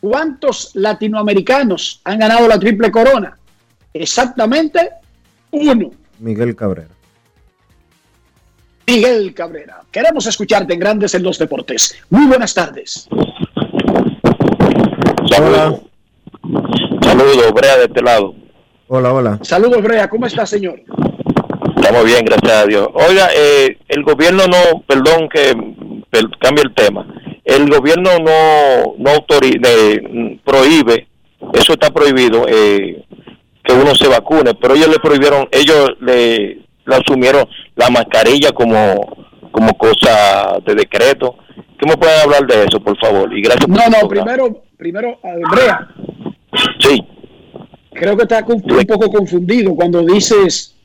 ¿Cuántos 0.00 0.70
latinoamericanos 0.74 2.00
han 2.04 2.18
ganado 2.18 2.48
la 2.48 2.58
triple 2.58 2.90
corona? 2.90 3.36
Exactamente 3.92 4.90
uno. 5.50 5.90
Miguel 6.18 6.56
Cabrera. 6.56 6.88
Miguel 8.86 9.34
Cabrera. 9.34 9.82
Queremos 9.90 10.26
escucharte 10.26 10.72
en 10.74 10.80
Grandes 10.80 11.14
en 11.14 11.22
los 11.22 11.38
Deportes. 11.38 11.96
Muy 12.08 12.26
buenas 12.26 12.54
tardes. 12.54 13.08
Hola. 15.38 15.78
Saludos, 17.02 17.52
Brea, 17.52 17.76
de 17.76 17.84
este 17.84 18.02
lado. 18.02 18.34
Hola, 18.88 19.12
hola. 19.12 19.38
Saludos, 19.42 19.82
Brea. 19.82 20.08
¿Cómo 20.08 20.26
está, 20.26 20.46
señor? 20.46 20.80
Estamos 21.76 22.04
bien, 22.04 22.24
gracias 22.24 22.52
a 22.52 22.66
Dios. 22.66 22.88
Oiga, 22.94 23.28
eh, 23.36 23.78
el 23.88 24.02
gobierno 24.02 24.44
no, 24.46 24.82
perdón 24.86 25.28
que 25.28 25.52
cambie 26.40 26.64
el 26.64 26.74
tema, 26.74 27.06
el 27.50 27.68
gobierno 27.68 28.10
no, 28.18 28.94
no 28.98 29.26
prohíbe, 30.44 31.08
eso 31.52 31.72
está 31.72 31.90
prohibido, 31.90 32.46
eh, 32.48 33.04
que 33.64 33.72
uno 33.72 33.94
se 33.94 34.08
vacune, 34.08 34.54
pero 34.54 34.74
ellos 34.74 34.88
le 34.88 34.98
prohibieron, 35.00 35.48
ellos 35.50 35.96
le, 36.00 36.60
asumieron 36.86 37.46
la 37.76 37.90
mascarilla 37.90 38.52
como, 38.52 39.26
como 39.50 39.76
cosa 39.76 40.58
de 40.64 40.74
decreto. 40.74 41.36
¿Qué 41.78 41.86
me 41.88 41.96
pueden 41.96 42.20
hablar 42.20 42.46
de 42.46 42.64
eso, 42.64 42.78
por 42.80 42.96
favor? 42.98 43.36
Y 43.36 43.42
gracias 43.42 43.68
No, 43.68 43.82
no, 43.88 44.08
primero, 44.08 44.62
primero, 44.76 45.18
Andrea. 45.22 45.88
Sí. 46.78 47.02
Creo 47.92 48.16
que 48.16 48.22
está 48.22 48.44
un 48.46 48.62
poco 48.62 49.10
confundido 49.10 49.74
cuando 49.74 50.02
dices 50.02 50.76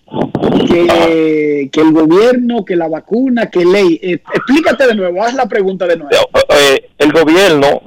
que, 0.68 1.70
que, 1.72 1.82
el 1.82 1.92
gobierno, 1.92 2.64
que 2.64 2.76
la 2.76 2.88
vacuna, 2.88 3.50
que 3.50 3.66
ley. 3.66 4.00
Eh, 4.02 4.22
explícate 4.34 4.88
de 4.88 4.96
nuevo, 4.96 5.24
haz 5.24 5.34
la 5.34 5.48
pregunta 5.48 5.88
de 5.88 5.98
nuevo. 5.98 6.14
Eh, 6.14 6.40
eh, 6.50 6.90
el 6.98 7.12
gobierno, 7.12 7.82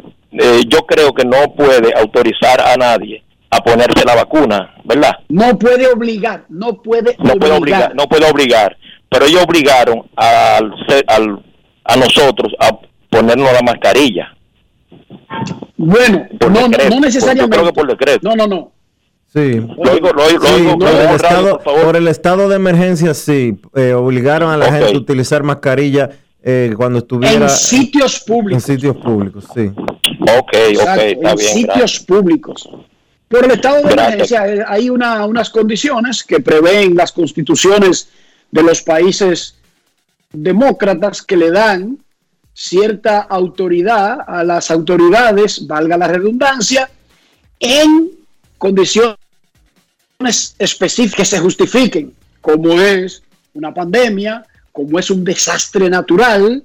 yo 0.66 0.80
creo 0.86 1.12
que 1.14 1.24
no 1.24 1.54
puede 1.54 1.92
autorizar 1.96 2.60
a 2.60 2.76
nadie 2.76 3.22
a 3.50 3.60
ponerse 3.60 4.04
la 4.04 4.14
vacuna, 4.14 4.74
¿verdad? 4.84 5.12
No 5.28 5.58
puede 5.58 5.86
obligar, 5.86 6.44
no 6.48 6.82
puede 6.82 7.16
no 7.18 7.32
obligar. 7.32 7.38
Puede 7.38 7.52
obligar 7.52 7.94
no 7.94 8.06
puede 8.06 8.30
obligar, 8.30 8.76
pero 9.08 9.24
ellos 9.24 9.42
obligaron 9.42 10.02
al, 10.16 10.72
al, 11.06 11.44
a 11.84 11.96
nosotros 11.96 12.52
a 12.60 12.78
ponernos 13.08 13.52
la 13.52 13.62
mascarilla. 13.62 14.36
Bueno, 15.76 16.26
no, 16.40 16.68
no, 16.68 17.00
necesariamente. 17.00 17.58
Por, 17.58 17.72
por 17.72 17.86
decreto. 17.88 18.20
No, 18.22 18.36
no, 18.36 18.46
no. 18.46 18.72
Sí. 19.32 19.60
por, 19.60 19.88
el 21.96 22.08
estado, 22.08 22.48
de 22.48 22.56
emergencia, 22.56 23.12
sí. 23.12 23.60
Eh, 23.74 23.92
obligaron 23.92 24.50
a 24.50 24.56
la 24.56 24.72
gente 24.72 24.94
a 24.94 24.98
utilizar 24.98 25.42
mascarilla 25.42 26.08
eh, 26.42 26.72
cuando 26.76 27.00
estuviera. 27.00 27.34
En 27.34 27.50
sitios 27.50 28.20
públicos. 28.20 28.68
En 28.68 28.74
sitios 28.74 28.96
públicos, 28.96 29.44
sí. 29.54 29.70
Ok, 29.76 30.38
ok, 30.38 30.54
está 30.54 31.04
en 31.04 31.38
sitios 31.38 32.00
públicos. 32.00 32.68
Por 33.28 33.44
el 33.44 33.50
estado 33.50 33.76
de 33.76 33.92
emergencia 33.92 34.48
eh, 34.48 34.64
hay 34.66 34.88
una, 34.88 35.26
unas 35.26 35.50
condiciones 35.50 36.24
que 36.24 36.40
prevén 36.40 36.96
las 36.96 37.12
constituciones 37.12 38.08
de 38.50 38.62
los 38.62 38.80
países 38.80 39.56
demócratas 40.32 41.20
que 41.20 41.36
le 41.36 41.50
dan 41.50 41.98
cierta 42.54 43.20
autoridad 43.20 44.20
a 44.26 44.42
las 44.42 44.70
autoridades, 44.70 45.66
valga 45.66 45.98
la 45.98 46.08
redundancia, 46.08 46.90
en 47.60 48.10
condiciones 48.56 49.17
específicas 50.20 51.16
que 51.16 51.36
se 51.36 51.38
justifiquen, 51.38 52.12
como 52.40 52.72
es 52.72 53.22
una 53.54 53.72
pandemia, 53.72 54.44
como 54.72 54.98
es 54.98 55.12
un 55.12 55.22
desastre 55.22 55.88
natural 55.88 56.64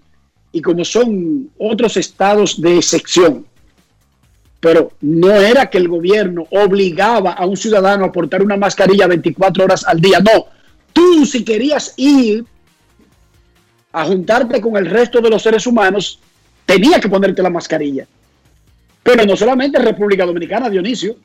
y 0.52 0.60
como 0.60 0.84
son 0.84 1.52
otros 1.60 1.98
estados 1.98 2.60
de 2.60 2.78
excepción. 2.78 3.46
Pero 4.60 4.94
no 5.02 5.30
era 5.30 5.70
que 5.70 5.78
el 5.78 5.88
gobierno 5.88 6.48
obligaba 6.50 7.34
a 7.34 7.46
un 7.46 7.56
ciudadano 7.56 8.06
a 8.06 8.12
portar 8.12 8.42
una 8.42 8.58
mascarilla 8.58 9.06
24 9.06 9.66
horas 9.66 9.86
al 9.86 10.02
día, 10.02 10.20
no. 10.20 10.48
Tú 10.92 11.24
si 11.24 11.44
querías 11.44 11.94
ir 11.98 12.46
a 13.92 14.06
juntarte 14.06 14.62
con 14.62 14.78
el 14.78 14.88
resto 14.88 15.22
de 15.22 15.30
los 15.30 15.44
seres 15.44 15.68
humanos, 15.68 16.20
tenía 16.66 17.00
que 17.00 17.10
ponerte 17.10 17.44
la 17.44 17.52
mascarilla. 17.52 18.08
Pero 19.04 19.26
no 19.26 19.36
solamente 19.36 19.78
en 19.78 19.86
República 19.86 20.26
Dominicana, 20.26 20.72
Dionisio, 20.72 21.18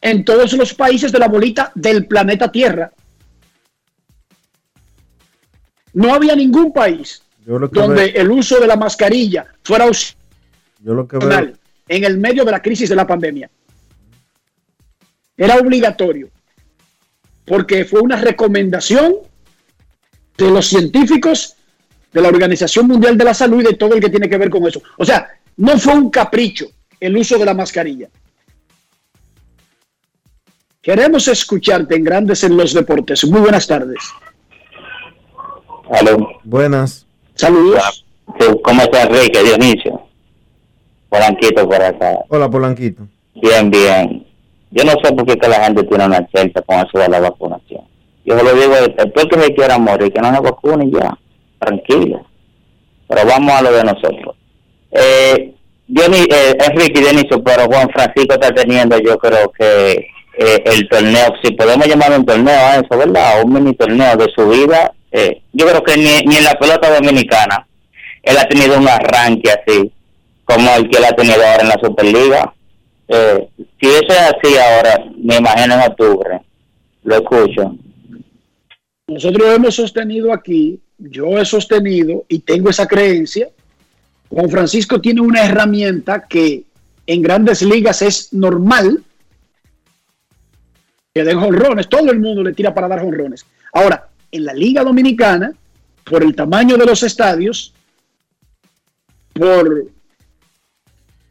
en 0.00 0.24
todos 0.24 0.52
los 0.52 0.74
países 0.74 1.10
de 1.12 1.18
la 1.18 1.28
bolita 1.28 1.72
del 1.74 2.06
planeta 2.06 2.50
Tierra. 2.50 2.92
No 5.92 6.14
había 6.14 6.36
ningún 6.36 6.72
país 6.72 7.22
donde 7.88 8.12
veo- 8.12 8.20
el 8.22 8.30
uso 8.30 8.60
de 8.60 8.66
la 8.66 8.76
mascarilla 8.76 9.46
fuera 9.62 9.86
yo 10.80 10.94
lo 10.94 11.08
que 11.08 11.16
opcional 11.16 11.46
veo, 11.46 11.56
en 11.88 12.04
el 12.04 12.18
medio 12.18 12.44
de 12.44 12.52
la 12.52 12.62
crisis 12.62 12.88
de 12.88 12.94
la 12.96 13.06
pandemia. 13.06 13.50
Era 15.36 15.56
obligatorio, 15.56 16.28
porque 17.44 17.84
fue 17.84 18.00
una 18.00 18.16
recomendación 18.16 19.14
de 20.36 20.50
los 20.50 20.66
científicos 20.66 21.54
de 22.12 22.20
la 22.20 22.28
Organización 22.28 22.86
Mundial 22.86 23.16
de 23.16 23.24
la 23.24 23.34
Salud 23.34 23.60
y 23.60 23.64
de 23.64 23.74
todo 23.74 23.94
el 23.94 24.00
que 24.00 24.10
tiene 24.10 24.28
que 24.28 24.38
ver 24.38 24.50
con 24.50 24.66
eso. 24.66 24.82
O 24.96 25.04
sea, 25.04 25.28
no 25.56 25.78
fue 25.78 25.94
un 25.94 26.10
capricho 26.10 26.66
el 27.00 27.16
uso 27.16 27.38
de 27.38 27.44
la 27.44 27.54
mascarilla. 27.54 28.08
Queremos 30.88 31.28
escucharte 31.28 31.96
en 31.96 32.02
Grandes 32.04 32.42
en 32.44 32.56
los 32.56 32.72
Deportes. 32.72 33.22
Muy 33.26 33.42
buenas 33.42 33.66
tardes. 33.66 33.98
Aló. 35.90 36.30
Buenas. 36.44 37.06
Saludos. 37.34 38.06
¿Cómo 38.64 38.80
está 38.80 39.02
Enrique, 39.02 39.42
Dionisio? 39.42 40.00
Polanquito 41.10 41.68
por 41.68 41.82
acá. 41.82 42.20
Hola, 42.30 42.48
Polanquito. 42.48 43.02
Bien, 43.34 43.70
bien. 43.70 44.26
Yo 44.70 44.84
no 44.84 44.92
sé 45.04 45.12
por 45.12 45.26
qué 45.26 45.36
que 45.36 45.46
la 45.48 45.62
gente 45.64 45.82
tiene 45.84 46.06
una 46.06 46.26
chelcha 46.28 46.62
con 46.62 46.76
eso 46.78 46.98
de 46.98 47.08
la 47.10 47.20
vacunación. 47.20 47.82
Yo 48.24 48.34
lo 48.42 48.54
digo, 48.54 48.74
después 48.96 49.26
que 49.30 49.40
se 49.42 49.54
quiera 49.54 49.76
morir, 49.76 50.10
que 50.10 50.20
no 50.22 50.34
se 50.34 50.40
vacune 50.40 50.86
y 50.86 50.92
ya. 50.92 51.18
Tranquilo. 51.58 52.24
Pero 53.08 53.26
vamos 53.26 53.52
a 53.52 53.60
lo 53.60 53.72
de 53.72 53.84
nosotros. 53.84 54.36
Eh, 54.92 55.54
Dioni- 55.86 56.32
eh, 56.32 56.56
Enrique 56.66 56.98
y 57.00 57.02
Dionisio, 57.02 57.44
pero 57.44 57.66
Juan 57.66 57.90
Francisco 57.90 58.32
está 58.32 58.54
teniendo, 58.54 58.98
yo 59.00 59.18
creo 59.18 59.52
que 59.52 60.06
eh, 60.38 60.62
el 60.66 60.88
torneo, 60.88 61.34
si 61.42 61.50
podemos 61.52 61.86
llamar 61.86 62.16
un 62.16 62.24
torneo 62.24 62.54
a 62.54 62.76
eso, 62.76 62.96
¿verdad? 62.96 63.42
Un 63.44 63.52
mini 63.52 63.74
torneo 63.74 64.16
de 64.16 64.30
su 64.34 64.48
vida. 64.48 64.92
eh, 65.10 65.42
yo 65.52 65.66
creo 65.66 65.82
que 65.82 65.96
ni, 65.96 66.20
ni 66.26 66.36
en 66.36 66.44
la 66.44 66.54
pelota 66.54 66.94
dominicana 66.94 67.66
él 68.22 68.36
ha 68.36 68.44
tenido 68.46 68.78
un 68.78 68.86
arranque 68.86 69.50
así 69.50 69.90
como 70.44 70.70
el 70.76 70.88
que 70.88 70.98
él 70.98 71.04
ha 71.04 71.12
tenido 71.12 71.36
ahora 71.44 71.62
en 71.62 71.68
la 71.68 71.80
Superliga. 71.82 72.54
Eh, 73.08 73.48
si 73.80 73.88
eso 73.88 74.08
es 74.08 74.18
así 74.18 74.56
ahora, 74.56 75.04
me 75.16 75.36
imagino 75.36 75.74
en 75.74 75.80
octubre. 75.80 76.40
Lo 77.04 77.16
escucho. 77.16 77.74
Nosotros 79.08 79.54
hemos 79.54 79.74
sostenido 79.74 80.32
aquí, 80.32 80.78
yo 80.98 81.38
he 81.38 81.44
sostenido 81.44 82.24
y 82.28 82.40
tengo 82.40 82.70
esa 82.70 82.86
creencia, 82.86 83.48
Juan 84.28 84.50
Francisco 84.50 85.00
tiene 85.00 85.22
una 85.22 85.44
herramienta 85.44 86.26
que 86.28 86.64
en 87.06 87.22
grandes 87.22 87.62
ligas 87.62 88.02
es 88.02 88.32
normal 88.32 89.02
que 91.14 91.24
den 91.24 91.40
jonrones, 91.40 91.88
todo 91.88 92.10
el 92.10 92.20
mundo 92.20 92.42
le 92.42 92.52
tira 92.52 92.74
para 92.74 92.88
dar 92.88 93.00
jonrones. 93.00 93.44
Ahora, 93.72 94.08
en 94.30 94.44
la 94.44 94.54
Liga 94.54 94.84
Dominicana, 94.84 95.52
por 96.04 96.22
el 96.22 96.34
tamaño 96.34 96.76
de 96.76 96.86
los 96.86 97.02
estadios, 97.02 97.74
por 99.32 99.86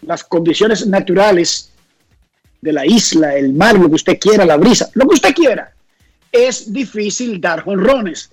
las 0.02 0.24
condiciones 0.24 0.88
naturales 0.88 1.72
de 2.62 2.74
la 2.74 2.86
isla, 2.86 3.36
el 3.36 3.54
mar, 3.54 3.78
lo 3.78 3.88
que 3.90 3.96
usted 3.96 4.20
quiera, 4.20 4.46
la 4.46 4.58
brisa, 4.58 4.90
lo 4.94 5.08
que 5.08 5.16
usted 5.16 5.34
quiera, 5.34 5.74
es 6.32 6.72
difícil 6.72 7.40
dar 7.40 7.64
jonrones. 7.64 8.32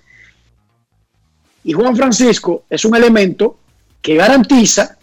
Y 1.63 1.73
Juan 1.73 1.95
Francisco 1.95 2.65
es 2.69 2.85
un 2.85 2.95
elemento 2.95 3.57
que 4.01 4.15
garantiza 4.15 4.97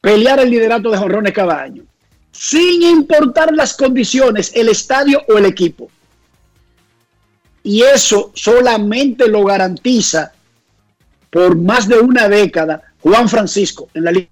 pelear 0.00 0.40
el 0.40 0.50
liderato 0.50 0.90
de 0.90 0.98
jonrones 0.98 1.32
cada 1.32 1.60
año, 1.60 1.84
sin 2.32 2.82
importar 2.82 3.54
las 3.54 3.74
condiciones, 3.74 4.50
el 4.54 4.68
estadio 4.68 5.22
o 5.28 5.38
el 5.38 5.44
equipo. 5.44 5.90
Y 7.62 7.82
eso 7.82 8.32
solamente 8.34 9.28
lo 9.28 9.44
garantiza 9.44 10.32
por 11.30 11.56
más 11.56 11.86
de 11.86 12.00
una 12.00 12.28
década 12.28 12.82
Juan 13.00 13.28
Francisco 13.28 13.88
en 13.94 14.04
la 14.04 14.12
Liga 14.12 14.28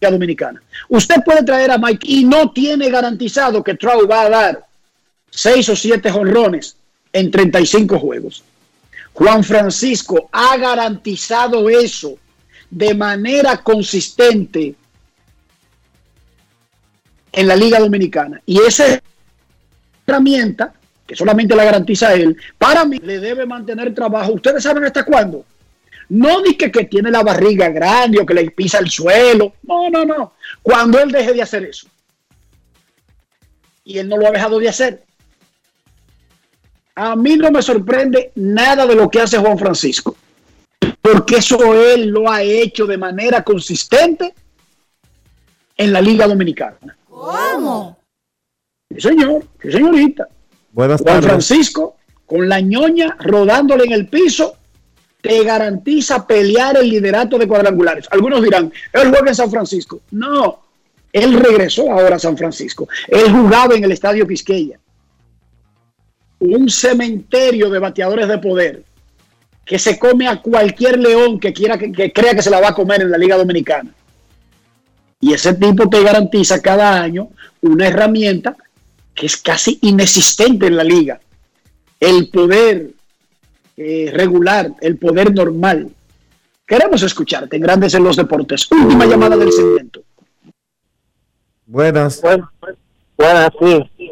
Dominicana. 0.00 0.62
Usted 0.88 1.16
puede 1.24 1.44
traer 1.44 1.70
a 1.70 1.78
Mike 1.78 2.06
y 2.08 2.24
no 2.24 2.50
tiene 2.50 2.90
garantizado 2.90 3.62
que 3.62 3.74
Trout 3.74 4.10
va 4.10 4.22
a 4.22 4.30
dar 4.30 4.66
seis 5.30 5.68
o 5.68 5.76
siete 5.76 6.10
jonrones 6.10 6.76
en 7.12 7.30
35 7.30 7.98
juegos. 7.98 8.42
Juan 9.12 9.44
Francisco 9.44 10.28
ha 10.32 10.56
garantizado 10.56 11.68
eso 11.68 12.16
de 12.68 12.94
manera 12.94 13.58
consistente 13.58 14.74
en 17.34 17.48
la 17.48 17.56
Liga 17.56 17.78
Dominicana. 17.78 18.40
Y 18.46 18.60
esa 18.60 19.00
herramienta, 20.06 20.72
que 21.06 21.16
solamente 21.16 21.56
la 21.56 21.64
garantiza 21.64 22.14
él, 22.14 22.36
para 22.56 22.84
mí 22.84 22.98
le 22.98 23.18
debe 23.18 23.44
mantener 23.44 23.92
trabajo. 23.92 24.32
¿Ustedes 24.32 24.62
saben 24.62 24.84
hasta 24.84 25.04
cuándo? 25.04 25.44
No 26.08 26.42
di 26.42 26.56
que, 26.56 26.70
que 26.70 26.84
tiene 26.84 27.10
la 27.10 27.22
barriga 27.22 27.68
grande 27.70 28.20
o 28.20 28.26
que 28.26 28.34
le 28.34 28.50
pisa 28.50 28.78
el 28.78 28.90
suelo. 28.90 29.54
No, 29.62 29.90
no, 29.90 30.04
no. 30.04 30.34
Cuando 30.62 31.00
él 31.00 31.10
deje 31.10 31.32
de 31.32 31.42
hacer 31.42 31.64
eso. 31.64 31.88
Y 33.84 33.98
él 33.98 34.08
no 34.08 34.16
lo 34.16 34.28
ha 34.28 34.30
dejado 34.30 34.58
de 34.58 34.68
hacer. 34.68 35.02
A 36.94 37.16
mí 37.16 37.36
no 37.36 37.50
me 37.50 37.62
sorprende 37.62 38.30
nada 38.36 38.86
de 38.86 38.94
lo 38.94 39.10
que 39.10 39.20
hace 39.20 39.38
Juan 39.38 39.58
Francisco. 39.58 40.16
Porque 41.00 41.36
eso 41.36 41.74
él 41.74 42.08
lo 42.08 42.30
ha 42.30 42.42
hecho 42.42 42.86
de 42.86 42.96
manera 42.96 43.42
consistente 43.42 44.32
en 45.76 45.92
la 45.92 46.00
Liga 46.00 46.26
Dominicana. 46.26 46.96
¿Cómo? 47.24 47.98
Sí, 48.90 49.00
señor. 49.00 49.44
Sí, 49.62 49.72
señorita. 49.72 50.28
Buenas 50.72 51.00
Juan 51.00 51.14
tardes. 51.14 51.30
Francisco, 51.30 51.96
con 52.26 52.48
la 52.48 52.60
ñoña 52.60 53.16
rodándole 53.20 53.84
en 53.84 53.92
el 53.92 54.08
piso, 54.08 54.56
te 55.20 55.42
garantiza 55.42 56.26
pelear 56.26 56.76
el 56.76 56.88
liderato 56.88 57.38
de 57.38 57.48
cuadrangulares. 57.48 58.06
Algunos 58.10 58.42
dirán, 58.42 58.72
él 58.92 59.08
juega 59.08 59.28
en 59.28 59.34
San 59.34 59.50
Francisco. 59.50 60.00
No, 60.10 60.60
él 61.12 61.38
regresó 61.40 61.90
ahora 61.90 62.16
a 62.16 62.18
San 62.18 62.36
Francisco. 62.36 62.88
Él 63.08 63.32
jugaba 63.32 63.74
en 63.74 63.84
el 63.84 63.92
Estadio 63.92 64.26
Quisqueya. 64.26 64.78
Un 66.40 66.68
cementerio 66.68 67.70
de 67.70 67.78
bateadores 67.78 68.28
de 68.28 68.38
poder 68.38 68.84
que 69.64 69.78
se 69.78 69.98
come 69.98 70.28
a 70.28 70.42
cualquier 70.42 70.98
león 70.98 71.40
que 71.40 71.54
quiera 71.54 71.78
que, 71.78 71.90
que 71.90 72.12
crea 72.12 72.34
que 72.34 72.42
se 72.42 72.50
la 72.50 72.60
va 72.60 72.68
a 72.68 72.74
comer 72.74 73.00
en 73.00 73.10
la 73.10 73.16
Liga 73.16 73.36
Dominicana. 73.36 73.90
Y 75.24 75.32
ese 75.32 75.54
tipo 75.54 75.88
te 75.88 76.02
garantiza 76.02 76.60
cada 76.60 77.00
año 77.00 77.30
una 77.62 77.86
herramienta 77.88 78.54
que 79.14 79.24
es 79.24 79.38
casi 79.38 79.78
inexistente 79.80 80.66
en 80.66 80.76
la 80.76 80.84
liga. 80.84 81.18
El 81.98 82.28
poder 82.28 82.90
eh, 83.78 84.10
regular, 84.12 84.72
el 84.82 84.98
poder 84.98 85.32
normal. 85.34 85.88
Queremos 86.66 87.02
escucharte 87.02 87.56
en 87.56 87.62
Grandes 87.62 87.94
en 87.94 88.04
los 88.04 88.16
Deportes. 88.16 88.70
Última 88.70 89.06
llamada 89.06 89.34
del 89.38 89.50
segmento. 89.50 90.02
Buenas. 91.64 92.20
Buenas, 93.16 93.50
sí. 93.58 94.10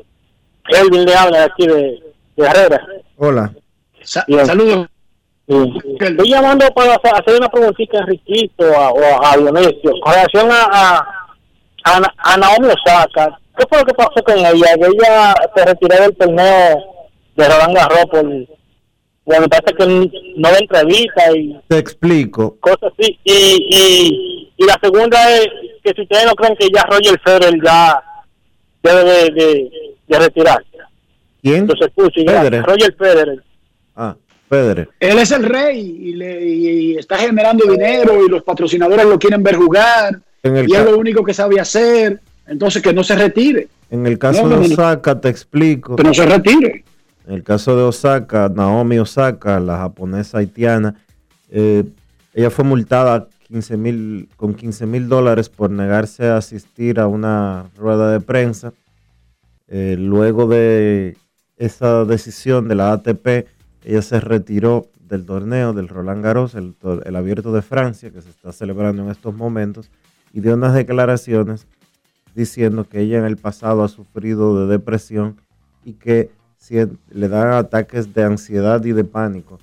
Kelvin 0.64 1.04
le 1.04 1.14
habla 1.14 1.38
de 1.40 1.44
aquí 1.44 1.66
de, 1.66 2.02
de 2.36 2.46
Herrera. 2.46 2.86
Hola. 3.16 3.54
Sa- 4.02 4.24
Bien. 4.26 4.46
saludos. 4.46 4.88
Estoy 6.00 6.28
llamando 6.30 6.66
para 6.74 6.94
hacer- 6.94 7.36
una 7.38 7.48
preguntita 7.48 7.98
a 7.98 8.00
Enriquito 8.02 8.64
a- 8.76 8.90
o 8.90 9.24
a, 9.26 9.36
Dionisio 9.36 9.92
con 10.02 10.12
relación 10.12 10.50
a, 10.50 10.64
a, 10.64 11.06
a, 11.84 12.00
Na- 12.00 12.14
a 12.18 12.36
Naomi 12.36 12.68
Osaka. 12.68 13.38
¿Qué 13.56 13.64
fue 13.68 13.78
lo 13.78 13.84
que 13.84 13.94
pasó 13.94 14.22
con 14.24 14.38
ella? 14.38 14.74
Ella 14.76 15.34
se 15.54 15.64
retiró 15.64 15.96
del 16.02 16.16
torneo 16.16 16.84
de 17.36 17.48
Roland 17.48 17.74
Garros 17.76 18.04
por, 18.10 18.24
bueno, 19.24 19.42
me 19.42 19.48
parece 19.48 19.74
que 19.74 19.86
no 20.36 20.48
de 20.50 20.58
entrevista 20.58 21.36
y 21.36 21.60
Te 21.68 21.78
explico. 21.78 22.56
cosas 22.60 22.92
así. 22.98 23.18
Y, 23.24 23.66
y, 23.70 24.52
y 24.56 24.64
la 24.66 24.78
segunda 24.82 25.18
es 25.36 25.46
que 25.84 25.92
si 25.94 26.02
ustedes 26.02 26.26
no 26.26 26.34
creen 26.34 26.56
que 26.56 26.68
ya 26.74 26.82
Roger 26.84 27.20
Federer 27.22 27.54
ya 27.62 28.02
debe 28.82 29.04
de, 29.04 29.30
de, 29.30 29.70
de 30.08 30.18
retirarse. 30.18 30.66
¿Quién? 31.42 31.68
Entonces, 31.68 31.90
Federer. 32.14 32.62
Roger 32.64 32.94
Federer. 32.96 33.42
Ah, 33.96 34.16
Federer. 34.56 34.90
Él 35.00 35.18
es 35.18 35.30
el 35.30 35.44
rey 35.44 35.80
y, 35.80 36.12
le- 36.12 36.44
y 36.46 36.96
está 36.98 37.16
generando 37.16 37.64
dinero 37.72 38.22
y 38.22 38.28
los 38.28 38.42
patrocinadores 38.42 39.06
lo 39.06 39.18
quieren 39.18 39.42
ver 39.42 39.56
jugar 39.56 40.20
En 40.42 40.56
el 40.58 40.68
y 40.68 40.74
es 40.74 40.84
lo 40.84 40.98
único 40.98 41.24
que 41.24 41.32
sabe 41.32 41.58
hacer. 41.58 42.20
Entonces 42.46 42.82
que 42.82 42.92
no 42.92 43.02
se 43.02 43.14
retire, 43.16 43.68
En 43.90 44.06
el 44.06 44.18
caso 44.18 44.46
No, 44.46 44.60
de. 44.60 44.66
Osaka, 44.74 45.18
te 45.18 45.30
explico. 45.30 45.96
que 45.96 46.02
no 46.02 46.12
se 46.12 46.26
retire. 46.26 46.84
En 47.26 47.34
el 47.34 47.42
caso 47.42 47.74
de 47.76 47.82
Osaka, 47.84 48.50
Naomi 48.54 48.98
Osaka, 48.98 49.58
la 49.58 49.78
japonesa 49.78 50.38
haitiana, 50.38 50.96
eh, 51.50 51.84
ella 52.34 52.50
fue 52.50 52.64
multada 52.64 53.28
15 53.48 53.76
mil, 53.78 54.28
con 54.36 54.52
15 54.54 54.84
mil 54.84 55.08
dólares 55.08 55.48
por 55.48 55.70
negarse 55.70 56.26
a 56.26 56.36
asistir 56.36 57.00
a 57.00 57.06
una 57.06 57.70
rueda 57.78 58.10
de 58.12 58.20
prensa. 58.20 58.74
Eh, 59.68 59.96
luego 59.98 60.46
de 60.46 61.16
esa 61.56 62.04
decisión 62.04 62.68
de 62.68 62.74
la 62.74 62.92
ATP, 62.92 63.46
ella 63.84 64.02
se 64.02 64.20
retiró 64.20 64.90
del 65.00 65.26
torneo 65.26 65.72
del 65.72 65.88
Roland 65.88 66.24
Garros, 66.24 66.54
el, 66.54 66.74
abierto 67.16 67.52
de 67.52 67.62
Francia, 67.62 68.10
que 68.10 68.22
se 68.22 68.30
está 68.30 68.52
celebrando 68.52 69.02
en 69.02 69.10
estos 69.10 69.34
momentos, 69.34 69.90
y 70.32 70.40
dio 70.40 70.54
unas 70.54 70.74
declaraciones 70.74 71.66
diciendo 72.34 72.84
que 72.88 73.00
ella 73.00 73.18
en 73.18 73.24
el 73.24 73.36
pasado 73.36 73.84
ha 73.84 73.88
sufrido 73.88 74.58
de 74.58 74.72
depresión 74.72 75.36
y 75.84 75.94
que 75.94 76.30
le 77.10 77.28
dan 77.28 77.52
ataques 77.52 78.14
de 78.14 78.22
ansiedad 78.22 78.82
y 78.84 78.92
de 78.92 79.04
pánico 79.04 79.58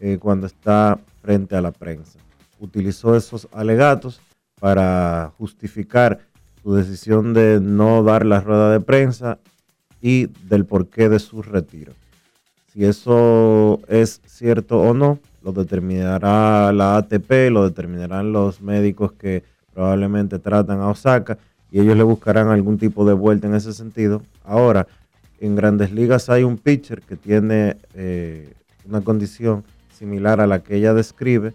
eh, 0.00 0.18
cuando 0.18 0.46
está 0.46 0.98
frente 1.20 1.56
a 1.56 1.60
la 1.60 1.72
prensa. 1.72 2.18
Utilizó 2.60 3.16
esos 3.16 3.48
alegatos 3.52 4.22
para 4.60 5.32
justificar 5.36 6.20
su 6.62 6.74
decisión 6.74 7.34
de 7.34 7.60
no 7.60 8.02
dar 8.02 8.24
la 8.24 8.40
rueda 8.40 8.70
de 8.70 8.80
prensa 8.80 9.38
y 10.00 10.26
del 10.48 10.64
porqué 10.64 11.08
de 11.10 11.18
su 11.18 11.42
retiro. 11.42 11.92
Si 12.74 12.84
eso 12.84 13.80
es 13.88 14.20
cierto 14.26 14.80
o 14.80 14.94
no, 14.94 15.20
lo 15.44 15.52
determinará 15.52 16.72
la 16.72 16.96
ATP, 16.96 17.50
lo 17.50 17.68
determinarán 17.68 18.32
los 18.32 18.60
médicos 18.60 19.12
que 19.12 19.44
probablemente 19.72 20.40
tratan 20.40 20.80
a 20.80 20.88
Osaka 20.88 21.38
y 21.70 21.80
ellos 21.80 21.96
le 21.96 22.02
buscarán 22.02 22.48
algún 22.48 22.78
tipo 22.78 23.04
de 23.04 23.12
vuelta 23.12 23.46
en 23.46 23.54
ese 23.54 23.72
sentido. 23.72 24.22
Ahora, 24.42 24.88
en 25.40 25.54
grandes 25.54 25.92
ligas 25.92 26.28
hay 26.28 26.42
un 26.42 26.58
pitcher 26.58 27.02
que 27.02 27.16
tiene 27.16 27.76
eh, 27.94 28.52
una 28.88 29.02
condición 29.02 29.64
similar 29.96 30.40
a 30.40 30.46
la 30.46 30.62
que 30.62 30.76
ella 30.76 30.94
describe 30.94 31.52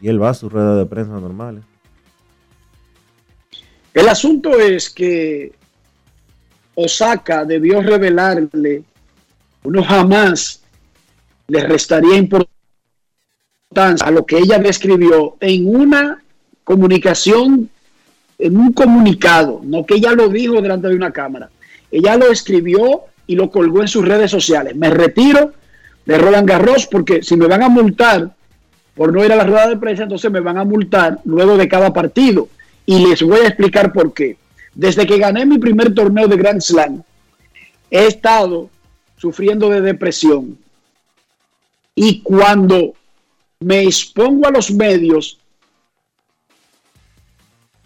y 0.00 0.08
él 0.08 0.22
va 0.22 0.30
a 0.30 0.34
su 0.34 0.48
rueda 0.48 0.76
de 0.76 0.86
prensa 0.86 1.18
normales. 1.18 1.64
El 3.94 4.08
asunto 4.08 4.60
es 4.60 4.90
que 4.90 5.52
Osaka 6.74 7.44
debió 7.44 7.80
revelarle, 7.80 8.84
uno 9.66 9.82
jamás 9.82 10.60
le 11.48 11.60
restaría 11.66 12.16
importancia 12.16 14.06
a 14.06 14.10
lo 14.10 14.24
que 14.24 14.38
ella 14.38 14.58
describió 14.58 15.36
en 15.40 15.74
una 15.74 16.22
comunicación, 16.62 17.68
en 18.38 18.56
un 18.56 18.72
comunicado, 18.72 19.60
no 19.64 19.84
que 19.84 19.94
ella 19.94 20.12
lo 20.12 20.28
dijo 20.28 20.62
delante 20.62 20.88
de 20.88 20.94
una 20.94 21.10
cámara. 21.10 21.50
Ella 21.90 22.16
lo 22.16 22.30
escribió 22.30 23.02
y 23.26 23.34
lo 23.34 23.50
colgó 23.50 23.82
en 23.82 23.88
sus 23.88 24.06
redes 24.06 24.30
sociales. 24.30 24.76
Me 24.76 24.90
retiro 24.90 25.52
de 26.04 26.18
Roland 26.18 26.48
Garros 26.48 26.86
porque 26.86 27.22
si 27.22 27.36
me 27.36 27.46
van 27.46 27.62
a 27.62 27.68
multar 27.68 28.30
por 28.94 29.12
no 29.12 29.24
ir 29.24 29.32
a 29.32 29.36
la 29.36 29.44
rueda 29.44 29.68
de 29.68 29.76
prensa, 29.76 30.04
entonces 30.04 30.30
me 30.30 30.40
van 30.40 30.58
a 30.58 30.64
multar 30.64 31.18
luego 31.24 31.56
de 31.56 31.68
cada 31.68 31.92
partido. 31.92 32.48
Y 32.86 33.04
les 33.06 33.20
voy 33.20 33.40
a 33.40 33.48
explicar 33.48 33.92
por 33.92 34.14
qué. 34.14 34.36
Desde 34.74 35.06
que 35.06 35.18
gané 35.18 35.44
mi 35.44 35.58
primer 35.58 35.92
torneo 35.92 36.28
de 36.28 36.36
Grand 36.36 36.60
Slam, 36.60 37.02
he 37.90 38.06
estado 38.06 38.70
sufriendo 39.16 39.68
de 39.68 39.80
depresión. 39.80 40.58
Y 41.94 42.20
cuando 42.22 42.94
me 43.60 43.82
expongo 43.82 44.46
a 44.46 44.50
los 44.50 44.70
medios, 44.70 45.38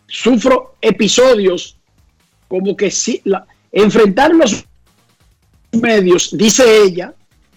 sufro 0.08 0.74
episodios 0.80 1.76
como 2.48 2.76
que 2.76 2.90
si 2.90 3.20
la- 3.24 3.46
enfrentar 3.70 4.34
los 4.34 4.64
medios, 5.72 6.36
dice 6.36 6.82
ella, 6.82 7.14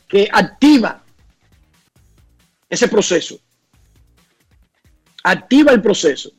que 0.07 0.29
activa 0.31 1.03
ese 2.69 2.87
proceso. 2.87 3.39
Activa 5.23 5.71
el 5.71 5.81
proceso. 5.81 6.31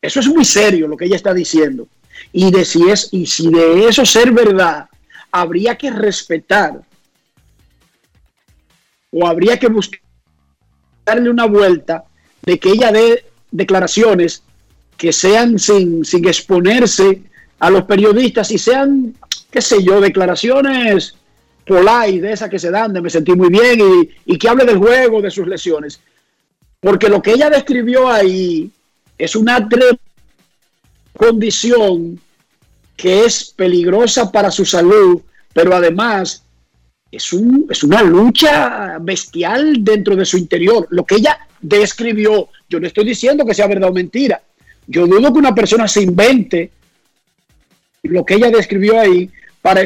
Eso 0.00 0.20
es 0.20 0.28
muy 0.28 0.44
serio 0.44 0.86
lo 0.86 0.96
que 0.96 1.06
ella 1.06 1.16
está 1.16 1.34
diciendo. 1.34 1.88
Y 2.32 2.50
de 2.52 2.64
si 2.64 2.88
es, 2.88 3.08
y 3.12 3.26
si 3.26 3.50
de 3.50 3.88
eso 3.88 4.04
ser 4.04 4.30
verdad, 4.30 4.89
habría 5.32 5.76
que 5.76 5.90
respetar 5.90 6.80
o 9.12 9.26
habría 9.26 9.58
que 9.58 9.68
buscarle 9.68 11.30
una 11.30 11.46
vuelta 11.46 12.04
de 12.42 12.58
que 12.58 12.70
ella 12.70 12.92
dé 12.92 13.24
declaraciones 13.50 14.42
que 14.96 15.12
sean 15.12 15.58
sin, 15.58 16.04
sin 16.04 16.26
exponerse 16.28 17.22
a 17.58 17.70
los 17.70 17.84
periodistas 17.84 18.50
y 18.50 18.58
sean, 18.58 19.14
qué 19.50 19.60
sé 19.60 19.82
yo, 19.82 20.00
declaraciones 20.00 21.14
polite 21.66 22.20
de 22.20 22.32
esas 22.32 22.50
que 22.50 22.58
se 22.58 22.70
dan, 22.70 22.92
de 22.92 23.00
me 23.00 23.10
sentí 23.10 23.32
muy 23.32 23.48
bien 23.48 23.80
y, 23.80 24.32
y 24.32 24.38
que 24.38 24.48
hable 24.48 24.64
del 24.64 24.78
juego, 24.78 25.22
de 25.22 25.30
sus 25.30 25.46
lesiones. 25.46 26.00
Porque 26.80 27.08
lo 27.08 27.22
que 27.22 27.32
ella 27.32 27.48
describió 27.48 28.08
ahí 28.08 28.70
es 29.16 29.36
una 29.36 29.68
condición 31.16 32.18
que 33.00 33.24
es 33.24 33.54
peligrosa 33.56 34.30
para 34.30 34.50
su 34.50 34.66
salud, 34.66 35.22
pero 35.54 35.74
además 35.74 36.44
es, 37.10 37.32
un, 37.32 37.66
es 37.70 37.82
una 37.82 38.02
lucha 38.02 38.98
bestial 39.00 39.82
dentro 39.82 40.14
de 40.14 40.26
su 40.26 40.36
interior. 40.36 40.86
Lo 40.90 41.06
que 41.06 41.14
ella 41.14 41.38
describió, 41.62 42.50
yo 42.68 42.78
no 42.78 42.86
estoy 42.86 43.06
diciendo 43.06 43.46
que 43.46 43.54
sea 43.54 43.66
verdad 43.66 43.88
o 43.88 43.94
mentira. 43.94 44.42
Yo 44.86 45.06
dudo 45.06 45.32
que 45.32 45.38
una 45.38 45.54
persona 45.54 45.88
se 45.88 46.02
invente 46.02 46.70
lo 48.02 48.22
que 48.22 48.34
ella 48.34 48.50
describió 48.50 49.00
ahí 49.00 49.30
para 49.62 49.82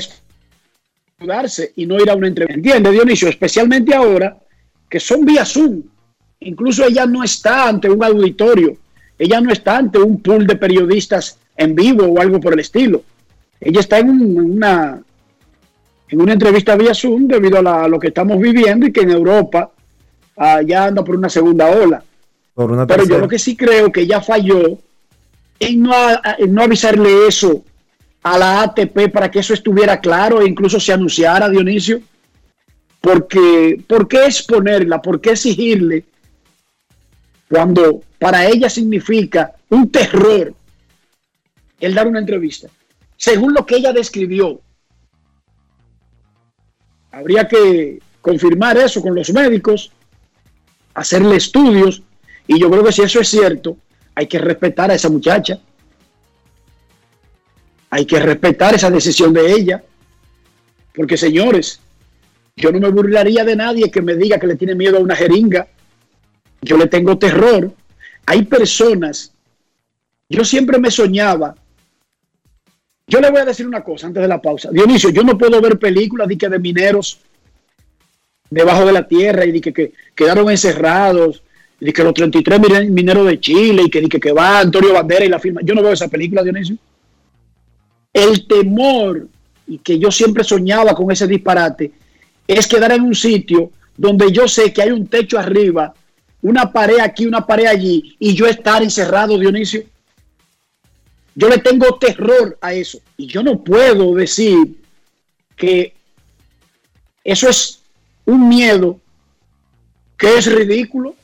escudarse 1.17 1.73
y 1.77 1.87
no 1.87 2.01
ir 2.01 2.11
a 2.11 2.17
una 2.17 2.27
entrevista. 2.27 2.57
¿Entiende, 2.57 2.91
Dionisio? 2.91 3.29
Especialmente 3.29 3.95
ahora 3.95 4.37
que 4.89 4.99
son 4.99 5.25
vía 5.25 5.45
Zoom. 5.45 5.83
Incluso 6.41 6.85
ella 6.85 7.07
no 7.07 7.23
está 7.23 7.69
ante 7.69 7.89
un 7.89 8.03
auditorio. 8.03 8.77
Ella 9.17 9.41
no 9.41 9.53
está 9.53 9.77
ante 9.77 9.99
un 9.99 10.21
pool 10.21 10.49
de 10.49 10.57
periodistas 10.57 11.39
en 11.57 11.75
vivo 11.75 12.05
o 12.07 12.21
algo 12.21 12.41
por 12.41 12.53
el 12.55 12.61
estilo. 12.61 13.03
Ella 13.61 13.81
está 13.81 13.99
en, 13.99 14.11
un- 14.11 14.21
en 14.23 14.51
una 14.59 15.01
en 16.09 16.21
una 16.21 16.33
entrevista 16.35 16.77
vía 16.77 16.95
Zoom 16.95 17.27
debido 17.27 17.59
a, 17.59 17.63
la- 17.63 17.85
a 17.85 17.89
lo 17.89 17.99
que 17.99 18.09
estamos 18.09 18.39
viviendo 18.41 18.87
y 18.87 18.93
que 18.93 19.01
en 19.01 19.11
Europa 19.11 19.71
ah, 20.37 20.61
ya 20.63 20.85
anda 20.87 21.03
por 21.03 21.17
una 21.17 21.29
segunda 21.29 21.69
ola. 21.71 22.03
Por 22.53 22.71
una 22.71 22.87
Pero 22.87 23.05
yo 23.05 23.19
lo 23.19 23.29
que 23.29 23.39
sí 23.39 23.57
creo 23.57 23.91
que 23.91 24.03
ella 24.03 24.21
falló 24.21 24.79
en 25.59 25.83
no, 25.83 25.93
a- 25.95 26.37
en 26.39 26.53
no 26.55 26.63
avisarle 26.63 27.27
eso 27.27 27.65
a 28.23 28.39
la 28.39 28.63
ATP 28.63 29.11
para 29.13 29.31
que 29.31 29.41
eso 29.41 29.55
estuviera 29.55 30.01
claro 30.01 30.41
e 30.41 30.49
incluso 30.49 30.79
se 30.81 30.93
anunciara, 30.93 31.49
Dionisio. 31.49 32.01
Porque, 33.01 33.83
¿por 33.87 34.09
qué 34.09 34.25
exponerla? 34.27 35.01
¿Por 35.03 35.21
qué 35.21 35.31
exigirle 35.33 36.05
cuando 37.51 38.01
para 38.19 38.47
ella 38.47 38.71
significa 38.71 39.53
un 39.69 39.91
terror 39.91 40.55
el 41.81 41.95
dar 41.95 42.07
una 42.07 42.19
entrevista? 42.19 42.69
Según 43.17 43.55
lo 43.55 43.65
que 43.65 43.77
ella 43.77 43.93
describió, 43.93 44.61
habría 47.11 47.47
que 47.47 48.01
confirmar 48.21 48.77
eso 48.77 49.01
con 49.01 49.15
los 49.15 49.33
médicos, 49.33 49.93
hacerle 50.95 51.37
estudios, 51.37 52.03
y 52.47 52.59
yo 52.59 52.71
creo 52.71 52.85
que 52.85 52.93
si 52.93 53.03
eso 53.03 53.21
es 53.21 53.29
cierto, 53.29 53.77
hay 54.15 54.27
que 54.27 54.39
respetar 54.39 54.91
a 54.91 54.95
esa 54.95 55.09
muchacha. 55.09 55.59
Hay 57.91 58.07
que 58.07 58.19
respetar 58.19 58.75
esa 58.75 58.91
decisión 58.91 59.33
de 59.33 59.53
ella. 59.53 59.83
Porque 60.95 61.17
señores, 61.17 61.81
yo 62.57 62.71
no 62.71 62.81
me 62.81 62.91
burlaría 62.91 63.45
de 63.45 63.57
nadie 63.57 63.91
que 63.91 64.03
me 64.03 64.15
diga 64.15 64.39
que 64.39 64.47
le 64.47 64.57
tiene 64.57 64.75
miedo 64.75 64.99
a 64.99 65.01
una 65.01 65.17
jeringa. 65.17 65.67
Yo 66.63 66.77
le 66.77 66.87
tengo 66.87 67.19
terror. 67.19 67.73
Hay 68.27 68.45
personas, 68.45 69.33
yo 70.29 70.45
siempre 70.45 70.79
me 70.79 70.91
soñaba. 70.91 71.55
Yo 73.07 73.21
le 73.21 73.31
voy 73.31 73.41
a 73.41 73.45
decir 73.45 73.67
una 73.67 73.83
cosa 73.83 74.07
antes 74.07 74.23
de 74.23 74.29
la 74.29 74.41
pausa. 74.41 74.71
Dionisio, 74.73 75.11
yo 75.11 75.23
no 75.23 75.37
puedo 75.37 75.61
ver 75.61 75.79
películas 75.79 76.27
de, 76.29 76.39
que 76.39 76.49
de 76.49 76.59
mineros 76.59 77.21
debajo 78.51 78.87
de 78.87 78.93
la 78.93 79.07
tierra 79.07 79.45
y 79.45 79.53
de 79.53 79.61
que, 79.61 79.73
que 79.73 79.93
quedaron 80.15 80.51
encerrados, 80.51 81.43
y 81.81 81.87
de 81.87 81.93
que 81.93 82.05
los 82.05 82.15
33 82.15 82.61
mine- 82.61 82.91
mineros 82.91 83.27
de 83.27 83.41
Chile 83.41 83.83
y 83.87 83.91
que, 83.91 84.01
de 84.01 84.09
que, 84.09 84.21
que 84.21 84.33
va 84.33 84.61
Antonio 84.61 84.93
Bandera 84.93 85.25
y 85.25 85.29
la 85.29 85.39
firma. 85.39 85.61
Yo 85.63 85.75
no 85.75 85.83
veo 85.83 85.93
esa 85.93 86.09
película, 86.09 86.43
Dionisio. 86.43 86.77
El 88.13 88.47
temor, 88.47 89.27
y 89.67 89.79
que 89.79 89.99
yo 89.99 90.11
siempre 90.11 90.45
soñaba 90.45 90.95
con 90.95 91.11
ese 91.11 91.27
disparate, 91.27 91.91
es 92.47 92.67
quedar 92.67 92.93
en 92.93 93.03
un 93.03 93.15
sitio 93.15 93.71
donde 93.97 94.31
yo 94.33 94.47
sé 94.49 94.73
que 94.73 94.83
hay 94.83 94.91
un 94.93 95.07
techo 95.09 95.39
arriba, 95.39 95.93
una 96.43 96.71
pared 96.71 96.99
aquí, 97.01 97.27
una 97.27 97.45
pared 97.47 97.67
allí, 97.67 98.17
y 98.19 98.35
yo 98.35 98.47
estar 98.47 98.83
encerrado, 98.83 99.39
Dionisio. 99.39 99.83
Yo 101.35 101.49
le 101.49 101.59
tengo 101.59 101.99
terror 101.99 102.57
a 102.61 102.73
eso. 102.75 103.01
Y 103.17 103.27
yo 103.27 103.43
no 103.43 103.63
puedo 103.63 104.15
decir 104.15 104.77
que 105.57 105.93
eso 107.25 107.49
es 107.49 107.81
un 108.25 108.49
miedo 108.49 109.01
que 110.17 110.39
es 110.39 110.53
ridículo. 110.53 111.15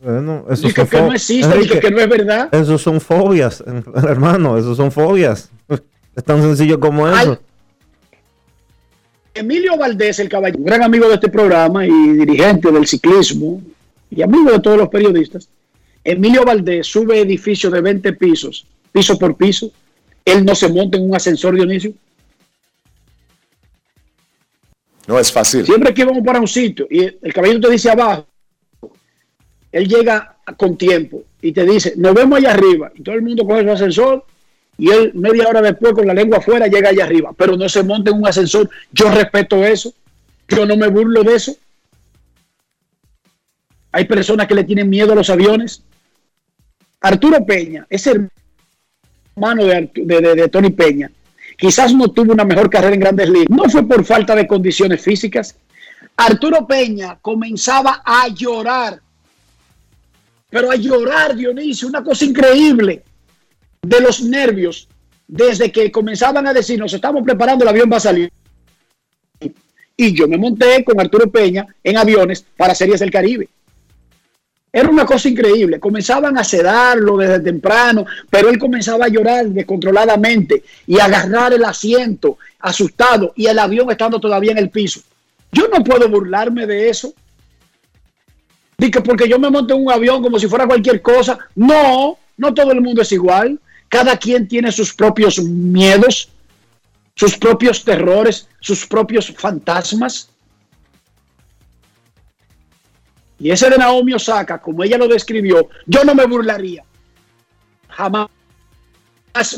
Bueno, 0.00 0.44
eso 0.50 0.66
Dice 0.66 0.86
que 0.86 1.00
no 1.00 1.12
existe, 1.12 1.58
dice 1.58 1.80
que 1.80 1.90
no 1.90 2.00
es 2.00 2.08
verdad. 2.08 2.48
Eso 2.52 2.76
son 2.76 3.00
fobias, 3.00 3.62
hermano, 3.94 4.58
eso 4.58 4.74
son 4.74 4.90
fobias. 4.90 5.50
Es 6.14 6.24
tan 6.24 6.42
sencillo 6.42 6.78
como 6.78 7.08
eso. 7.08 7.40
Emilio 9.32 9.78
Valdés, 9.78 10.18
el 10.18 10.28
caballero, 10.28 10.58
un 10.58 10.66
gran 10.66 10.82
amigo 10.82 11.08
de 11.08 11.14
este 11.14 11.30
programa 11.30 11.86
y 11.86 11.90
dirigente 11.90 12.70
del 12.70 12.86
ciclismo 12.86 13.62
y 14.10 14.20
amigo 14.20 14.50
de 14.50 14.60
todos 14.60 14.76
los 14.76 14.90
periodistas, 14.90 15.48
Emilio 16.04 16.44
Valdés 16.44 16.86
sube 16.86 17.20
edificios 17.20 17.72
de 17.72 17.80
20 17.80 18.12
pisos, 18.12 18.66
piso 18.92 19.18
por 19.18 19.36
piso. 19.36 19.70
Él 20.24 20.44
no 20.44 20.54
se 20.54 20.68
monta 20.68 20.98
en 20.98 21.04
un 21.04 21.16
ascensor, 21.16 21.54
Dionisio. 21.54 21.92
No 25.06 25.18
es 25.18 25.32
fácil. 25.32 25.64
Siempre 25.66 25.92
que 25.92 26.04
vamos 26.04 26.22
para 26.24 26.40
un 26.40 26.46
sitio 26.46 26.86
y 26.88 27.00
el 27.00 27.32
caballero 27.32 27.60
te 27.60 27.70
dice 27.70 27.90
abajo, 27.90 28.26
él 29.72 29.88
llega 29.88 30.36
con 30.56 30.76
tiempo 30.76 31.24
y 31.40 31.52
te 31.52 31.64
dice, 31.64 31.94
nos 31.96 32.14
vemos 32.14 32.38
allá 32.38 32.52
arriba. 32.52 32.92
Y 32.94 33.02
todo 33.02 33.16
el 33.16 33.22
mundo 33.22 33.44
coge 33.44 33.62
su 33.64 33.70
ascensor 33.70 34.24
y 34.78 34.90
él 34.90 35.12
media 35.14 35.48
hora 35.48 35.60
después 35.60 35.92
con 35.94 36.06
la 36.06 36.14
lengua 36.14 36.38
afuera 36.38 36.66
llega 36.66 36.90
allá 36.90 37.04
arriba. 37.04 37.32
Pero 37.36 37.56
no 37.56 37.68
se 37.68 37.82
monta 37.82 38.10
en 38.10 38.18
un 38.18 38.26
ascensor. 38.26 38.70
Yo 38.92 39.10
respeto 39.10 39.64
eso. 39.64 39.92
Yo 40.48 40.66
no 40.66 40.76
me 40.76 40.88
burlo 40.88 41.22
de 41.24 41.34
eso. 41.34 41.56
Hay 43.90 44.04
personas 44.04 44.46
que 44.46 44.54
le 44.54 44.64
tienen 44.64 44.88
miedo 44.88 45.12
a 45.12 45.16
los 45.16 45.30
aviones. 45.30 45.82
Arturo 47.00 47.44
Peña 47.44 47.86
es 47.90 48.06
hermano 49.34 49.64
de, 49.64 49.90
de, 49.94 50.34
de 50.34 50.48
Tony 50.48 50.70
Peña. 50.70 51.10
Quizás 51.56 51.94
no 51.94 52.08
tuvo 52.08 52.32
una 52.32 52.44
mejor 52.44 52.70
carrera 52.70 52.94
en 52.94 53.00
grandes 53.00 53.28
ligas. 53.28 53.50
No 53.50 53.64
fue 53.68 53.86
por 53.86 54.04
falta 54.04 54.34
de 54.34 54.46
condiciones 54.46 55.00
físicas. 55.00 55.56
Arturo 56.16 56.66
Peña 56.66 57.18
comenzaba 57.20 58.02
a 58.04 58.28
llorar 58.28 59.00
pero 60.52 60.70
a 60.70 60.76
llorar, 60.76 61.34
Dionisio, 61.34 61.88
una 61.88 62.04
cosa 62.04 62.26
increíble 62.26 63.02
de 63.80 64.00
los 64.02 64.20
nervios 64.20 64.86
desde 65.26 65.72
que 65.72 65.90
comenzaban 65.90 66.46
a 66.46 66.52
decir, 66.52 66.78
nos 66.78 66.92
estamos 66.92 67.24
preparando, 67.24 67.64
el 67.64 67.70
avión 67.70 67.90
va 67.90 67.96
a 67.96 68.00
salir. 68.00 68.30
Y 69.96 70.12
yo 70.12 70.28
me 70.28 70.36
monté 70.36 70.84
con 70.84 71.00
Arturo 71.00 71.30
Peña 71.30 71.66
en 71.82 71.96
aviones 71.96 72.44
para 72.54 72.74
Series 72.74 73.00
del 73.00 73.10
Caribe. 73.10 73.48
Era 74.72 74.88
una 74.88 75.04
cosa 75.04 75.28
increíble. 75.28 75.78
Comenzaban 75.78 76.38
a 76.38 76.44
sedarlo 76.44 77.18
desde 77.18 77.40
temprano, 77.40 78.06
pero 78.30 78.48
él 78.48 78.58
comenzaba 78.58 79.04
a 79.04 79.08
llorar 79.08 79.46
descontroladamente 79.46 80.62
y 80.86 80.98
a 80.98 81.04
agarrar 81.04 81.52
el 81.52 81.64
asiento, 81.64 82.38
asustado, 82.60 83.32
y 83.36 83.46
el 83.46 83.58
avión 83.58 83.90
estando 83.90 84.18
todavía 84.18 84.52
en 84.52 84.58
el 84.58 84.70
piso. 84.70 85.00
Yo 85.50 85.68
no 85.68 85.84
puedo 85.84 86.08
burlarme 86.08 86.66
de 86.66 86.88
eso 86.88 87.12
que 88.90 89.00
porque 89.00 89.28
yo 89.28 89.38
me 89.38 89.50
monto 89.50 89.74
en 89.74 89.82
un 89.82 89.92
avión 89.92 90.22
como 90.22 90.38
si 90.38 90.48
fuera 90.48 90.66
cualquier 90.66 91.00
cosa. 91.02 91.38
No, 91.54 92.18
no 92.36 92.54
todo 92.54 92.72
el 92.72 92.80
mundo 92.80 93.02
es 93.02 93.12
igual. 93.12 93.60
Cada 93.88 94.16
quien 94.16 94.48
tiene 94.48 94.72
sus 94.72 94.92
propios 94.94 95.38
miedos, 95.38 96.30
sus 97.14 97.36
propios 97.36 97.84
terrores, 97.84 98.48
sus 98.60 98.86
propios 98.86 99.32
fantasmas. 99.36 100.30
Y 103.42 103.50
ese 103.50 103.68
de 103.68 103.76
Naomi 103.76 104.14
Osaka, 104.14 104.62
como 104.62 104.84
ella 104.84 104.96
lo 104.96 105.08
describió, 105.08 105.68
yo 105.84 106.04
no 106.04 106.14
me 106.14 106.26
burlaría. 106.26 106.84
Jamás 107.88 108.28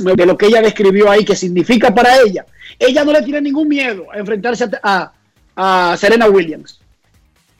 de 0.01 0.25
lo 0.25 0.39
que 0.39 0.47
ella 0.47 0.63
describió 0.63 1.11
ahí, 1.11 1.23
que 1.23 1.37
significa 1.37 1.95
para 1.95 2.19
ella. 2.23 2.47
Ella 2.79 3.05
no 3.05 3.13
le 3.13 3.21
tiene 3.21 3.43
ningún 3.43 3.69
miedo 3.69 4.07
a 4.11 4.17
enfrentarse 4.17 4.71
a, 4.83 5.13
a 5.55 5.97
Serena 5.99 6.29
Williams. 6.29 6.81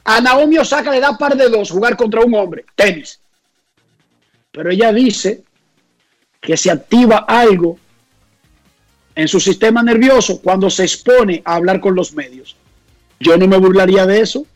A 0.03 0.19
Naomi 0.19 0.57
Osaka 0.57 0.89
le 0.89 0.99
da 0.99 1.15
par 1.15 1.37
de 1.37 1.47
dos 1.47 1.69
jugar 1.69 1.95
contra 1.95 2.21
un 2.21 2.33
hombre, 2.33 2.65
tenis. 2.73 3.19
Pero 4.51 4.71
ella 4.71 4.91
dice 4.91 5.43
que 6.41 6.57
se 6.57 6.71
activa 6.71 7.25
algo 7.27 7.77
en 9.13 9.27
su 9.27 9.39
sistema 9.39 9.83
nervioso 9.83 10.41
cuando 10.41 10.71
se 10.71 10.85
expone 10.85 11.43
a 11.45 11.53
hablar 11.53 11.79
con 11.79 11.93
los 11.93 12.13
medios. 12.13 12.55
Yo 13.19 13.37
no 13.37 13.47
me 13.47 13.57
burlaría 13.57 14.07
de 14.07 14.21
eso. 14.21 14.47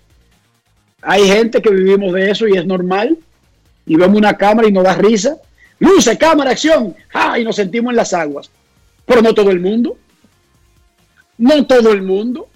Hay 1.02 1.28
gente 1.28 1.62
que 1.62 1.70
vivimos 1.70 2.14
de 2.14 2.32
eso 2.32 2.47
y 2.47 2.58
es 2.58 2.66
normal. 2.66 3.18
Y 3.86 3.95
vemos 3.95 4.18
una 4.18 4.38
cámara 4.38 4.68
y 4.68 4.72
nos 4.72 4.84
da 4.84 4.95
risa. 4.95 5.38
Luce, 5.80 6.18
cámara, 6.18 6.52
acción. 6.52 6.95
¡Ah! 7.14 7.39
Y 7.39 7.43
nos 7.43 7.56
sentimos 7.56 7.91
en 7.91 7.95
las 7.95 8.14
aguas. 8.14 8.52
Pero 9.06 9.22
no 9.22 9.34
todo 9.34 9.50
el 9.50 9.60
mundo. 9.60 9.97
No 11.38 11.66
todo 11.66 11.91
el 11.91 12.02
mundo. 12.02 12.47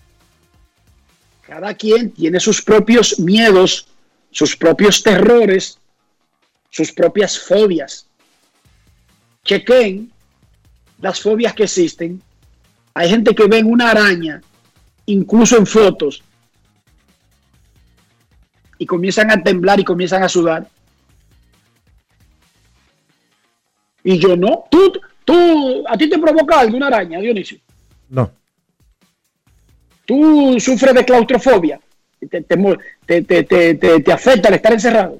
Cada 1.47 1.73
quien 1.73 2.11
tiene 2.11 2.39
sus 2.39 2.61
propios 2.61 3.19
miedos, 3.19 3.87
sus 4.31 4.55
propios 4.55 5.01
terrores, 5.03 5.77
sus 6.69 6.91
propias 6.91 7.39
fobias. 7.39 8.07
Chequen 9.43 10.11
las 10.99 11.21
fobias 11.21 11.53
que 11.53 11.63
existen. 11.63 12.21
Hay 12.93 13.09
gente 13.09 13.35
que 13.35 13.47
ve 13.47 13.63
una 13.63 13.91
araña, 13.91 14.41
incluso 15.05 15.57
en 15.57 15.65
fotos, 15.65 16.23
y 18.83 18.85
comienzan 18.85 19.31
a 19.31 19.41
temblar 19.41 19.79
y 19.79 19.83
comienzan 19.83 20.23
a 20.23 20.29
sudar. 20.29 20.67
Y 24.03 24.19
yo 24.19 24.35
no. 24.35 24.65
¿Tú, 24.69 24.91
tú, 25.25 25.83
¿A 25.87 25.97
ti 25.97 26.09
te 26.09 26.19
provoca 26.19 26.59
alguna 26.59 26.87
araña, 26.87 27.19
Dionisio? 27.19 27.57
No 28.09 28.29
tú 30.05 30.59
sufres 30.59 30.93
de 30.93 31.05
claustrofobia, 31.05 31.79
te, 32.29 32.41
te, 32.41 34.11
afecta 34.11 34.49
el 34.49 34.55
estar 34.55 34.73
encerrado. 34.73 35.19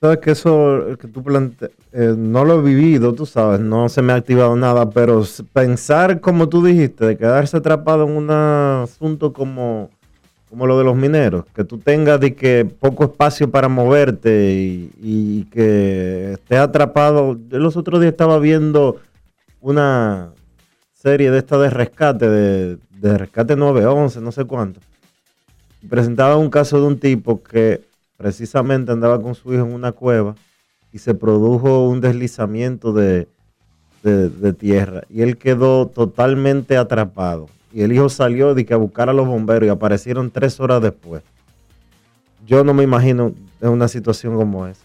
Sabes 0.00 0.18
que 0.18 0.30
eso 0.30 0.96
que 1.00 1.08
tú 1.08 1.24
planteas, 1.24 1.72
eh, 1.92 2.14
no 2.16 2.44
lo 2.44 2.60
he 2.60 2.62
vivido, 2.62 3.14
tú 3.14 3.26
sabes, 3.26 3.58
no 3.58 3.88
se 3.88 4.00
me 4.00 4.12
ha 4.12 4.16
activado 4.16 4.54
nada, 4.54 4.90
pero 4.90 5.24
pensar 5.52 6.20
como 6.20 6.48
tú 6.48 6.64
dijiste, 6.64 7.04
de 7.04 7.16
quedarse 7.16 7.56
atrapado 7.56 8.04
en 8.04 8.16
un 8.16 8.30
asunto 8.30 9.32
como, 9.32 9.90
como 10.50 10.66
lo 10.66 10.78
de 10.78 10.84
los 10.84 10.96
mineros, 10.96 11.44
que 11.54 11.64
tú 11.64 11.78
tengas 11.78 12.20
de 12.20 12.34
que 12.34 12.64
poco 12.64 13.04
espacio 13.04 13.50
para 13.50 13.68
moverte 13.68 14.52
y, 15.00 15.44
que 15.50 16.32
estés 16.32 16.58
atrapado. 16.58 17.38
Yo 17.48 17.58
los 17.58 17.76
otros 17.76 18.00
días 18.00 18.12
estaba 18.12 18.38
viendo 18.38 18.96
una 19.60 20.30
serie 20.92 21.30
de 21.30 21.38
esta 21.38 21.58
de 21.58 21.70
rescate 21.70 22.28
de, 22.28 22.78
de 22.90 23.18
rescate 23.18 23.56
911, 23.56 24.20
no 24.20 24.32
sé 24.32 24.44
cuánto, 24.44 24.80
presentaba 25.88 26.36
un 26.36 26.50
caso 26.50 26.80
de 26.80 26.86
un 26.86 26.98
tipo 26.98 27.42
que 27.42 27.82
precisamente 28.16 28.92
andaba 28.92 29.20
con 29.22 29.34
su 29.34 29.52
hijo 29.52 29.64
en 29.64 29.72
una 29.72 29.92
cueva 29.92 30.34
y 30.92 30.98
se 30.98 31.14
produjo 31.14 31.88
un 31.88 32.00
deslizamiento 32.00 32.92
de, 32.92 33.28
de, 34.02 34.52
tierra 34.52 35.02
y 35.08 35.22
él 35.22 35.36
quedó 35.36 35.86
totalmente 35.86 36.76
atrapado. 36.76 37.48
Y 37.78 37.82
el 37.82 37.92
hijo 37.92 38.08
salió 38.08 38.56
de 38.56 38.66
que 38.66 38.74
a 38.74 38.76
buscar 38.76 39.08
a 39.08 39.12
los 39.12 39.28
bomberos 39.28 39.68
y 39.68 39.70
aparecieron 39.70 40.32
tres 40.32 40.58
horas 40.58 40.82
después. 40.82 41.22
Yo 42.44 42.64
no 42.64 42.74
me 42.74 42.82
imagino 42.82 43.32
en 43.60 43.68
una 43.68 43.86
situación 43.86 44.34
como 44.34 44.66
esa. 44.66 44.82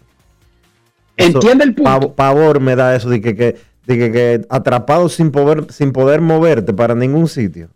Entiende 1.16 1.64
el 1.64 1.74
punto. 1.74 2.14
Pavor 2.14 2.60
me 2.60 2.76
da 2.76 2.94
eso 2.94 3.10
de 3.10 3.20
que, 3.20 3.34
que, 3.34 3.56
de 3.84 3.98
que, 3.98 4.12
que 4.12 4.46
atrapado 4.48 5.08
sin 5.08 5.32
poder, 5.32 5.72
sin 5.72 5.90
poder 5.90 6.20
moverte 6.20 6.72
para 6.72 6.94
ningún 6.94 7.26
sitio. 7.26 7.68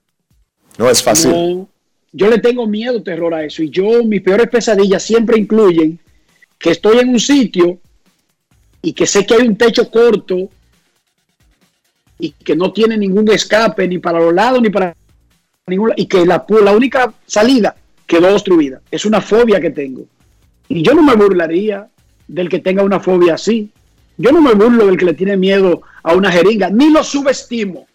No 0.79 0.89
es 0.89 1.03
fácil. 1.03 1.67
yo 2.13 2.31
le 2.31 2.39
tengo 2.39 2.69
miedo, 2.69 3.03
terror 3.03 3.35
a 3.35 3.43
eso. 3.43 3.65
Y 3.65 3.71
yo, 3.71 4.05
mis 4.05 4.23
peores 4.23 4.49
pesadillas 4.49 5.03
siempre 5.03 5.37
incluyen 5.37 5.99
que 6.61 6.71
estoy 6.71 7.01
en 7.01 7.09
un 7.09 7.19
sitio 7.19 7.81
y 8.81 8.93
que 8.93 9.05
sé 9.05 9.27
que 9.27 9.35
hay 9.35 9.49
un 9.49 9.57
techo 9.57 9.91
corto 9.91 10.49
y 12.21 12.31
que 12.31 12.55
no 12.55 12.73
tiene 12.73 12.97
ningún 12.97 13.29
escape 13.33 13.89
ni 13.89 13.99
para 13.99 14.21
los 14.21 14.33
lados 14.33 14.63
ni 14.63 14.71
para 14.71 14.95
ningún 15.69 15.93
y 15.97 16.07
que 16.07 16.25
la, 16.25 16.45
la 16.63 16.73
única 16.73 17.13
salida 17.27 17.77
quedó 18.07 18.33
obstruida. 18.33 18.81
Es 18.91 19.05
una 19.05 19.21
fobia 19.21 19.61
que 19.61 19.71
tengo. 19.71 20.07
Y 20.69 20.83
yo 20.83 20.95
no 20.95 21.03
me 21.03 21.15
burlaría 21.15 21.89
del 22.27 22.49
que 22.49 22.59
tenga 22.59 22.83
una 22.83 23.01
fobia 23.01 23.35
así. 23.35 23.71
Yo 24.17 24.33
no 24.33 24.43
me 24.43 24.55
burlo 24.55 24.87
del 24.87 24.97
que 24.97 25.05
le 25.05 25.15
tiene 25.15 25.37
miedo 25.37 25.83
a 26.03 26.15
una 26.15 26.33
jeringa, 26.33 26.71
ni 26.71 26.91
lo 26.91 27.05
subestimo. 27.05 27.87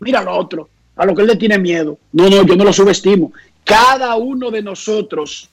Mira 0.00 0.22
lo 0.22 0.36
otro 0.36 0.68
a 0.96 1.06
lo 1.06 1.14
que 1.14 1.22
él 1.22 1.28
le 1.28 1.36
tiene 1.36 1.58
miedo. 1.58 1.98
No, 2.12 2.28
no, 2.28 2.44
yo 2.44 2.56
no 2.56 2.64
lo 2.64 2.72
subestimo. 2.72 3.32
Cada 3.64 4.14
uno 4.16 4.50
de 4.50 4.62
nosotros 4.62 5.48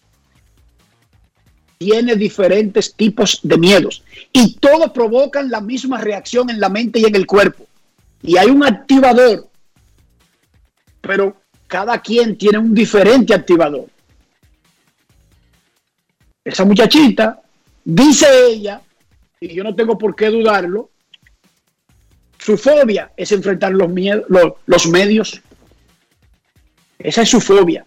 tiene 1.77 2.15
diferentes 2.15 2.93
tipos 2.93 3.39
de 3.41 3.57
miedos 3.57 4.03
y 4.31 4.55
todos 4.55 4.91
provocan 4.91 5.49
la 5.49 5.61
misma 5.61 5.97
reacción 5.99 6.49
en 6.49 6.59
la 6.59 6.69
mente 6.69 6.99
y 6.99 7.05
en 7.05 7.15
el 7.15 7.25
cuerpo. 7.25 7.65
Y 8.21 8.37
hay 8.37 8.49
un 8.49 8.63
activador, 8.63 9.47
pero 11.01 11.40
cada 11.71 12.01
quien 12.01 12.37
tiene 12.37 12.57
un 12.57 12.73
diferente 12.73 13.33
activador. 13.33 13.87
Esa 16.43 16.65
muchachita, 16.65 17.41
dice 17.85 18.27
ella, 18.47 18.81
y 19.39 19.55
yo 19.55 19.63
no 19.63 19.73
tengo 19.73 19.97
por 19.97 20.13
qué 20.13 20.27
dudarlo, 20.27 20.89
su 22.37 22.57
fobia 22.57 23.13
es 23.15 23.31
enfrentar 23.31 23.71
los, 23.71 23.87
miedos, 23.87 24.25
los, 24.65 24.87
medios. 24.87 25.41
Esa 26.99 27.21
es 27.21 27.29
su 27.29 27.39
fobia. 27.39 27.85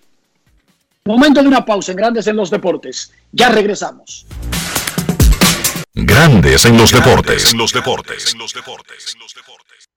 Momento 1.05 1.43
de 1.43 1.49
una 1.49 1.66
pausa 1.66 1.93
en 1.93 1.99
Grandes 1.99 2.26
en 2.26 2.37
los 2.37 2.49
Deportes. 2.49 3.12
Ya 3.32 3.51
regresamos. 3.51 4.24
Grandes 5.93 6.64
en 6.64 6.78
los 6.78 6.91
deportes. 6.91 7.53
En 7.53 7.59
los 7.59 7.70
deportes. 7.74 8.35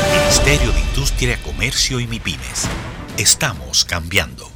Ministerio 0.00 0.72
de 0.72 0.80
Industria, 0.80 1.38
Comercio 1.42 2.00
y 2.00 2.06
MIPIMES. 2.06 2.68
Estamos 3.18 3.84
cambiando. 3.84 4.50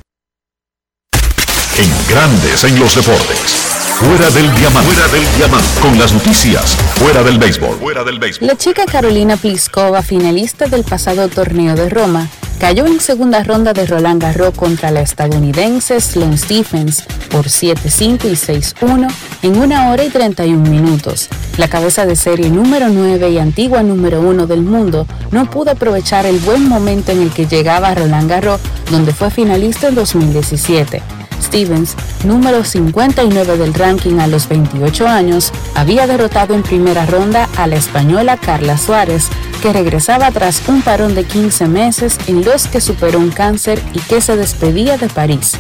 En 1.79 1.91
Grandes 2.09 2.65
en 2.65 2.79
los 2.81 2.95
deportes. 2.95 3.67
Fuera 3.99 4.31
del 4.31 4.55
diamante. 4.55 4.93
Fuera 4.93 5.09
del 5.09 5.37
diamante. 5.37 5.81
Con 5.81 5.99
las 5.99 6.13
noticias. 6.13 6.77
Fuera 6.97 7.23
del 7.23 7.39
béisbol. 7.39 7.79
Fuera 7.79 8.05
del 8.05 8.19
béisbol. 8.19 8.49
La 8.49 8.57
chica 8.57 8.85
Carolina 8.87 9.37
Pliskova, 9.37 10.03
finalista 10.03 10.67
del 10.67 10.85
pasado 10.85 11.29
torneo 11.29 11.75
de 11.75 11.89
Roma, 11.89 12.29
cayó 12.59 12.87
en 12.87 13.01
segunda 13.01 13.43
ronda 13.43 13.73
de 13.73 13.87
Roland 13.87 14.23
Garros 14.23 14.55
contra 14.55 14.91
la 14.91 15.01
estadounidense 15.01 16.01
Sloane 16.01 16.39
Stephens 16.39 17.05
por 17.31 17.47
7-5 17.47 18.25
y 18.25 18.35
6-1 18.35 19.13
en 19.43 19.59
una 19.59 19.91
hora 19.91 20.05
y 20.05 20.11
31 20.11 20.69
minutos. 20.69 21.29
La 21.59 21.69
cabeza 21.69 22.07
de 22.07 22.17
serie 22.17 22.51
número 22.51 22.89
9 22.89 23.31
y 23.31 23.39
antigua 23.39 23.83
número 23.83 24.21
1 24.21 24.47
del 24.47 24.63
mundo 24.63 25.07
no 25.31 25.51
pudo 25.51 25.73
aprovechar 25.73 26.27
el 26.27 26.39
buen 26.39 26.69
momento 26.69 27.13
en 27.13 27.23
el 27.23 27.31
que 27.31 27.47
llegaba 27.47 27.95
Roland 27.95 28.29
Garros, 28.29 28.61
donde 28.91 29.13
fue 29.13 29.31
finalista 29.31 29.89
en 29.89 29.95
2017. 29.95 31.16
Stevens, 31.43 31.95
número 32.25 32.65
59 32.65 33.57
del 33.57 33.75
ranking 33.75 34.19
a 34.19 34.27
los 34.27 34.49
28 34.49 35.07
años, 35.07 35.53
había 35.75 36.07
derrotado 36.07 36.55
en 36.55 36.63
primera 36.63 37.07
ronda 37.07 37.49
a 37.57 37.67
la 37.67 37.77
española 37.77 38.37
Carla 38.37 38.79
Suárez, 38.79 39.29
que 39.63 39.73
regresaba 39.73 40.31
tras 40.31 40.67
un 40.69 40.83
parón 40.83 41.15
de 41.15 41.25
15 41.25 41.69
meses 41.69 42.19
en 42.27 42.45
los 42.45 42.67
que 42.67 42.81
superó 42.81 43.19
un 43.19 43.31
cáncer 43.31 43.83
y 43.93 44.01
que 44.01 44.21
se 44.21 44.37
despedía 44.37 44.99
de 44.99 45.09
París. 45.09 45.53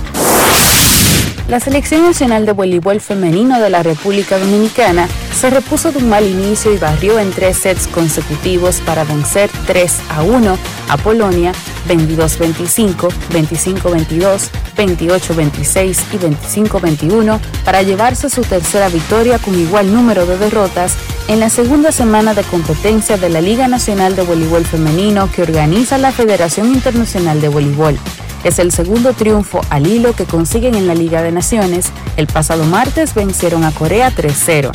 La 1.48 1.60
Selección 1.60 2.02
Nacional 2.02 2.44
de 2.44 2.50
Voleibol 2.50 3.00
Femenino 3.00 3.60
de 3.60 3.70
la 3.70 3.84
República 3.84 4.36
Dominicana 4.36 5.06
se 5.32 5.48
repuso 5.48 5.92
de 5.92 5.98
un 5.98 6.08
mal 6.08 6.26
inicio 6.26 6.74
y 6.74 6.76
barrió 6.76 7.20
en 7.20 7.30
tres 7.30 7.58
sets 7.58 7.86
consecutivos 7.86 8.80
para 8.80 9.04
vencer 9.04 9.48
3 9.64 9.96
a 10.08 10.22
1 10.24 10.58
a 10.88 10.96
Polonia 10.96 11.52
22-25, 11.88 13.10
25-22, 13.30 14.50
28-26 14.76 15.98
y 16.12 16.18
25-21 16.18 17.38
para 17.64 17.82
llevarse 17.82 18.28
su 18.28 18.42
tercera 18.42 18.88
victoria 18.88 19.38
con 19.38 19.56
igual 19.56 19.94
número 19.94 20.26
de 20.26 20.38
derrotas 20.38 20.96
en 21.28 21.38
la 21.38 21.48
segunda 21.48 21.92
semana 21.92 22.34
de 22.34 22.42
competencia 22.42 23.18
de 23.18 23.28
la 23.28 23.40
Liga 23.40 23.68
Nacional 23.68 24.16
de 24.16 24.22
Voleibol 24.22 24.64
Femenino 24.64 25.30
que 25.30 25.42
organiza 25.42 25.96
la 25.96 26.10
Federación 26.10 26.72
Internacional 26.72 27.40
de 27.40 27.48
Voleibol. 27.48 27.96
Es 28.46 28.60
el 28.60 28.70
segundo 28.70 29.12
triunfo 29.12 29.60
al 29.70 29.88
hilo 29.88 30.14
que 30.14 30.24
consiguen 30.24 30.76
en 30.76 30.86
la 30.86 30.94
Liga 30.94 31.20
de 31.20 31.32
Naciones. 31.32 31.86
El 32.16 32.28
pasado 32.28 32.62
martes 32.64 33.12
vencieron 33.12 33.64
a 33.64 33.72
Corea 33.72 34.12
3-0. 34.14 34.70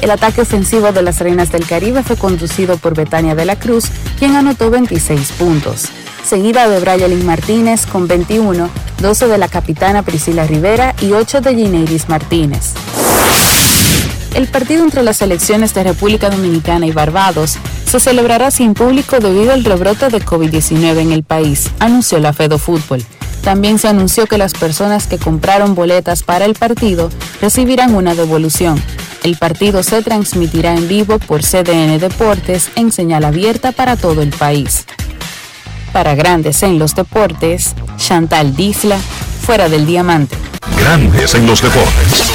El 0.00 0.10
ataque 0.10 0.40
ofensivo 0.40 0.92
de 0.92 1.02
las 1.02 1.20
Reinas 1.20 1.52
del 1.52 1.66
Caribe 1.66 2.02
fue 2.02 2.16
conducido 2.16 2.78
por 2.78 2.94
Betania 2.94 3.34
de 3.34 3.44
la 3.44 3.58
Cruz, 3.58 3.90
quien 4.18 4.34
anotó 4.34 4.70
26 4.70 5.32
puntos. 5.32 5.88
Seguida 6.24 6.66
de 6.70 6.80
Brian 6.80 7.26
Martínez 7.26 7.84
con 7.84 8.08
21, 8.08 8.70
12 9.02 9.28
de 9.28 9.36
la 9.36 9.48
capitana 9.48 10.02
Priscila 10.02 10.46
Rivera 10.46 10.94
y 11.02 11.12
8 11.12 11.42
de 11.42 11.54
Gineiris 11.54 12.08
Martínez. 12.08 12.72
El 14.34 14.48
partido 14.48 14.84
entre 14.84 15.02
las 15.02 15.18
selecciones 15.18 15.74
de 15.74 15.84
República 15.84 16.30
Dominicana 16.30 16.86
y 16.86 16.92
Barbados 16.92 17.58
se 17.92 18.00
celebrará 18.00 18.50
sin 18.50 18.72
público 18.72 19.20
debido 19.20 19.52
al 19.52 19.64
rebrote 19.64 20.08
de 20.08 20.24
COVID-19 20.24 21.00
en 21.00 21.12
el 21.12 21.24
país, 21.24 21.70
anunció 21.78 22.18
la 22.20 22.32
Fedo 22.32 22.56
Fútbol. 22.56 23.04
También 23.42 23.78
se 23.78 23.86
anunció 23.86 24.26
que 24.26 24.38
las 24.38 24.54
personas 24.54 25.06
que 25.06 25.18
compraron 25.18 25.74
boletas 25.74 26.22
para 26.22 26.46
el 26.46 26.54
partido 26.54 27.10
recibirán 27.42 27.94
una 27.94 28.14
devolución. 28.14 28.82
El 29.24 29.36
partido 29.36 29.82
se 29.82 30.00
transmitirá 30.00 30.72
en 30.72 30.88
vivo 30.88 31.18
por 31.18 31.42
CDN 31.42 31.98
Deportes 31.98 32.70
en 32.76 32.92
señal 32.92 33.26
abierta 33.26 33.72
para 33.72 33.96
todo 33.96 34.22
el 34.22 34.30
país. 34.30 34.86
Para 35.92 36.14
Grandes 36.14 36.62
en 36.62 36.78
los 36.78 36.94
Deportes, 36.94 37.74
Chantal 37.98 38.56
Disla, 38.56 38.96
fuera 39.42 39.68
del 39.68 39.84
diamante. 39.84 40.34
Grandes 40.78 41.34
en 41.34 41.46
los 41.46 41.60
deportes. 41.60 42.32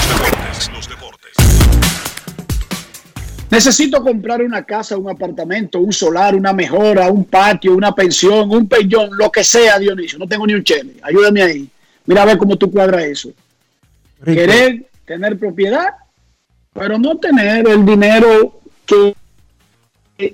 Necesito 3.49 4.03
comprar 4.03 4.41
una 4.41 4.63
casa, 4.63 4.97
un 4.97 5.09
apartamento, 5.09 5.79
un 5.79 5.93
solar, 5.93 6.35
una 6.35 6.51
mejora, 6.53 7.09
un 7.09 7.25
patio, 7.25 7.73
una 7.73 7.93
pensión, 7.95 8.49
un 8.51 8.67
peñón, 8.67 9.09
lo 9.17 9.31
que 9.31 9.43
sea, 9.43 9.79
Dionisio. 9.79 10.19
No 10.19 10.27
tengo 10.27 10.45
ni 10.45 10.53
un 10.53 10.63
chele. 10.63 10.95
Ayúdame 11.01 11.41
ahí. 11.41 11.69
Mira 12.05 12.23
a 12.23 12.25
ver 12.25 12.37
cómo 12.37 12.57
tú 12.57 12.71
cuadras 12.71 13.03
eso. 13.03 13.29
Querer 14.23 14.87
tener 15.05 15.37
propiedad, 15.37 15.89
pero 16.73 16.97
no 16.97 17.17
tener 17.17 17.67
el 17.67 17.85
dinero 17.85 18.59
que 18.85 19.15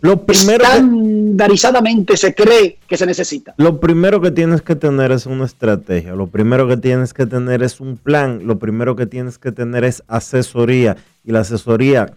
lo 0.01 0.25
primero 0.25 0.63
estandarizadamente 0.63 2.15
se 2.15 2.33
cree 2.33 2.79
que 2.87 2.95
se 2.95 3.05
necesita. 3.05 3.53
Lo 3.57 3.79
primero 3.79 4.21
que 4.21 4.31
tienes 4.31 4.61
que 4.61 4.75
tener 4.75 5.11
es 5.11 5.25
una 5.25 5.45
estrategia, 5.45 6.13
lo 6.13 6.27
primero 6.27 6.67
que 6.67 6.77
tienes 6.77 7.13
que 7.13 7.25
tener 7.25 7.63
es 7.63 7.81
un 7.81 7.97
plan, 7.97 8.47
lo 8.47 8.59
primero 8.59 8.95
que 8.95 9.05
tienes 9.05 9.37
que 9.37 9.51
tener 9.51 9.83
es 9.83 10.03
asesoría 10.07 10.95
y 11.25 11.31
la 11.31 11.41
asesoría, 11.41 12.13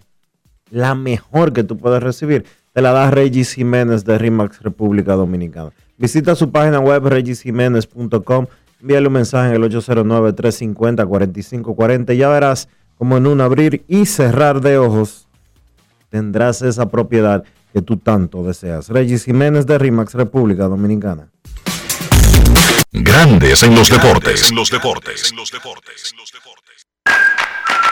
la 0.70 0.94
mejor 0.94 1.52
que 1.52 1.64
tú 1.64 1.76
puedes 1.76 2.02
recibir, 2.02 2.46
te 2.72 2.80
la 2.82 2.92
da 2.92 3.10
Regis 3.10 3.54
Jiménez 3.54 4.04
de 4.04 4.18
RIMAX 4.18 4.62
República 4.62 5.14
Dominicana. 5.14 5.70
Visita 5.96 6.34
su 6.34 6.50
página 6.50 6.78
web 6.78 7.06
regisjiménez.com, 7.06 8.46
envíale 8.80 9.06
un 9.06 9.14
mensaje 9.14 9.54
en 9.54 9.62
el 9.62 9.70
809-350-4540 9.70 12.14
y 12.14 12.18
ya 12.18 12.28
verás 12.28 12.68
como 12.98 13.16
en 13.16 13.26
un 13.26 13.40
abrir 13.40 13.84
y 13.88 14.04
cerrar 14.06 14.60
de 14.60 14.78
ojos, 14.78 15.28
tendrás 16.10 16.62
esa 16.62 16.88
propiedad 16.88 17.44
que 17.72 17.82
tú 17.82 17.98
tanto 17.98 18.42
deseas. 18.42 18.88
Regis 18.88 19.24
Jiménez 19.24 19.66
de 19.66 19.78
RIMAX, 19.78 20.14
República 20.14 20.64
Dominicana. 20.64 21.28
Grandes 22.92 23.62
en 23.62 23.74
los 23.74 23.90
deportes. 23.90 24.50
En 24.50 24.56
los 24.56 24.70
deportes. 24.70 25.32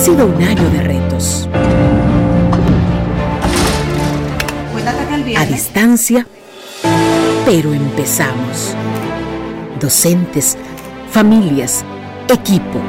Sido 0.00 0.24
un 0.24 0.42
año 0.42 0.70
de 0.70 0.80
retos. 0.80 1.46
A 5.36 5.44
distancia, 5.44 6.26
pero 7.44 7.74
empezamos. 7.74 8.74
Docentes, 9.78 10.56
familias, 11.10 11.84
equipo. 12.28 12.80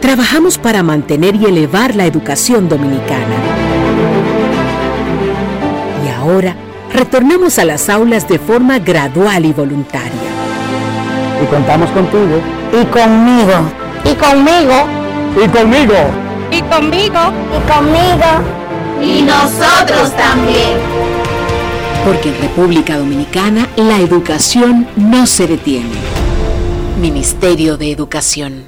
Trabajamos 0.00 0.56
para 0.56 0.82
mantener 0.82 1.36
y 1.36 1.44
elevar 1.44 1.94
la 1.94 2.06
educación 2.06 2.70
dominicana. 2.70 3.36
Y 6.02 6.08
ahora 6.08 6.56
retornamos 6.94 7.58
a 7.58 7.66
las 7.66 7.90
aulas 7.90 8.26
de 8.26 8.38
forma 8.38 8.78
gradual 8.78 9.44
y 9.44 9.52
voluntaria. 9.52 10.30
Y 11.42 11.46
contamos 11.46 11.90
contigo. 11.90 12.40
Y 12.72 12.86
conmigo. 12.86 13.70
Y 14.04 14.14
conmigo. 14.14 14.97
Y 15.36 15.48
conmigo. 15.48 15.94
Y 16.50 16.62
conmigo. 16.62 17.20
Y 17.52 17.70
conmigo. 17.70 18.30
Y 19.02 19.22
nosotros 19.22 20.14
también. 20.16 20.78
Porque 22.04 22.30
en 22.30 22.40
República 22.40 22.96
Dominicana 22.96 23.68
la 23.76 23.98
educación 23.98 24.86
no 24.96 25.26
se 25.26 25.46
detiene. 25.46 25.94
Ministerio 27.00 27.76
de 27.76 27.92
Educación. 27.92 28.67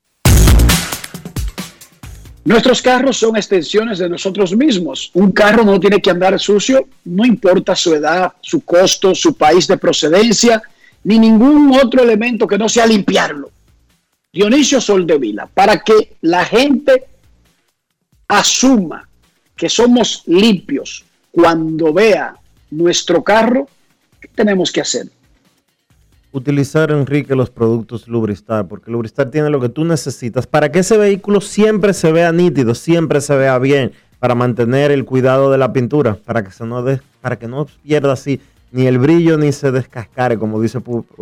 Nuestros 2.43 2.81
carros 2.81 3.17
son 3.17 3.37
extensiones 3.37 3.99
de 3.99 4.09
nosotros 4.09 4.55
mismos. 4.55 5.11
Un 5.13 5.31
carro 5.31 5.63
no 5.63 5.79
tiene 5.79 6.01
que 6.01 6.09
andar 6.09 6.39
sucio, 6.39 6.87
no 7.05 7.23
importa 7.23 7.75
su 7.75 7.93
edad, 7.93 8.33
su 8.41 8.61
costo, 8.61 9.13
su 9.13 9.35
país 9.35 9.67
de 9.67 9.77
procedencia, 9.77 10.61
ni 11.03 11.19
ningún 11.19 11.77
otro 11.79 12.01
elemento 12.01 12.47
que 12.47 12.57
no 12.57 12.67
sea 12.67 12.87
limpiarlo. 12.87 13.51
Dionisio 14.33 14.81
Soldevila, 14.81 15.45
para 15.45 15.81
que 15.81 16.15
la 16.21 16.43
gente 16.45 17.05
asuma 18.27 19.07
que 19.55 19.69
somos 19.69 20.23
limpios 20.25 21.03
cuando 21.31 21.93
vea 21.93 22.33
nuestro 22.71 23.23
carro, 23.23 23.67
¿qué 24.19 24.29
tenemos 24.29 24.71
que 24.71 24.81
hacer? 24.81 25.07
Utilizar, 26.33 26.91
Enrique, 26.91 27.35
los 27.35 27.49
productos 27.49 28.07
Lubristar, 28.07 28.67
porque 28.67 28.89
Lubristar 28.89 29.29
tiene 29.29 29.49
lo 29.49 29.59
que 29.59 29.69
tú 29.69 29.83
necesitas 29.83 30.47
para 30.47 30.71
que 30.71 30.79
ese 30.79 30.97
vehículo 30.97 31.41
siempre 31.41 31.93
se 31.93 32.11
vea 32.11 32.31
nítido, 32.31 32.73
siempre 32.73 33.19
se 33.19 33.35
vea 33.35 33.59
bien, 33.59 33.91
para 34.19 34.35
mantener 34.35 34.91
el 34.91 35.03
cuidado 35.03 35.51
de 35.51 35.57
la 35.57 35.73
pintura, 35.73 36.15
para 36.15 36.43
que, 36.43 36.51
se 36.51 36.65
no, 36.65 36.85
para 37.21 37.39
que 37.39 37.47
no 37.47 37.65
pierda 37.83 38.13
así 38.13 38.39
ni 38.71 38.87
el 38.87 38.99
brillo 38.99 39.37
ni 39.37 39.51
se 39.51 39.71
descascare, 39.71 40.37
como 40.37 40.61
dice 40.61 40.79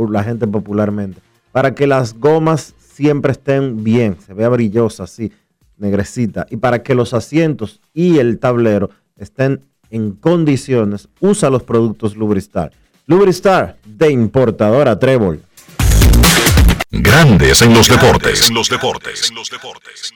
la 0.10 0.24
gente 0.24 0.46
popularmente, 0.48 1.22
para 1.52 1.74
que 1.74 1.88
las 1.88 2.14
gomas 2.14 2.76
siempre 2.78 3.32
estén 3.32 3.84
bien, 3.84 4.18
se 4.20 4.34
vea 4.34 4.50
brillosa 4.50 5.04
así, 5.04 5.32
negrecita, 5.78 6.46
y 6.50 6.58
para 6.58 6.84
que 6.84 6.94
los 6.94 7.14
asientos 7.14 7.82
y 7.94 8.20
el 8.20 8.38
tablero 8.38 8.90
estén 9.18 9.62
en 9.90 10.12
condiciones, 10.12 11.10
usa 11.20 11.50
los 11.50 11.64
productos 11.64 12.16
Lubristar. 12.16 12.72
Lubristar 13.10 13.76
de 13.84 14.12
importadora 14.12 15.00
Trébol. 15.00 15.42
Grandes 16.92 17.60
en 17.64 17.74
los 17.74 17.88
deportes. 17.88 18.48
En 18.48 18.54
los 18.54 18.70
deportes. 18.70 19.32
En 19.32 19.36
los 19.36 19.50
deportes. 19.50 20.14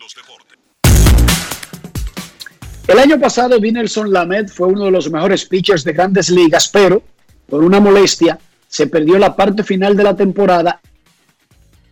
El 2.87 2.99
año 2.99 3.19
pasado, 3.19 3.57
Dinelson 3.57 4.13
Lamed 4.13 4.47
fue 4.49 4.67
uno 4.67 4.85
de 4.85 4.91
los 4.91 5.09
mejores 5.09 5.43
pitchers 5.45 5.83
de 5.83 5.93
grandes 5.93 6.29
ligas, 6.29 6.67
pero 6.67 7.01
por 7.49 7.63
una 7.63 7.79
molestia 7.79 8.37
se 8.67 8.85
perdió 8.85 9.17
la 9.17 9.35
parte 9.35 9.63
final 9.63 9.97
de 9.97 10.03
la 10.03 10.15
temporada 10.15 10.79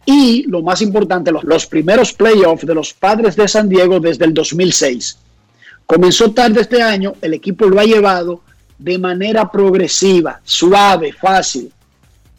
y, 0.06 0.44
lo 0.44 0.62
más 0.62 0.84
importante, 0.84 1.32
los, 1.32 1.44
los 1.46 1.66
primeros 1.66 2.14
playoffs 2.14 2.68
de 2.68 2.76
los 2.76 2.94
padres 2.94 3.36
de 3.36 3.48
San 3.48 3.68
Diego 3.68 4.00
desde 4.00 4.26
el 4.26 4.36
2006. 4.36 5.18
Comenzó 5.88 6.32
tarde 6.32 6.62
este 6.62 6.84
año, 6.84 7.16
el 7.24 7.34
equipo 7.34 7.66
lo 7.66 7.80
ha 7.80 7.86
llevado 7.86 8.44
de 8.82 8.98
manera 8.98 9.50
progresiva, 9.50 10.42
suave, 10.44 11.14
fácil. 11.14 11.72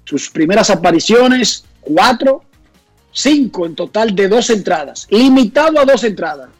Sus 0.04 0.28
primeras 0.28 0.70
apariciones, 0.70 1.64
cuatro, 1.80 2.42
cinco 3.12 3.64
en 3.64 3.76
total 3.76 4.14
de 4.14 4.28
dos 4.28 4.50
entradas, 4.50 5.06
limitado 5.08 5.78
a 5.78 5.84
dos 5.84 6.02
entradas. 6.02 6.50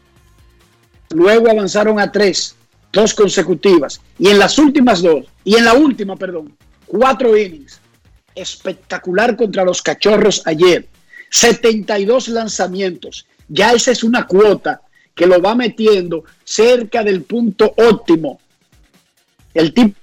Luego 1.09 1.51
avanzaron 1.51 1.99
a 1.99 2.11
tres, 2.11 2.55
dos 2.93 3.13
consecutivas. 3.13 3.99
Y 4.17 4.29
en 4.29 4.39
las 4.39 4.57
últimas 4.57 5.01
dos, 5.01 5.25
y 5.43 5.55
en 5.55 5.65
la 5.65 5.73
última, 5.73 6.15
perdón, 6.15 6.55
cuatro 6.85 7.35
innings. 7.37 7.81
Espectacular 8.33 9.35
contra 9.35 9.65
los 9.65 9.81
cachorros 9.81 10.41
ayer. 10.45 10.87
72 11.29 12.29
lanzamientos. 12.29 13.27
Ya 13.49 13.73
esa 13.73 13.91
es 13.91 14.03
una 14.03 14.25
cuota 14.25 14.81
que 15.13 15.27
lo 15.27 15.41
va 15.41 15.53
metiendo 15.55 16.23
cerca 16.43 17.03
del 17.03 17.23
punto 17.23 17.73
óptimo. 17.77 18.39
El 19.53 19.73
tipo 19.73 19.93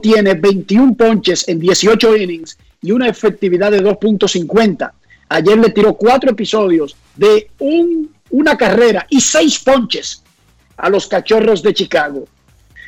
tiene 0.00 0.34
21 0.34 0.94
ponches 0.94 1.48
en 1.48 1.60
18 1.60 2.16
innings 2.16 2.58
y 2.82 2.92
una 2.92 3.08
efectividad 3.08 3.70
de 3.70 3.82
2.50. 3.82 4.90
Ayer 5.28 5.58
le 5.58 5.70
tiró 5.70 5.94
cuatro 5.94 6.30
episodios 6.30 6.96
de 7.16 7.50
un, 7.58 8.10
una 8.30 8.56
carrera 8.56 9.06
y 9.10 9.20
seis 9.20 9.58
ponches 9.58 10.22
a 10.76 10.88
los 10.88 11.06
cachorros 11.06 11.62
de 11.62 11.74
Chicago. 11.74 12.26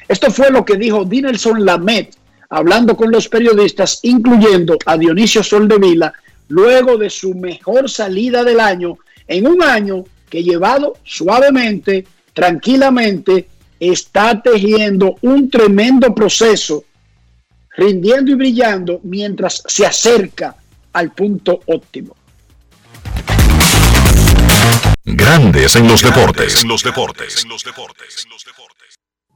Esto 0.09 0.31
fue 0.31 0.51
lo 0.51 0.65
que 0.65 0.77
dijo 0.77 1.05
Dinelson 1.05 1.65
Lamet 1.65 2.17
hablando 2.53 2.97
con 2.97 3.11
los 3.11 3.29
periodistas, 3.29 4.01
incluyendo 4.03 4.77
a 4.85 4.99
Dionisio 4.99 5.43
Soldevila, 5.43 6.13
luego 6.49 6.99
de 6.99 7.09
su 7.09 7.35
mejor 7.35 7.89
salida 7.89 8.45
del 8.45 8.61
año, 8.61 8.99
en 9.27 9.47
un 9.47 9.63
año 9.63 10.05
que 10.29 10.43
llevado 10.43 10.99
suavemente 11.03 12.07
tranquilamente 12.35 13.49
está 13.91 14.41
tejiendo 14.41 15.17
un 15.23 15.51
tremendo 15.51 16.15
proceso, 16.15 16.85
rindiendo 17.77 18.31
y 18.31 18.35
brillando 18.35 19.01
mientras 19.03 19.63
se 19.67 19.85
acerca 19.85 20.55
al 20.93 21.11
punto 21.11 21.61
óptimo. 21.67 22.15
Grandes 25.05 25.75
en 25.75 25.89
los 25.89 26.01
deportes. 26.01 26.63
En 26.63 26.69
los 26.69 26.85
deportes. 26.85 27.43
En 27.43 27.51
los 27.51 27.65
deportes. 27.65 28.29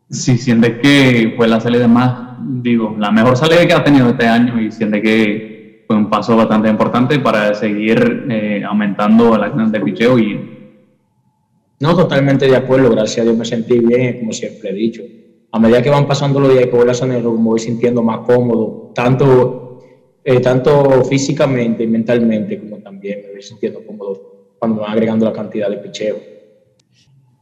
Sí, 0.09 0.39
siente 0.39 0.79
que 0.81 1.35
fue 1.37 1.49
la 1.49 1.61
salida 1.61 1.89
más, 1.89 2.37
digo, 2.39 2.95
la 2.97 3.11
mejor 3.11 3.37
salida 3.37 3.67
que 3.67 3.73
ha 3.73 3.83
tenido 3.83 4.11
este 4.11 4.29
año 4.29 4.61
y 4.61 4.71
siente 4.71 5.03
que 5.03 5.85
fue 5.89 5.97
un 5.97 6.09
paso 6.09 6.37
bastante 6.37 6.69
importante 6.69 7.19
para 7.19 7.53
seguir 7.55 8.27
eh, 8.31 8.63
aumentando 8.65 9.37
la 9.37 9.49
cantidad 9.51 9.81
de 9.81 9.81
picheo 9.81 10.19
y 10.21 10.56
no, 11.81 11.97
totalmente 11.97 12.47
de 12.47 12.57
acuerdo. 12.57 12.91
Gracias 12.91 13.21
a 13.21 13.25
Dios 13.25 13.37
me 13.37 13.45
sentí 13.45 13.79
bien, 13.79 14.21
como 14.21 14.33
siempre 14.33 14.71
he 14.71 14.75
dicho. 14.75 15.03
A 15.53 15.59
medida 15.59 15.83
que 15.83 15.91
van 15.91 16.07
pasando 16.07 16.41
los 16.41 16.51
días 16.51 16.65
y 16.65 16.71
que 16.71 16.77
voy 16.77 16.89
a 16.89 17.07
me 17.07 17.21
voy 17.21 17.59
sintiendo 17.59 18.03
más 18.03 18.21
cómodo, 18.21 18.93
tanto, 18.95 19.81
eh, 20.25 20.41
tanto 20.41 21.05
físicamente 21.05 21.85
y 21.85 21.87
mentalmente, 21.87 22.59
como 22.59 22.79
también 22.79 23.23
me 23.23 23.33
voy 23.33 23.43
sintiendo 23.43 23.85
cómodo 23.87 24.55
cuando 24.59 24.83
van 24.83 24.93
agregando 24.93 25.25
la 25.27 25.33
cantidad 25.33 25.69
de 25.69 25.79
picheo. 25.79 26.17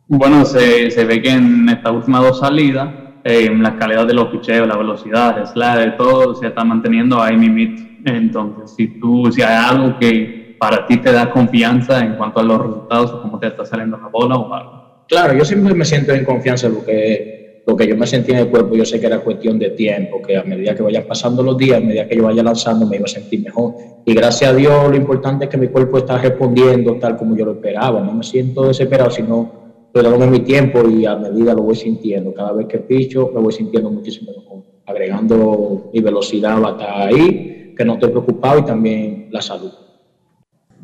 Bueno, 0.07 0.45
se, 0.45 0.91
se 0.91 1.05
ve 1.05 1.23
que 1.23 1.31
en 1.31 1.69
estas 1.69 1.93
últimas 1.93 2.23
dos 2.23 2.39
salidas, 2.41 2.93
eh, 3.25 3.51
la 3.57 3.77
calidad 3.79 4.07
de 4.07 4.13
los 4.13 4.29
picheos, 4.29 4.69
la 4.69 4.77
velocidad, 4.77 5.39
el 5.39 5.47
slide, 5.47 5.97
todo 5.97 6.35
se 6.35 6.49
está 6.49 6.63
manteniendo 6.63 7.23
ahí 7.23 7.37
mi 7.37 7.75
Entonces, 8.05 8.75
si 8.77 9.01
tú, 9.01 9.33
si 9.33 9.41
hay 9.41 9.57
algo 9.57 9.99
que 9.99 10.44
para 10.65 10.87
ti 10.87 10.97
te 10.97 11.13
da 11.13 11.31
confianza 11.31 12.03
en 12.03 12.15
cuanto 12.15 12.41
a 12.41 12.43
los 12.43 12.59
resultados 12.59 13.13
o 13.13 13.21
cómo 13.21 13.39
te 13.39 13.49
está 13.49 13.67
saliendo 13.67 13.99
la 13.99 14.09
bola 14.09 14.37
o 14.37 14.55
algo? 14.55 15.05
Claro, 15.07 15.37
yo 15.37 15.45
siempre 15.45 15.75
me 15.75 15.85
siento 15.85 16.13
en 16.13 16.25
confianza 16.25 16.71
lo 16.71 16.83
que, 16.83 17.63
lo 17.67 17.77
que 17.77 17.87
yo 17.87 17.95
me 17.95 18.07
sentí 18.07 18.33
en 18.33 18.39
el 18.39 18.49
cuerpo. 18.49 18.75
Yo 18.75 18.87
sé 18.87 18.99
que 18.99 19.05
era 19.05 19.19
cuestión 19.19 19.59
de 19.59 19.69
tiempo, 19.71 20.23
que 20.23 20.39
a 20.39 20.43
medida 20.43 20.75
que 20.75 20.83
vayan 20.83 21.05
pasando 21.05 21.43
los 21.43 21.59
días, 21.59 21.77
a 21.77 21.81
medida 21.85 22.09
que 22.09 22.17
yo 22.17 22.23
vaya 22.23 22.43
lanzando, 22.43 22.87
me 22.87 22.97
iba 22.97 23.05
a 23.05 23.09
sentir 23.09 23.43
mejor. 23.43 23.75
Y 24.07 24.15
gracias 24.15 24.53
a 24.53 24.55
Dios, 24.55 24.89
lo 24.89 24.97
importante 24.97 25.45
es 25.45 25.51
que 25.51 25.59
mi 25.59 25.69
cuerpo 25.69 25.99
está 25.99 26.17
respondiendo 26.17 26.95
tal 26.95 27.19
como 27.19 27.37
yo 27.37 27.45
lo 27.45 27.53
esperaba. 27.53 28.01
No 28.01 28.15
me 28.15 28.23
siento 28.23 28.67
desesperado, 28.67 29.11
sino 29.11 29.91
dándome 29.93 30.29
mi 30.29 30.41
tiempo 30.41 30.89
y 30.89 31.05
a 31.05 31.15
medida 31.15 31.53
lo 31.53 31.65
voy 31.65 31.75
sintiendo. 31.75 32.33
Cada 32.33 32.53
vez 32.53 32.69
que 32.69 32.79
picho, 32.79 33.31
me 33.35 33.41
voy 33.43 33.53
sintiendo 33.53 33.91
muchísimo 33.91 34.33
mejor. 34.35 34.63
Agregando 34.87 35.91
mi 35.93 36.01
velocidad 36.01 36.59
va 36.59 37.05
ahí, 37.05 37.75
que 37.77 37.85
no 37.85 37.95
estoy 37.95 38.09
preocupado 38.09 38.61
y 38.61 38.63
también 38.63 39.29
la 39.31 39.43
salud. 39.43 39.84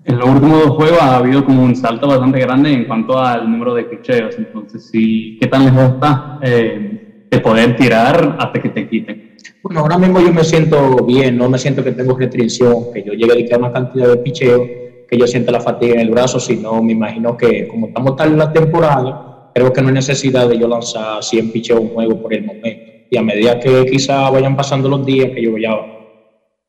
En 0.04 0.18
los 0.18 0.28
últimos 0.28 0.64
dos 0.64 0.76
juegos 0.76 0.98
ha 1.00 1.16
habido 1.16 1.44
como 1.44 1.62
un 1.62 1.76
salto 1.76 2.08
bastante 2.08 2.40
grande 2.40 2.72
en 2.72 2.84
cuanto 2.84 3.18
al 3.18 3.50
número 3.50 3.74
de 3.74 3.84
picheos. 3.84 4.34
Entonces, 4.38 4.88
sí, 4.90 5.36
¿qué 5.40 5.46
tan 5.46 5.66
lejos 5.66 5.94
está 5.94 6.38
eh, 6.42 7.26
de 7.30 7.40
poder 7.40 7.76
tirar 7.76 8.36
hasta 8.38 8.62
que 8.62 8.70
te 8.70 8.88
quiten? 8.88 9.36
Bueno, 9.62 9.80
ahora 9.80 9.98
mismo 9.98 10.20
yo 10.20 10.32
me 10.32 10.42
siento 10.42 11.04
bien, 11.04 11.36
no 11.36 11.50
me 11.50 11.58
siento 11.58 11.84
que 11.84 11.92
tengo 11.92 12.16
restricción, 12.16 12.92
que 12.94 13.02
yo 13.02 13.12
llegue 13.12 13.52
a 13.52 13.58
una 13.58 13.72
cantidad 13.72 14.08
de 14.08 14.16
picheos, 14.18 14.62
que 15.08 15.18
yo 15.18 15.26
sienta 15.26 15.52
la 15.52 15.60
fatiga 15.60 15.94
en 15.94 16.00
el 16.00 16.10
brazo, 16.10 16.40
sino 16.40 16.82
me 16.82 16.92
imagino 16.92 17.36
que 17.36 17.68
como 17.68 17.88
estamos 17.88 18.16
tal 18.16 18.30
en 18.30 18.38
la 18.38 18.52
temporada, 18.52 19.50
creo 19.54 19.72
que 19.72 19.82
no 19.82 19.88
hay 19.88 19.94
necesidad 19.94 20.48
de 20.48 20.58
yo 20.58 20.66
lanzar 20.66 21.22
100 21.22 21.52
picheos 21.52 21.80
un 21.80 21.88
juego 21.88 22.22
por 22.22 22.32
el 22.32 22.44
momento. 22.44 22.90
Y 23.10 23.16
a 23.18 23.22
medida 23.22 23.60
que 23.60 23.84
quizá 23.84 24.30
vayan 24.30 24.56
pasando 24.56 24.88
los 24.88 25.04
días, 25.04 25.30
que 25.34 25.42
yo 25.42 25.52
vaya 25.52 25.76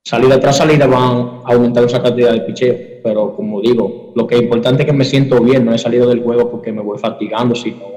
salida 0.04 0.40
tras 0.40 0.58
salida 0.58 0.88
van 0.88 1.42
a 1.46 1.54
aumentar 1.54 1.86
esa 1.86 2.02
cantidad 2.02 2.34
de 2.34 2.42
picheo. 2.42 2.91
Pero 3.04 3.36
como 3.36 3.62
digo, 3.62 4.12
lo 4.16 4.28
que 4.28 4.36
es 4.36 4.42
importante 4.42 4.84
es 4.84 4.88
que 4.88 4.94
me 4.94 5.06
siento 5.06 5.42
bien, 5.42 5.66
no 5.66 5.74
he 5.74 5.78
salido 5.78 6.10
del 6.10 6.22
juego 6.22 6.50
porque 6.52 6.72
me 6.72 6.82
voy 6.82 6.98
fatigando, 7.00 7.56
sino 7.56 7.92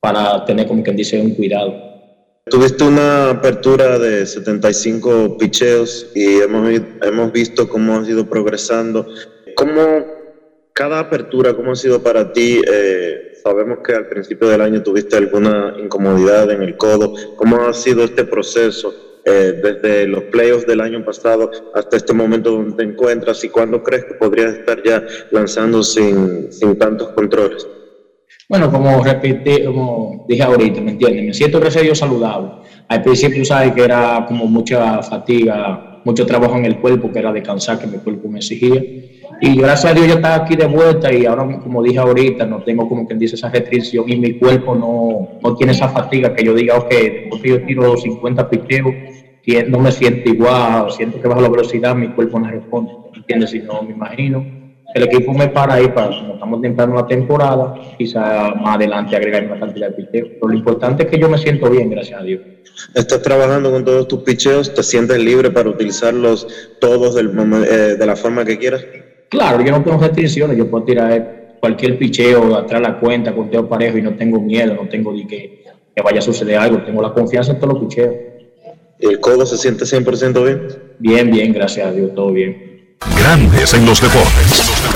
para 0.00 0.44
tener 0.44 0.66
como 0.66 0.82
quien 0.82 0.96
dice 0.96 1.20
un 1.20 1.34
cuidado. 1.34 1.74
Tuviste 2.46 2.84
una 2.84 3.30
apertura 3.30 3.98
de 3.98 4.24
75 4.24 5.36
picheos 5.36 6.10
y 6.14 6.40
hemos, 6.40 6.80
hemos 7.02 7.32
visto 7.32 7.68
cómo 7.68 7.96
has 7.96 8.08
ido 8.08 8.26
progresando. 8.26 9.06
¿Cómo 9.54 10.06
cada 10.72 11.00
apertura, 11.00 11.54
cómo 11.54 11.72
ha 11.72 11.76
sido 11.76 12.02
para 12.02 12.32
ti? 12.32 12.62
Eh, 12.66 13.32
sabemos 13.42 13.80
que 13.84 13.92
al 13.92 14.08
principio 14.08 14.48
del 14.48 14.62
año 14.62 14.82
tuviste 14.82 15.16
alguna 15.16 15.74
incomodidad 15.78 16.50
en 16.50 16.62
el 16.62 16.76
codo. 16.76 17.12
¿Cómo 17.36 17.56
ha 17.56 17.72
sido 17.74 18.02
este 18.02 18.24
proceso? 18.24 18.94
Eh, 19.24 19.60
desde 19.62 20.06
los 20.06 20.24
playoffs 20.24 20.66
del 20.66 20.80
año 20.80 21.04
pasado 21.04 21.50
hasta 21.74 21.96
este 21.96 22.14
momento 22.14 22.50
donde 22.50 22.76
te 22.76 22.82
encuentras 22.82 23.42
y 23.44 23.48
cuándo 23.48 23.82
crees 23.82 24.04
que 24.04 24.14
podrías 24.14 24.54
estar 24.54 24.82
ya 24.82 25.02
lanzando 25.32 25.82
sin, 25.82 26.50
sin 26.52 26.78
tantos 26.78 27.08
controles? 27.10 27.66
Bueno, 28.48 28.72
como 28.72 29.04
repetí, 29.04 29.64
como 29.64 30.24
dije 30.26 30.42
ahorita, 30.42 30.80
¿me 30.80 30.92
entiendes? 30.92 31.24
Me 31.26 31.34
siento 31.34 31.60
gracias 31.60 31.98
saludable. 31.98 32.50
Al 32.88 33.02
principio, 33.02 33.44
sabes 33.44 33.74
que 33.74 33.84
era 33.84 34.24
como 34.26 34.46
mucha 34.46 35.02
fatiga, 35.02 36.00
mucho 36.04 36.24
trabajo 36.24 36.56
en 36.56 36.64
el 36.64 36.80
cuerpo, 36.80 37.12
que 37.12 37.18
era 37.18 37.30
descansar, 37.30 37.78
que 37.78 37.86
mi 37.86 37.98
cuerpo 37.98 38.28
me 38.28 38.38
exigía. 38.38 38.82
Y 39.40 39.56
gracias 39.56 39.92
a 39.92 39.94
Dios 39.94 40.08
ya 40.08 40.14
está 40.14 40.34
aquí 40.34 40.56
de 40.56 40.66
vuelta 40.66 41.12
y 41.12 41.24
ahora, 41.24 41.60
como 41.60 41.82
dije 41.82 41.98
ahorita, 41.98 42.44
no 42.44 42.62
tengo 42.64 42.88
como 42.88 43.06
quien 43.06 43.18
dice 43.18 43.36
esa 43.36 43.50
restricción 43.50 44.04
y 44.08 44.16
mi 44.16 44.38
cuerpo 44.38 44.74
no, 44.74 45.38
no 45.40 45.56
tiene 45.56 45.72
esa 45.72 45.88
fatiga 45.88 46.34
que 46.34 46.44
yo 46.44 46.54
diga, 46.54 46.76
ok, 46.76 46.92
porque 47.30 47.48
yo 47.48 47.62
tiro 47.64 47.96
50 47.96 48.50
piqueos, 48.50 48.94
no 49.68 49.78
me 49.78 49.92
siento 49.92 50.28
igual, 50.28 50.90
siento 50.90 51.20
que 51.20 51.28
bajo 51.28 51.40
la 51.40 51.48
velocidad, 51.48 51.94
mi 51.94 52.08
cuerpo 52.08 52.38
no 52.38 52.50
responde, 52.50 52.92
¿entiendes? 53.14 53.50
Si 53.50 53.60
no, 53.60 53.82
me 53.82 53.92
imagino. 53.92 54.44
El 54.94 55.02
equipo 55.02 55.34
me 55.34 55.48
para 55.48 55.74
ahí 55.74 55.88
para, 55.88 56.08
como 56.18 56.34
estamos 56.34 56.62
temprano 56.62 56.94
la 56.94 57.06
temporada, 57.06 57.74
quizá 57.98 58.54
más 58.54 58.76
adelante 58.76 59.14
agregar 59.14 59.44
una 59.44 59.60
cantidad 59.60 59.90
de 59.90 60.02
picheos. 60.02 60.28
Pero 60.34 60.48
lo 60.48 60.54
importante 60.54 61.02
es 61.02 61.10
que 61.10 61.18
yo 61.18 61.28
me 61.28 61.36
siento 61.36 61.70
bien, 61.70 61.90
gracias 61.90 62.20
a 62.20 62.24
Dios. 62.24 62.40
Estás 62.94 63.20
trabajando 63.22 63.70
con 63.70 63.84
todos 63.84 64.08
tus 64.08 64.22
picheos, 64.22 64.74
te 64.74 64.82
sientes 64.82 65.18
libre 65.18 65.50
para 65.50 65.68
utilizarlos 65.68 66.74
todos 66.80 67.16
eh, 67.18 67.96
de 67.96 68.06
la 68.06 68.16
forma 68.16 68.46
que 68.46 68.58
quieras. 68.58 68.84
Claro, 69.28 69.62
yo 69.62 69.72
no 69.72 69.82
tengo 69.82 69.98
restricciones, 69.98 70.56
yo 70.56 70.70
puedo 70.70 70.84
tirar 70.84 71.56
cualquier 71.60 71.98
picheo 71.98 72.56
atrás 72.56 72.80
la 72.80 72.98
cuenta, 72.98 73.34
conteo 73.34 73.68
parejo 73.68 73.98
y 73.98 74.02
no 74.02 74.14
tengo 74.14 74.40
miedo, 74.40 74.74
no 74.74 74.88
tengo 74.88 75.12
ni 75.12 75.26
que, 75.26 75.64
que 75.94 76.02
vaya 76.02 76.18
a 76.18 76.22
suceder 76.22 76.58
algo, 76.58 76.82
tengo 76.82 77.02
la 77.02 77.12
confianza 77.12 77.52
en 77.52 77.58
todos 77.58 77.74
los 77.74 77.82
picheos. 77.84 78.14
¿Y 79.00 79.06
el 79.06 79.20
codo 79.20 79.46
se 79.46 79.56
siente 79.56 79.84
100% 79.84 80.44
bien? 80.44 80.68
Bien, 80.98 81.30
bien, 81.30 81.52
gracias 81.52 81.86
a 81.86 81.92
Dios, 81.92 82.14
todo 82.14 82.32
bien. 82.32 82.96
Grandes 83.16 83.74
en 83.74 83.86
los 83.86 84.00
deportes. 84.00 84.87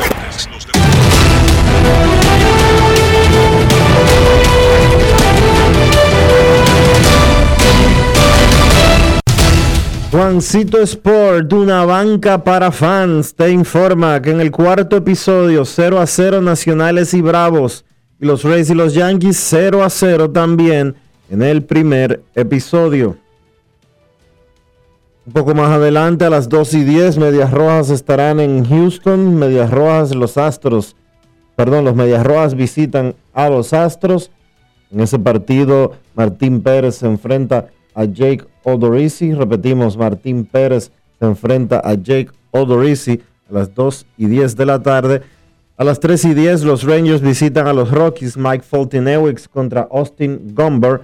Juancito 10.12 10.78
Sport, 10.78 11.50
una 11.54 11.86
banca 11.86 12.44
para 12.44 12.70
fans, 12.70 13.34
te 13.34 13.50
informa 13.50 14.20
que 14.20 14.30
en 14.30 14.42
el 14.42 14.50
cuarto 14.50 14.94
episodio 14.98 15.64
0 15.64 15.98
a 15.98 16.06
0 16.06 16.42
Nacionales 16.42 17.14
y 17.14 17.22
Bravos 17.22 17.86
y 18.20 18.26
los 18.26 18.44
Rays 18.44 18.68
y 18.68 18.74
los 18.74 18.92
Yankees 18.92 19.38
0 19.38 19.82
a 19.82 19.88
0 19.88 20.30
también 20.30 20.96
en 21.30 21.40
el 21.40 21.62
primer 21.62 22.22
episodio. 22.34 23.16
Un 25.24 25.32
poco 25.32 25.54
más 25.54 25.70
adelante, 25.70 26.26
a 26.26 26.30
las 26.30 26.46
2 26.46 26.74
y 26.74 26.84
10, 26.84 27.16
Medias 27.16 27.50
Rojas 27.50 27.88
estarán 27.88 28.38
en 28.38 28.68
Houston. 28.68 29.36
Medias 29.36 29.70
Rojas, 29.70 30.14
los 30.14 30.36
Astros, 30.36 30.94
perdón, 31.56 31.86
los 31.86 31.94
Medias 31.94 32.22
Rojas 32.22 32.54
visitan 32.54 33.14
a 33.32 33.48
los 33.48 33.72
Astros. 33.72 34.30
En 34.90 35.00
ese 35.00 35.18
partido, 35.18 35.92
Martín 36.14 36.60
Pérez 36.60 36.96
se 36.96 37.06
enfrenta 37.06 37.68
a 37.94 38.04
Jake 38.04 38.44
Odorizzi. 38.64 39.34
Repetimos, 39.34 39.96
Martín 39.96 40.44
Pérez 40.44 40.90
se 41.18 41.26
enfrenta 41.26 41.80
a 41.84 41.94
Jake 41.94 42.30
Odorizzi 42.50 43.20
a 43.50 43.54
las 43.54 43.74
2 43.74 44.06
y 44.18 44.26
10 44.26 44.56
de 44.56 44.66
la 44.66 44.82
tarde. 44.82 45.22
A 45.76 45.84
las 45.84 46.00
3 46.00 46.26
y 46.26 46.34
10 46.34 46.64
los 46.64 46.84
Rangers 46.84 47.22
visitan 47.22 47.66
a 47.66 47.72
los 47.72 47.90
Rockies. 47.90 48.36
Mike 48.36 48.62
Fulton 48.62 49.06
contra 49.50 49.88
Austin 49.90 50.54
Gomber. 50.54 51.00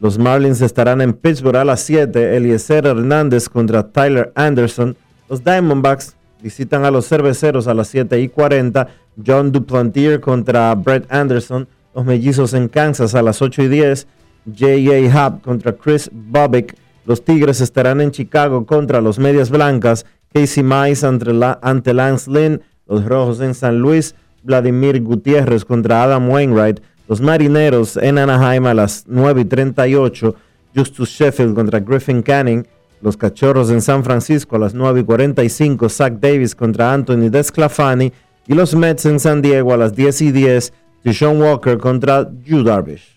Los 0.00 0.18
Marlins 0.18 0.60
estarán 0.60 1.00
en 1.00 1.12
Pittsburgh 1.12 1.56
a 1.56 1.64
las 1.64 1.80
7. 1.80 2.36
Eliezer 2.36 2.86
Hernández 2.86 3.48
contra 3.48 3.90
Tyler 3.90 4.32
Anderson. 4.34 4.96
Los 5.28 5.44
Diamondbacks 5.44 6.16
visitan 6.42 6.84
a 6.84 6.90
los 6.90 7.08
Cerveceros 7.08 7.66
a 7.68 7.74
las 7.74 7.88
7 7.88 8.20
y 8.20 8.28
40. 8.28 8.88
John 9.24 9.52
Duplantier 9.52 10.20
contra 10.20 10.74
Brett 10.74 11.04
Anderson. 11.12 11.68
Los 11.94 12.04
Mellizos 12.04 12.54
en 12.54 12.68
Kansas 12.68 13.14
a 13.14 13.22
las 13.22 13.42
8 13.42 13.62
y 13.62 13.68
10. 13.68 14.06
J.A. 14.46 15.08
Hub 15.08 15.42
contra 15.42 15.72
Chris 15.72 16.10
Bobbick. 16.12 16.76
Los 17.04 17.24
Tigres 17.24 17.60
estarán 17.60 18.00
en 18.00 18.10
Chicago 18.10 18.66
contra 18.66 19.00
los 19.00 19.18
Medias 19.18 19.50
Blancas. 19.50 20.06
Casey 20.32 20.62
Mize 20.62 21.06
ante, 21.06 21.92
Lance 21.92 22.30
Lynn. 22.30 22.62
Los 22.86 23.04
Rojos 23.04 23.40
en 23.40 23.54
San 23.54 23.78
Luis. 23.78 24.14
Vladimir 24.42 25.02
Gutiérrez 25.02 25.64
contra 25.64 26.02
Adam 26.02 26.28
Wainwright. 26.30 26.80
Los 27.08 27.20
Marineros 27.20 27.96
en 27.96 28.18
Anaheim 28.18 28.66
a 28.66 28.74
las 28.74 29.04
9 29.06 29.42
y 29.42 29.44
38. 29.44 30.34
Justus 30.74 31.10
Sheffield 31.10 31.54
contra 31.54 31.80
Griffin 31.80 32.22
Canning. 32.22 32.66
Los 33.00 33.16
Cachorros 33.16 33.70
en 33.70 33.82
San 33.82 34.04
Francisco 34.04 34.56
a 34.56 34.58
las 34.60 34.74
9 34.74 35.00
y 35.00 35.04
45. 35.04 35.88
Zach 35.88 36.14
Davis 36.14 36.54
contra 36.54 36.92
Anthony 36.92 37.30
Desclafani. 37.30 38.12
Y 38.46 38.54
los 38.54 38.74
Mets 38.74 39.06
en 39.06 39.20
San 39.20 39.42
Diego 39.42 39.72
a 39.72 39.76
las 39.76 39.94
10 39.94 40.22
y 40.22 40.32
10. 40.32 40.72
Sean 41.12 41.40
Walker 41.40 41.78
contra 41.78 42.30
Yu 42.44 42.62
Darvish. 42.62 43.16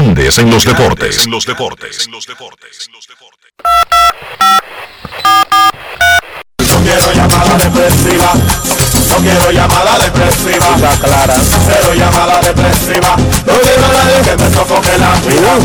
Grandes 0.00 0.38
en 0.38 0.50
los 0.50 0.64
deportes. 0.64 1.26
En 1.26 1.30
los 1.30 1.44
deportes. 1.44 2.06
En 2.06 2.12
los 2.12 2.26
deportes. 2.26 2.88
No 6.58 6.80
quiero 6.82 7.12
llamada 7.12 7.58
depresiva. 7.58 8.32
No 9.08 9.16
quiero 9.16 9.50
llamada 9.52 9.98
depresiva. 9.98 10.74
clara. 11.02 11.34
Cero 11.66 11.92
llamada 11.94 12.40
depresiva. 12.40 13.14
No 13.46 13.52
quiero 13.60 13.84
a 13.84 13.92
nadie 13.92 14.22
que 14.24 14.36
me 14.42 14.50
sofoque 14.50 14.96
la 14.98 15.20
vida. 15.20 15.58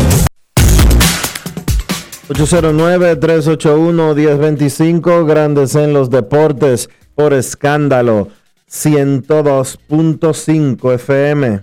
809-381-1025, 2.28 5.24
Grandes 5.24 5.74
en 5.76 5.94
los 5.94 6.10
Deportes, 6.10 6.90
por 7.14 7.32
escándalo, 7.32 8.28
102.5 8.68 10.92
FM. 10.92 11.62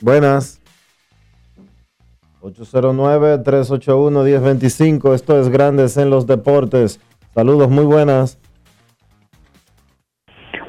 Buenas. 0.00 0.57
809-381-1025. 2.42 5.14
Esto 5.14 5.40
es 5.40 5.48
Grandes 5.48 5.96
en 5.96 6.10
los 6.10 6.26
Deportes. 6.26 7.00
Saludos, 7.34 7.68
muy 7.68 7.84
buenas. 7.84 8.38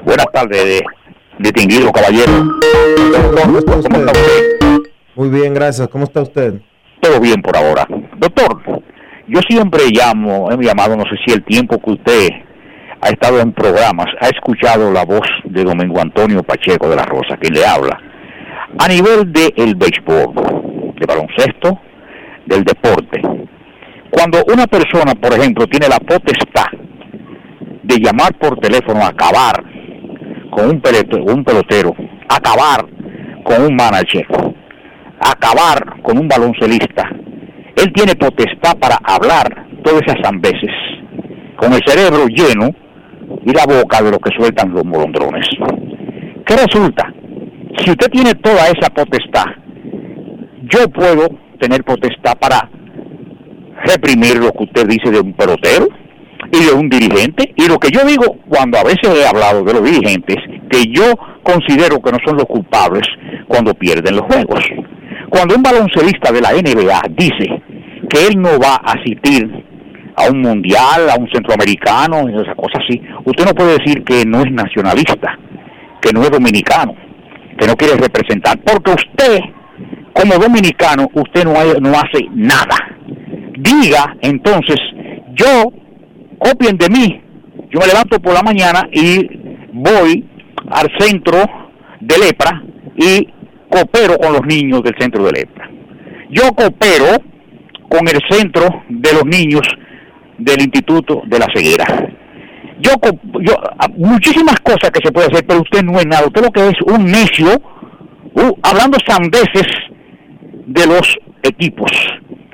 Buenas 0.04 0.26
tardes, 0.32 0.82
distinguido 1.38 1.92
caballero. 1.92 2.32
¿Cómo 3.42 3.58
está 3.58 3.76
usted? 3.76 4.06
Muy 5.14 5.28
bien, 5.28 5.54
gracias. 5.54 5.86
¿Cómo 5.88 6.04
está 6.04 6.22
usted? 6.22 6.60
Todo 7.00 7.20
bien 7.20 7.42
por 7.42 7.56
ahora. 7.56 7.86
Doctor, 8.18 8.60
yo 9.28 9.40
siempre 9.48 9.84
llamo, 9.90 10.50
he 10.50 10.56
llamado, 10.56 10.96
no 10.96 11.04
sé 11.04 11.16
si 11.24 11.32
el 11.32 11.44
tiempo 11.44 11.78
que 11.78 11.92
usted 11.92 12.28
ha 13.00 13.08
estado 13.08 13.40
en 13.40 13.52
programas, 13.52 14.06
ha 14.20 14.28
escuchado 14.28 14.90
la 14.90 15.04
voz 15.04 15.26
de 15.44 15.62
Domingo 15.64 16.00
Antonio 16.00 16.42
Pacheco 16.42 16.88
de 16.88 16.96
la 16.96 17.04
Rosa, 17.04 17.36
que 17.40 17.48
le 17.48 17.64
habla 17.64 17.98
a 18.78 18.88
nivel 18.88 19.32
del 19.32 19.52
el 19.56 19.74
béisbol, 19.74 20.69
de 21.00 21.06
baloncesto, 21.06 21.80
del 22.46 22.62
deporte, 22.62 23.20
cuando 24.10 24.38
una 24.52 24.66
persona, 24.66 25.14
por 25.14 25.32
ejemplo, 25.32 25.66
tiene 25.66 25.88
la 25.88 25.98
potestad 25.98 26.66
de 27.82 27.96
llamar 27.98 28.34
por 28.34 28.58
teléfono 28.58 29.00
a 29.00 29.08
acabar 29.08 29.64
con 30.50 30.68
un, 30.68 30.80
pelotero, 30.80 31.94
acabar 32.28 32.86
con 33.44 33.62
un 33.62 33.74
manager, 33.74 34.26
acabar 35.20 36.02
con 36.02 36.18
un 36.18 36.28
baloncelista, 36.28 37.08
él 37.76 37.92
tiene 37.94 38.14
potestad 38.14 38.76
para 38.78 38.96
hablar 39.02 39.66
todas 39.82 40.02
esas 40.02 40.32
veces, 40.40 40.70
con 41.56 41.72
el 41.72 41.80
cerebro 41.86 42.26
lleno 42.26 42.68
y 43.46 43.52
la 43.52 43.64
boca 43.64 44.02
de 44.02 44.10
lo 44.10 44.18
que 44.18 44.36
sueltan 44.36 44.74
los 44.74 44.84
molondrones. 44.84 45.46
¿Qué 46.44 46.56
resulta? 46.56 47.10
Si 47.78 47.90
usted 47.90 48.10
tiene 48.10 48.34
toda 48.34 48.66
esa 48.66 48.90
potestad, 48.90 49.46
yo 50.70 50.88
puedo 50.88 51.28
tener 51.58 51.84
potestad 51.84 52.38
para 52.38 52.68
reprimir 53.84 54.36
lo 54.38 54.52
que 54.52 54.64
usted 54.64 54.86
dice 54.86 55.10
de 55.10 55.20
un 55.20 55.32
pelotero 55.34 55.88
y 56.52 56.64
de 56.64 56.72
un 56.72 56.88
dirigente. 56.88 57.52
Y 57.56 57.68
lo 57.68 57.78
que 57.78 57.90
yo 57.90 58.04
digo 58.04 58.36
cuando 58.48 58.78
a 58.78 58.84
veces 58.84 59.08
he 59.14 59.26
hablado 59.26 59.62
de 59.64 59.72
los 59.72 59.84
dirigentes, 59.84 60.36
que 60.70 60.84
yo 60.90 61.14
considero 61.42 62.00
que 62.00 62.12
no 62.12 62.18
son 62.24 62.36
los 62.36 62.46
culpables 62.46 63.06
cuando 63.48 63.74
pierden 63.74 64.16
los 64.16 64.26
juegos. 64.26 64.64
Cuando 65.28 65.54
un 65.54 65.62
baloncelista 65.62 66.32
de 66.32 66.40
la 66.40 66.52
NBA 66.52 67.02
dice 67.10 67.62
que 68.08 68.26
él 68.26 68.40
no 68.40 68.58
va 68.58 68.76
a 68.76 68.92
asistir 68.92 69.64
a 70.16 70.28
un 70.28 70.40
mundial, 70.40 71.08
a 71.08 71.16
un 71.16 71.30
centroamericano, 71.30 72.28
esas 72.28 72.56
cosas 72.56 72.82
así, 72.84 73.00
usted 73.24 73.44
no 73.44 73.54
puede 73.54 73.78
decir 73.78 74.02
que 74.04 74.24
no 74.26 74.40
es 74.40 74.50
nacionalista, 74.50 75.38
que 76.00 76.12
no 76.12 76.22
es 76.22 76.30
dominicano 76.30 76.94
que 77.60 77.66
no 77.66 77.76
quiere 77.76 77.96
representar, 77.96 78.58
porque 78.60 78.92
usted, 78.92 79.40
como 80.12 80.34
dominicano, 80.34 81.08
usted 81.14 81.44
no, 81.44 81.52
no 81.80 81.90
hace 81.90 82.26
nada. 82.34 82.76
Diga 83.58 84.16
entonces, 84.20 84.76
yo, 85.34 85.72
copien 86.38 86.76
de 86.76 86.88
mí, 86.88 87.22
yo 87.70 87.80
me 87.80 87.86
levanto 87.86 88.18
por 88.20 88.34
la 88.34 88.42
mañana 88.42 88.88
y 88.92 89.28
voy 89.72 90.28
al 90.70 90.88
centro 90.98 91.38
de 92.00 92.18
lepra 92.18 92.62
y 92.96 93.28
coopero 93.68 94.18
con 94.18 94.32
los 94.32 94.46
niños 94.46 94.82
del 94.82 94.94
centro 94.98 95.24
de 95.24 95.32
lepra. 95.32 95.70
Yo 96.30 96.52
coopero 96.54 97.22
con 97.88 98.08
el 98.08 98.20
centro 98.28 98.82
de 98.88 99.12
los 99.12 99.24
niños 99.24 99.62
del 100.38 100.62
Instituto 100.62 101.22
de 101.26 101.38
la 101.38 101.46
Ceguera 101.54 102.10
yo, 102.80 102.92
yo, 103.40 103.54
ah, 103.78 103.88
muchísimas 103.96 104.58
cosas 104.60 104.90
que 104.90 105.00
se 105.04 105.12
puede 105.12 105.28
hacer, 105.28 105.44
pero 105.46 105.60
usted 105.60 105.82
no 105.82 105.98
es 105.98 106.06
nada. 106.06 106.26
Usted 106.26 106.42
lo 106.42 106.50
que 106.50 106.68
es 106.68 106.80
un 106.86 107.04
necio, 107.04 107.48
hablando 108.62 108.98
sandeces 109.06 109.66
de 110.66 110.86
los 110.86 111.18
equipos. 111.42 111.90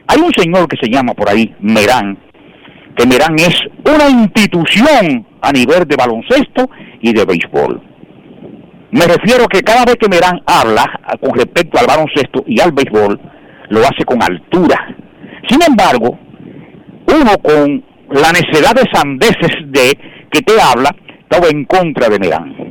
Hay 0.09 0.21
un 0.21 0.33
señor 0.33 0.69
que 0.69 0.77
se 0.81 0.91
llama 0.91 1.15
por 1.15 1.29
ahí 1.29 1.55
Merán, 1.61 2.19
que 2.97 3.07
Merán 3.07 3.35
es 3.39 3.55
una 3.85 4.09
institución 4.09 5.27
a 5.41 5.53
nivel 5.53 5.85
de 5.87 5.97
baloncesto 5.97 6.71
y 7.01 7.13
de 7.13 7.25
béisbol. 7.25 7.83
Me 8.93 9.07
refiero 9.07 9.47
que 9.49 9.63
cada 9.63 9.85
vez 9.85 9.97
que 9.97 10.09
Merán 10.09 10.41
habla 10.47 10.85
con 11.21 11.35
respecto 11.35 11.79
al 11.79 11.87
baloncesto 11.87 12.45
y 12.47 12.61
al 12.61 12.73
béisbol, 12.73 13.21
lo 13.69 13.81
hace 13.81 14.05
con 14.05 14.23
altura. 14.23 14.97
Sin 15.49 15.61
embargo, 15.63 16.19
uno 17.09 17.33
con 17.43 17.85
la 18.11 18.33
necesidad 18.33 18.75
de 18.75 18.89
sandeces 18.93 19.57
de 19.67 19.99
que 20.31 20.41
te 20.41 20.61
habla 20.61 20.95
estaba 21.21 21.49
en 21.49 21.65
contra 21.65 22.09
de 22.09 22.19
Merán. 22.19 22.66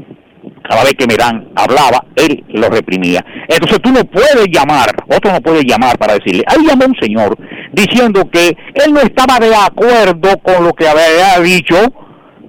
Cada 0.68 0.84
vez 0.84 0.94
que 0.94 1.06
Merán 1.06 1.50
hablaba, 1.56 2.06
él 2.16 2.44
lo 2.50 2.70
reprimía. 2.70 3.24
Entonces 3.48 3.80
tú 3.82 3.92
no 3.92 4.04
puedes 4.06 4.48
llamar, 4.52 4.90
otro 5.08 5.32
no 5.32 5.42
puede 5.42 5.64
llamar 5.64 5.98
para 5.98 6.16
decirle, 6.16 6.44
ahí 6.48 6.66
llamó 6.66 6.86
un 6.86 6.96
señor 7.00 7.38
diciendo 7.72 8.30
que 8.32 8.50
él 8.74 8.94
no 8.94 9.00
estaba 9.02 9.40
de 9.40 9.54
acuerdo 9.56 10.38
con 10.42 10.64
lo 10.64 10.74
que 10.74 10.88
había 10.88 11.40
dicho 11.42 11.76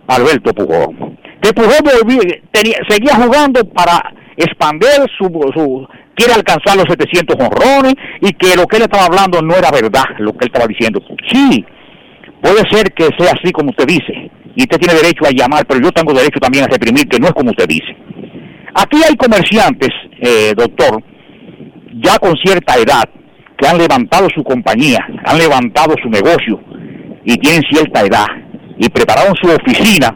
Alberto 0.06 0.52
Pujol. 0.54 1.16
Que 1.42 1.52
Pujol 1.52 1.78
seguía 2.88 3.16
jugando 3.16 3.64
para 3.68 4.12
expandir 4.36 5.06
su, 5.18 5.26
su, 5.54 5.86
quiere 6.14 6.34
alcanzar 6.34 6.76
los 6.76 6.86
700 6.88 7.36
honrones 7.38 7.94
y 8.20 8.32
que 8.32 8.56
lo 8.56 8.66
que 8.66 8.76
él 8.76 8.82
estaba 8.84 9.06
hablando 9.06 9.42
no 9.42 9.54
era 9.54 9.70
verdad, 9.70 10.04
lo 10.18 10.32
que 10.32 10.46
él 10.46 10.50
estaba 10.52 10.66
diciendo. 10.66 11.00
Sí, 11.30 11.64
puede 12.46 12.62
ser 12.70 12.92
que 12.92 13.08
sea 13.18 13.32
así 13.32 13.50
como 13.52 13.70
usted 13.70 13.86
dice, 13.86 14.30
y 14.54 14.62
usted 14.62 14.78
tiene 14.78 14.94
derecho 14.94 15.26
a 15.26 15.30
llamar, 15.30 15.66
pero 15.66 15.80
yo 15.80 15.90
tengo 15.90 16.14
derecho 16.14 16.38
también 16.38 16.64
a 16.64 16.68
reprimir, 16.68 17.08
que 17.08 17.18
no 17.18 17.26
es 17.26 17.32
como 17.32 17.50
usted 17.50 17.66
dice. 17.66 17.92
Aquí 18.74 18.98
hay 19.02 19.16
comerciantes, 19.16 19.90
eh, 20.20 20.54
doctor, 20.56 21.02
ya 22.02 22.18
con 22.18 22.36
cierta 22.36 22.76
edad, 22.76 23.04
que 23.58 23.66
han 23.66 23.78
levantado 23.78 24.28
su 24.34 24.44
compañía, 24.44 24.98
han 25.24 25.38
levantado 25.38 25.94
su 26.00 26.08
negocio 26.08 26.60
y 27.24 27.36
tienen 27.38 27.62
cierta 27.70 28.02
edad 28.02 28.26
y 28.78 28.88
prepararon 28.90 29.34
su 29.42 29.48
oficina 29.48 30.14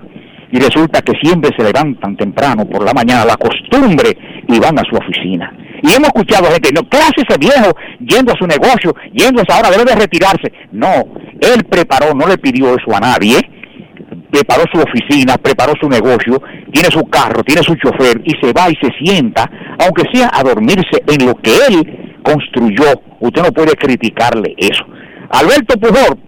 y 0.52 0.58
resulta 0.58 1.00
que 1.02 1.12
siempre 1.22 1.50
se 1.56 1.64
levantan 1.64 2.16
temprano 2.16 2.68
por 2.68 2.84
la 2.84 2.92
mañana, 2.92 3.24
la 3.24 3.36
costumbre, 3.36 4.16
y 4.48 4.58
van 4.58 4.78
a 4.78 4.82
su 4.82 4.96
oficina. 4.96 5.52
Y 5.82 5.92
hemos 5.92 6.08
escuchado 6.08 6.50
gente, 6.50 6.70
no, 6.74 6.88
¿qué 6.88 6.98
hace 6.98 7.22
ese 7.26 7.38
viejo 7.38 7.72
yendo 8.00 8.32
a 8.32 8.36
su 8.36 8.46
negocio, 8.46 8.94
yendo 9.12 9.40
a 9.40 9.44
esa 9.44 9.58
hora, 9.58 9.70
debe 9.70 9.84
de 9.84 9.94
retirarse? 9.94 10.52
No, 10.72 11.06
él 11.40 11.64
preparó, 11.64 12.14
no 12.14 12.26
le 12.26 12.36
pidió 12.36 12.74
eso 12.74 12.94
a 12.94 13.00
nadie, 13.00 13.38
preparó 14.30 14.64
su 14.72 14.80
oficina, 14.80 15.36
preparó 15.36 15.72
su 15.80 15.88
negocio, 15.88 16.42
tiene 16.72 16.90
su 16.90 17.04
carro, 17.08 17.42
tiene 17.44 17.62
su 17.62 17.74
chofer 17.76 18.20
y 18.24 18.32
se 18.40 18.52
va 18.52 18.68
y 18.70 18.76
se 18.76 18.90
sienta, 19.02 19.50
aunque 19.78 20.02
sea 20.12 20.30
a 20.32 20.42
dormirse 20.42 21.02
en 21.06 21.26
lo 21.26 21.34
que 21.36 21.52
él 21.68 22.18
construyó. 22.22 23.00
Usted 23.20 23.42
no 23.42 23.52
puede 23.52 23.72
criticarle 23.72 24.54
eso. 24.56 24.84
Alberto 25.30 25.78
Pujol 25.78 26.18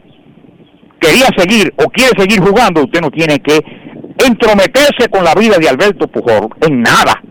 quería 1.01 1.27
seguir 1.37 1.75
o 1.77 1.91
quiere 1.91 2.13
seguir 2.17 2.41
jugando, 2.41 2.83
usted 2.83 3.01
no 3.01 3.11
tiene 3.11 3.39
que 3.41 3.59
entrometerse 4.27 5.09
con 5.11 5.25
la 5.25 5.35
vida 5.35 5.57
de 5.59 5.69
Alberto 5.69 6.07
Pujol 6.09 6.49
en 6.61 6.83
nada. 6.83 7.23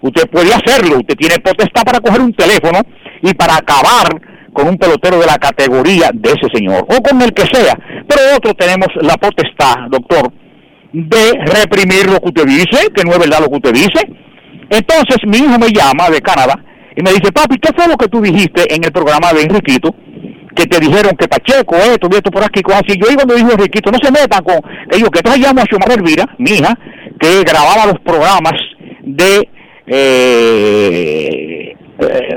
Usted 0.00 0.28
puede 0.30 0.52
hacerlo, 0.54 0.98
usted 0.98 1.16
tiene 1.16 1.38
potestad 1.38 1.82
para 1.82 2.00
coger 2.00 2.20
un 2.20 2.32
teléfono 2.32 2.80
y 3.22 3.34
para 3.34 3.56
acabar 3.56 4.06
con 4.52 4.68
un 4.68 4.76
pelotero 4.76 5.18
de 5.18 5.26
la 5.26 5.38
categoría 5.38 6.10
de 6.12 6.30
ese 6.30 6.48
señor, 6.52 6.86
o 6.88 7.02
con 7.02 7.20
el 7.22 7.32
que 7.32 7.42
sea. 7.42 7.74
Pero 8.08 8.22
nosotros 8.26 8.54
tenemos 8.58 8.88
la 9.02 9.14
potestad, 9.16 9.74
doctor, 9.90 10.32
de 10.92 11.32
reprimir 11.46 12.06
lo 12.06 12.18
que 12.18 12.28
usted 12.28 12.46
dice, 12.46 12.88
que 12.94 13.04
no 13.04 13.12
es 13.12 13.18
verdad 13.18 13.40
lo 13.40 13.48
que 13.48 13.56
usted 13.56 13.72
dice. 13.72 14.00
Entonces 14.70 15.18
mi 15.26 15.38
hijo 15.38 15.58
me 15.58 15.68
llama 15.68 16.10
de 16.10 16.20
Canadá 16.20 16.54
y 16.96 17.02
me 17.02 17.10
dice, 17.10 17.30
papi, 17.32 17.56
¿qué 17.58 17.70
fue 17.76 17.88
lo 17.88 17.96
que 17.96 18.08
tú 18.08 18.20
dijiste 18.20 18.74
en 18.74 18.84
el 18.84 18.92
programa 18.92 19.32
de 19.32 19.42
Enriquito? 19.42 19.94
Que 20.58 20.66
te 20.66 20.80
dijeron 20.80 21.16
que 21.16 21.28
Pacheco, 21.28 21.76
esto, 21.76 22.08
esto 22.10 22.32
por 22.32 22.42
aquí, 22.42 22.62
cosas 22.62 22.82
así. 22.84 22.98
Yo 22.98 23.14
cuando 23.14 23.36
dijo 23.36 23.52
Enriquito, 23.52 23.92
no 23.92 23.98
se 24.02 24.10
metan 24.10 24.42
con 24.42 24.56
ellos, 24.90 25.08
que 25.10 25.20
entonces 25.20 25.40
llamo 25.40 25.60
a 25.60 25.64
Xiomara 25.66 25.94
Elvira, 25.94 26.24
mi 26.38 26.50
hija, 26.50 26.76
que 27.20 27.44
grababa 27.44 27.86
los 27.86 28.00
programas 28.00 28.54
de 29.02 29.48
eh, 29.86 31.76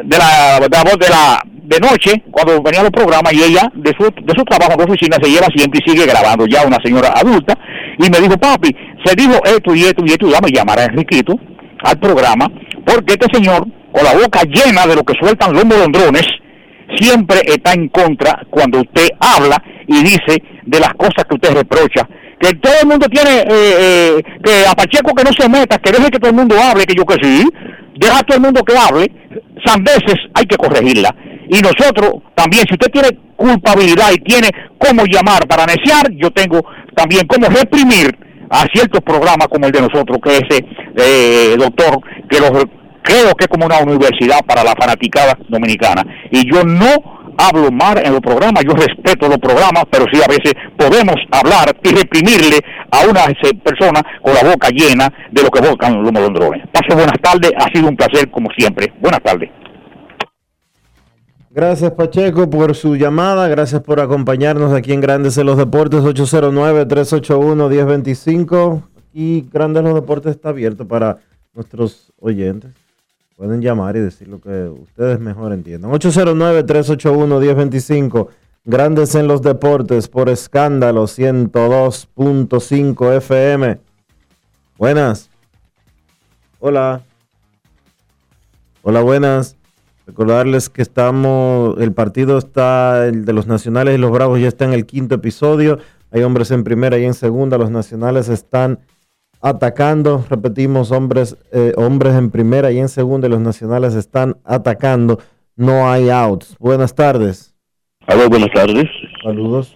de 0.03 0.18
la 0.19 0.60
de 0.60 0.69
la 0.69 0.84
voz 0.84 0.99
de 0.99 1.10
la 1.10 1.41
de 1.64 1.80
noche 1.80 2.23
cuando 2.30 2.61
venían 2.61 2.84
los 2.84 2.91
programas 2.91 3.34
y 3.34 3.41
ella 3.41 3.72
de 3.73 3.91
su, 3.98 4.03
de 4.03 4.34
su 4.38 4.43
trabajo 4.43 4.77
de 4.77 4.84
oficina 4.84 5.18
se 5.19 5.30
lleva 5.30 5.48
siempre 5.56 5.80
y 5.84 5.89
sigue 5.89 6.06
grabando 6.06 6.45
ya 6.45 6.65
una 6.65 6.77
señora 6.84 7.14
adulta 7.15 7.57
y 7.98 8.10
me 8.10 8.19
dijo 8.19 8.38
papi 8.38 8.76
se 9.03 9.15
dijo 9.15 9.41
esto 9.45 9.73
y 9.73 9.84
esto 9.84 10.03
y 10.06 10.11
esto 10.11 10.27
y 10.27 10.31
me 10.31 10.52
llamar 10.52 10.80
a 10.80 10.85
Enriquito 10.85 11.39
al 11.84 11.98
programa 11.99 12.48
porque 12.85 13.14
este 13.14 13.27
señor 13.34 13.65
con 13.91 14.03
la 14.03 14.14
boca 14.14 14.41
llena 14.43 14.85
de 14.85 14.95
lo 14.95 15.03
que 15.03 15.14
sueltan 15.19 15.53
los 15.53 15.65
molondrones 15.65 16.27
siempre 16.95 17.41
está 17.45 17.73
en 17.73 17.89
contra 17.89 18.41
cuando 18.49 18.80
usted 18.80 19.09
habla 19.19 19.61
y 19.88 20.01
dice 20.03 20.41
de 20.63 20.80
las 20.80 20.93
cosas 20.93 21.26
que 21.27 21.35
usted 21.35 21.53
reprocha. 21.53 22.07
Que 22.39 22.53
todo 22.55 22.73
el 22.81 22.88
mundo 22.88 23.07
tiene 23.07 23.41
eh, 23.41 23.45
eh, 23.49 24.23
que 24.43 24.65
a 24.68 24.73
Pacheco 24.73 25.13
que 25.13 25.23
no 25.23 25.31
se 25.31 25.47
meta 25.47 25.77
que 25.77 25.91
deje 25.91 26.09
que 26.09 26.19
todo 26.19 26.31
el 26.31 26.38
mundo 26.38 26.55
hable 26.59 26.85
que 26.85 26.95
yo 26.95 27.05
que 27.05 27.18
sí. 27.22 27.47
Deja 27.95 28.19
a 28.19 28.23
todo 28.23 28.38
el 28.38 28.43
mundo 28.43 28.63
que 28.63 28.76
hable 28.76 29.11
sandeces 29.63 30.15
hay 30.34 30.45
que 30.45 30.57
corregirla. 30.57 31.13
Y 31.49 31.59
nosotros 31.59 32.23
también, 32.34 32.63
si 32.68 32.73
usted 32.73 32.91
tiene 32.91 33.09
culpabilidad 33.35 34.11
y 34.13 34.22
tiene 34.22 34.49
cómo 34.77 35.03
llamar 35.05 35.47
para 35.47 35.65
neciar, 35.65 36.09
yo 36.13 36.31
tengo 36.31 36.63
también 36.95 37.27
cómo 37.27 37.47
reprimir 37.47 38.18
a 38.49 38.65
ciertos 38.73 39.01
programas 39.01 39.47
como 39.49 39.65
el 39.65 39.72
de 39.72 39.81
nosotros, 39.81 40.18
que 40.23 40.38
ese 40.38 40.65
eh, 40.95 41.55
doctor, 41.57 41.99
que 42.30 42.39
lo, 42.39 42.80
creo 43.03 43.33
que 43.35 43.45
es 43.45 43.47
como 43.47 43.65
una 43.65 43.79
universidad 43.79 44.43
para 44.45 44.63
la 44.63 44.75
fanaticada 44.75 45.37
dominicana. 45.47 46.03
Y 46.31 46.51
yo 46.51 46.63
no 46.63 47.21
hablo 47.37 47.71
mal 47.71 47.97
en 48.03 48.11
los 48.11 48.19
programas, 48.21 48.63
yo 48.63 48.73
respeto 48.73 49.27
los 49.27 49.39
programas, 49.39 49.85
pero 49.89 50.05
sí 50.11 50.19
a 50.21 50.27
veces 50.27 50.53
podemos 50.77 51.15
hablar 51.31 51.75
y 51.83 51.89
reprimirle 51.89 52.59
a 52.91 53.07
una 53.09 53.21
persona 53.63 54.03
con 54.21 54.33
la 54.33 54.43
boca 54.43 54.69
llena 54.69 55.11
de 55.31 55.43
lo 55.43 55.49
que 55.49 55.61
buscan 55.61 56.03
los 56.03 56.11
molondrones. 56.11 56.67
Pase 56.71 56.93
buenas 56.93 57.19
tardes, 57.21 57.51
ha 57.57 57.67
sido 57.73 57.87
un 57.89 57.95
placer 57.95 58.29
como 58.29 58.49
siempre. 58.57 58.93
Buenas 58.99 59.23
tardes. 59.23 59.49
Gracias 61.53 61.91
Pacheco 61.91 62.49
por 62.49 62.75
su 62.75 62.95
llamada, 62.95 63.49
gracias 63.49 63.81
por 63.81 63.99
acompañarnos 63.99 64.71
aquí 64.71 64.93
en 64.93 65.01
Grandes 65.01 65.37
en 65.37 65.47
los 65.47 65.57
Deportes 65.57 65.99
809-381-1025 65.99 68.83
y 69.13 69.49
Grandes 69.51 69.81
en 69.81 69.87
los 69.89 69.95
Deportes 69.95 70.31
está 70.31 70.47
abierto 70.49 70.87
para 70.87 71.17
nuestros 71.53 72.13
oyentes. 72.21 72.71
Pueden 73.41 73.59
llamar 73.59 73.97
y 73.97 74.01
decir 74.01 74.27
lo 74.27 74.39
que 74.39 74.68
ustedes 74.68 75.19
mejor 75.19 75.51
entiendan. 75.51 75.89
809-381-1025 75.93 78.27
Grandes 78.65 79.15
en 79.15 79.27
los 79.27 79.41
Deportes 79.41 80.09
por 80.09 80.30
escándalo 80.30 81.05
102.5 81.05 83.18
FM. 83.18 83.80
Buenas. 84.77 85.31
Hola. 86.59 87.01
Hola, 88.84 89.01
buenas. 89.01 89.57
Recordarles 90.05 90.69
que 90.69 90.84
estamos, 90.84 91.80
el 91.80 91.93
partido 91.93 92.38
está, 92.38 93.07
el 93.07 93.26
de 93.26 93.34
los 93.34 93.47
Nacionales 93.47 93.95
y 93.95 93.97
los 93.97 94.11
Bravos 94.11 94.39
ya 94.39 94.49
está 94.49 94.65
en 94.65 94.73
el 94.73 94.85
quinto 94.85 95.15
episodio. 95.15 95.80
Hay 96.11 96.22
hombres 96.22 96.51
en 96.51 96.63
primera 96.63 96.99
y 96.99 97.05
en 97.05 97.15
segunda. 97.15 97.57
Los 97.57 97.72
Nacionales 97.72 98.30
están 98.30 98.81
atacando. 99.41 100.26
Repetimos, 100.30 100.91
hombres, 100.91 101.38
eh, 101.51 101.73
hombres 101.77 102.15
en 102.15 102.31
primera 102.31 102.72
y 102.72 102.80
en 102.80 102.89
segunda. 102.89 103.27
Y 103.27 103.31
los 103.31 103.41
Nacionales 103.41 103.95
están 103.95 104.38
atacando. 104.45 105.19
No 105.55 105.89
hay 105.89 106.09
outs. 106.09 106.55
Buenas 106.59 106.95
tardes. 106.95 107.55
Hola, 108.07 108.27
buenas 108.27 108.51
tardes. 108.53 108.85
Saludos. 109.23 109.76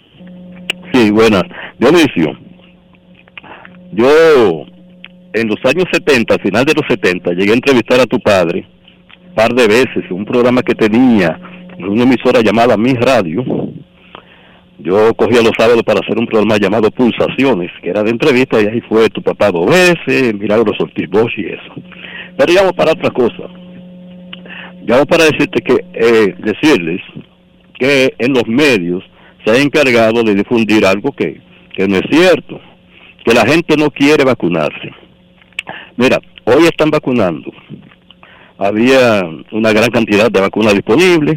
Sí, 0.94 1.12
buenas. 1.12 1.44
Dionisio, 1.80 2.32
yo 3.92 4.08
en 5.34 5.48
los 5.50 5.58
años 5.66 5.86
70, 5.92 6.34
al 6.34 6.42
final 6.42 6.66
de 6.66 6.74
los 6.74 6.86
70, 6.88 7.32
llegué 7.32 7.52
a 7.52 7.56
entrevistar 7.56 8.00
a 8.00 8.06
tu 8.06 8.20
padre 8.20 8.66
par 9.36 9.54
de 9.54 9.68
veces, 9.68 10.10
un 10.10 10.26
programa 10.26 10.64
que 10.64 10.74
tenía 10.74 11.38
una 11.78 12.04
emisora 12.04 12.42
llamada 12.42 12.78
Mi 12.78 12.94
Radio. 12.94 13.44
Yo 14.80 15.14
cogía 15.14 15.42
los 15.42 15.54
sábados 15.58 15.84
para 15.84 16.02
hacer 16.02 16.18
un 16.18 16.28
programa 16.28 16.58
llamado 16.58 16.92
Pulsaciones, 16.92 17.72
que 17.82 17.90
era 17.90 18.04
de 18.04 18.12
entrevista, 18.12 18.62
y 18.62 18.68
ahí 18.68 18.82
fue 18.82 19.10
tu 19.10 19.22
papá 19.22 19.52
dos 19.52 19.66
veces, 19.68 20.34
Milagros 20.34 20.78
Ortiz 20.80 21.10
Bosch 21.10 21.38
y 21.38 21.46
eso. 21.46 21.74
Pero 22.38 22.54
llamo 22.54 22.74
para 22.74 22.92
otra 22.92 23.10
cosa. 23.12 23.44
Llamo 24.86 25.06
para 25.06 25.26
decirte 25.26 25.62
que, 25.62 25.78
eh, 25.94 26.36
decirles 26.40 27.02
que 27.80 28.14
en 28.20 28.34
los 28.34 28.48
medios 28.48 29.04
se 29.46 29.52
ha 29.52 29.62
encargado 29.62 30.24
de 30.24 30.36
difundir 30.36 30.86
algo 30.86 31.12
que, 31.14 31.40
que 31.74 31.88
no 31.88 31.96
es 31.96 32.04
cierto, 32.10 32.60
que 33.24 33.34
la 33.34 33.46
gente 33.46 33.76
no 33.78 33.90
quiere 33.90 34.24
vacunarse. 34.26 34.92
Mira, 35.96 36.20
hoy 36.44 36.66
están 36.66 36.90
vacunando 36.90 37.52
había 38.58 39.24
una 39.52 39.74
gran 39.74 39.90
cantidad 39.90 40.32
de 40.32 40.42
vacunas 40.42 40.74
disponibles, 40.74 41.36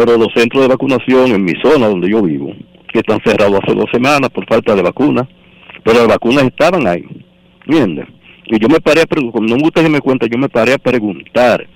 pero 0.00 0.16
los 0.16 0.28
centros 0.34 0.62
de 0.62 0.68
vacunación 0.68 1.26
en 1.26 1.44
mi 1.44 1.52
zona 1.62 1.86
donde 1.86 2.08
yo 2.08 2.22
vivo, 2.22 2.54
que 2.90 3.00
están 3.00 3.20
cerrados 3.22 3.60
hace 3.62 3.74
dos 3.74 3.84
semanas 3.92 4.30
por 4.30 4.46
falta 4.46 4.74
de 4.74 4.80
vacunas, 4.80 5.28
pero 5.84 5.98
las 5.98 6.08
vacunas 6.08 6.44
estaban 6.44 6.86
ahí, 6.86 7.04
¿entiendes? 7.66 8.06
Y 8.46 8.58
yo 8.58 8.66
me 8.70 8.80
paré 8.80 9.02
a 9.02 9.06
preguntar, 9.06 9.42
no 9.42 9.56
me 9.56 9.62
gusta 9.62 9.82
que 9.82 9.90
me 9.90 10.00
cuenta, 10.00 10.26
yo 10.26 10.38
me 10.38 10.48
paré 10.48 10.72
a 10.72 10.78
preguntar 10.78 11.66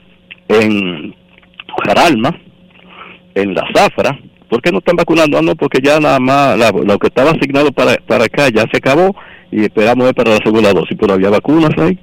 en 0.48 1.14
Jaralma, 1.84 2.34
en 3.34 3.52
la 3.52 3.62
Zafra, 3.74 4.18
¿por 4.48 4.62
qué 4.62 4.72
no 4.72 4.78
están 4.78 4.96
vacunando? 4.96 5.36
Ah, 5.36 5.42
no, 5.42 5.54
porque 5.54 5.82
ya 5.82 6.00
nada 6.00 6.18
más 6.18 6.56
lo 6.56 6.98
que 6.98 7.08
estaba 7.08 7.32
asignado 7.32 7.72
para, 7.72 7.96
para 8.06 8.24
acá 8.24 8.48
ya 8.48 8.64
se 8.72 8.78
acabó 8.78 9.14
y 9.52 9.64
esperamos 9.64 10.10
para 10.14 10.30
la 10.30 10.38
segunda 10.42 10.72
dosis, 10.72 10.96
pero 10.98 11.12
había 11.12 11.28
vacunas 11.28 11.76
ahí. 11.76 11.98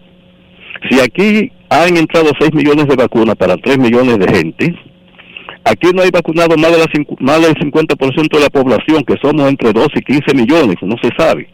Si 0.87 0.99
aquí 0.99 1.51
han 1.69 1.97
entrado 1.97 2.29
6 2.39 2.53
millones 2.53 2.85
de 2.85 2.95
vacunas 2.95 3.35
para 3.35 3.57
3 3.57 3.79
millones 3.79 4.19
de 4.19 4.31
gente, 4.31 4.75
aquí 5.63 5.89
no 5.93 6.01
hay 6.01 6.09
vacunado 6.11 6.55
más, 6.57 6.71
de 6.71 6.77
la, 6.77 6.85
más 7.19 7.41
del 7.41 7.55
50% 7.55 8.29
de 8.29 8.39
la 8.39 8.49
población, 8.49 9.03
que 9.03 9.15
somos 9.21 9.49
entre 9.49 9.73
12 9.73 9.89
y 9.95 10.01
15 10.01 10.35
millones, 10.35 10.77
no 10.81 10.95
se 11.01 11.09
sabe, 11.17 11.47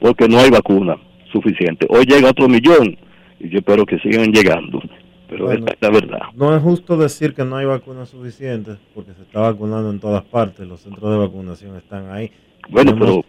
porque 0.00 0.28
no 0.28 0.38
hay 0.38 0.50
vacuna 0.50 0.96
suficiente. 1.32 1.86
Hoy 1.88 2.04
llega 2.04 2.30
otro 2.30 2.48
millón 2.48 2.96
y 3.40 3.48
yo 3.48 3.58
espero 3.58 3.84
que 3.86 3.98
sigan 3.98 4.32
llegando. 4.32 4.80
Pero 5.28 5.50
esta 5.50 5.72
es 5.72 5.78
la 5.80 5.90
verdad. 5.90 6.20
No 6.34 6.54
es 6.54 6.62
justo 6.62 6.96
decir 6.98 7.32
que 7.32 7.42
no 7.42 7.56
hay 7.56 7.64
vacunas 7.64 8.10
suficientes, 8.10 8.76
porque 8.94 9.14
se 9.14 9.22
está 9.22 9.40
vacunando 9.40 9.90
en 9.90 9.98
todas 9.98 10.22
partes, 10.24 10.66
los 10.66 10.80
centros 10.80 11.10
de 11.10 11.16
vacunación 11.16 11.76
están 11.76 12.10
ahí. 12.10 12.30
Bueno, 12.68 12.94
pero 12.98 13.24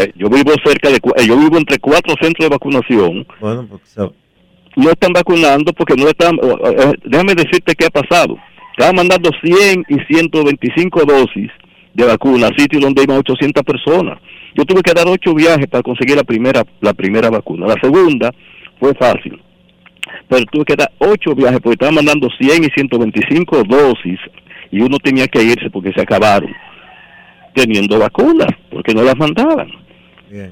eh, 0.00 0.12
yo 0.16 0.28
vivo 0.28 0.52
cerca 0.64 0.90
de, 0.90 0.96
eh, 0.96 1.26
yo 1.26 1.38
vivo 1.38 1.56
entre 1.56 1.78
cuatro 1.78 2.14
centros 2.20 2.48
de 2.48 2.54
vacunación. 2.54 3.26
Bueno, 3.40 3.66
porque 3.70 4.12
no 4.76 4.90
están 4.90 5.12
vacunando 5.12 5.72
porque 5.72 5.94
no 5.94 6.08
están, 6.08 6.34
eh, 6.36 6.92
déjame 7.04 7.34
decirte 7.34 7.74
qué 7.74 7.86
ha 7.86 7.90
pasado. 7.90 8.36
Estaban 8.76 8.96
mandando 8.96 9.30
100 9.40 9.84
y 9.88 10.14
125 10.14 11.04
dosis 11.04 11.50
de 11.94 12.04
vacuna 12.04 12.48
a 12.48 12.58
sitios 12.58 12.82
donde 12.82 13.04
iban 13.04 13.18
800 13.18 13.62
personas. 13.62 14.18
Yo 14.56 14.64
tuve 14.64 14.82
que 14.82 14.92
dar 14.92 15.06
ocho 15.06 15.32
viajes 15.32 15.68
para 15.68 15.84
conseguir 15.84 16.16
la 16.16 16.24
primera, 16.24 16.64
la 16.80 16.92
primera 16.92 17.30
vacuna. 17.30 17.68
La 17.68 17.80
segunda 17.80 18.32
fue 18.80 18.92
fácil, 18.94 19.40
pero 20.28 20.44
tuve 20.46 20.64
que 20.64 20.74
dar 20.74 20.90
ocho 20.98 21.36
viajes 21.36 21.60
porque 21.60 21.74
estaban 21.74 21.94
mandando 21.94 22.28
100 22.36 22.64
y 22.64 22.68
125 22.74 23.62
dosis 23.62 24.18
y 24.72 24.80
uno 24.80 24.98
tenía 24.98 25.28
que 25.28 25.42
irse 25.42 25.70
porque 25.70 25.92
se 25.92 26.02
acabaron 26.02 26.52
teniendo 27.54 28.00
vacunas, 28.00 28.50
porque 28.70 28.92
no 28.92 29.04
las 29.04 29.16
mandaban. 29.16 29.83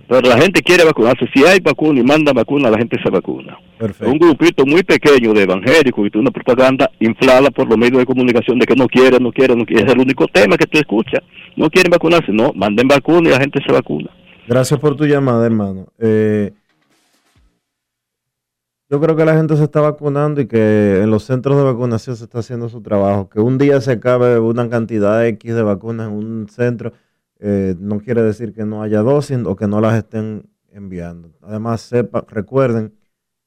Pero 0.08 0.28
la 0.28 0.40
gente 0.40 0.62
quiere 0.62 0.84
vacunarse. 0.84 1.26
Si 1.34 1.44
hay 1.44 1.58
vacuna 1.58 2.00
y 2.00 2.04
manda 2.04 2.32
vacuna, 2.32 2.70
la 2.70 2.78
gente 2.78 2.98
se 3.02 3.10
vacuna. 3.10 3.58
Un 4.00 4.18
grupito 4.18 4.64
muy 4.64 4.82
pequeño 4.84 5.32
de 5.32 5.42
evangélicos 5.42 6.08
y 6.12 6.18
una 6.18 6.30
propaganda 6.30 6.88
inflada 7.00 7.50
por 7.50 7.68
los 7.68 7.76
medios 7.76 7.98
de 7.98 8.06
comunicación 8.06 8.58
de 8.60 8.66
que 8.66 8.76
no 8.76 8.86
quieren, 8.86 9.22
no 9.22 9.32
quieren, 9.32 9.58
no 9.58 9.66
quieren. 9.66 9.86
Es 9.86 9.92
el 9.92 10.00
único 10.00 10.28
tema 10.28 10.56
que 10.56 10.66
tú 10.66 10.78
escuchas. 10.78 11.20
No 11.56 11.68
quieren 11.68 11.90
vacunarse, 11.90 12.32
no, 12.32 12.52
manden 12.54 12.86
vacuna 12.86 13.28
y 13.28 13.32
la 13.32 13.40
gente 13.40 13.60
se 13.66 13.72
vacuna. 13.72 14.10
Gracias 14.46 14.78
por 14.78 14.96
tu 14.96 15.04
llamada, 15.04 15.44
hermano. 15.44 15.86
Eh, 15.98 16.52
yo 18.88 19.00
creo 19.00 19.16
que 19.16 19.24
la 19.24 19.34
gente 19.34 19.56
se 19.56 19.64
está 19.64 19.80
vacunando 19.80 20.40
y 20.40 20.46
que 20.46 21.00
en 21.02 21.10
los 21.10 21.24
centros 21.24 21.56
de 21.56 21.64
vacunación 21.64 22.14
se 22.14 22.24
está 22.24 22.38
haciendo 22.38 22.68
su 22.68 22.82
trabajo. 22.82 23.28
Que 23.28 23.40
un 23.40 23.58
día 23.58 23.80
se 23.80 23.92
acabe 23.92 24.38
una 24.38 24.68
cantidad 24.68 25.26
X 25.26 25.54
de 25.54 25.62
vacunas 25.62 26.08
en 26.08 26.14
un 26.14 26.48
centro 26.48 26.92
eh, 27.44 27.74
no 27.80 27.98
quiere 27.98 28.22
decir 28.22 28.52
que 28.52 28.64
no 28.64 28.84
haya 28.84 29.00
dosis 29.00 29.38
o 29.44 29.56
que 29.56 29.66
no 29.66 29.80
las 29.80 29.98
estén 29.98 30.48
enviando. 30.70 31.36
Además, 31.42 31.80
sepa, 31.80 32.24
recuerden 32.28 32.94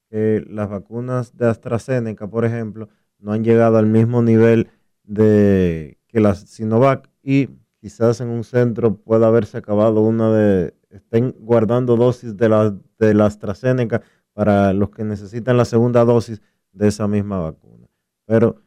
que 0.09 0.45
las 0.49 0.69
vacunas 0.69 1.37
de 1.37 1.47
AstraZeneca, 1.47 2.27
por 2.27 2.43
ejemplo, 2.43 2.89
no 3.19 3.31
han 3.31 3.45
llegado 3.45 3.77
al 3.77 3.85
mismo 3.85 4.21
nivel 4.21 4.67
de 5.03 5.97
que 6.07 6.19
la 6.19 6.35
Sinovac 6.35 7.09
y 7.23 7.47
quizás 7.79 8.19
en 8.19 8.27
un 8.27 8.43
centro 8.43 8.97
pueda 8.97 9.27
haberse 9.27 9.59
acabado 9.59 10.01
una 10.01 10.29
de, 10.29 10.73
estén 10.89 11.33
guardando 11.39 11.95
dosis 11.95 12.35
de 12.35 12.49
la, 12.49 12.75
de 12.99 13.23
AstraZeneca 13.23 14.01
para 14.33 14.73
los 14.73 14.89
que 14.89 15.05
necesitan 15.05 15.55
la 15.55 15.63
segunda 15.63 16.03
dosis 16.03 16.41
de 16.73 16.89
esa 16.89 17.07
misma 17.07 17.39
vacuna. 17.39 17.87
Pero 18.25 18.61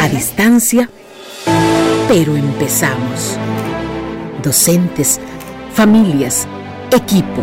A 0.00 0.08
distancia, 0.08 0.88
pero 2.08 2.36
empezamos. 2.36 3.36
Docentes, 4.42 5.20
familias, 5.74 6.48
equipo. 6.90 7.42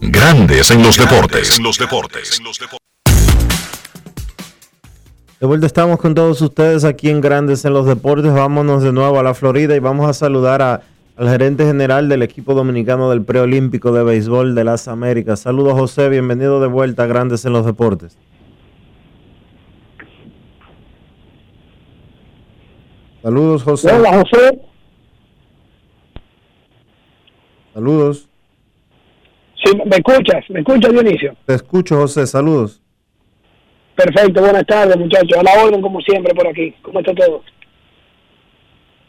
Grandes 0.00 0.70
en 0.70 0.82
los 0.82 0.96
deportes. 0.96 1.58
En 1.58 1.64
los 1.64 1.78
deportes. 1.78 2.40
De 5.38 5.46
vuelta 5.46 5.66
estamos 5.66 5.98
con 5.98 6.14
todos 6.14 6.40
ustedes 6.40 6.84
aquí 6.84 7.10
en 7.10 7.20
Grandes 7.20 7.66
en 7.66 7.74
los 7.74 7.84
Deportes. 7.84 8.32
Vámonos 8.32 8.82
de 8.82 8.92
nuevo 8.92 9.18
a 9.18 9.22
la 9.22 9.34
Florida 9.34 9.76
y 9.76 9.78
vamos 9.78 10.08
a 10.08 10.14
saludar 10.14 10.62
a, 10.62 10.82
al 11.16 11.28
gerente 11.28 11.66
general 11.66 12.08
del 12.08 12.22
equipo 12.22 12.54
dominicano 12.54 13.10
del 13.10 13.22
preolímpico 13.22 13.92
de 13.92 14.02
béisbol 14.02 14.54
de 14.54 14.64
las 14.64 14.88
Américas. 14.88 15.40
Saludos 15.40 15.74
José, 15.74 16.08
bienvenido 16.08 16.60
de 16.60 16.68
vuelta 16.68 17.02
a 17.02 17.06
Grandes 17.06 17.44
en 17.44 17.52
los 17.52 17.66
Deportes. 17.66 18.16
Saludos 23.22 23.62
José. 23.62 23.92
Hola 23.92 24.12
José. 24.18 24.60
Saludos. 27.74 28.29
Sí, 29.64 29.76
¿Me 29.84 29.96
escuchas? 29.96 30.48
¿Me 30.48 30.60
escuchas 30.60 30.92
Dionisio? 30.92 31.34
Te 31.44 31.54
escucho 31.54 31.96
José, 31.96 32.26
saludos. 32.26 32.82
Perfecto, 33.94 34.40
buenas 34.40 34.66
tardes 34.66 34.96
muchachos. 34.96 35.38
A 35.38 35.42
la 35.42 35.62
orden 35.62 35.82
como 35.82 36.00
siempre 36.00 36.34
por 36.34 36.48
aquí. 36.48 36.74
¿Cómo 36.82 37.00
está 37.00 37.14
todo? 37.14 37.42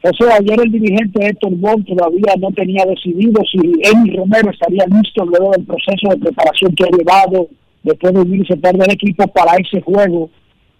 José, 0.01 0.33
ayer 0.33 0.59
el 0.61 0.71
dirigente 0.71 1.25
Héctor 1.25 1.51
Bon 1.55 1.83
todavía 1.85 2.33
no 2.39 2.51
tenía 2.51 2.83
decidido 2.85 3.41
si 3.49 3.59
Emi 3.83 4.15
Romero 4.17 4.49
estaría 4.51 4.85
listo 4.87 5.23
luego 5.23 5.51
del 5.51 5.65
proceso 5.65 6.09
de 6.09 6.17
preparación 6.17 6.73
que 6.75 6.83
ha 6.83 6.97
llevado 6.97 7.47
después 7.83 8.13
de 8.13 8.19
unirse 8.19 8.57
tarde 8.57 8.79
del 8.79 8.91
equipo 8.91 9.27
para 9.27 9.55
ese 9.57 9.79
juego 9.81 10.29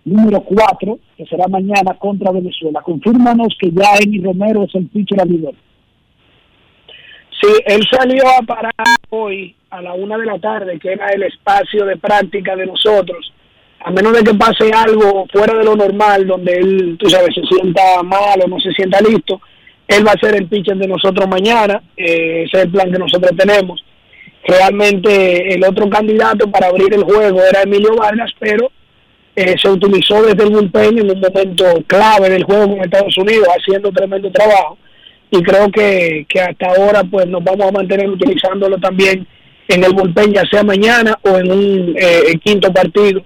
número 0.04 0.42
4, 0.42 1.00
que 1.16 1.26
será 1.28 1.48
mañana 1.48 1.94
contra 2.00 2.32
Venezuela. 2.32 2.82
Confírmanos 2.82 3.56
que 3.60 3.70
ya 3.72 3.96
Emi 4.04 4.20
Romero 4.20 4.64
es 4.64 4.76
el 4.76 4.88
pitcher 4.88 5.22
abridor. 5.22 5.54
Sí, 7.40 7.50
él 7.68 7.82
salió 7.92 8.24
a 8.28 8.42
parar 8.46 8.74
hoy 9.10 9.56
a 9.72 9.82
la 9.82 9.94
una 9.94 10.18
de 10.18 10.26
la 10.26 10.38
tarde, 10.38 10.78
que 10.78 10.92
era 10.92 11.08
el 11.08 11.24
espacio 11.24 11.86
de 11.86 11.96
práctica 11.96 12.56
de 12.56 12.66
nosotros. 12.66 13.34
A 13.80 13.90
menos 13.90 14.14
de 14.14 14.24
que 14.24 14.34
pase 14.36 14.70
algo 14.72 15.26
fuera 15.32 15.58
de 15.58 15.64
lo 15.64 15.76
normal, 15.76 16.28
donde 16.28 16.54
él, 16.54 16.98
tú 17.00 17.10
sabes, 17.10 17.34
se 17.34 17.42
sienta 17.56 18.04
mal 18.04 18.40
o 18.44 18.48
no 18.48 18.60
se 18.60 18.72
sienta 18.72 19.00
listo, 19.02 19.42
él 19.88 20.06
va 20.06 20.12
a 20.12 20.20
ser 20.20 20.36
el 20.36 20.48
pitcher 20.48 20.78
de 20.78 20.88
nosotros 20.88 21.28
mañana. 21.28 21.82
Eh, 21.96 22.44
ese 22.46 22.58
es 22.58 22.64
el 22.66 22.72
plan 22.72 22.92
que 22.92 23.00
nosotros 23.00 23.32
tenemos. 23.36 23.84
Realmente 24.44 25.54
el 25.54 25.64
otro 25.64 25.90
candidato 25.90 26.52
para 26.52 26.68
abrir 26.68 26.94
el 26.94 27.04
juego 27.04 27.42
era 27.42 27.62
Emilio 27.64 27.96
Vargas, 27.96 28.32
pero 28.40 28.70
eh, 29.36 29.56
se 29.58 29.70
utilizó 29.70 30.22
desde 30.22 30.44
el 30.44 30.50
bullpen 30.50 31.00
en 31.00 31.12
un 31.12 31.20
momento 31.22 31.66
clave 31.88 32.30
del 32.30 32.44
juego 32.44 32.76
con 32.76 32.82
Estados 32.82 33.18
Unidos, 33.18 33.48
haciendo 33.58 33.90
tremendo 33.92 34.30
trabajo. 34.32 34.78
Y 35.32 35.42
creo 35.42 35.72
que, 35.72 36.26
que 36.28 36.42
hasta 36.42 36.68
ahora 36.68 37.04
pues 37.10 37.26
nos 37.28 37.42
vamos 37.42 37.68
a 37.68 37.72
mantener 37.72 38.10
utilizándolo 38.10 38.78
también 38.78 39.26
en 39.74 39.84
el 39.84 39.94
bullpen, 39.94 40.34
ya 40.34 40.44
sea 40.52 40.64
mañana 40.64 41.18
o 41.24 41.38
en 41.38 41.52
un 41.52 41.96
eh, 41.98 42.38
quinto 42.44 42.72
partido 42.72 43.24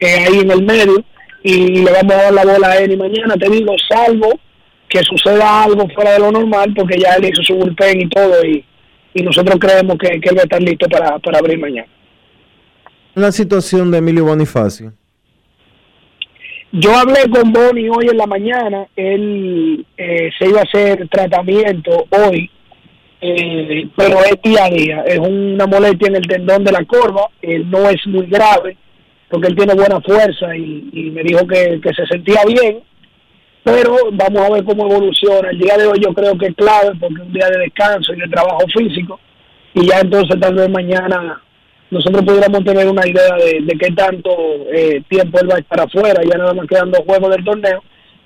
eh, 0.00 0.26
ahí 0.26 0.40
en 0.40 0.50
el 0.50 0.62
medio. 0.62 1.04
Y 1.42 1.82
le 1.84 1.92
vamos 1.92 2.12
a 2.14 2.22
dar 2.22 2.32
la 2.32 2.44
bola 2.44 2.68
a 2.70 2.78
él 2.78 2.92
y 2.92 2.96
mañana, 2.96 3.34
te 3.34 3.50
digo, 3.50 3.74
salvo 3.88 4.40
que 4.88 5.00
suceda 5.02 5.64
algo 5.64 5.86
fuera 5.94 6.12
de 6.12 6.20
lo 6.20 6.32
normal, 6.32 6.72
porque 6.74 6.98
ya 6.98 7.14
él 7.16 7.24
hizo 7.24 7.42
su 7.42 7.54
bullpen 7.54 8.00
y 8.00 8.08
todo, 8.08 8.44
y, 8.44 8.64
y 9.12 9.22
nosotros 9.22 9.58
creemos 9.60 9.98
que, 9.98 10.20
que 10.20 10.28
él 10.30 10.36
va 10.36 10.40
a 10.40 10.44
estar 10.44 10.62
listo 10.62 10.88
para, 10.88 11.18
para 11.18 11.38
abrir 11.38 11.58
mañana. 11.58 11.88
La 13.14 13.30
situación 13.30 13.90
de 13.90 13.98
Emilio 13.98 14.24
Bonifacio. 14.24 14.92
Yo 16.72 16.96
hablé 16.96 17.28
con 17.30 17.52
Bonnie 17.52 17.88
hoy 17.90 18.08
en 18.08 18.16
la 18.16 18.26
mañana, 18.26 18.86
él 18.96 19.84
eh, 19.96 20.30
se 20.38 20.48
iba 20.48 20.60
a 20.60 20.64
hacer 20.64 21.08
tratamiento 21.08 22.06
hoy, 22.10 22.50
eh, 23.26 23.88
pero 23.96 24.18
es 24.18 24.42
día 24.42 24.66
a 24.66 24.68
día, 24.68 25.02
es 25.06 25.18
una 25.18 25.66
molestia 25.66 26.08
en 26.08 26.16
el 26.16 26.26
tendón 26.26 26.62
de 26.62 26.72
la 26.72 26.84
corva, 26.84 27.30
eh, 27.40 27.62
no 27.64 27.88
es 27.88 28.06
muy 28.06 28.26
grave, 28.26 28.76
porque 29.30 29.48
él 29.48 29.56
tiene 29.56 29.72
buena 29.72 29.98
fuerza 30.02 30.54
y, 30.54 31.10
me 31.10 31.22
dijo 31.22 31.46
que, 31.46 31.80
que, 31.80 31.94
se 31.94 32.06
sentía 32.06 32.42
bien, 32.46 32.80
pero 33.62 33.96
vamos 34.12 34.42
a 34.42 34.52
ver 34.52 34.64
cómo 34.64 34.84
evoluciona. 34.84 35.48
El 35.48 35.58
día 35.58 35.78
de 35.78 35.86
hoy 35.86 36.00
yo 36.00 36.12
creo 36.12 36.36
que 36.36 36.48
es 36.48 36.54
clave 36.54 36.92
porque 37.00 37.14
es 37.14 37.26
un 37.26 37.32
día 37.32 37.48
de 37.48 37.60
descanso 37.60 38.12
y 38.12 38.20
de 38.20 38.28
trabajo 38.28 38.66
físico, 38.76 39.18
y 39.72 39.86
ya 39.86 40.00
entonces 40.00 40.38
tal 40.38 40.54
vez 40.54 40.68
mañana 40.68 41.40
nosotros 41.90 42.24
pudiéramos 42.26 42.62
tener 42.62 42.86
una 42.86 43.06
idea 43.08 43.36
de, 43.36 43.60
de 43.62 43.78
qué 43.78 43.90
tanto 43.92 44.36
eh, 44.70 45.02
tiempo 45.08 45.38
él 45.40 45.50
va 45.50 45.56
a 45.56 45.60
estar 45.60 45.80
afuera, 45.80 46.20
ya 46.22 46.36
nada 46.36 46.52
más 46.52 46.66
quedan 46.66 46.90
dos 46.90 47.04
juegos 47.06 47.34
del 47.34 47.44
torneo, 47.44 47.82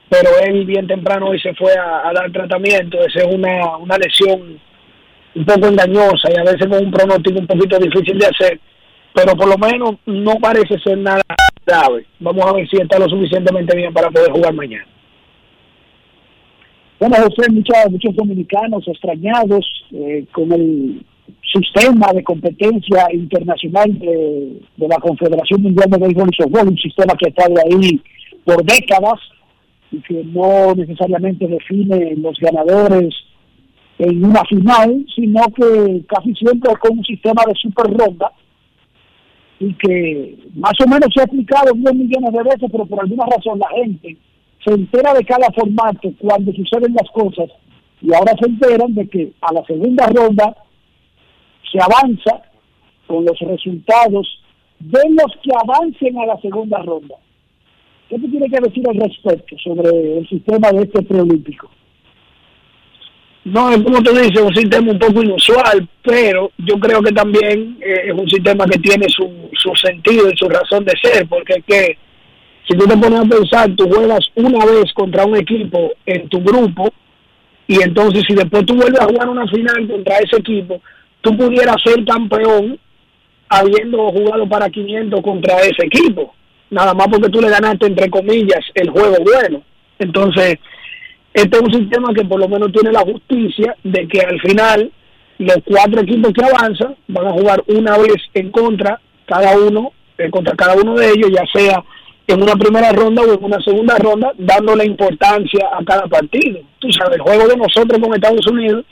pero 0.09 0.31
él 0.45 0.65
bien 0.65 0.89
temprano 0.89 1.29
hoy 1.29 1.39
se 1.39 1.55
fue 1.55 1.73
a, 1.79 2.09
a 2.09 2.13
dar 2.13 2.33
tratamiento, 2.33 2.99
esa 2.99 3.21
es 3.21 3.33
una, 3.33 3.77
una 3.77 3.97
lesión 3.97 4.59
un 5.39 5.45
poco 5.45 5.69
engañosa 5.69 6.29
y 6.35 6.37
a 6.37 6.43
veces 6.43 6.67
con 6.67 6.85
un 6.85 6.91
pronóstico 6.91 7.39
un 7.39 7.47
poquito 7.47 7.79
difícil 7.79 8.19
de 8.19 8.27
hacer, 8.27 8.61
pero 9.15 9.37
por 9.37 9.49
lo 9.49 9.57
menos 9.57 9.97
no 10.07 10.35
parece 10.41 10.79
ser 10.81 10.99
nada 10.99 11.23
grave. 11.65 12.07
Vamos 12.19 12.45
a 12.45 12.53
ver 12.55 12.69
si 12.69 12.77
está 12.77 12.99
lo 12.99 13.09
suficientemente 13.09 13.77
bien 13.77 13.93
para 13.93 14.11
poder 14.11 14.33
jugar 14.33 14.53
mañana. 14.55 14.87
Bueno, 16.99 17.17
José, 17.17 17.51
muchos, 17.53 17.77
muchos 17.91 18.17
dominicanos 18.17 18.89
extrañados 18.89 19.65
eh, 19.93 20.25
con 20.33 20.53
el 20.53 21.05
sistema 21.53 22.13
de 22.13 22.25
competencia 22.25 23.07
internacional 23.13 23.97
de, 23.97 24.61
de 24.77 24.89
la 24.89 24.97
Confederación 24.97 25.63
Mundial 25.63 25.89
de 25.89 25.99
Béisbol 25.99 26.31
y 26.33 26.43
Softball, 26.43 26.69
un 26.69 26.79
sistema 26.79 27.15
que 27.17 27.27
ha 27.27 27.29
estado 27.29 27.55
ahí 27.65 28.01
por 28.45 28.65
décadas 28.65 29.21
y 29.93 30.01
que 30.01 30.25
no 30.25 30.75
necesariamente 30.75 31.47
define 31.47 32.17
los 32.17 32.37
ganadores 32.41 33.15
en 33.99 34.25
una 34.25 34.45
final, 34.45 35.05
sino 35.15 35.43
que 35.55 36.05
casi 36.07 36.35
siempre 36.35 36.73
es 36.73 36.79
con 36.79 36.99
un 36.99 37.05
sistema 37.05 37.43
de 37.47 37.55
super 37.55 37.87
ronda 37.93 38.33
y 39.61 39.75
que 39.75 40.39
más 40.55 40.75
o 40.85 40.89
menos 40.89 41.09
se 41.13 41.21
ha 41.21 41.25
aplicado 41.25 41.73
10 41.75 41.95
millones 41.95 42.33
de 42.33 42.43
veces, 42.43 42.71
pero 42.71 42.87
por 42.87 43.01
alguna 43.01 43.27
razón 43.27 43.59
la 43.59 43.69
gente 43.71 44.17
se 44.65 44.73
entera 44.73 45.15
de 45.15 45.25
cada 45.25 45.51
formato 45.53 46.13
cuando 46.19 46.53
suceden 46.53 46.95
las 46.95 47.11
cosas 47.11 47.51
y 48.01 48.15
ahora 48.15 48.33
se 48.41 48.49
enteran 48.49 48.95
de 48.95 49.09
que 49.09 49.33
a 49.41 49.53
la 49.53 49.65
segunda 49.65 50.07
ronda 50.07 50.57
se 51.71 51.79
avanza 51.81 52.43
con 53.07 53.25
los 53.25 53.39
resultados 53.41 54.27
de 54.79 55.01
los 55.11 55.33
que 55.43 55.51
avancen 55.53 56.19
a 56.19 56.27
la 56.27 56.41
segunda 56.41 56.79
ronda. 56.79 57.17
¿Qué 58.09 58.19
te 58.19 58.29
tiene 58.29 58.49
que 58.49 58.61
decir 58.61 58.89
al 58.89 58.97
respecto 58.97 59.57
sobre 59.59 60.19
el 60.19 60.29
sistema 60.29 60.71
de 60.71 60.83
este 60.83 61.03
preolímpico? 61.03 61.69
No, 63.51 63.71
es 63.71 63.79
como 63.83 64.03
tú 64.03 64.15
dices, 64.15 64.41
un 64.41 64.55
sistema 64.55 64.93
un 64.93 64.99
poco 64.99 65.23
inusual, 65.23 65.89
pero 66.03 66.51
yo 66.59 66.79
creo 66.79 67.01
que 67.03 67.13
también 67.13 67.79
eh, 67.81 68.09
es 68.09 68.13
un 68.13 68.29
sistema 68.29 68.67
que 68.67 68.79
tiene 68.79 69.07
su, 69.09 69.49
su 69.53 69.75
sentido 69.75 70.31
y 70.31 70.37
su 70.37 70.49
razón 70.49 70.85
de 70.85 70.93
ser, 71.03 71.27
porque 71.29 71.55
es 71.55 71.65
que 71.65 71.99
si 72.69 72.77
tú 72.77 72.87
te 72.87 72.97
pones 72.97 73.21
a 73.21 73.25
pensar, 73.25 73.71
tú 73.75 73.89
juegas 73.89 74.21
una 74.35 74.65
vez 74.67 74.93
contra 74.93 75.25
un 75.25 75.37
equipo 75.37 75.93
en 76.05 76.29
tu 76.29 76.43
grupo, 76.43 76.93
y 77.67 77.83
entonces 77.83 78.25
si 78.27 78.35
después 78.35 78.67
tú 78.67 78.75
vuelves 78.75 79.01
a 79.01 79.07
jugar 79.07 79.29
una 79.29 79.47
final 79.47 79.89
contra 79.89 80.19
ese 80.19 80.37
equipo, 80.37 80.81
tú 81.23 81.37
pudieras 81.37 81.77
ser 81.83 82.05
campeón 82.05 82.79
habiendo 83.49 84.11
jugado 84.11 84.47
para 84.47 84.69
500 84.69 85.23
contra 85.23 85.61
ese 85.61 85.87
equipo, 85.87 86.35
nada 86.71 86.93
más 86.93 87.09
porque 87.09 87.31
tú 87.31 87.41
le 87.41 87.49
ganaste, 87.49 87.87
entre 87.87 88.11
comillas, 88.11 88.65
el 88.75 88.91
juego 88.91 89.17
bueno. 89.25 89.63
Entonces, 89.99 90.59
este 91.35 91.57
es 91.57 91.63
un 91.63 91.73
sistema 91.73 92.13
que 92.15 92.25
por 92.25 92.41
lo 92.41 92.49
menos 92.49 92.73
tiene 92.73 92.93
la 92.93 93.01
justicia 93.01 93.77
de 93.85 94.09
que 94.09 94.21
al 94.21 94.41
final 94.41 94.91
los 95.39 95.59
cuatro 95.65 96.01
equipos 96.01 96.33
que 96.33 96.45
avanzan 96.45 96.97
van 97.07 97.27
a 97.27 97.33
jugar 97.33 97.63
una 97.69 97.97
vez 97.99 98.17
en 98.35 98.51
contra 98.51 99.01
cada 99.27 99.57
uno, 99.57 99.93
eh, 100.17 100.31
contra 100.31 100.57
cada 100.57 100.75
uno 100.75 100.95
de 100.95 101.11
ellos, 101.11 101.31
ya 101.31 101.45
sea 101.53 101.85
en 102.27 102.43
una 102.43 102.57
primera 102.57 102.93
ronda 102.93 103.23
o 103.23 103.35
en 103.35 103.45
una 103.45 103.61
segunda 103.63 103.97
ronda, 103.99 104.33
dándole 104.37 104.85
importancia 104.85 105.67
a 105.73 105.85
cada 105.85 106.07
partido. 106.07 106.61
Tú 106.79 106.89
sabes, 106.93 107.17
el 107.17 107.23
juego 107.23 107.47
de 107.47 107.57
nosotros 107.57 107.99
con 108.01 108.15
Estados 108.15 108.47
Unidos 108.47 108.85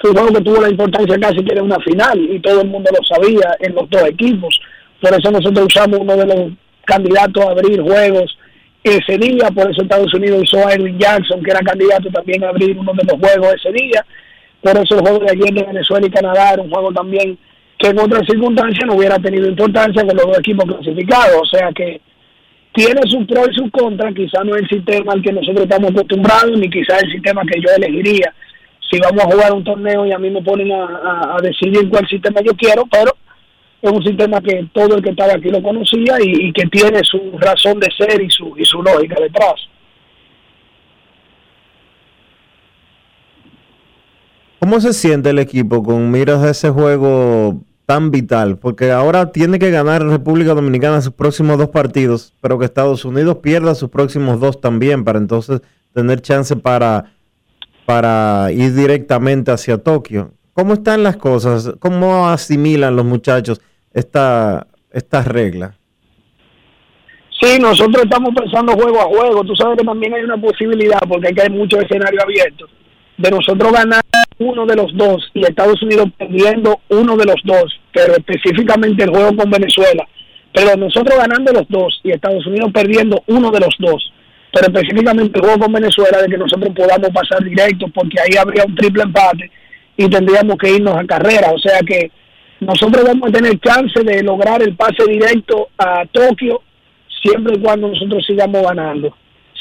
fue 0.00 0.10
un 0.10 0.16
juego 0.16 0.34
que 0.34 0.44
tuvo 0.44 0.60
la 0.60 0.70
importancia 0.70 1.18
casi 1.20 1.44
que 1.44 1.52
era 1.52 1.62
una 1.62 1.78
final 1.80 2.18
y 2.18 2.40
todo 2.40 2.62
el 2.62 2.68
mundo 2.68 2.90
lo 2.90 3.04
sabía 3.04 3.56
en 3.60 3.74
los 3.74 3.88
dos 3.88 4.02
equipos. 4.02 4.60
Por 5.00 5.12
eso 5.12 5.30
nosotros 5.30 5.66
usamos 5.66 6.00
uno 6.00 6.16
de 6.16 6.26
los 6.26 6.52
candidatos 6.84 7.44
a 7.44 7.50
abrir 7.50 7.80
juegos 7.82 8.36
ese 8.84 9.16
día, 9.18 9.48
por 9.54 9.70
eso 9.70 9.82
Estados 9.82 10.12
Unidos 10.14 10.42
usó 10.42 10.66
a 10.66 10.74
Edwin 10.74 10.98
Jackson, 10.98 11.42
que 11.42 11.50
era 11.50 11.60
candidato 11.60 12.08
también 12.10 12.42
a 12.44 12.48
abrir 12.48 12.76
uno 12.76 12.92
de 12.94 13.04
los 13.04 13.20
juegos 13.20 13.54
ese 13.54 13.72
día, 13.72 14.04
por 14.60 14.76
eso 14.76 14.96
el 14.96 15.00
juego 15.00 15.18
de 15.20 15.30
ayer 15.30 15.54
de 15.54 15.64
Venezuela 15.64 16.06
y 16.06 16.10
Canadá 16.10 16.54
era 16.54 16.62
un 16.62 16.70
juego 16.70 16.92
también 16.92 17.38
que 17.78 17.88
en 17.88 17.98
otras 17.98 18.26
circunstancias 18.26 18.86
no 18.86 18.94
hubiera 18.94 19.18
tenido 19.18 19.48
importancia 19.48 20.04
con 20.04 20.16
los 20.16 20.26
dos 20.26 20.38
equipos 20.38 20.64
clasificados, 20.64 21.42
o 21.42 21.46
sea 21.46 21.70
que 21.74 22.00
tiene 22.74 23.00
sus 23.08 23.26
pros 23.26 23.48
y 23.50 23.54
sus 23.54 23.70
contras, 23.70 24.14
quizás 24.14 24.44
no 24.44 24.56
es 24.56 24.62
el 24.62 24.68
sistema 24.68 25.12
al 25.12 25.22
que 25.22 25.32
nosotros 25.32 25.64
estamos 25.64 25.90
acostumbrados, 25.90 26.58
ni 26.58 26.70
quizás 26.70 27.02
el 27.02 27.12
sistema 27.12 27.42
que 27.42 27.60
yo 27.60 27.68
elegiría. 27.76 28.32
Si 28.90 28.98
vamos 28.98 29.24
a 29.24 29.30
jugar 29.30 29.52
un 29.52 29.64
torneo 29.64 30.06
y 30.06 30.12
a 30.12 30.18
mí 30.18 30.30
me 30.30 30.42
ponen 30.42 30.72
a, 30.72 31.36
a 31.36 31.38
decidir 31.42 31.88
cuál 31.88 32.06
sistema 32.08 32.40
yo 32.40 32.52
quiero, 32.54 32.84
pero 32.90 33.12
es 33.82 33.90
un 33.90 34.02
sistema 34.04 34.40
que 34.40 34.68
todo 34.72 34.96
el 34.96 35.02
que 35.02 35.10
estaba 35.10 35.34
aquí 35.34 35.48
lo 35.48 35.60
conocía 35.60 36.16
y, 36.20 36.52
que 36.52 36.66
tiene 36.66 37.00
su 37.02 37.36
razón 37.38 37.80
de 37.80 37.88
ser 37.96 38.22
y 38.22 38.30
su, 38.30 38.54
y 38.56 38.64
su 38.64 38.80
lógica 38.80 39.16
detrás. 39.20 39.54
¿Cómo 44.60 44.80
se 44.80 44.92
siente 44.92 45.30
el 45.30 45.40
equipo 45.40 45.82
con 45.82 46.12
miras 46.12 46.44
a 46.44 46.50
ese 46.50 46.70
juego 46.70 47.60
tan 47.84 48.12
vital? 48.12 48.58
Porque 48.58 48.92
ahora 48.92 49.32
tiene 49.32 49.58
que 49.58 49.72
ganar 49.72 50.06
República 50.06 50.54
Dominicana 50.54 51.00
sus 51.00 51.14
próximos 51.14 51.58
dos 51.58 51.70
partidos, 51.70 52.32
pero 52.40 52.60
que 52.60 52.66
Estados 52.66 53.04
Unidos 53.04 53.38
pierda 53.42 53.74
sus 53.74 53.90
próximos 53.90 54.38
dos 54.38 54.60
también, 54.60 55.02
para 55.02 55.18
entonces 55.18 55.60
tener 55.92 56.22
chance 56.22 56.54
para, 56.54 57.12
para 57.84 58.52
ir 58.52 58.72
directamente 58.74 59.50
hacia 59.50 59.78
Tokio. 59.78 60.30
¿Cómo 60.52 60.74
están 60.74 61.02
las 61.02 61.16
cosas? 61.16 61.72
¿Cómo 61.80 62.28
asimilan 62.28 62.94
los 62.94 63.04
muchachos 63.04 63.60
esta, 63.94 64.66
esta 64.90 65.22
regla? 65.22 65.74
Sí, 67.40 67.58
nosotros 67.58 68.04
estamos 68.04 68.30
pensando 68.34 68.72
juego 68.74 69.00
a 69.00 69.04
juego. 69.04 69.42
Tú 69.44 69.56
sabes 69.56 69.78
que 69.78 69.84
también 69.84 70.14
hay 70.14 70.22
una 70.22 70.36
posibilidad, 70.36 71.00
porque 71.08 71.28
hay 71.28 71.34
que 71.34 71.42
hay 71.42 71.50
muchos 71.50 71.82
escenarios 71.82 72.22
abiertos, 72.22 72.70
de 73.16 73.30
nosotros 73.30 73.72
ganar 73.72 74.00
uno 74.38 74.66
de 74.66 74.76
los 74.76 74.96
dos 74.96 75.30
y 75.34 75.44
Estados 75.44 75.82
Unidos 75.82 76.08
perdiendo 76.16 76.80
uno 76.88 77.16
de 77.16 77.24
los 77.24 77.40
dos, 77.44 77.80
pero 77.92 78.14
específicamente 78.14 79.04
el 79.04 79.10
juego 79.10 79.36
con 79.36 79.50
Venezuela. 79.50 80.06
Pero 80.52 80.76
nosotros 80.76 81.18
ganando 81.18 81.52
los 81.52 81.68
dos 81.68 82.00
y 82.04 82.10
Estados 82.10 82.46
Unidos 82.46 82.70
perdiendo 82.72 83.22
uno 83.26 83.50
de 83.50 83.60
los 83.60 83.74
dos, 83.78 84.12
pero 84.52 84.66
específicamente 84.66 85.38
el 85.38 85.44
juego 85.44 85.64
con 85.64 85.72
Venezuela, 85.72 86.22
de 86.22 86.28
que 86.28 86.38
nosotros 86.38 86.72
podamos 86.76 87.08
pasar 87.10 87.42
directo, 87.42 87.86
porque 87.94 88.20
ahí 88.20 88.36
habría 88.38 88.64
un 88.64 88.74
triple 88.74 89.02
empate 89.02 89.50
y 89.96 90.08
tendríamos 90.08 90.56
que 90.58 90.76
irnos 90.76 90.96
a 90.96 91.04
carrera. 91.06 91.50
O 91.52 91.58
sea 91.58 91.80
que 91.80 92.10
nosotros 92.62 93.04
vamos 93.04 93.28
a 93.28 93.32
tener 93.32 93.58
chance 93.60 94.02
de 94.04 94.22
lograr 94.22 94.62
el 94.62 94.76
pase 94.76 95.04
directo 95.08 95.68
a 95.76 96.04
Tokio 96.06 96.62
siempre 97.22 97.54
y 97.56 97.60
cuando 97.60 97.88
nosotros 97.88 98.24
sigamos 98.26 98.62
ganando. 98.62 99.16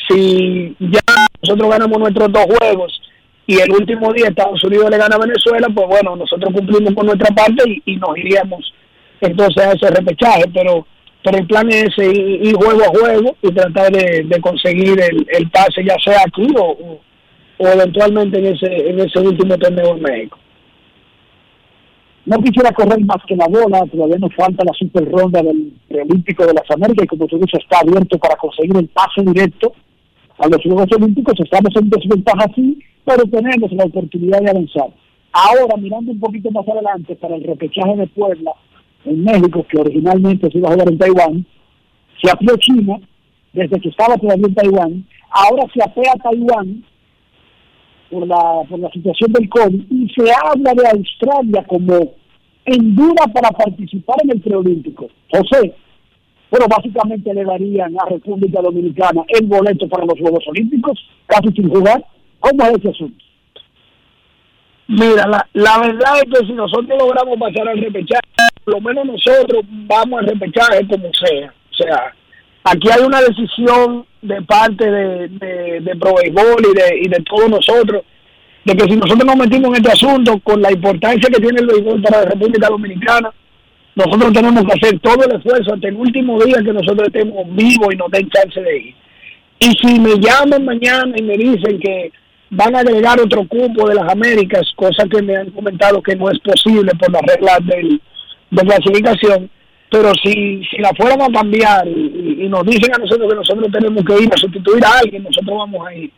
Si 0.08 0.76
ya 0.80 1.00
nosotros 1.42 1.70
ganamos 1.70 1.98
nuestros 1.98 2.32
dos 2.32 2.46
juegos 2.46 3.02
y 3.48 3.60
el 3.60 3.72
último 3.72 4.14
día 4.14 4.28
Estados 4.28 4.64
Unidos 4.64 4.90
le 4.90 4.98
gana 4.98 5.16
a 5.16 5.26
Venezuela, 5.26 5.68
pues 5.74 5.88
bueno, 5.88 6.16
nosotros 6.16 6.54
cumplimos 6.54 6.94
con 6.94 7.08
nuestra 7.08 7.34
parte 7.34 7.82
y, 7.86 7.96
nos 7.98 8.18
iríamos 8.18 8.74
entonces 9.20 9.66
a 9.66 9.74
ese 9.74 9.90
repechaje, 9.90 10.44
pero 10.54 10.86
pero 11.24 11.38
el 11.38 11.46
plan 11.46 11.70
es 11.72 11.96
ir, 12.00 12.56
juego 12.56 12.82
a 12.84 12.88
juego 12.88 13.38
y 13.44 13.52
tratar 13.52 13.92
de, 13.92 14.42
conseguir 14.42 15.00
el, 15.00 15.50
pase 15.52 15.84
ya 15.86 15.96
sea 16.04 16.22
aquí 16.26 16.48
o, 16.58 17.00
o 17.60 17.68
eventualmente 17.68 18.40
en 18.40 18.56
ese 18.56 18.90
en 18.90 19.00
ese 19.00 19.20
último 19.20 19.56
torneo 19.58 19.96
en 19.96 20.02
México. 20.02 20.41
No 22.26 22.38
quisiera 22.38 22.72
correr 22.72 23.04
más 23.04 23.18
que 23.28 23.36
la 23.36 23.48
bola, 23.48 23.84
todavía 23.92 24.18
nos 24.20 24.34
falta 24.36 24.64
la 24.64 24.74
super 24.74 25.10
ronda 25.10 25.42
del 25.42 25.74
Olímpico 25.90 26.46
de 26.46 26.54
las 26.54 26.70
Américas 26.70 27.06
y 27.06 27.08
como 27.08 27.26
tú 27.28 27.38
dices 27.38 27.60
está 27.64 27.80
abierto 27.80 28.18
para 28.20 28.36
conseguir 28.36 28.78
el 28.78 28.88
paso 28.90 29.24
directo 29.24 29.74
a 30.38 30.48
los 30.48 30.62
Juegos 30.62 30.88
Olímpicos. 30.96 31.34
Estamos 31.40 31.76
en 31.76 31.90
desventaja 31.90 32.46
sí, 32.54 32.78
pero 33.06 33.24
tenemos 33.24 33.72
la 33.72 33.86
oportunidad 33.86 34.40
de 34.40 34.52
avanzar. 34.52 34.90
Ahora, 35.34 35.78
mirando 35.78 36.12
un 36.12 36.20
poquito 36.20 36.52
más 36.52 36.68
adelante 36.68 37.16
para 37.16 37.36
el 37.36 37.44
repechaje 37.44 37.96
de 37.96 38.08
Puebla 38.08 38.52
en 39.06 39.24
México, 39.24 39.66
que 39.68 39.80
originalmente 39.80 40.52
se 40.52 40.58
iba 40.60 40.70
a 40.70 40.74
jugar 40.74 40.92
en 40.92 40.98
Taiwán, 41.00 41.46
se 42.22 42.30
apió 42.30 42.56
China 42.58 43.00
desde 43.54 43.80
que 43.80 43.90
estaba 43.90 44.16
todavía 44.18 44.46
en 44.48 44.54
Taiwán, 44.54 45.06
ahora 45.32 45.64
se 45.74 45.82
apea 45.84 46.14
Taiwán 46.22 46.84
por 48.12 48.28
la, 48.28 48.62
por 48.70 48.80
la 48.80 48.90
situación 48.92 49.32
del 49.32 49.50
COVID 49.50 49.82
y 49.90 50.10
se 50.10 50.32
habla 50.32 50.74
de 50.74 50.88
Australia 50.90 51.64
como 51.68 52.14
en 52.66 52.96
duda 52.96 53.26
para 53.34 53.50
participar 53.50 54.18
en 54.24 54.32
el 54.32 54.42
preolímpico. 54.42 55.08
José, 55.32 55.74
pero 56.50 56.66
básicamente 56.68 57.34
le 57.34 57.46
darían 57.46 57.96
a 58.00 58.10
República 58.10 58.62
Dominicana 58.62 59.24
el 59.30 59.48
boleto 59.48 59.88
para 59.88 60.06
los 60.06 60.20
Juegos 60.20 60.44
Olímpicos, 60.48 61.00
casi 61.26 61.48
sin 61.56 61.70
jugar. 61.70 62.04
¿Cómo 62.40 62.64
es 62.64 62.78
ese 62.78 62.90
asunto? 62.90 63.24
Mira, 64.88 65.26
la, 65.28 65.48
la 65.54 65.80
verdad 65.80 66.16
es 66.18 66.40
que 66.40 66.46
si 66.46 66.54
nosotros 66.54 67.00
logramos 67.00 67.40
pasar 67.40 67.70
al 67.70 67.80
repechaje, 67.80 68.28
por 68.66 68.74
lo 68.74 68.82
menos 68.82 69.06
nosotros 69.06 69.64
vamos 69.88 70.20
al 70.20 70.28
repechaje 70.28 70.86
como 70.88 71.10
sea. 71.14 71.54
O 71.72 71.74
sea, 71.74 72.14
aquí 72.66 72.90
hay 72.90 73.06
una 73.06 73.22
decisión 73.22 74.06
de 74.22 74.42
parte 74.44 74.90
de, 74.90 75.28
de, 75.30 75.80
de 75.82 75.96
Pro 75.96 76.16
y 76.22 76.30
de, 76.30 77.00
y 77.02 77.08
de 77.08 77.24
todos 77.24 77.50
nosotros, 77.50 78.04
de 78.66 78.76
que 78.76 78.84
si 78.84 78.96
nosotros 78.96 79.26
nos 79.26 79.38
metimos 79.38 79.70
en 79.70 79.84
este 79.84 79.92
asunto 79.92 80.40
con 80.40 80.62
la 80.62 80.72
importancia 80.72 81.30
que 81.30 81.42
tiene 81.42 81.62
el 81.62 81.68
béisbol 81.68 82.02
para 82.02 82.24
la 82.24 82.30
República 82.32 82.68
Dominicana, 82.68 83.32
nosotros 83.96 84.34
tenemos 84.34 84.64
que 84.66 84.74
hacer 84.74 85.00
todo 85.00 85.26
el 85.26 85.36
esfuerzo 85.36 85.74
hasta 85.74 85.88
el 85.88 85.96
último 85.96 86.42
día 86.44 86.62
que 86.64 86.74
nosotros 86.74 87.08
estemos 87.08 87.46
vivos 87.56 87.94
y 87.94 87.98
nos 87.98 88.12
den 88.12 88.30
chance 88.30 88.62
de 88.62 88.78
ir. 88.78 88.96
Y 89.60 89.72
si 89.78 90.00
me 90.00 90.16
llaman 90.20 90.66
mañana 90.66 91.14
y 91.16 91.22
me 91.22 91.38
dicen 91.38 91.80
que 91.80 92.12
van 92.52 92.76
a 92.76 92.80
agregar 92.80 93.20
otro 93.20 93.48
cupo 93.48 93.88
de 93.88 93.96
las 93.96 94.10
Américas, 94.10 94.72
cosa 94.76 95.06
que 95.10 95.22
me 95.22 95.36
han 95.36 95.52
comentado 95.52 96.02
que 96.02 96.16
no 96.16 96.30
es 96.30 96.40
posible 96.40 96.92
por 97.00 97.12
las 97.12 97.22
reglas 97.24 97.60
del, 97.66 98.02
de 98.52 98.62
clasificación, 98.62 99.50
pero 99.92 100.14
si, 100.24 100.64
si 100.72 100.78
la 100.78 100.94
fueran 100.96 101.22
a 101.22 101.28
cambiar 101.28 101.86
y, 101.86 102.48
nos 102.48 102.66
dicen 102.66 102.96
a 102.96 102.98
nosotros 102.98 103.30
que 103.30 103.36
nosotros 103.36 103.68
tenemos 103.74 104.06
que 104.06 104.24
ir 104.24 104.30
a 104.34 104.38
sustituir 104.38 104.86
a 104.86 105.00
alguien, 105.00 105.22
nosotros 105.22 105.58
vamos 105.58 105.86
a 105.86 105.94
ir. 105.94 106.10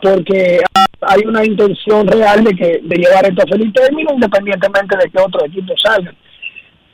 Porque 0.00 0.60
hay 1.00 1.22
una 1.26 1.44
intención 1.44 2.06
real 2.06 2.44
de 2.44 2.54
que 2.54 2.80
de 2.84 2.96
llevar 2.96 3.26
esto 3.26 3.42
a 3.42 3.48
feliz 3.48 3.72
término, 3.72 4.12
independientemente 4.14 4.96
de 4.96 5.10
que 5.10 5.18
otros 5.18 5.42
equipos 5.44 5.74
salgan. 5.82 6.14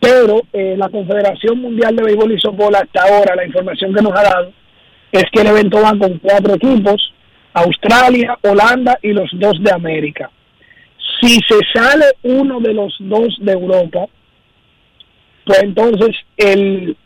Pero 0.01 0.41
eh, 0.55 0.75
la 0.79 0.89
Confederación 0.89 1.61
Mundial 1.61 1.97
de 1.97 2.03
Béisbol 2.03 2.33
y 2.33 2.41
Softball 2.41 2.77
hasta 2.77 3.03
ahora, 3.03 3.37
la 3.37 3.45
información 3.45 3.95
que 3.95 4.03
nos 4.03 4.19
ha 4.19 4.23
dado, 4.23 4.53
es 5.13 5.25
que 5.31 5.43
el 5.43 5.49
evento 5.49 5.83
va 5.83 5.91
con 5.99 6.19
cuatro 6.19 6.55
equipos, 6.55 7.13
Australia, 7.53 8.39
Holanda 8.43 8.99
y 9.03 9.13
los 9.13 9.29
dos 9.35 9.63
de 9.63 9.71
América. 9.71 10.31
Si 11.21 11.39
se 11.47 11.59
sale 11.75 12.07
uno 12.23 12.59
de 12.61 12.73
los 12.73 12.97
dos 13.01 13.37
de 13.39 13.53
Europa, 13.53 14.07
pues 15.45 15.63
entonces 15.63 16.17
el, 16.37 16.97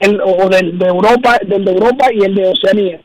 el 0.00 0.20
o 0.20 0.48
del 0.48 0.78
de 0.78 0.86
Europa, 0.86 1.38
del 1.46 1.64
de 1.64 1.72
Europa 1.72 2.06
y 2.12 2.24
el 2.24 2.34
de 2.34 2.48
Oceanía, 2.48 3.00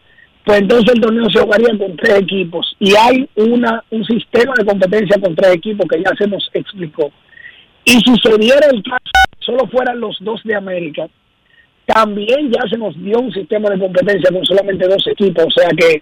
pues 0.46 0.60
entonces 0.60 0.94
el 0.96 1.02
torneo 1.02 1.30
se 1.30 1.42
jugaría 1.42 1.78
con 1.78 1.96
tres 1.98 2.20
equipos 2.20 2.76
y 2.80 2.96
hay 2.96 3.30
una 3.36 3.84
un 3.90 4.06
sistema 4.06 4.54
de 4.58 4.66
competencia 4.66 5.20
con 5.22 5.36
tres 5.36 5.56
equipos 5.56 5.88
que 5.90 6.02
ya 6.02 6.12
se 6.18 6.28
nos 6.28 6.50
explicó. 6.54 7.12
Y 7.84 7.92
si 7.92 8.16
se 8.22 8.38
diera 8.38 8.68
el 8.72 8.84
caso, 8.84 9.00
solo 9.40 9.68
fueran 9.68 10.00
los 10.00 10.18
dos 10.22 10.42
de 10.44 10.56
América, 10.56 11.08
también 11.86 12.52
ya 12.52 12.62
se 12.70 12.78
nos 12.78 12.96
dio 13.02 13.20
un 13.20 13.32
sistema 13.32 13.70
de 13.70 13.80
competencia 13.80 14.30
con 14.32 14.46
solamente 14.46 14.88
dos 14.88 15.06
equipos, 15.08 15.46
o 15.46 15.52
sea 15.52 15.70
que 15.70 16.02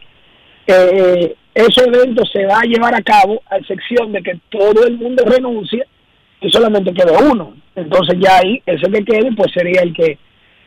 eh, 0.67 1.35
ese 1.53 1.83
evento 1.85 2.23
se 2.25 2.45
va 2.45 2.59
a 2.59 2.65
llevar 2.65 2.95
a 2.95 3.01
cabo 3.01 3.41
a 3.49 3.57
excepción 3.57 4.11
de 4.11 4.21
que 4.21 4.39
todo 4.49 4.85
el 4.85 4.97
mundo 4.97 5.23
renuncie 5.25 5.85
y 6.41 6.49
solamente 6.49 6.93
quede 6.93 7.11
uno. 7.31 7.55
Entonces 7.75 8.17
ya 8.19 8.37
ahí 8.37 8.61
ese 8.65 8.89
que 8.91 9.03
quede 9.03 9.31
pues 9.35 9.51
sería 9.53 9.81
el 9.81 9.93
que 9.93 10.17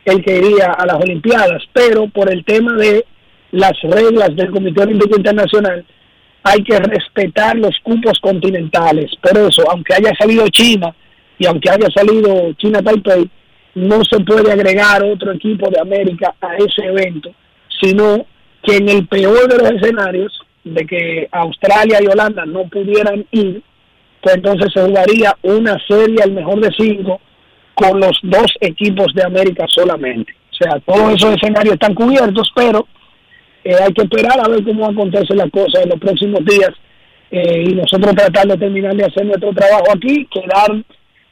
el 0.05 0.23
que 0.23 0.37
iría 0.37 0.71
a 0.71 0.85
las 0.85 0.95
Olimpiadas, 0.95 1.63
pero 1.73 2.07
por 2.07 2.31
el 2.31 2.43
tema 2.43 2.75
de 2.75 3.05
las 3.51 3.73
reglas 3.81 4.35
del 4.35 4.51
Comité 4.51 4.81
Olímpico 4.83 5.17
Internacional, 5.17 5.85
hay 6.43 6.63
que 6.63 6.79
respetar 6.79 7.57
los 7.57 7.77
cupos 7.83 8.19
continentales. 8.19 9.11
Por 9.21 9.37
eso, 9.37 9.69
aunque 9.69 9.93
haya 9.93 10.13
salido 10.17 10.47
China 10.49 10.95
y 11.37 11.45
aunque 11.45 11.69
haya 11.69 11.87
salido 11.93 12.53
China 12.53 12.81
Taipei, 12.81 13.29
no 13.75 14.03
se 14.03 14.19
puede 14.21 14.51
agregar 14.51 15.03
otro 15.03 15.31
equipo 15.33 15.69
de 15.69 15.79
América 15.79 16.33
a 16.41 16.55
ese 16.55 16.85
evento, 16.85 17.31
sino 17.81 18.25
que 18.63 18.77
en 18.77 18.89
el 18.89 19.07
peor 19.07 19.47
de 19.47 19.57
los 19.57 19.71
escenarios, 19.71 20.39
de 20.63 20.85
que 20.85 21.27
Australia 21.31 21.99
y 22.01 22.07
Holanda 22.07 22.45
no 22.45 22.63
pudieran 22.63 23.25
ir, 23.31 23.61
pues 24.21 24.35
entonces 24.35 24.71
se 24.73 24.81
jugaría 24.81 25.35
una 25.43 25.77
serie 25.87 26.21
al 26.23 26.31
mejor 26.31 26.59
de 26.59 26.69
cinco 26.77 27.21
con 27.73 27.99
los 27.99 28.19
dos 28.23 28.47
equipos 28.59 29.13
de 29.13 29.23
América 29.23 29.65
solamente. 29.67 30.33
O 30.51 30.55
sea, 30.55 30.79
todos 30.85 31.13
esos 31.15 31.35
escenarios 31.35 31.75
están 31.75 31.93
cubiertos, 31.93 32.51
pero 32.53 32.85
eh, 33.63 33.75
hay 33.81 33.93
que 33.93 34.01
esperar 34.01 34.39
a 34.39 34.49
ver 34.49 34.63
cómo 34.63 34.85
acontecen 34.85 35.37
las 35.37 35.49
cosas 35.49 35.83
en 35.83 35.89
los 35.89 35.99
próximos 35.99 36.43
días 36.43 36.71
eh, 37.31 37.63
y 37.67 37.75
nosotros 37.75 38.15
tratar 38.15 38.47
de 38.47 38.57
terminar 38.57 38.95
de 38.95 39.05
hacer 39.05 39.25
nuestro 39.25 39.53
trabajo 39.53 39.85
aquí, 39.95 40.27
quedar 40.31 40.83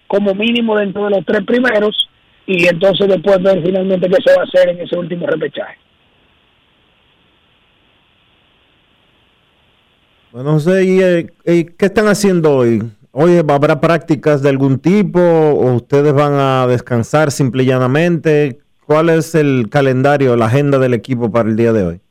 como 0.08 0.34
mínimo 0.34 0.78
dentro 0.78 1.06
de 1.06 1.10
los 1.12 1.26
tres 1.26 1.44
primeros 1.44 2.08
y 2.46 2.66
entonces 2.68 3.08
después 3.10 3.42
ver 3.44 3.62
finalmente 3.62 4.08
qué 4.08 4.18
se 4.26 4.36
va 4.36 4.44
a 4.44 4.46
hacer 4.46 4.70
en 4.70 4.80
ese 4.80 4.98
último 4.98 5.28
repechaje. 5.28 5.78
Bueno, 10.32 10.52
José, 10.54 10.84
¿y, 10.84 11.02
eh, 11.02 11.28
qué 11.46 11.86
están 11.86 12.08
haciendo 12.08 12.58
hoy? 12.58 12.84
¿Hoy 13.12 13.38
habrá 13.38 13.80
prácticas 13.80 14.44
de 14.44 14.50
algún 14.50 14.80
tipo 14.80 15.20
o 15.20 15.74
ustedes 15.74 16.14
van 16.14 16.34
a 16.34 16.68
descansar 16.68 17.32
simple 17.32 17.64
y 17.64 17.68
llanamente? 17.68 18.60
¿Cuál 18.86 19.10
es 19.10 19.36
el 19.36 19.70
calendario, 19.70 20.36
la 20.36 20.48
agenda 20.48 20.80
del 20.80 20.94
equipo 20.94 21.32
para 21.32 21.50
el 21.50 21.56
día 21.56 21.72
de 21.72 21.84
hoy? 21.84 22.02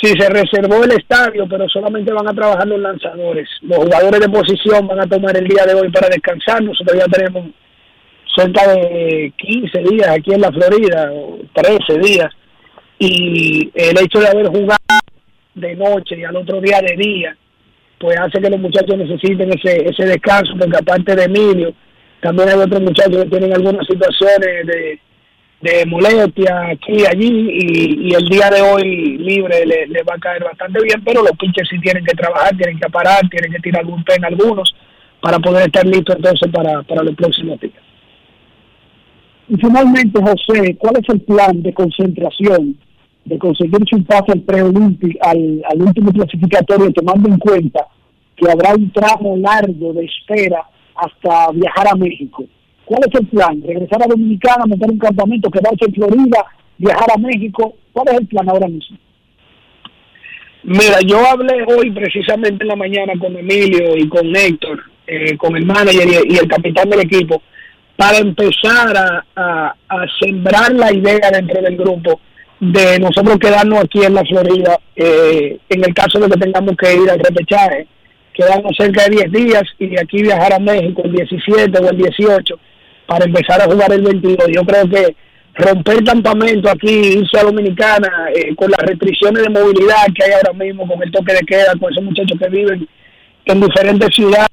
Sí, 0.00 0.12
se 0.18 0.28
reservó 0.28 0.82
el 0.84 0.92
estadio, 0.92 1.46
pero 1.48 1.68
solamente 1.68 2.12
van 2.12 2.28
a 2.28 2.34
trabajar 2.34 2.66
los 2.66 2.80
lanzadores. 2.80 3.48
Los 3.62 3.78
jugadores 3.78 4.20
de 4.20 4.28
posición 4.28 4.86
van 4.86 5.00
a 5.00 5.06
tomar 5.06 5.36
el 5.36 5.46
día 5.46 5.66
de 5.66 5.74
hoy 5.74 5.90
para 5.90 6.08
descansar. 6.08 6.62
Nosotros 6.62 6.98
ya 6.98 7.06
tenemos 7.06 7.50
cerca 8.34 8.66
de 8.72 9.32
15 9.36 9.78
días 9.90 10.08
aquí 10.08 10.32
en 10.32 10.40
la 10.40 10.50
Florida, 10.50 11.12
13 11.54 11.98
días. 12.00 12.32
Y 12.98 13.70
el 13.74 13.98
hecho 13.98 14.18
de 14.18 14.28
haber 14.28 14.46
jugado 14.48 14.78
de 15.54 15.76
noche 15.76 16.18
y 16.18 16.24
al 16.24 16.36
otro 16.36 16.60
día 16.60 16.80
de 16.80 16.96
día, 16.96 17.36
pues 17.98 18.18
hace 18.18 18.40
que 18.40 18.50
los 18.50 18.60
muchachos 18.60 18.96
necesiten 18.96 19.50
ese, 19.52 19.88
ese 19.88 20.06
descanso, 20.06 20.54
porque 20.58 20.76
aparte 20.76 21.14
de 21.14 21.24
Emilio, 21.24 21.72
también 22.20 22.48
hay 22.48 22.58
otros 22.58 22.82
muchachos 22.82 23.24
que 23.24 23.30
tienen 23.30 23.52
algunas 23.52 23.86
situaciones 23.86 24.66
de 24.66 25.00
de 25.64 25.86
molestia 25.86 26.68
aquí 26.72 26.92
y 26.92 27.06
allí 27.06 28.08
y, 28.10 28.14
el 28.14 28.28
día 28.28 28.50
de 28.50 28.60
hoy 28.60 29.16
libre 29.16 29.64
le, 29.64 30.02
va 30.02 30.14
a 30.14 30.18
caer 30.18 30.44
bastante 30.44 30.78
bien, 30.82 31.02
pero 31.02 31.22
los 31.22 31.32
pitchers 31.38 31.68
sí 31.70 31.78
tienen 31.80 32.04
que 32.04 32.14
trabajar, 32.14 32.54
tienen 32.54 32.78
que 32.78 32.90
parar, 32.90 33.26
tienen 33.30 33.50
que 33.50 33.60
tirar 33.60 33.80
algún 33.80 34.04
pen 34.04 34.22
algunos 34.26 34.74
para 35.22 35.38
poder 35.38 35.66
estar 35.66 35.86
listos 35.86 36.16
entonces 36.16 36.52
para, 36.52 36.82
para 36.82 37.02
los 37.02 37.14
próximos 37.14 37.58
días. 37.60 37.82
Y 39.48 39.56
finalmente, 39.56 40.20
José, 40.20 40.76
¿cuál 40.76 40.96
es 41.00 41.08
el 41.08 41.20
plan 41.22 41.62
de 41.62 41.72
concentración 41.72 42.76
de 43.24 43.38
conseguir 43.38 43.78
un 43.92 44.04
pase 44.04 44.32
al 44.32 44.40
preolímpico, 44.40 45.18
al, 45.22 45.62
último 45.76 46.12
clasificatorio, 46.12 46.92
tomando 46.92 47.28
en 47.28 47.38
cuenta 47.38 47.86
que 48.36 48.50
habrá 48.50 48.74
un 48.74 48.90
tramo 48.90 49.36
largo 49.36 49.92
de 49.92 50.04
espera 50.04 50.62
hasta 50.94 51.52
viajar 51.52 51.88
a 51.88 51.96
México? 51.96 52.44
¿Cuál 52.84 53.02
es 53.08 53.20
el 53.20 53.26
plan? 53.28 53.62
¿Regresar 53.62 54.02
a 54.02 54.06
Dominicana, 54.06 54.66
meter 54.66 54.90
un 54.90 54.98
campamento, 54.98 55.50
quedarse 55.50 55.86
en 55.86 55.94
Florida, 55.94 56.44
viajar 56.78 57.08
a 57.14 57.18
México? 57.18 57.74
¿Cuál 57.92 58.08
es 58.08 58.20
el 58.20 58.26
plan 58.26 58.48
ahora 58.48 58.68
mismo? 58.68 58.98
Mira, 60.64 60.98
yo 61.06 61.18
hablé 61.26 61.62
hoy 61.66 61.90
precisamente 61.90 62.64
en 62.64 62.68
la 62.68 62.76
mañana 62.76 63.12
con 63.18 63.36
Emilio 63.36 63.96
y 63.96 64.08
con 64.08 64.34
Héctor, 64.34 64.82
eh, 65.06 65.36
con 65.36 65.56
el 65.56 65.66
manager 65.66 66.08
y, 66.26 66.36
el 66.36 66.48
capitán 66.48 66.88
del 66.88 67.00
equipo, 67.00 67.42
para 67.96 68.18
empezar 68.18 68.96
a, 69.36 69.74
sembrar 70.20 70.72
la 70.72 70.92
idea 70.92 71.30
dentro 71.32 71.60
del 71.62 71.76
grupo 71.76 72.20
de 72.60 72.98
nosotros 72.98 73.38
quedarnos 73.38 73.80
aquí 73.80 74.02
en 74.04 74.14
la 74.14 74.24
Florida, 74.24 74.78
eh, 74.96 75.58
en 75.68 75.84
el 75.84 75.94
caso 75.94 76.18
de 76.18 76.28
que 76.28 76.40
tengamos 76.40 76.76
que 76.76 76.94
ir 76.94 77.10
al 77.10 77.18
repechaje, 77.18 77.86
quedarnos 78.32 78.76
cerca 78.76 79.04
de 79.04 79.16
10 79.16 79.32
días 79.32 79.62
y 79.78 79.86
de 79.88 80.00
aquí 80.00 80.22
viajar 80.22 80.52
a 80.54 80.58
México 80.58 81.02
el 81.04 81.12
17 81.12 81.78
o 81.78 81.90
el 81.90 81.96
18 81.96 82.58
para 83.06 83.24
empezar 83.24 83.60
a 83.60 83.66
jugar 83.66 83.92
el 83.92 84.02
22. 84.02 84.48
Yo 84.52 84.62
creo 84.64 84.88
que 84.88 85.16
romper 85.54 86.02
campamento 86.04 86.68
aquí, 86.70 87.18
irse 87.18 87.38
a 87.38 87.44
Dominicana, 87.44 88.28
eh, 88.34 88.54
con 88.56 88.70
las 88.70 88.80
restricciones 88.80 89.42
de 89.42 89.50
movilidad 89.50 90.06
que 90.14 90.24
hay 90.24 90.32
ahora 90.32 90.52
mismo, 90.52 90.86
con 90.86 91.02
el 91.02 91.12
toque 91.12 91.32
de 91.32 91.40
queda, 91.40 91.74
con 91.78 91.92
esos 91.92 92.02
muchachos 92.02 92.38
que 92.38 92.48
viven 92.48 92.88
en 93.44 93.60
diferentes 93.60 94.08
ciudades, 94.14 94.48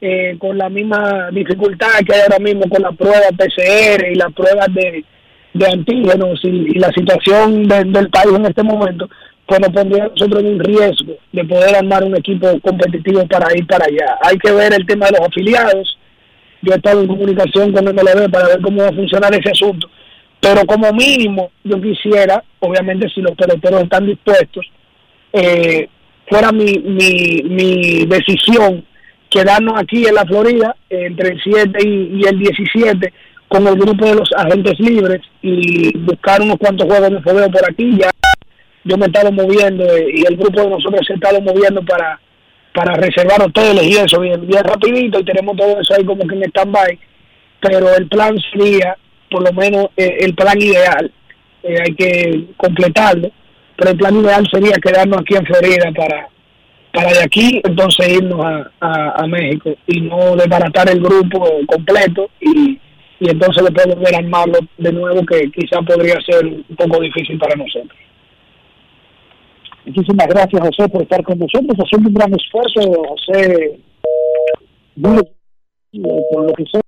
eh, 0.00 0.36
con 0.38 0.56
la 0.56 0.68
misma 0.68 1.30
dificultad 1.30 2.00
que 2.06 2.14
hay 2.14 2.22
ahora 2.22 2.38
mismo 2.38 2.62
con 2.68 2.82
las 2.82 2.96
pruebas 2.96 3.30
PCR 3.36 4.10
y 4.10 4.14
las 4.14 4.32
pruebas 4.32 4.72
de, 4.74 5.04
de 5.54 5.66
antígenos 5.66 6.40
y, 6.44 6.78
la 6.78 6.92
situación 6.92 7.66
del 7.66 8.10
país 8.10 8.34
en 8.34 8.46
este 8.46 8.62
momento, 8.62 9.08
pues 9.46 9.60
nos 9.60 9.70
pondría 9.70 10.08
nosotros 10.08 10.42
en 10.42 10.54
un 10.54 10.60
riesgo 10.60 11.14
de 11.32 11.44
poder 11.44 11.74
armar 11.76 12.04
un 12.04 12.16
equipo 12.16 12.46
competitivo 12.60 13.26
para 13.26 13.56
ir 13.56 13.66
para 13.66 13.86
allá. 13.86 14.18
Hay 14.22 14.38
que 14.38 14.52
ver 14.52 14.72
el 14.72 14.86
tema 14.86 15.06
de 15.06 15.18
los 15.18 15.28
afiliados, 15.28 15.98
yo 16.62 16.72
he 16.72 16.76
estado 16.76 17.00
en 17.00 17.08
comunicación 17.08 17.72
con 17.72 17.84
MLB 17.84 18.30
para 18.30 18.48
ver 18.48 18.60
cómo 18.60 18.82
va 18.82 18.88
a 18.88 18.94
funcionar 18.94 19.34
ese 19.34 19.50
asunto. 19.50 19.88
Pero 20.40 20.64
como 20.66 20.92
mínimo, 20.92 21.50
yo 21.64 21.80
quisiera, 21.80 22.42
obviamente 22.60 23.08
si 23.10 23.20
los 23.20 23.32
peloteros 23.32 23.82
están 23.82 24.06
dispuestos, 24.06 24.64
eh, 25.32 25.88
fuera 26.28 26.52
mi, 26.52 26.78
mi, 26.78 27.42
mi 27.44 28.06
decisión 28.06 28.84
quedarnos 29.30 29.74
aquí 29.78 30.04
en 30.04 30.14
la 30.14 30.26
Florida 30.26 30.76
entre 30.90 31.30
el 31.30 31.40
7 31.42 31.78
y, 31.86 32.26
el 32.26 32.38
17 32.38 33.12
con 33.50 33.66
el 33.66 33.74
grupo 33.74 34.06
de 34.06 34.14
los 34.14 34.30
agentes 34.36 34.78
libres 34.78 35.20
y 35.42 35.98
buscar 35.98 36.40
unos 36.40 36.56
cuantos 36.56 36.86
juegos 36.86 37.10
de 37.10 37.20
fodeo 37.20 37.50
por 37.50 37.68
aquí. 37.68 37.98
Ya 37.98 38.08
yo 38.84 38.96
me 38.96 39.06
he 39.06 39.08
estado 39.08 39.32
moviendo 39.32 39.84
eh, 39.84 40.06
y 40.14 40.24
el 40.24 40.36
grupo 40.36 40.60
de 40.60 40.70
nosotros 40.70 41.00
se 41.04 41.14
ha 41.14 41.16
estado 41.16 41.40
moviendo 41.40 41.82
para 41.82 42.18
para 42.72 42.94
reservar 42.94 43.42
hoteles 43.42 43.82
y 43.82 43.96
eso 43.96 44.20
bien, 44.20 44.46
bien 44.46 44.62
rapidito 44.62 45.18
y 45.18 45.24
tenemos 45.24 45.56
todo 45.56 45.80
eso 45.80 45.94
ahí 45.94 46.04
como 46.04 46.24
que 46.24 46.36
en 46.36 46.44
stand-by, 46.44 46.98
pero 47.60 47.92
el 47.96 48.06
plan 48.06 48.36
sería 48.52 48.96
por 49.28 49.42
lo 49.42 49.52
menos 49.52 49.86
eh, 49.96 50.18
el 50.20 50.32
plan 50.36 50.56
ideal, 50.56 51.10
eh, 51.64 51.74
hay 51.84 51.94
que 51.96 52.44
completarlo, 52.56 53.32
pero 53.76 53.90
el 53.90 53.96
plan 53.96 54.16
ideal 54.20 54.46
sería 54.48 54.76
quedarnos 54.80 55.20
aquí 55.20 55.34
en 55.34 55.46
Florida 55.46 55.90
para 55.96 56.28
para 56.92 57.12
de 57.12 57.22
aquí 57.24 57.60
entonces 57.64 58.08
irnos 58.08 58.40
a, 58.80 59.22
a, 59.22 59.26
México 59.26 59.74
y 59.88 60.00
no 60.00 60.36
desbaratar 60.36 60.90
el 60.90 61.00
grupo 61.00 61.48
completo 61.66 62.30
y, 62.40 62.78
y 63.20 63.30
entonces 63.30 63.62
después 63.62 63.94
volver 63.94 64.14
a 64.14 64.18
armarlo 64.18 64.58
de 64.78 64.92
nuevo 64.92 65.24
que 65.26 65.50
quizá 65.52 65.82
podría 65.82 66.18
ser 66.22 66.44
un 66.46 66.76
poco 66.76 67.00
difícil 67.00 67.38
para 67.38 67.54
nosotros. 67.54 67.98
Muchísimas 69.84 70.26
gracias, 70.26 70.62
José, 70.62 70.88
por 70.88 71.02
estar 71.02 71.22
con 71.22 71.38
nosotros, 71.38 71.76
haciendo 71.78 72.08
un 72.08 72.14
gran 72.14 72.32
esfuerzo, 72.34 72.80
José, 73.08 73.80
por 75.02 76.46
lo 76.46 76.52
que 76.54 76.64
sea, 76.70 76.80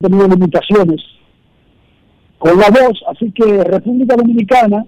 tenido 0.00 0.28
limitaciones 0.28 1.02
con 2.38 2.58
la 2.58 2.68
voz, 2.68 3.02
así 3.08 3.30
que 3.32 3.64
República 3.64 4.16
Dominicana 4.16 4.84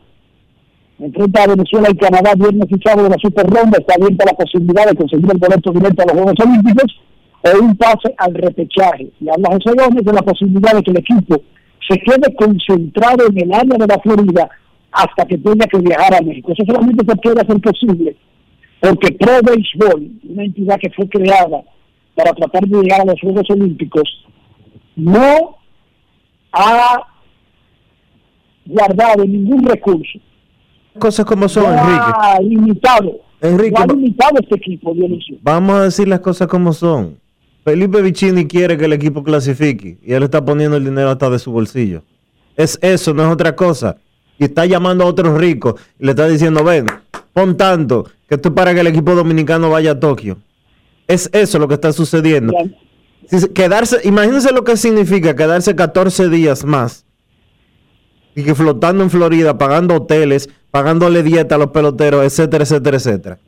enfrenta 0.98 1.42
a 1.42 1.48
Venezuela 1.48 1.88
y 1.90 1.96
Canadá 1.96 2.34
viernes 2.34 2.68
y 2.68 3.02
de 3.02 3.08
la 3.08 3.18
super 3.18 3.46
ronda, 3.46 3.78
está 3.78 3.94
abierta 3.94 4.24
la 4.26 4.36
posibilidad 4.36 4.86
de 4.86 4.96
conseguir 4.96 5.30
el 5.30 5.38
boleto 5.38 5.72
directo 5.72 6.02
a 6.02 6.06
los 6.06 6.14
Juegos 6.14 6.46
Olímpicos 6.46 7.00
o 7.42 7.62
un 7.62 7.76
pase 7.76 8.14
al 8.18 8.34
repechaje. 8.34 9.10
Y 9.20 9.28
habla 9.28 9.50
José 9.52 9.76
Gómez 9.76 10.04
de 10.04 10.12
la 10.12 10.22
posibilidad 10.22 10.74
de 10.74 10.82
que 10.82 10.90
el 10.90 10.98
equipo 10.98 11.42
se 11.88 11.98
quede 11.98 12.34
concentrado 12.36 13.26
en 13.26 13.38
el 13.38 13.52
área 13.52 13.78
de 13.78 13.86
la 13.86 13.98
Florida 14.00 14.48
hasta 14.92 15.26
que 15.26 15.38
tenga 15.38 15.66
que 15.66 15.78
viajar 15.78 16.14
a 16.14 16.22
México. 16.22 16.52
Eso 16.52 16.64
solamente 16.66 17.04
se 17.06 17.16
puede 17.16 17.40
hacer 17.40 17.60
posible 17.60 18.16
porque 18.82 19.12
Pro 19.14 19.34
Baseball, 19.42 20.10
una 20.28 20.42
entidad 20.42 20.76
que 20.80 20.90
fue 20.90 21.08
creada 21.08 21.62
para 22.16 22.32
tratar 22.32 22.66
de 22.66 22.82
llegar 22.82 23.02
a 23.02 23.04
los 23.04 23.20
Juegos 23.20 23.48
Olímpicos, 23.48 24.26
no 24.96 25.56
ha 26.52 27.06
guardado 28.66 29.24
ningún 29.24 29.64
recurso. 29.64 30.18
Cosas 30.98 31.24
como 31.24 31.48
son, 31.48 31.62
no 31.62 31.80
Enrique. 31.80 32.12
Ha 32.18 32.40
limitado. 32.40 33.20
Enrique, 33.40 33.70
no 33.70 33.84
ha 33.84 33.86
limitado 33.86 34.40
este 34.40 34.56
equipo, 34.56 34.92
Dionisio. 34.94 35.38
Vamos 35.42 35.76
a 35.76 35.84
decir 35.84 36.08
las 36.08 36.18
cosas 36.18 36.48
como 36.48 36.72
son. 36.72 37.21
Felipe 37.64 38.02
Vicini 38.02 38.46
quiere 38.46 38.76
que 38.76 38.86
el 38.86 38.92
equipo 38.92 39.22
clasifique 39.22 39.98
y 40.02 40.12
él 40.12 40.22
está 40.24 40.44
poniendo 40.44 40.76
el 40.76 40.84
dinero 40.84 41.10
hasta 41.10 41.30
de 41.30 41.38
su 41.38 41.52
bolsillo. 41.52 42.02
Es 42.56 42.78
eso, 42.82 43.14
no 43.14 43.24
es 43.26 43.32
otra 43.32 43.54
cosa. 43.54 43.96
Y 44.38 44.44
está 44.44 44.66
llamando 44.66 45.04
a 45.04 45.06
otros 45.06 45.38
ricos 45.38 45.74
y 45.98 46.04
le 46.06 46.10
está 46.10 46.26
diciendo, 46.26 46.64
ven, 46.64 46.86
pon 47.32 47.56
tanto, 47.56 48.04
que 48.28 48.34
esto 48.34 48.48
es 48.48 48.54
para 48.54 48.74
que 48.74 48.80
el 48.80 48.88
equipo 48.88 49.14
dominicano 49.14 49.70
vaya 49.70 49.92
a 49.92 50.00
Tokio. 50.00 50.38
Es 51.06 51.30
eso 51.32 51.58
lo 51.58 51.68
que 51.68 51.74
está 51.74 51.92
sucediendo. 51.92 52.52
Si 53.28 53.38
se- 53.38 53.52
quedarse, 53.52 53.98
imagínense 54.04 54.52
lo 54.52 54.64
que 54.64 54.76
significa 54.76 55.36
quedarse 55.36 55.76
14 55.76 56.28
días 56.28 56.64
más 56.64 57.06
y 58.34 58.42
que 58.42 58.54
flotando 58.54 59.04
en 59.04 59.10
Florida, 59.10 59.56
pagando 59.56 59.94
hoteles, 59.94 60.48
pagándole 60.72 61.22
dieta 61.22 61.54
a 61.54 61.58
los 61.58 61.68
peloteros, 61.68 62.24
etcétera, 62.24 62.64
etcétera, 62.64 62.96
etcétera. 62.96 63.38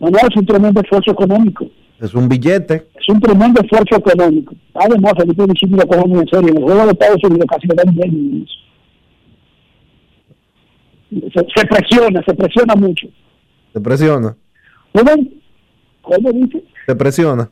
No, 0.00 0.10
no, 0.10 0.18
es 0.18 0.36
un 0.36 0.46
tremendo 0.46 0.80
esfuerzo 0.80 1.10
económico. 1.12 1.66
Es 2.00 2.14
un 2.14 2.28
billete. 2.28 2.86
Es 2.98 3.08
un 3.08 3.20
tremendo 3.20 3.60
esfuerzo 3.60 3.96
económico. 3.96 4.54
Además, 4.74 5.12
Felipe 5.18 5.44
Vicini 5.46 5.76
lo 5.76 5.86
coge 5.86 6.06
muy 6.08 6.20
en 6.20 6.28
serio. 6.28 6.48
En 6.48 6.56
el 6.56 6.62
juego 6.62 6.84
de 6.86 6.92
Estados 6.92 7.24
Unidos 7.24 7.46
casi 7.50 7.66
le 7.66 7.74
dan 7.74 7.94
bien. 7.94 8.46
Se, 11.10 11.46
se 11.54 11.66
presiona, 11.66 12.22
se 12.24 12.34
presiona 12.34 12.74
mucho. 12.76 13.06
Te 13.72 13.80
presiona, 13.80 14.36
¿Cómo 16.02 16.32
dice? 16.32 16.64
te 16.86 16.96
presiona. 16.96 17.50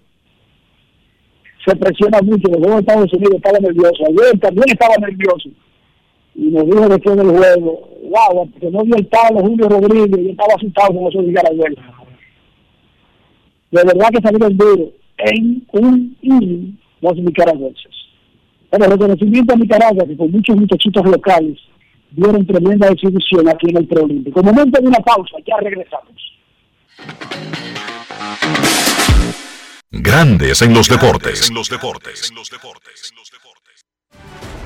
Se 1.66 1.76
presiona 1.76 2.18
mucho. 2.22 2.48
En 2.48 2.54
el 2.54 2.60
juego 2.60 2.74
de 2.74 2.80
Estados 2.80 3.12
Unidos 3.12 3.34
estaba 3.36 3.58
nervioso. 3.58 4.04
Ayer 4.06 4.40
también 4.40 4.64
estaba 4.68 4.94
nervioso. 4.96 5.50
Y 6.34 6.50
nos 6.50 6.64
dijo 6.66 6.88
después 6.88 7.16
del 7.16 7.28
juego, 7.30 7.88
wow, 8.10 8.50
que 8.60 8.70
no 8.70 8.84
vio 8.84 8.96
el 8.96 9.06
palo 9.06 9.40
Julio 9.40 9.68
Rodríguez 9.68 10.18
y 10.26 10.30
estaba 10.30 10.54
asustado 10.54 10.94
con 10.94 11.08
eso 11.08 11.20
de 11.20 11.28
Nicaragua. 11.28 11.66
De 13.70 13.84
verdad 13.84 14.08
que 14.12 14.22
salieron 14.22 14.56
duros 14.56 14.88
en 15.18 15.66
un 15.72 16.16
inning 16.22 16.78
los 17.00 17.16
nicaragüenses. 17.16 17.92
Pero 18.70 18.86
reconocimiento 18.86 19.54
a 19.54 19.56
Nicaragua, 19.56 20.06
que 20.06 20.16
con 20.16 20.30
muchos 20.30 20.56
muchachitos 20.56 21.04
locales 21.04 21.58
dieron 22.10 22.46
tremenda 22.46 22.88
exhibición 22.88 23.48
aquí 23.48 23.70
en 23.70 23.78
el 23.78 23.86
preolímpico. 23.86 24.42
Momento 24.42 24.80
de 24.80 24.88
una 24.88 24.98
pausa, 24.98 25.36
ya 25.46 25.56
regresamos. 25.58 26.12
Grandes 29.90 30.62
en 30.62 30.74
los 30.74 30.88
deportes. 30.88 31.50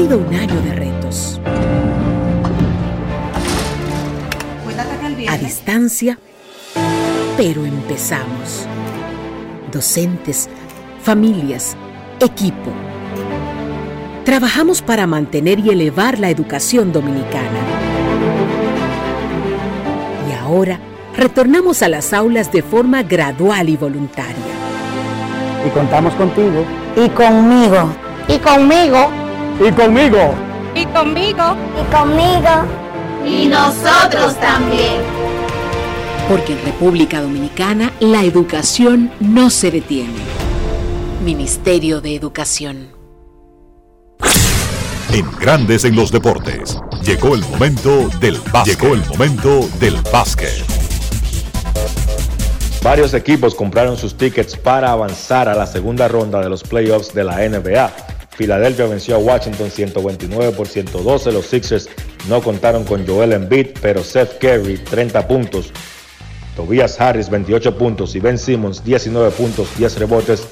Sido 0.00 0.16
un 0.16 0.34
año 0.34 0.58
de 0.62 0.72
retos. 0.72 1.38
A 5.28 5.36
distancia, 5.36 6.18
pero 7.36 7.66
empezamos. 7.66 8.66
Docentes, 9.70 10.48
familias, 11.02 11.76
equipo. 12.18 12.70
Trabajamos 14.24 14.80
para 14.80 15.06
mantener 15.06 15.58
y 15.58 15.68
elevar 15.68 16.18
la 16.18 16.30
educación 16.30 16.92
dominicana. 16.94 17.60
Y 20.30 20.32
ahora 20.32 20.80
retornamos 21.14 21.82
a 21.82 21.90
las 21.90 22.14
aulas 22.14 22.50
de 22.50 22.62
forma 22.62 23.02
gradual 23.02 23.68
y 23.68 23.76
voluntaria. 23.76 24.54
Y 25.66 25.68
contamos 25.70 26.14
contigo. 26.14 26.64
Y 26.96 27.06
conmigo. 27.10 27.90
Y 28.28 28.38
conmigo. 28.38 29.19
Y 29.62 29.70
conmigo. 29.72 30.34
Y 30.74 30.86
conmigo. 30.86 31.54
Y 31.78 31.94
conmigo. 31.94 32.64
Y 33.26 33.46
nosotros 33.46 34.34
también. 34.40 35.02
Porque 36.30 36.54
en 36.54 36.64
República 36.64 37.20
Dominicana 37.20 37.92
la 38.00 38.22
educación 38.22 39.12
no 39.20 39.50
se 39.50 39.70
detiene. 39.70 40.16
Ministerio 41.22 42.00
de 42.00 42.14
Educación. 42.14 42.88
En 45.12 45.30
Grandes 45.38 45.84
en 45.84 45.94
los 45.94 46.10
deportes. 46.10 46.78
Llegó 47.04 47.34
el 47.34 47.42
momento 47.42 48.08
del 48.18 48.40
básquet. 48.50 48.80
Llegó 48.80 48.94
el 48.94 49.06
momento 49.10 49.68
del 49.78 49.96
básquet. 50.10 50.64
Varios 52.82 53.12
equipos 53.12 53.54
compraron 53.54 53.98
sus 53.98 54.16
tickets 54.16 54.56
para 54.56 54.90
avanzar 54.90 55.50
a 55.50 55.54
la 55.54 55.66
segunda 55.66 56.08
ronda 56.08 56.40
de 56.40 56.48
los 56.48 56.62
playoffs 56.62 57.12
de 57.12 57.24
la 57.24 57.46
NBA. 57.46 58.19
Filadelfia 58.40 58.86
venció 58.86 59.16
a 59.16 59.18
Washington 59.18 59.70
129 59.70 60.52
por 60.52 60.66
112. 60.66 61.30
Los 61.30 61.44
Sixers 61.44 61.90
no 62.26 62.40
contaron 62.40 62.84
con 62.84 63.06
Joel 63.06 63.34
Embiid, 63.34 63.66
pero 63.82 64.02
Seth 64.02 64.38
Curry 64.38 64.78
30 64.78 65.28
puntos. 65.28 65.70
Tobias 66.56 66.98
Harris 66.98 67.28
28 67.28 67.76
puntos 67.76 68.16
y 68.16 68.20
Ben 68.20 68.38
Simmons 68.38 68.82
19 68.82 69.30
puntos, 69.32 69.68
10 69.76 69.98
rebotes 69.98 70.48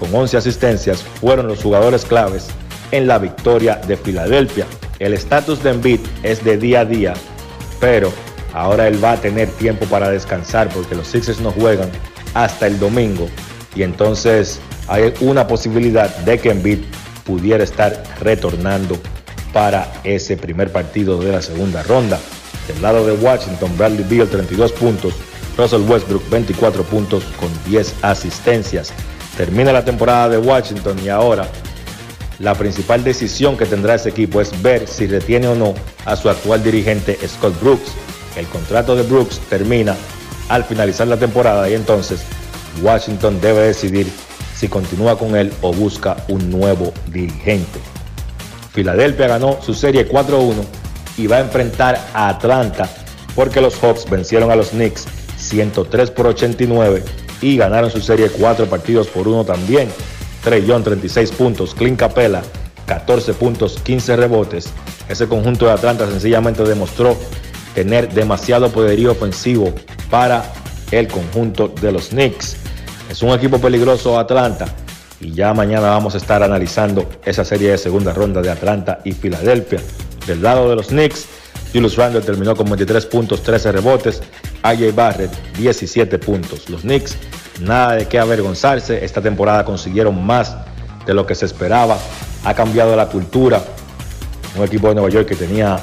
con 0.00 0.14
11 0.14 0.38
asistencias 0.38 1.02
fueron 1.02 1.46
los 1.46 1.62
jugadores 1.62 2.06
claves 2.06 2.46
en 2.90 3.06
la 3.06 3.18
victoria 3.18 3.82
de 3.86 3.98
Filadelfia. 3.98 4.64
El 4.98 5.12
estatus 5.12 5.62
de 5.62 5.72
Embiid 5.72 6.00
es 6.22 6.42
de 6.42 6.56
día 6.56 6.80
a 6.80 6.84
día, 6.86 7.12
pero 7.80 8.10
ahora 8.54 8.88
él 8.88 9.04
va 9.04 9.12
a 9.12 9.20
tener 9.20 9.50
tiempo 9.50 9.84
para 9.84 10.08
descansar 10.08 10.70
porque 10.70 10.94
los 10.94 11.08
Sixers 11.08 11.40
no 11.40 11.50
juegan 11.50 11.90
hasta 12.32 12.66
el 12.66 12.78
domingo 12.78 13.28
y 13.74 13.82
entonces 13.82 14.58
hay 14.88 15.12
una 15.20 15.46
posibilidad 15.46 16.16
de 16.20 16.38
que 16.38 16.50
Embiid 16.50 16.78
pudiera 17.26 17.64
estar 17.64 18.02
retornando 18.20 18.98
para 19.52 19.90
ese 20.04 20.36
primer 20.36 20.70
partido 20.70 21.18
de 21.18 21.32
la 21.32 21.42
segunda 21.42 21.82
ronda. 21.82 22.18
Del 22.68 22.82
lado 22.82 23.06
de 23.06 23.12
Washington, 23.12 23.70
Bradley 23.76 24.04
Beal 24.08 24.28
32 24.28 24.72
puntos, 24.72 25.14
Russell 25.56 25.88
Westbrook 25.88 26.28
24 26.30 26.82
puntos 26.84 27.24
con 27.38 27.48
10 27.66 27.94
asistencias. 28.02 28.92
Termina 29.36 29.72
la 29.72 29.84
temporada 29.84 30.28
de 30.28 30.38
Washington 30.38 30.98
y 31.04 31.08
ahora 31.08 31.46
la 32.38 32.54
principal 32.54 33.02
decisión 33.02 33.56
que 33.56 33.66
tendrá 33.66 33.94
ese 33.94 34.10
equipo 34.10 34.40
es 34.40 34.62
ver 34.62 34.86
si 34.86 35.06
retiene 35.06 35.48
o 35.48 35.54
no 35.54 35.74
a 36.04 36.16
su 36.16 36.28
actual 36.28 36.62
dirigente 36.62 37.18
Scott 37.26 37.58
Brooks. 37.60 37.92
El 38.36 38.46
contrato 38.46 38.94
de 38.94 39.02
Brooks 39.02 39.40
termina 39.48 39.96
al 40.48 40.64
finalizar 40.64 41.06
la 41.06 41.16
temporada 41.16 41.68
y 41.70 41.74
entonces 41.74 42.20
Washington 42.82 43.40
debe 43.40 43.62
decidir 43.62 44.06
si 44.56 44.68
continúa 44.68 45.18
con 45.18 45.36
él 45.36 45.52
o 45.60 45.72
busca 45.72 46.16
un 46.28 46.50
nuevo 46.50 46.92
dirigente. 47.08 47.78
Filadelfia 48.72 49.28
ganó 49.28 49.58
su 49.62 49.74
serie 49.74 50.08
4-1 50.08 50.54
y 51.18 51.26
va 51.26 51.36
a 51.36 51.40
enfrentar 51.40 52.00
a 52.14 52.28
Atlanta 52.28 52.88
porque 53.34 53.60
los 53.60 53.76
Hawks 53.82 54.08
vencieron 54.08 54.50
a 54.50 54.56
los 54.56 54.70
Knicks 54.70 55.06
103 55.36 56.10
por 56.10 56.26
89 56.28 57.04
y 57.42 57.56
ganaron 57.56 57.90
su 57.90 58.00
serie 58.00 58.30
4 58.30 58.66
partidos 58.66 59.08
por 59.08 59.28
1 59.28 59.44
también. 59.44 59.88
Trey 60.42 60.64
Young 60.64 60.84
36 60.84 61.32
puntos, 61.32 61.74
Clint 61.74 61.98
Capella 61.98 62.42
14 62.86 63.34
puntos, 63.34 63.78
15 63.82 64.16
rebotes. 64.16 64.70
Ese 65.08 65.26
conjunto 65.26 65.66
de 65.66 65.72
Atlanta 65.72 66.08
sencillamente 66.08 66.62
demostró 66.62 67.16
tener 67.74 68.12
demasiado 68.12 68.70
poderío 68.70 69.12
ofensivo 69.12 69.72
para 70.08 70.50
el 70.92 71.08
conjunto 71.08 71.68
de 71.68 71.92
los 71.92 72.08
Knicks. 72.08 72.56
Es 73.10 73.22
un 73.22 73.30
equipo 73.30 73.60
peligroso 73.60 74.18
Atlanta 74.18 74.66
y 75.20 75.32
ya 75.32 75.54
mañana 75.54 75.90
vamos 75.90 76.14
a 76.14 76.18
estar 76.18 76.42
analizando 76.42 77.08
esa 77.24 77.44
serie 77.44 77.70
de 77.70 77.78
segunda 77.78 78.12
ronda 78.12 78.42
de 78.42 78.50
Atlanta 78.50 78.98
y 79.04 79.12
Filadelfia. 79.12 79.80
Del 80.26 80.42
lado 80.42 80.68
de 80.68 80.76
los 80.76 80.88
Knicks, 80.88 81.26
Julius 81.72 81.96
Randle 81.96 82.20
terminó 82.20 82.56
con 82.56 82.66
23 82.66 83.06
puntos, 83.06 83.42
13 83.42 83.72
rebotes. 83.72 84.22
AJ 84.62 84.94
Barrett, 84.94 85.30
17 85.56 86.18
puntos. 86.18 86.68
Los 86.68 86.82
Knicks, 86.82 87.16
nada 87.60 87.94
de 87.94 88.06
qué 88.06 88.18
avergonzarse. 88.18 89.04
Esta 89.04 89.22
temporada 89.22 89.64
consiguieron 89.64 90.24
más 90.24 90.56
de 91.06 91.14
lo 91.14 91.26
que 91.26 91.34
se 91.34 91.46
esperaba. 91.46 91.98
Ha 92.44 92.54
cambiado 92.54 92.96
la 92.96 93.06
cultura. 93.06 93.62
Un 94.56 94.64
equipo 94.64 94.88
de 94.88 94.94
Nueva 94.96 95.10
York 95.10 95.28
que 95.28 95.36
tenía 95.36 95.78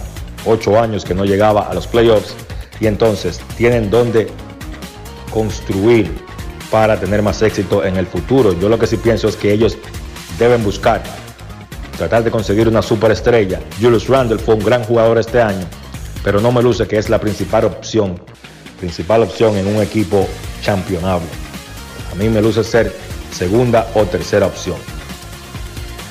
8 0.45 0.79
años 0.79 1.05
que 1.05 1.13
no 1.13 1.25
llegaba 1.25 1.69
a 1.69 1.73
los 1.73 1.87
playoffs. 1.87 2.35
Y 2.79 2.87
entonces 2.87 3.39
tienen 3.55 3.89
donde 3.89 4.27
construir 5.31 6.22
para 6.73 6.99
tener 6.99 7.21
más 7.21 7.39
éxito 7.43 7.85
en 7.85 7.97
el 7.97 8.07
futuro. 8.07 8.59
Yo 8.59 8.67
lo 8.67 8.79
que 8.79 8.87
sí 8.87 8.97
pienso 8.97 9.27
es 9.27 9.35
que 9.35 9.53
ellos 9.53 9.77
deben 10.39 10.63
buscar 10.63 11.03
tratar 11.99 12.23
de 12.23 12.31
conseguir 12.31 12.67
una 12.67 12.81
superestrella. 12.81 13.59
Julius 13.79 14.07
Randle 14.07 14.39
fue 14.39 14.55
un 14.55 14.65
gran 14.65 14.83
jugador 14.83 15.19
este 15.19 15.39
año, 15.39 15.67
pero 16.23 16.41
no 16.41 16.51
me 16.51 16.63
luce 16.63 16.87
que 16.87 16.97
es 16.97 17.11
la 17.11 17.19
principal 17.19 17.65
opción, 17.65 18.19
principal 18.79 19.21
opción 19.21 19.55
en 19.55 19.67
un 19.67 19.83
equipo 19.83 20.27
championable. 20.63 21.27
A 22.11 22.15
mí 22.15 22.27
me 22.27 22.41
luce 22.41 22.63
ser 22.63 22.91
segunda 23.31 23.87
o 23.93 24.05
tercera 24.05 24.47
opción. 24.47 24.77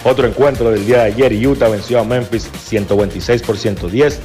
Otro 0.04 0.28
encuentro 0.28 0.70
del 0.70 0.86
día 0.86 0.98
de 0.98 1.06
ayer, 1.06 1.44
Utah 1.44 1.70
venció 1.70 1.98
a 1.98 2.04
Memphis 2.04 2.48
126 2.66 3.42
por 3.42 3.58
110, 3.58 4.20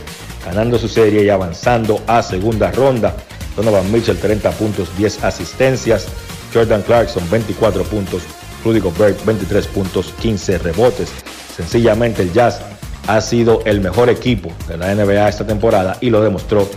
ganando 0.46 0.78
su 0.78 0.88
serie 0.88 1.24
y 1.24 1.30
avanzando 1.30 2.00
a 2.06 2.22
segunda 2.22 2.72
ronda. 2.72 3.16
Donovan 3.56 3.92
Mitchell 3.92 4.20
30 4.20 4.52
puntos, 4.52 4.96
10 5.00 5.24
asistencias. 5.24 6.06
Jordan 6.54 6.82
Clarkson 6.82 7.24
24 7.30 7.84
puntos, 7.84 8.24
Rudy 8.64 8.80
Gobert 8.80 9.24
23 9.26 9.68
puntos, 9.68 10.14
15 10.20 10.58
rebotes. 10.60 11.10
Sencillamente 11.56 12.22
el 12.22 12.34
Jazz 12.34 12.62
ha 13.08 13.22
sido 13.22 13.62
el 13.66 13.82
mejor 13.82 14.10
equipo 14.10 14.52
de 14.68 14.78
la 14.78 14.94
NBA 14.94 15.30
esta 15.30 15.48
temporada 15.48 15.98
y 16.02 16.10
lo 16.10 16.22
demostró 16.22 16.68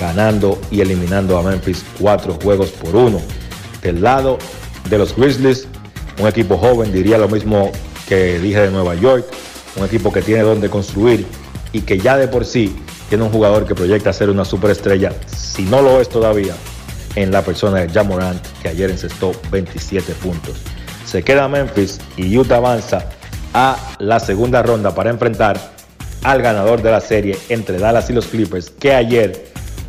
ganando 0.00 0.58
y 0.70 0.80
eliminando 0.80 1.38
a 1.38 1.42
Memphis 1.42 1.84
cuatro 1.98 2.34
juegos 2.42 2.70
por 2.70 2.94
uno. 2.96 3.20
Del 3.82 4.02
lado 4.02 4.38
de 4.90 4.98
los 4.98 5.16
Grizzlies, 5.16 5.68
un 6.20 6.26
equipo 6.26 6.58
joven, 6.58 6.92
diría 6.92 7.18
lo 7.18 7.28
mismo 7.28 7.70
que 8.08 8.38
dije 8.38 8.60
de 8.60 8.70
Nueva 8.70 8.94
York, 8.94 9.24
un 9.76 9.84
equipo 9.84 10.12
que 10.12 10.22
tiene 10.22 10.42
donde 10.42 10.68
construir 10.68 11.26
y 11.72 11.80
que 11.80 11.98
ya 11.98 12.16
de 12.16 12.28
por 12.28 12.44
sí 12.44 12.74
tiene 13.08 13.24
un 13.24 13.30
jugador 13.30 13.66
que 13.66 13.74
proyecta 13.74 14.12
ser 14.12 14.30
una 14.30 14.44
superestrella, 14.44 15.12
si 15.26 15.62
no 15.62 15.82
lo 15.82 16.00
es 16.00 16.08
todavía, 16.08 16.54
en 17.16 17.30
la 17.30 17.42
persona 17.42 17.80
de 17.80 17.88
Jamorant, 17.88 18.44
que 18.62 18.68
ayer 18.68 18.90
encestó 18.90 19.32
27 19.50 20.12
puntos. 20.14 20.56
Se 21.06 21.22
queda 21.22 21.48
Memphis 21.48 22.00
y 22.16 22.36
Utah 22.36 22.56
avanza 22.56 23.06
a 23.52 23.76
la 23.98 24.18
segunda 24.18 24.62
ronda 24.62 24.94
para 24.94 25.10
enfrentar 25.10 25.58
al 26.24 26.42
ganador 26.42 26.82
de 26.82 26.90
la 26.90 27.00
serie 27.00 27.38
entre 27.48 27.78
Dallas 27.78 28.10
y 28.10 28.14
los 28.14 28.26
Clippers, 28.26 28.70
que 28.70 28.94
ayer 28.94 29.46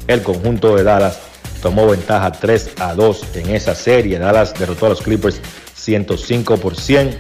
el 0.08 0.22
conjunto 0.22 0.76
de 0.76 0.84
Dallas 0.84 1.20
tomó 1.62 1.88
ventaja 1.88 2.32
3 2.32 2.74
a 2.80 2.94
2 2.94 3.26
en 3.36 3.56
esa 3.56 3.74
serie. 3.74 4.20
Dallas 4.20 4.54
derrotó 4.54 4.86
a 4.86 4.90
los 4.90 5.02
Clippers 5.02 5.42
105 5.74 6.58
por 6.58 6.76
100. 6.76 7.18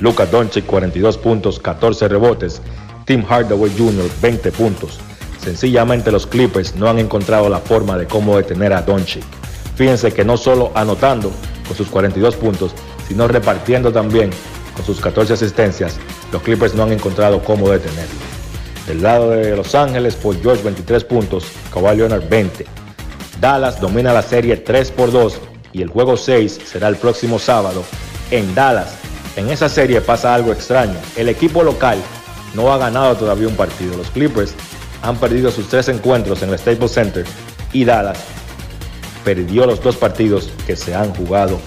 Luka 0.00 0.26
Doncic 0.26 0.66
42 0.66 1.16
puntos, 1.16 1.58
14 1.60 2.08
rebotes. 2.08 2.60
Tim 3.06 3.24
Hardaway 3.24 3.72
Jr. 3.76 4.10
20 4.20 4.52
puntos. 4.52 4.98
Sencillamente 5.44 6.10
los 6.10 6.26
Clippers 6.26 6.74
no 6.74 6.88
han 6.88 6.98
encontrado 6.98 7.50
la 7.50 7.58
forma 7.58 7.98
de 7.98 8.06
cómo 8.06 8.38
detener 8.38 8.72
a 8.72 8.80
Doncic. 8.80 9.22
Fíjense 9.76 10.10
que 10.10 10.24
no 10.24 10.38
solo 10.38 10.72
anotando 10.74 11.30
con 11.68 11.76
sus 11.76 11.88
42 11.88 12.34
puntos, 12.36 12.72
sino 13.06 13.28
repartiendo 13.28 13.92
también 13.92 14.30
con 14.74 14.86
sus 14.86 15.00
14 15.00 15.34
asistencias, 15.34 15.98
los 16.32 16.40
Clippers 16.42 16.74
no 16.74 16.84
han 16.84 16.92
encontrado 16.92 17.44
cómo 17.44 17.68
detenerlo. 17.68 18.14
Del 18.86 19.02
lado 19.02 19.30
de 19.30 19.54
Los 19.54 19.74
Ángeles, 19.74 20.16
Paul 20.16 20.38
George 20.42 20.62
23 20.62 21.04
puntos, 21.04 21.44
Kawhi 21.72 21.96
Leonard 21.96 22.26
20. 22.26 22.64
Dallas 23.38 23.78
domina 23.78 24.14
la 24.14 24.22
serie 24.22 24.56
3 24.56 24.90
por 24.92 25.12
2 25.12 25.38
y 25.74 25.82
el 25.82 25.88
juego 25.88 26.16
6 26.16 26.60
será 26.64 26.88
el 26.88 26.96
próximo 26.96 27.38
sábado 27.38 27.84
en 28.30 28.54
Dallas. 28.54 28.94
En 29.36 29.50
esa 29.50 29.68
serie 29.68 30.00
pasa 30.00 30.34
algo 30.34 30.52
extraño. 30.52 30.96
El 31.16 31.28
equipo 31.28 31.62
local 31.62 31.98
no 32.54 32.72
ha 32.72 32.78
ganado 32.78 33.14
todavía 33.16 33.48
un 33.48 33.56
partido. 33.56 33.96
Los 33.96 34.10
Clippers 34.10 34.54
han 35.04 35.16
perdido 35.16 35.50
sus 35.50 35.68
tres 35.68 35.88
encuentros 35.88 36.42
en 36.42 36.50
el 36.50 36.58
Staples 36.58 36.92
Center 36.92 37.24
y 37.72 37.84
Dallas 37.84 38.18
perdió 39.22 39.66
los 39.66 39.82
dos 39.82 39.96
partidos 39.96 40.50
que 40.66 40.76
se 40.76 40.94
han 40.94 41.14
jugado 41.14 41.60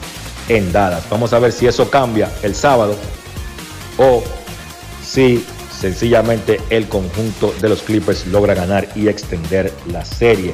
en 0.50 0.72
Dallas. 0.72 1.04
Vamos 1.10 1.34
a 1.34 1.40
ver 1.40 1.52
si 1.52 1.68
eso 1.68 1.90
cambia 1.90 2.32
el 2.42 2.56
sábado 2.56 2.96
o 3.98 4.24
si 5.06 5.46
sencillamente 5.80 6.60
el 6.72 6.88
conjunto 6.88 7.54
de 7.62 7.70
los 7.70 7.84
Clippers 7.84 8.26
logra 8.28 8.56
ganar 8.56 8.88
y 8.96 9.08
extender 9.08 9.72
la 9.92 10.04
serie. 10.04 10.54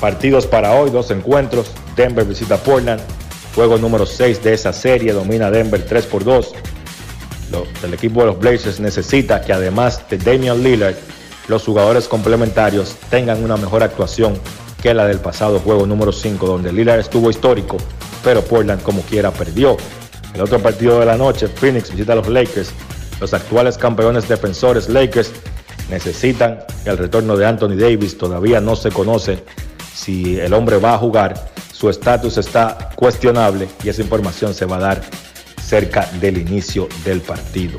Partidos 0.00 0.46
para 0.46 0.72
hoy, 0.72 0.90
dos 0.90 1.10
encuentros. 1.10 1.72
Denver 1.96 2.24
visita 2.24 2.56
Portland. 2.56 3.02
Juego 3.54 3.78
número 3.78 4.06
6 4.06 4.42
de 4.44 4.54
esa 4.54 4.72
serie. 4.72 5.12
Domina 5.12 5.50
Denver 5.50 5.84
3 5.84 6.06
por 6.06 6.24
2. 6.24 6.52
el 7.82 7.94
equipo 7.94 8.20
de 8.20 8.26
los 8.26 8.38
Blazers 8.38 8.78
necesita 8.78 9.40
que 9.42 9.52
además 9.52 10.02
de 10.08 10.18
Damian 10.18 10.62
Lillard, 10.62 10.94
los 11.50 11.64
jugadores 11.64 12.08
complementarios 12.08 12.96
tengan 13.10 13.44
una 13.44 13.58
mejor 13.58 13.82
actuación 13.82 14.38
que 14.82 14.94
la 14.94 15.06
del 15.06 15.18
pasado 15.18 15.58
juego 15.58 15.86
número 15.86 16.12
5, 16.12 16.46
donde 16.46 16.72
Lillard 16.72 17.00
estuvo 17.00 17.28
histórico 17.28 17.76
pero 18.22 18.42
Portland 18.42 18.82
como 18.82 19.02
quiera 19.02 19.30
perdió. 19.30 19.76
El 20.34 20.42
otro 20.42 20.60
partido 20.60 21.00
de 21.00 21.06
la 21.06 21.16
noche, 21.16 21.48
Phoenix 21.48 21.90
visita 21.90 22.12
a 22.12 22.16
los 22.16 22.28
Lakers. 22.28 22.72
Los 23.20 23.34
actuales 23.34 23.76
campeones 23.76 24.28
defensores 24.28 24.88
Lakers 24.88 25.32
necesitan 25.90 26.60
el 26.84 26.96
retorno 26.96 27.36
de 27.36 27.46
Anthony 27.46 27.76
Davis. 27.76 28.16
Todavía 28.16 28.60
no 28.60 28.76
se 28.76 28.90
conoce 28.90 29.42
si 29.94 30.38
el 30.38 30.54
hombre 30.54 30.78
va 30.78 30.94
a 30.94 30.98
jugar. 30.98 31.50
Su 31.72 31.88
estatus 31.90 32.38
está 32.38 32.90
cuestionable 32.94 33.68
y 33.82 33.88
esa 33.88 34.02
información 34.02 34.54
se 34.54 34.66
va 34.66 34.76
a 34.76 34.80
dar 34.80 35.02
cerca 35.62 36.08
del 36.20 36.38
inicio 36.38 36.88
del 37.04 37.20
partido. 37.20 37.78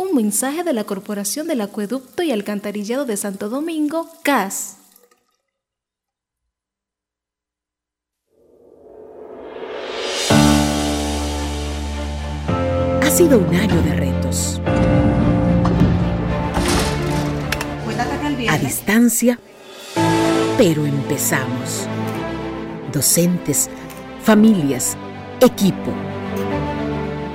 Un 0.00 0.14
mensaje 0.14 0.64
de 0.64 0.72
la 0.72 0.84
Corporación 0.84 1.46
del 1.46 1.60
Acueducto 1.60 2.22
y 2.22 2.32
Alcantarillado 2.32 3.04
de 3.04 3.18
Santo 3.18 3.50
Domingo, 3.50 4.08
CAS. 4.22 4.78
Ha 13.02 13.10
sido 13.10 13.40
un 13.40 13.54
año 13.54 13.82
de 13.82 13.94
retos. 13.94 14.62
A 18.48 18.56
distancia, 18.56 19.38
pero 20.56 20.86
empezamos. 20.86 21.86
Docentes, 22.90 23.68
familias, 24.22 24.96
equipo 25.42 25.92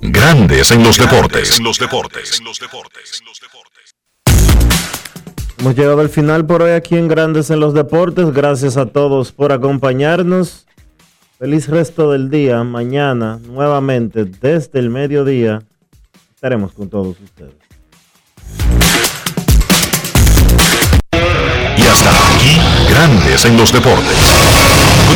Grandes 0.00 0.70
en 0.70 0.84
los 0.84 0.96
deportes. 0.96 1.58
En 1.58 1.64
los 1.64 1.78
deportes. 1.78 2.40
Hemos 5.58 5.74
llegado 5.74 6.00
al 6.00 6.08
final 6.08 6.46
por 6.46 6.62
hoy 6.62 6.70
aquí 6.70 6.96
en 6.96 7.08
Grandes 7.08 7.50
en 7.50 7.58
los 7.58 7.74
Deportes. 7.74 8.32
Gracias 8.32 8.76
a 8.76 8.86
todos 8.86 9.32
por 9.32 9.50
acompañarnos. 9.50 10.66
Feliz 11.38 11.68
resto 11.68 12.12
del 12.12 12.30
día. 12.30 12.62
Mañana, 12.62 13.40
nuevamente, 13.44 14.24
desde 14.24 14.78
el 14.78 14.90
mediodía, 14.90 15.62
estaremos 16.32 16.72
con 16.72 16.88
todos 16.88 17.16
ustedes. 17.20 17.54
Y 21.12 21.82
hasta 21.82 22.10
aquí, 22.36 22.56
Grandes 22.88 23.44
en 23.44 23.56
los 23.56 23.72
Deportes. 23.72 24.57